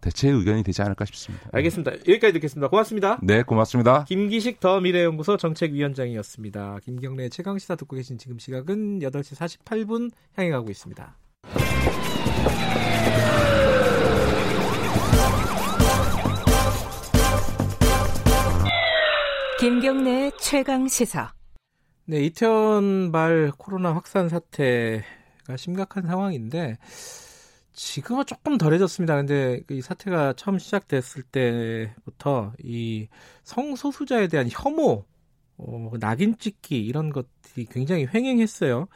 대체 0.00 0.28
의견이 0.28 0.62
되지 0.62 0.82
않을까 0.82 1.04
싶습니다. 1.04 1.48
알겠습니다. 1.52 1.92
여기까지 1.92 2.32
듣겠습니다. 2.34 2.68
고맙습니다. 2.68 3.18
네, 3.22 3.42
고맙습니다. 3.42 4.04
김기식 4.04 4.60
더 4.60 4.80
미래연구소 4.80 5.36
정책위원장이었습니다. 5.36 6.78
김경래 6.84 7.28
최강 7.28 7.58
시사 7.58 7.76
듣고 7.76 7.96
계신 7.96 8.18
지금 8.18 8.38
시각은 8.38 9.00
8시 9.00 9.36
48분 9.64 10.10
향해 10.36 10.50
가고 10.50 10.70
있습니다. 10.70 11.16
김경래 19.60 20.30
최강 20.40 20.88
시사. 20.88 21.32
네, 22.06 22.20
이태원 22.24 23.12
발 23.12 23.50
코로나 23.56 23.94
확산 23.94 24.28
사태 24.28 25.04
그러니까 25.44 25.56
심각한 25.56 26.06
상황인데 26.06 26.76
지금은 27.74 28.24
조금 28.24 28.56
덜해졌습니다. 28.56 29.16
근데 29.16 29.60
이 29.68 29.82
사태가 29.82 30.34
처음 30.34 30.58
시작됐을 30.58 31.24
때부터 31.24 32.52
이 32.62 33.08
성소수자에 33.42 34.28
대한 34.28 34.48
혐오, 34.50 35.04
어, 35.56 35.90
낙인 35.98 36.38
찍기 36.38 36.84
이런 36.84 37.10
것들이 37.10 37.66
굉장히 37.66 38.06
횡행했어요. 38.12 38.86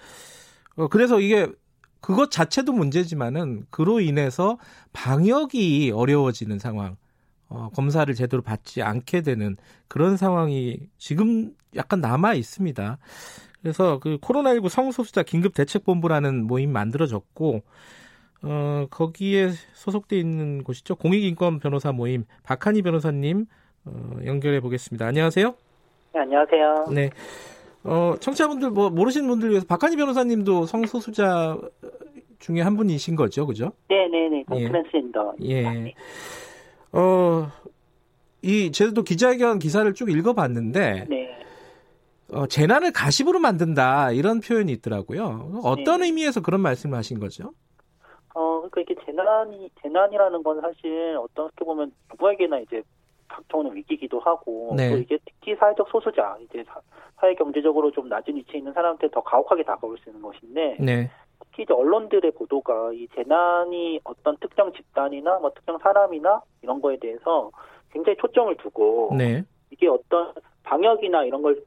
어, 0.76 0.88
그래서 0.88 1.20
이게 1.20 1.48
그것 2.00 2.30
자체도 2.30 2.72
문제지만은 2.72 3.66
그로 3.70 4.00
인해서 4.00 4.58
방역이 4.92 5.90
어려워지는 5.92 6.60
상황, 6.60 6.96
어, 7.48 7.70
검사를 7.70 8.12
제대로 8.14 8.42
받지 8.42 8.82
않게 8.82 9.22
되는 9.22 9.56
그런 9.88 10.16
상황이 10.16 10.78
지금 10.98 11.52
약간 11.74 12.00
남아 12.00 12.34
있습니다. 12.34 12.98
그래서 13.60 13.98
그 13.98 14.18
코로나19 14.18 14.68
성소수자 14.68 15.24
긴급대책본부라는 15.24 16.46
모임 16.46 16.70
만들어졌고, 16.72 17.64
어, 18.42 18.86
거기에 18.90 19.50
소속돼 19.72 20.18
있는 20.18 20.62
곳이죠. 20.62 20.96
공익인권 20.96 21.58
변호사 21.58 21.92
모임 21.92 22.24
박한희 22.44 22.82
변호사님 22.82 23.46
어, 23.84 24.10
연결해 24.24 24.60
보겠습니다. 24.60 25.06
안녕하세요. 25.06 25.54
네, 26.14 26.20
안녕하세요. 26.20 26.86
네. 26.92 27.10
어, 27.84 28.14
청취자분들 28.20 28.70
뭐 28.70 28.90
모르시는 28.90 29.28
분들 29.28 29.50
위해서 29.50 29.66
박한희 29.66 29.96
변호사님도 29.96 30.66
성소수자 30.66 31.58
중에 32.38 32.60
한 32.60 32.76
분이신 32.76 33.16
거죠, 33.16 33.46
그죠? 33.46 33.72
네, 33.88 34.08
네, 34.08 34.28
네. 34.28 34.44
트랜스젠더. 34.46 35.34
예. 35.42 35.64
예. 35.64 35.94
어, 36.92 37.50
이 38.42 38.70
제도 38.72 39.02
기자회견 39.02 39.58
기사를 39.58 39.92
쭉 39.94 40.10
읽어봤는데, 40.10 41.06
네. 41.08 41.38
어, 42.30 42.46
재난을 42.46 42.92
가십으로 42.92 43.40
만든다 43.40 44.12
이런 44.12 44.40
표현이 44.40 44.70
있더라고요. 44.72 45.62
어떤 45.64 46.00
네. 46.00 46.06
의미에서 46.06 46.40
그런 46.40 46.60
말씀을 46.60 46.96
하신 46.96 47.18
거죠? 47.18 47.52
어, 48.38 48.60
그러니까 48.70 48.80
이게 48.82 48.94
재난이 49.04 49.68
재난이라는 49.82 50.42
건 50.44 50.60
사실 50.60 51.18
어떻게 51.20 51.64
보면 51.64 51.92
누구에게나 52.08 52.60
이제 52.60 52.82
닥쳐오는 53.28 53.74
위기기도 53.74 54.20
하고 54.20 54.74
네. 54.76 54.90
또 54.90 54.96
이게 54.96 55.18
특히 55.24 55.56
사회적 55.56 55.88
소수자 55.88 56.36
이제 56.40 56.64
사회 57.16 57.34
경제적으로 57.34 57.90
좀 57.90 58.08
낮은 58.08 58.36
위치에 58.36 58.58
있는 58.58 58.72
사람한테 58.72 59.08
더 59.10 59.22
가혹하게 59.22 59.64
다가올 59.64 59.98
수 59.98 60.08
있는 60.08 60.22
것인데 60.22 60.76
네. 60.78 61.10
특히 61.40 61.64
이제 61.64 61.74
언론들의 61.74 62.30
보도가 62.30 62.92
이 62.92 63.08
재난이 63.16 64.00
어떤 64.04 64.36
특정 64.36 64.72
집단이나 64.72 65.40
뭐 65.40 65.50
특정 65.50 65.76
사람이나 65.78 66.40
이런 66.62 66.80
거에 66.80 66.96
대해서 66.96 67.50
굉장히 67.90 68.16
초점을 68.18 68.56
두고 68.58 69.16
네. 69.18 69.42
이게 69.72 69.88
어떤 69.88 70.32
방역이나 70.62 71.24
이런 71.24 71.42
걸 71.42 71.60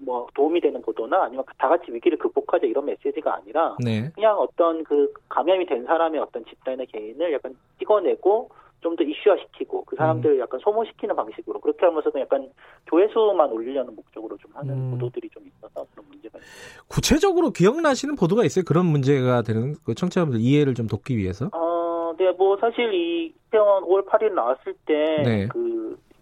뭐 0.00 0.26
도움이 0.34 0.60
되는 0.60 0.80
보도나 0.82 1.24
아니면 1.24 1.44
다 1.58 1.68
같이 1.68 1.92
위기를 1.92 2.18
극복하자 2.18 2.66
이런 2.66 2.84
메시지가 2.86 3.36
아니라 3.36 3.76
네. 3.84 4.10
그냥 4.14 4.38
어떤 4.38 4.82
그 4.84 5.12
감염이 5.28 5.66
된 5.66 5.84
사람의 5.84 6.20
어떤 6.20 6.44
집단의 6.44 6.86
개인을 6.86 7.32
약간 7.32 7.54
찍어내고 7.78 8.50
좀 8.80 8.96
더 8.96 9.04
이슈화시키고 9.04 9.84
그 9.84 9.96
사람들을 9.96 10.36
음. 10.36 10.40
약간 10.40 10.58
소모시키는 10.60 11.14
방식으로 11.14 11.60
그렇게 11.60 11.86
하면서 11.86 12.10
약간 12.18 12.50
조회수만 12.88 13.50
올리려는 13.50 13.94
목적으로 13.94 14.36
좀 14.38 14.50
하는 14.54 14.74
음. 14.74 14.90
보도들이 14.92 15.28
좀 15.30 15.44
있어서 15.46 15.86
그런 15.92 16.06
문제가 16.08 16.38
있습니다. 16.38 16.84
구체적으로 16.88 17.50
기억나시는 17.50 18.16
보도가 18.16 18.44
있어요? 18.44 18.64
그런 18.66 18.86
문제가 18.86 19.42
되는 19.42 19.74
그 19.84 19.94
청취자분들 19.94 20.40
이해를 20.40 20.74
좀 20.74 20.86
돕기 20.86 21.16
위해서? 21.16 21.50
어, 21.52 22.14
네, 22.18 22.32
뭐 22.32 22.56
사실 22.58 22.92
이 22.92 23.32
태원 23.50 23.84
5월 23.84 24.06
8일 24.06 24.32
나왔을 24.32 24.74
때그 24.86 25.28
네. 25.28 25.48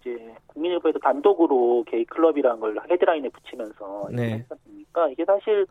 그 0.02 0.10
이제 0.10 0.34
국민일보에서 0.48 0.98
단독으로 0.98 1.84
게이 1.86 2.04
클럽이라는 2.06 2.60
걸 2.60 2.76
헤드라인에 2.90 3.28
붙이면서 3.28 4.08
네. 4.12 4.38
했었으니까 4.38 5.08
이게 5.10 5.24
사실 5.24 5.66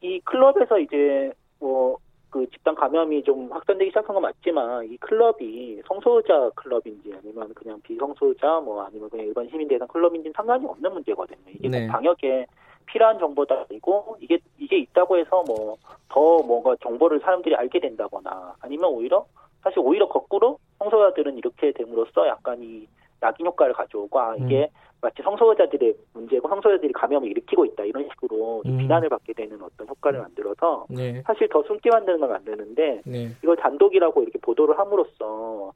이 0.00 0.20
클럽에서 0.20 0.78
이제 0.78 1.32
뭐 1.58 1.98
그 2.30 2.48
집단 2.50 2.76
감염이 2.76 3.24
좀 3.24 3.50
확산되기 3.50 3.90
시작한 3.90 4.14
건 4.14 4.22
맞지만 4.22 4.84
이 4.84 4.96
클럽이 4.98 5.82
성소자 5.86 6.50
클럽인지 6.54 7.12
아니면 7.12 7.52
그냥 7.54 7.80
비성소자 7.82 8.60
뭐 8.60 8.82
아니면 8.82 9.10
그냥 9.10 9.26
일반 9.26 9.48
시민대에 9.48 9.78
대한 9.78 9.88
클럽인지는 9.88 10.32
상관이 10.36 10.64
없는 10.64 10.92
문제거든요. 10.92 11.40
이게 11.48 11.68
네. 11.68 11.88
방역에 11.88 12.46
필요한 12.86 13.18
정보도 13.18 13.66
아니고 13.68 14.16
이게 14.20 14.38
이게 14.58 14.78
있다고 14.78 15.18
해서 15.18 15.42
뭐 15.46 15.76
더 16.10 16.38
뭔가 16.42 16.74
정보를 16.82 17.20
사람들이 17.20 17.54
알게 17.54 17.78
된다거나 17.80 18.54
아니면 18.60 18.90
오히려 18.90 19.24
사실 19.62 19.78
오히려 19.78 20.08
거꾸로 20.08 20.58
성소자들은 20.78 21.38
이렇게 21.38 21.72
됨으로써 21.72 22.26
약간 22.26 22.60
이 22.62 22.86
낙인 23.20 23.46
효과를 23.46 23.74
가져오고 23.74 24.18
아, 24.18 24.34
이게 24.36 24.62
음. 24.62 24.90
마치 25.02 25.22
성소자들의 25.22 25.94
문제고 26.12 26.48
성소자들이 26.48 26.92
감염을 26.92 27.28
일으키고 27.30 27.64
있다 27.66 27.84
이런 27.84 28.08
식으로 28.10 28.62
음. 28.66 28.78
비난을 28.78 29.08
받게 29.08 29.32
되는 29.32 29.60
어떤 29.62 29.88
효과를 29.88 30.20
만들어서 30.20 30.86
네. 30.90 31.22
사실 31.26 31.48
더 31.48 31.62
숨게 31.62 31.90
만드는 31.90 32.20
걸 32.20 32.28
만드는데 32.28 33.02
네. 33.04 33.28
이걸 33.42 33.56
단독이라고 33.56 34.22
이렇게 34.22 34.38
보도를 34.40 34.78
함으로써 34.78 35.72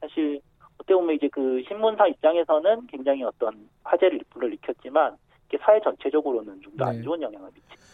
사실 0.00 0.40
어떻게 0.74 0.94
보면 0.94 1.16
이제 1.16 1.28
그 1.28 1.62
신문사 1.66 2.06
입장에서는 2.06 2.86
굉장히 2.86 3.24
어떤 3.24 3.68
화제를 3.82 4.20
불러일으켰지만 4.30 5.16
사회 5.60 5.80
전체적으로는 5.80 6.60
좀 6.60 6.76
더안 6.76 6.96
네. 6.96 7.02
좋은 7.02 7.20
영향을 7.20 7.48
미치더라고 7.54 7.87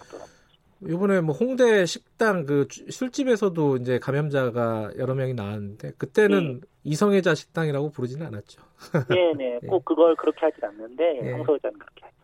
요. 0.88 0.94
이번에 0.94 1.20
뭐 1.20 1.34
홍대 1.34 1.86
식당 1.86 2.46
그 2.46 2.66
술집에서도 2.70 3.76
이제 3.78 3.98
감염자가 3.98 4.92
여러 4.98 5.14
명이 5.14 5.34
나왔는데 5.34 5.92
그때는 5.98 6.60
네. 6.60 6.66
이성애자 6.84 7.34
식당이라고 7.34 7.90
부르지는 7.90 8.26
않았죠. 8.26 8.62
네네 9.08 9.58
네. 9.62 9.68
꼭 9.68 9.78
네. 9.78 9.82
그걸 9.84 10.16
그렇게 10.16 10.40
하진 10.46 10.64
않는데 10.64 11.20
네. 11.22 11.30
성소자는 11.32 11.78
그렇게 11.78 12.04
하죠. 12.04 12.16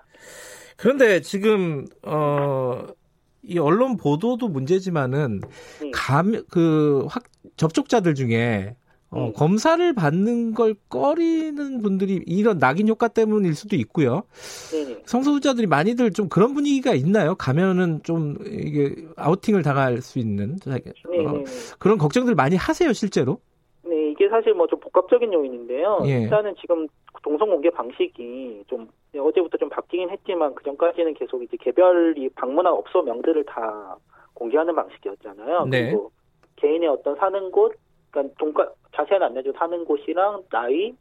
그런데 0.76 1.20
지금 1.20 1.86
어 2.02 3.00
이 3.42 3.58
언론 3.58 3.96
보도도 3.96 4.48
문제지만은 4.48 5.40
네. 5.80 5.90
감그 5.92 7.06
확 7.08 7.24
접촉자들 7.56 8.14
중에 8.14 8.76
어, 9.12 9.26
음. 9.26 9.32
검사를 9.32 9.92
받는 9.92 10.54
걸 10.54 10.74
꺼리는 10.88 11.82
분들이 11.82 12.22
이런 12.26 12.58
낙인 12.58 12.86
효과 12.88 13.08
때문일 13.08 13.54
수도 13.54 13.74
있고요. 13.76 14.22
네네. 14.70 15.02
성소수자들이 15.04 15.66
많이들 15.66 16.12
좀 16.12 16.28
그런 16.28 16.54
분위기가 16.54 16.94
있나요? 16.94 17.34
가면은 17.34 18.02
좀 18.04 18.36
이게 18.46 18.94
아우팅을 19.16 19.62
당할 19.62 20.00
수 20.00 20.18
있는 20.20 20.56
어, 20.66 21.44
그런 21.78 21.98
걱정들 21.98 22.34
많이 22.36 22.54
하세요, 22.54 22.92
실제로? 22.92 23.40
네, 23.82 24.10
이게 24.12 24.28
사실 24.28 24.54
뭐 24.54 24.68
좀 24.68 24.78
복합적인 24.78 25.32
요인인데요. 25.32 26.02
예. 26.04 26.22
일단은 26.22 26.54
지금 26.60 26.86
동선 27.24 27.50
공개 27.50 27.68
방식이 27.70 28.62
좀 28.68 28.88
어제부터 29.18 29.58
좀 29.58 29.68
바뀌긴 29.68 30.08
했지만 30.10 30.54
그 30.54 30.62
전까지는 30.62 31.14
계속 31.14 31.42
이제 31.42 31.56
개별이 31.60 32.28
방문한 32.30 32.72
업소 32.72 33.02
명들을 33.02 33.44
다 33.44 33.96
공개하는 34.34 34.74
방식이었잖아요. 34.76 35.66
네. 35.66 35.86
그리고 35.86 36.12
개인의 36.56 36.88
어떤 36.88 37.16
사는 37.16 37.50
곳, 37.50 37.74
그러니까 38.10 38.34
돈가 38.38 38.70
자세한 38.94 39.22
안내죠 39.22 39.52
사는 39.52 39.84
곳이랑 39.84 40.42
나이, 40.50 40.92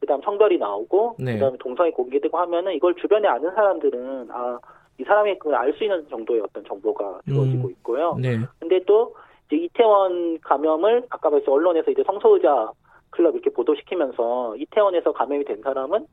그다음 0.00 0.20
성별이 0.22 0.58
나오고 0.58 1.16
네. 1.18 1.34
그다음에 1.34 1.56
동선이 1.58 1.92
공개되고 1.92 2.36
하면은 2.38 2.74
이걸 2.74 2.94
주변에 2.96 3.28
아는 3.28 3.54
사람들은 3.54 4.30
아 4.30 4.58
이 4.98 5.04
사람의 5.04 5.38
그걸 5.38 5.54
알 5.56 5.72
수 5.74 5.84
있는 5.84 6.08
정도의 6.08 6.40
어떤 6.40 6.64
정보가 6.64 7.20
주어지고 7.28 7.68
음. 7.68 7.70
있고요. 7.72 8.16
네. 8.20 8.38
근데 8.58 8.80
또 8.86 9.14
이제 9.46 9.56
이태원 9.56 10.40
감염을 10.40 11.04
아까 11.10 11.28
말씀 11.30 11.52
언론에서 11.52 11.90
이제 11.90 12.02
성소유자 12.04 12.70
클럽 13.10 13.34
이렇게 13.34 13.50
보도시키면서 13.50 14.56
이태원에서 14.56 15.12
감염이 15.12 15.44
된 15.44 15.60
사람은 15.62 16.06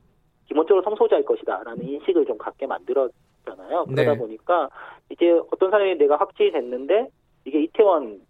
기본적으로 0.46 0.82
성소자일 0.82 1.24
것이다라는 1.24 1.82
인식을 1.82 2.26
좀 2.26 2.36
갖게 2.36 2.66
만들었잖아요. 2.66 3.86
그러다 3.86 4.12
네. 4.12 4.18
보니까 4.18 4.68
이제 5.10 5.30
어떤 5.50 5.70
사람이 5.70 5.96
내가 5.96 6.16
확진이 6.16 6.52
됐는데 6.52 7.08
이게 7.46 7.62
이태원 7.62 8.20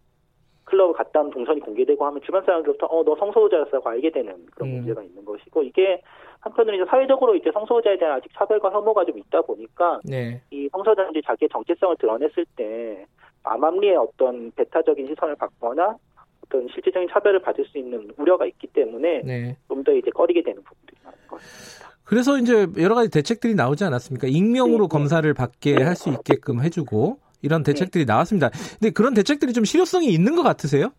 클럽을 0.64 0.94
갔다 0.94 1.20
온 1.20 1.30
동선이 1.30 1.60
공개되고 1.60 2.04
하면 2.06 2.20
주변 2.24 2.44
사람들부터 2.44 2.86
어 2.86 3.04
너 3.04 3.16
성소자였다고 3.16 3.88
알게 3.88 4.10
되는 4.10 4.46
그런 4.54 4.70
음. 4.70 4.74
문제가 4.76 5.02
있는 5.02 5.24
것이고 5.24 5.62
이게 5.62 6.00
한편으로 6.40 6.76
이제 6.76 6.84
사회적으로 6.88 7.34
이제 7.36 7.50
성소자에 7.52 7.98
대한 7.98 8.16
아직 8.16 8.30
차별과 8.34 8.70
혐오가 8.70 9.04
좀 9.04 9.18
있다 9.18 9.42
보니까 9.42 10.00
네. 10.04 10.40
이 10.50 10.68
성소자들이 10.72 11.22
자기의 11.22 11.48
정체성을 11.50 11.96
드러냈을 11.98 12.44
때 12.56 13.06
암암리의 13.42 13.96
어떤 13.96 14.50
배타적인 14.52 15.06
시선을 15.08 15.36
받거나 15.36 15.96
어떤 16.46 16.68
실질적인 16.68 17.08
차별을 17.10 17.40
받을 17.40 17.64
수 17.66 17.78
있는 17.78 18.10
우려가 18.16 18.46
있기 18.46 18.66
때문에 18.68 19.22
네. 19.24 19.56
좀더 19.68 19.92
이제 19.92 20.10
꺼리게 20.10 20.42
되는 20.42 20.62
부분들이 20.62 20.96
많은 21.04 21.18
것 21.28 21.36
같습니다. 21.40 21.94
그래서 22.04 22.36
이제 22.38 22.66
여러 22.78 22.94
가지 22.94 23.10
대책들이 23.10 23.54
나오지 23.54 23.84
않았습니까? 23.84 24.28
익명으로 24.28 24.84
네, 24.84 24.88
네. 24.88 24.88
검사를 24.88 25.34
받게 25.34 25.82
할 25.82 25.96
수 25.96 26.10
있게끔 26.10 26.60
해주고 26.60 27.18
이런 27.44 27.62
네. 27.62 27.72
대책들이 27.72 28.06
나왔습니다. 28.06 28.50
근데 28.80 28.90
그런 28.90 29.14
대책들이 29.14 29.52
좀 29.52 29.64
실효성이 29.64 30.06
있는 30.06 30.34
것 30.34 30.42
같으세요? 30.42 30.90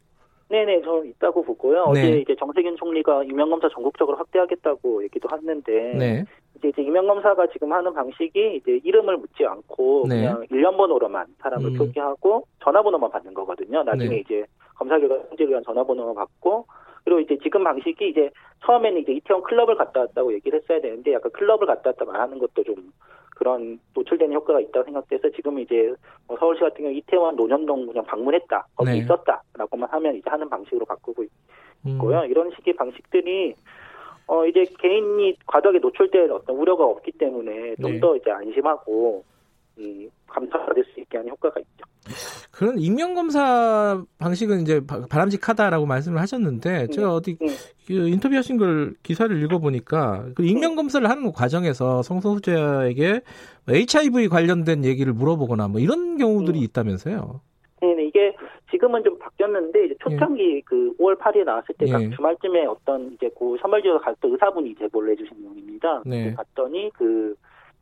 네네, 0.48 0.84
저는 0.84 1.08
있다고 1.08 1.44
보고요. 1.44 1.92
네. 1.92 2.02
어제 2.02 2.20
이제 2.20 2.36
정세균 2.36 2.76
총리가 2.78 3.24
임명검사 3.24 3.68
전국적으로 3.70 4.16
확대하겠다고 4.18 5.04
얘기도 5.06 5.28
했는데, 5.32 5.94
네. 5.98 6.24
이제, 6.56 6.70
이제 6.70 6.84
임명검사가 6.84 7.48
지금 7.48 7.74
하는 7.74 7.92
방식이 7.94 8.58
이제 8.58 8.80
이름을 8.84 9.18
묻지 9.18 9.44
않고 9.44 10.06
네. 10.08 10.22
그냥 10.22 10.46
일련번호로만 10.52 11.26
사람을 11.40 11.72
음. 11.72 11.78
표기하고 11.78 12.46
전화번호만 12.64 13.10
받는 13.10 13.34
거거든요. 13.34 13.82
나중에 13.84 14.10
네. 14.10 14.20
이제 14.20 14.46
검사 14.76 15.00
결과 15.00 15.18
통지를 15.30 15.50
위한 15.50 15.64
전화번호만 15.66 16.14
받고, 16.14 16.68
그리고 17.06 17.20
이제 17.22 17.38
지금 17.42 17.64
방식이 17.64 18.10
이제 18.10 18.30
처음에는 18.66 19.02
이제 19.02 19.14
이태원 19.14 19.42
클럽을 19.44 19.76
갔다 19.76 20.02
왔다고 20.02 20.34
얘기를 20.34 20.60
했어야 20.60 20.80
되는데 20.80 21.14
약간 21.14 21.32
클럽을 21.32 21.66
갔다 21.68 21.90
왔다 21.90 22.06
말하는 22.06 22.38
것도 22.40 22.64
좀 22.64 22.76
그런 23.36 23.80
노출되는 23.94 24.34
효과가 24.34 24.62
있다고 24.62 24.86
생각돼서 24.86 25.30
지금 25.32 25.60
이제 25.60 25.94
뭐 26.28 26.38
서울시 26.40 26.62
같은 26.62 26.84
경우 26.84 26.92
이태원 26.92 27.36
논현동 27.36 27.86
그냥 27.86 28.04
방문했다 28.06 28.68
거기 28.76 28.92
네. 28.92 28.98
있었다라고만 28.98 29.90
하면 29.92 30.16
이제 30.16 30.30
하는 30.30 30.50
방식으로 30.50 30.86
바꾸고 30.86 31.24
있고요. 31.86 32.22
음. 32.22 32.30
이런 32.30 32.50
식의 32.56 32.76
방식들이 32.76 33.54
어 34.28 34.46
이제 34.48 34.66
개인이 34.80 35.38
과도하게 35.46 35.80
노출될 35.80 36.32
어떤 36.32 36.56
우려가 36.56 36.86
없기 36.86 37.12
때문에 37.12 37.76
좀더 37.76 38.14
네. 38.14 38.18
이제 38.18 38.32
안심하고 38.32 39.24
이 39.24 39.35
감사받을 40.28 40.84
수 40.94 41.00
있게 41.00 41.18
하는 41.18 41.32
효과가 41.32 41.60
있죠. 41.60 41.86
그런 42.52 42.78
익명검사 42.78 44.04
방식은 44.20 44.62
이제 44.62 44.82
바람직하다라고 45.10 45.86
말씀을 45.86 46.22
하셨는데 46.22 46.88
제가 46.88 47.14
어디 47.14 47.38
네. 47.38 47.48
그 47.88 48.08
인터뷰하신 48.08 48.58
걸 48.58 48.94
기사를 49.04 49.36
읽어보니까 49.44 50.28
그 50.36 50.46
익명검사를 50.46 51.10
하는 51.10 51.32
과정에서 51.32 52.04
성소수자에게 52.04 53.22
HIV 53.68 54.30
관련된 54.30 54.86
얘기를 54.86 55.14
물어보거나 55.14 55.68
뭐 55.68 55.80
이런 55.82 56.18
경우들이 56.18 56.60
있다면서요? 56.60 57.42
네, 57.82 57.94
네, 57.94 58.06
이게 58.06 58.36
지금은 58.72 59.04
좀 59.04 59.18
바뀌었는데 59.20 59.86
이제 59.86 59.96
초창기 60.00 60.56
예. 60.58 60.62
그 60.66 60.96
5월 60.98 61.18
8일에 61.20 61.44
나왔을 61.44 61.76
때 61.78 61.86
예. 61.88 62.10
주말쯤에 62.16 62.66
어떤 62.66 63.14
이제 63.14 63.30
그 63.38 63.58
선발지에서 63.62 64.00
갔던 64.00 64.32
의사분이 64.32 64.76
제보를 64.76 65.12
해주신 65.12 65.38
내용입니다. 65.42 66.04
네. 66.06 66.34
갔더니 66.34 66.90
그 66.94 67.36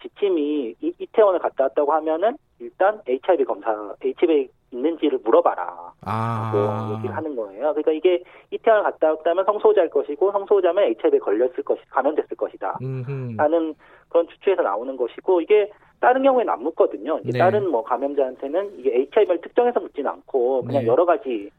지침이 0.03 0.75
이, 0.81 1.07
태원을 1.13 1.39
갔다 1.39 1.63
왔다고 1.65 1.93
하면은 1.93 2.37
일단 2.59 3.01
HIV 3.07 3.45
검사, 3.45 3.95
HIV 4.03 4.49
있는지를 4.71 5.19
물어봐라. 5.23 5.93
아. 6.01 6.93
얘기를 6.97 7.15
하는 7.15 7.35
거예요. 7.35 7.73
그러니까 7.73 7.91
이게 7.91 8.23
이태원을 8.51 8.83
갔다 8.83 9.11
왔다면 9.11 9.45
성소자일 9.45 9.89
것이고 9.89 10.31
성소자면 10.31 10.83
HIV에 10.83 11.19
걸렸을 11.19 11.63
것이 11.63 11.81
감염됐을 11.89 12.35
것이다. 12.35 12.77
음흠. 12.81 13.35
라는 13.37 13.75
그런 14.09 14.27
추측에서 14.27 14.61
나오는 14.61 14.97
것이고 14.97 15.41
이게 15.41 15.71
다른 15.99 16.23
경우에는 16.23 16.51
안 16.51 16.63
묻거든요. 16.63 17.19
네. 17.23 17.37
다른 17.37 17.69
뭐 17.69 17.83
감염자한테는 17.83 18.79
이게 18.79 19.07
HIV를 19.15 19.41
특정해서 19.41 19.79
묻지는 19.79 20.09
않고 20.11 20.63
그냥 20.65 20.81
네. 20.81 20.87
여러 20.87 21.05
가지 21.05 21.49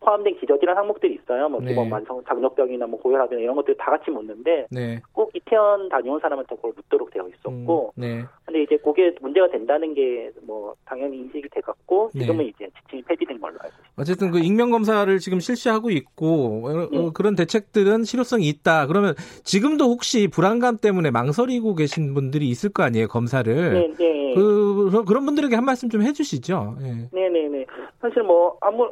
포함된 0.00 0.38
기저질환 0.40 0.76
항목들이 0.76 1.14
있어요. 1.14 1.48
뭐 1.48 1.60
기본 1.60 1.84
네. 1.84 1.90
만성 1.90 2.22
장력병이나 2.24 2.86
뭐 2.86 2.98
고혈압이나 3.00 3.40
이런 3.40 3.54
것들 3.56 3.76
다 3.76 3.90
같이 3.90 4.10
묻는데 4.10 4.66
네. 4.70 5.00
꼭 5.12 5.30
이태원 5.34 5.88
다녀온 5.88 6.18
사람한테 6.20 6.56
그걸 6.56 6.72
묻도록 6.74 7.10
되어 7.10 7.28
있었고, 7.28 7.92
음, 7.96 8.00
네. 8.00 8.24
근데 8.46 8.62
이제 8.62 8.76
그게 8.78 9.14
문제가 9.20 9.48
된다는 9.48 9.94
게 9.94 10.30
뭐 10.42 10.74
당연히 10.84 11.18
인식이 11.18 11.48
돼갖고 11.50 12.10
네. 12.14 12.20
지금은 12.20 12.46
이제 12.46 12.68
지침이 12.80 13.02
폐지된 13.02 13.40
걸로 13.40 13.54
알고 13.60 13.68
있습니다. 13.68 13.94
어쨌든 13.96 14.30
그 14.30 14.38
익명 14.38 14.70
검사를 14.70 15.18
지금 15.18 15.40
실시하고 15.40 15.90
있고 15.90 16.62
어, 16.64 16.70
어 16.70 16.88
네. 16.90 17.10
그런 17.14 17.36
대책들은 17.36 18.04
실효성이 18.04 18.48
있다. 18.48 18.86
그러면 18.86 19.14
지금도 19.44 19.84
혹시 19.84 20.28
불안감 20.28 20.76
때문에 20.78 21.10
망설이고 21.10 21.74
계신 21.74 22.14
분들이 22.14 22.48
있을 22.48 22.70
거 22.70 22.82
아니에요 22.82 23.08
검사를? 23.08 23.54
네, 23.54 23.94
네. 23.98 24.34
그 24.34 25.04
그런 25.06 25.24
분들에게 25.24 25.54
한 25.54 25.64
말씀 25.64 25.88
좀 25.88 26.02
해주시죠. 26.02 26.76
네, 26.80 27.08
네, 27.12 27.28
네. 27.28 27.48
네. 27.48 27.66
사실 28.00 28.22
뭐 28.22 28.56
아무 28.60 28.90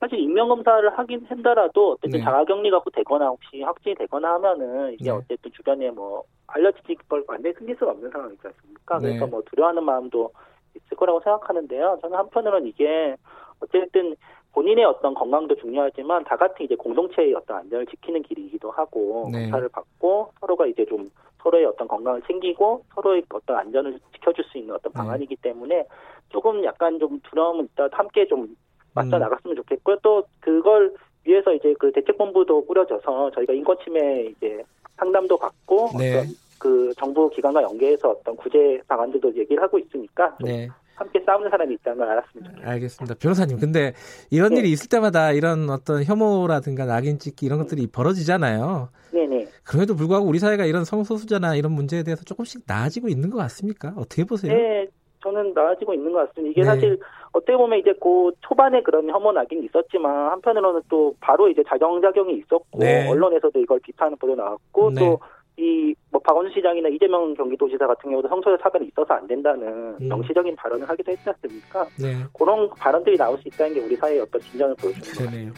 사실 0.00 0.18
인명 0.18 0.48
검사를 0.48 0.98
하긴 0.98 1.26
한다라도 1.28 1.92
어쨌든 1.92 2.18
네. 2.18 2.24
자가격리 2.24 2.70
갖고 2.70 2.88
되거나 2.90 3.28
혹시 3.28 3.60
확진이 3.60 3.94
되거나 3.96 4.34
하면은 4.34 4.94
이게 4.94 5.04
네. 5.04 5.10
어쨌든 5.10 5.52
주변에 5.52 5.90
뭐 5.90 6.24
알려지기 6.46 6.96
걸 7.06 7.22
완전히 7.28 7.54
숨길 7.54 7.76
수가 7.76 7.92
없는 7.92 8.10
상황이지 8.10 8.40
않습니까? 8.42 8.98
네. 8.98 9.02
그러니까 9.02 9.26
뭐 9.26 9.42
두려워하는 9.42 9.84
마음도 9.84 10.32
있을 10.74 10.96
거라고 10.96 11.20
생각하는데요. 11.20 11.98
저는 12.00 12.16
한편으로는 12.16 12.66
이게 12.66 13.14
어쨌든 13.60 14.16
본인의 14.52 14.84
어떤 14.86 15.12
건강도 15.12 15.54
중요하지만 15.56 16.24
다 16.24 16.34
같은 16.34 16.64
이제 16.64 16.74
공동체의 16.76 17.34
어떤 17.34 17.58
안전을 17.58 17.86
지키는 17.86 18.22
길이기도 18.22 18.70
하고 18.70 19.28
네. 19.30 19.42
검사를 19.42 19.68
받고 19.68 20.32
서로가 20.40 20.66
이제 20.66 20.86
좀 20.86 21.10
서로의 21.42 21.66
어떤 21.66 21.86
건강을 21.86 22.22
챙기고 22.26 22.84
서로의 22.94 23.22
어떤 23.34 23.58
안전을 23.58 24.00
지켜줄 24.14 24.44
수 24.46 24.56
있는 24.56 24.74
어떤 24.74 24.92
네. 24.92 24.98
방안이기 24.98 25.36
때문에 25.36 25.84
조금 26.30 26.64
약간 26.64 26.98
좀 26.98 27.20
두려움은 27.20 27.66
있다 27.66 27.88
함께 27.92 28.26
좀 28.26 28.56
맞서 28.94 29.16
음. 29.16 29.20
나갔으면 29.20 29.56
좋겠고요. 29.56 29.96
또 30.02 30.24
그걸 30.40 30.92
위해서 31.24 31.52
이제 31.52 31.74
그 31.78 31.92
대책본부도 31.92 32.66
꾸려져서 32.66 33.30
저희가 33.32 33.52
인권 33.52 33.76
침해 33.84 34.24
이제 34.24 34.62
상담도 34.96 35.36
받고 35.36 35.90
네. 35.98 36.24
그 36.58 36.92
정부 36.98 37.28
기관과 37.30 37.62
연계해서 37.62 38.10
어떤 38.10 38.36
구제 38.36 38.80
방안들도 38.86 39.34
얘기를 39.36 39.62
하고 39.62 39.78
있으니까 39.78 40.36
네. 40.44 40.68
함께 40.94 41.18
싸우는 41.24 41.48
사람이 41.48 41.74
있다는 41.74 41.98
걸 41.98 42.10
알았으면 42.10 42.44
좋겠습니다. 42.44 42.70
알겠습니다. 42.70 43.14
변호사님, 43.14 43.58
근데 43.58 43.94
이런 44.30 44.52
네. 44.52 44.60
일이 44.60 44.70
있을 44.70 44.90
때마다 44.90 45.32
이런 45.32 45.70
어떤 45.70 46.04
혐오라든가 46.04 46.84
낙인 46.84 47.18
찍기 47.18 47.46
이런 47.46 47.58
것들이 47.58 47.86
벌어지잖아요. 47.86 48.90
네네. 49.10 49.48
그럼에도 49.64 49.96
불구하고 49.96 50.26
우리 50.26 50.38
사회가 50.38 50.66
이런 50.66 50.84
성소수자나 50.84 51.54
이런 51.54 51.72
문제에 51.72 52.02
대해서 52.02 52.22
조금씩 52.24 52.64
나아지고 52.66 53.08
있는 53.08 53.30
것 53.30 53.38
같습니까? 53.38 53.94
어떻게 53.96 54.24
보세요? 54.24 54.52
네, 54.52 54.86
저는 55.22 55.52
나아지고 55.54 55.94
있는 55.94 56.12
것 56.12 56.28
같습니다. 56.28 56.50
이게 56.50 56.60
네. 56.62 56.66
사실 56.66 56.98
어떻게 57.32 57.56
보면 57.56 57.78
이제 57.78 57.92
그 58.00 58.32
초반에 58.40 58.82
그런 58.82 59.08
혐오 59.08 59.32
낙인이 59.32 59.66
있었지만 59.66 60.32
한편으로는 60.32 60.82
또 60.88 61.14
바로 61.20 61.48
이제 61.48 61.62
자정작용이 61.68 62.34
있었고 62.38 62.78
네. 62.78 63.08
언론에서도 63.08 63.58
이걸 63.58 63.78
비판하는 63.80 64.16
보도 64.18 64.34
나왔고 64.34 64.90
네. 64.90 65.00
또 65.00 65.18
이 65.60 65.94
뭐 66.10 66.20
박원순 66.22 66.52
시장이나 66.54 66.88
이재명 66.88 67.34
경기도지사 67.34 67.86
같은 67.86 68.10
경우도 68.10 68.28
성소자 68.28 68.62
차별이 68.62 68.88
있어서 68.88 69.14
안 69.14 69.26
된다는 69.26 69.94
음. 70.00 70.08
명시적인 70.08 70.56
발언을 70.56 70.88
하기도 70.88 71.12
했지 71.12 71.28
않습니까? 71.28 71.86
네. 72.00 72.16
그런 72.32 72.68
발언들이 72.70 73.16
나올 73.16 73.38
수 73.38 73.48
있다는 73.48 73.74
게 73.74 73.80
우리 73.80 73.96
사회의 73.96 74.20
어떤 74.20 74.40
진전을 74.40 74.74
보여주는 74.76 75.30
거예요. 75.30 75.52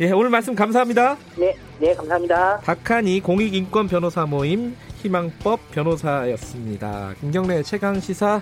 예. 0.00 0.06
예, 0.06 0.12
오늘 0.12 0.30
말씀 0.30 0.54
감사합니다. 0.54 1.16
네, 1.38 1.54
네, 1.78 1.94
감사합니다. 1.94 2.60
박한희 2.64 3.20
공익인권 3.20 3.88
변호사 3.88 4.26
모임 4.26 4.74
희망법 4.96 5.60
변호사였습니다. 5.70 7.14
김경래 7.20 7.62
최강 7.62 8.00
시사 8.00 8.40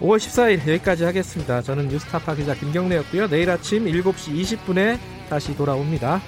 5월 0.00 0.18
14일 0.18 0.68
여기까지 0.68 1.04
하겠습니다. 1.04 1.62
저는 1.62 1.88
뉴스타파 1.88 2.34
기자 2.34 2.54
김경래였고요. 2.54 3.28
내일 3.28 3.50
아침 3.50 3.84
7시 3.84 4.34
20분에 4.34 4.98
다시 5.28 5.56
돌아옵니다. 5.56 6.20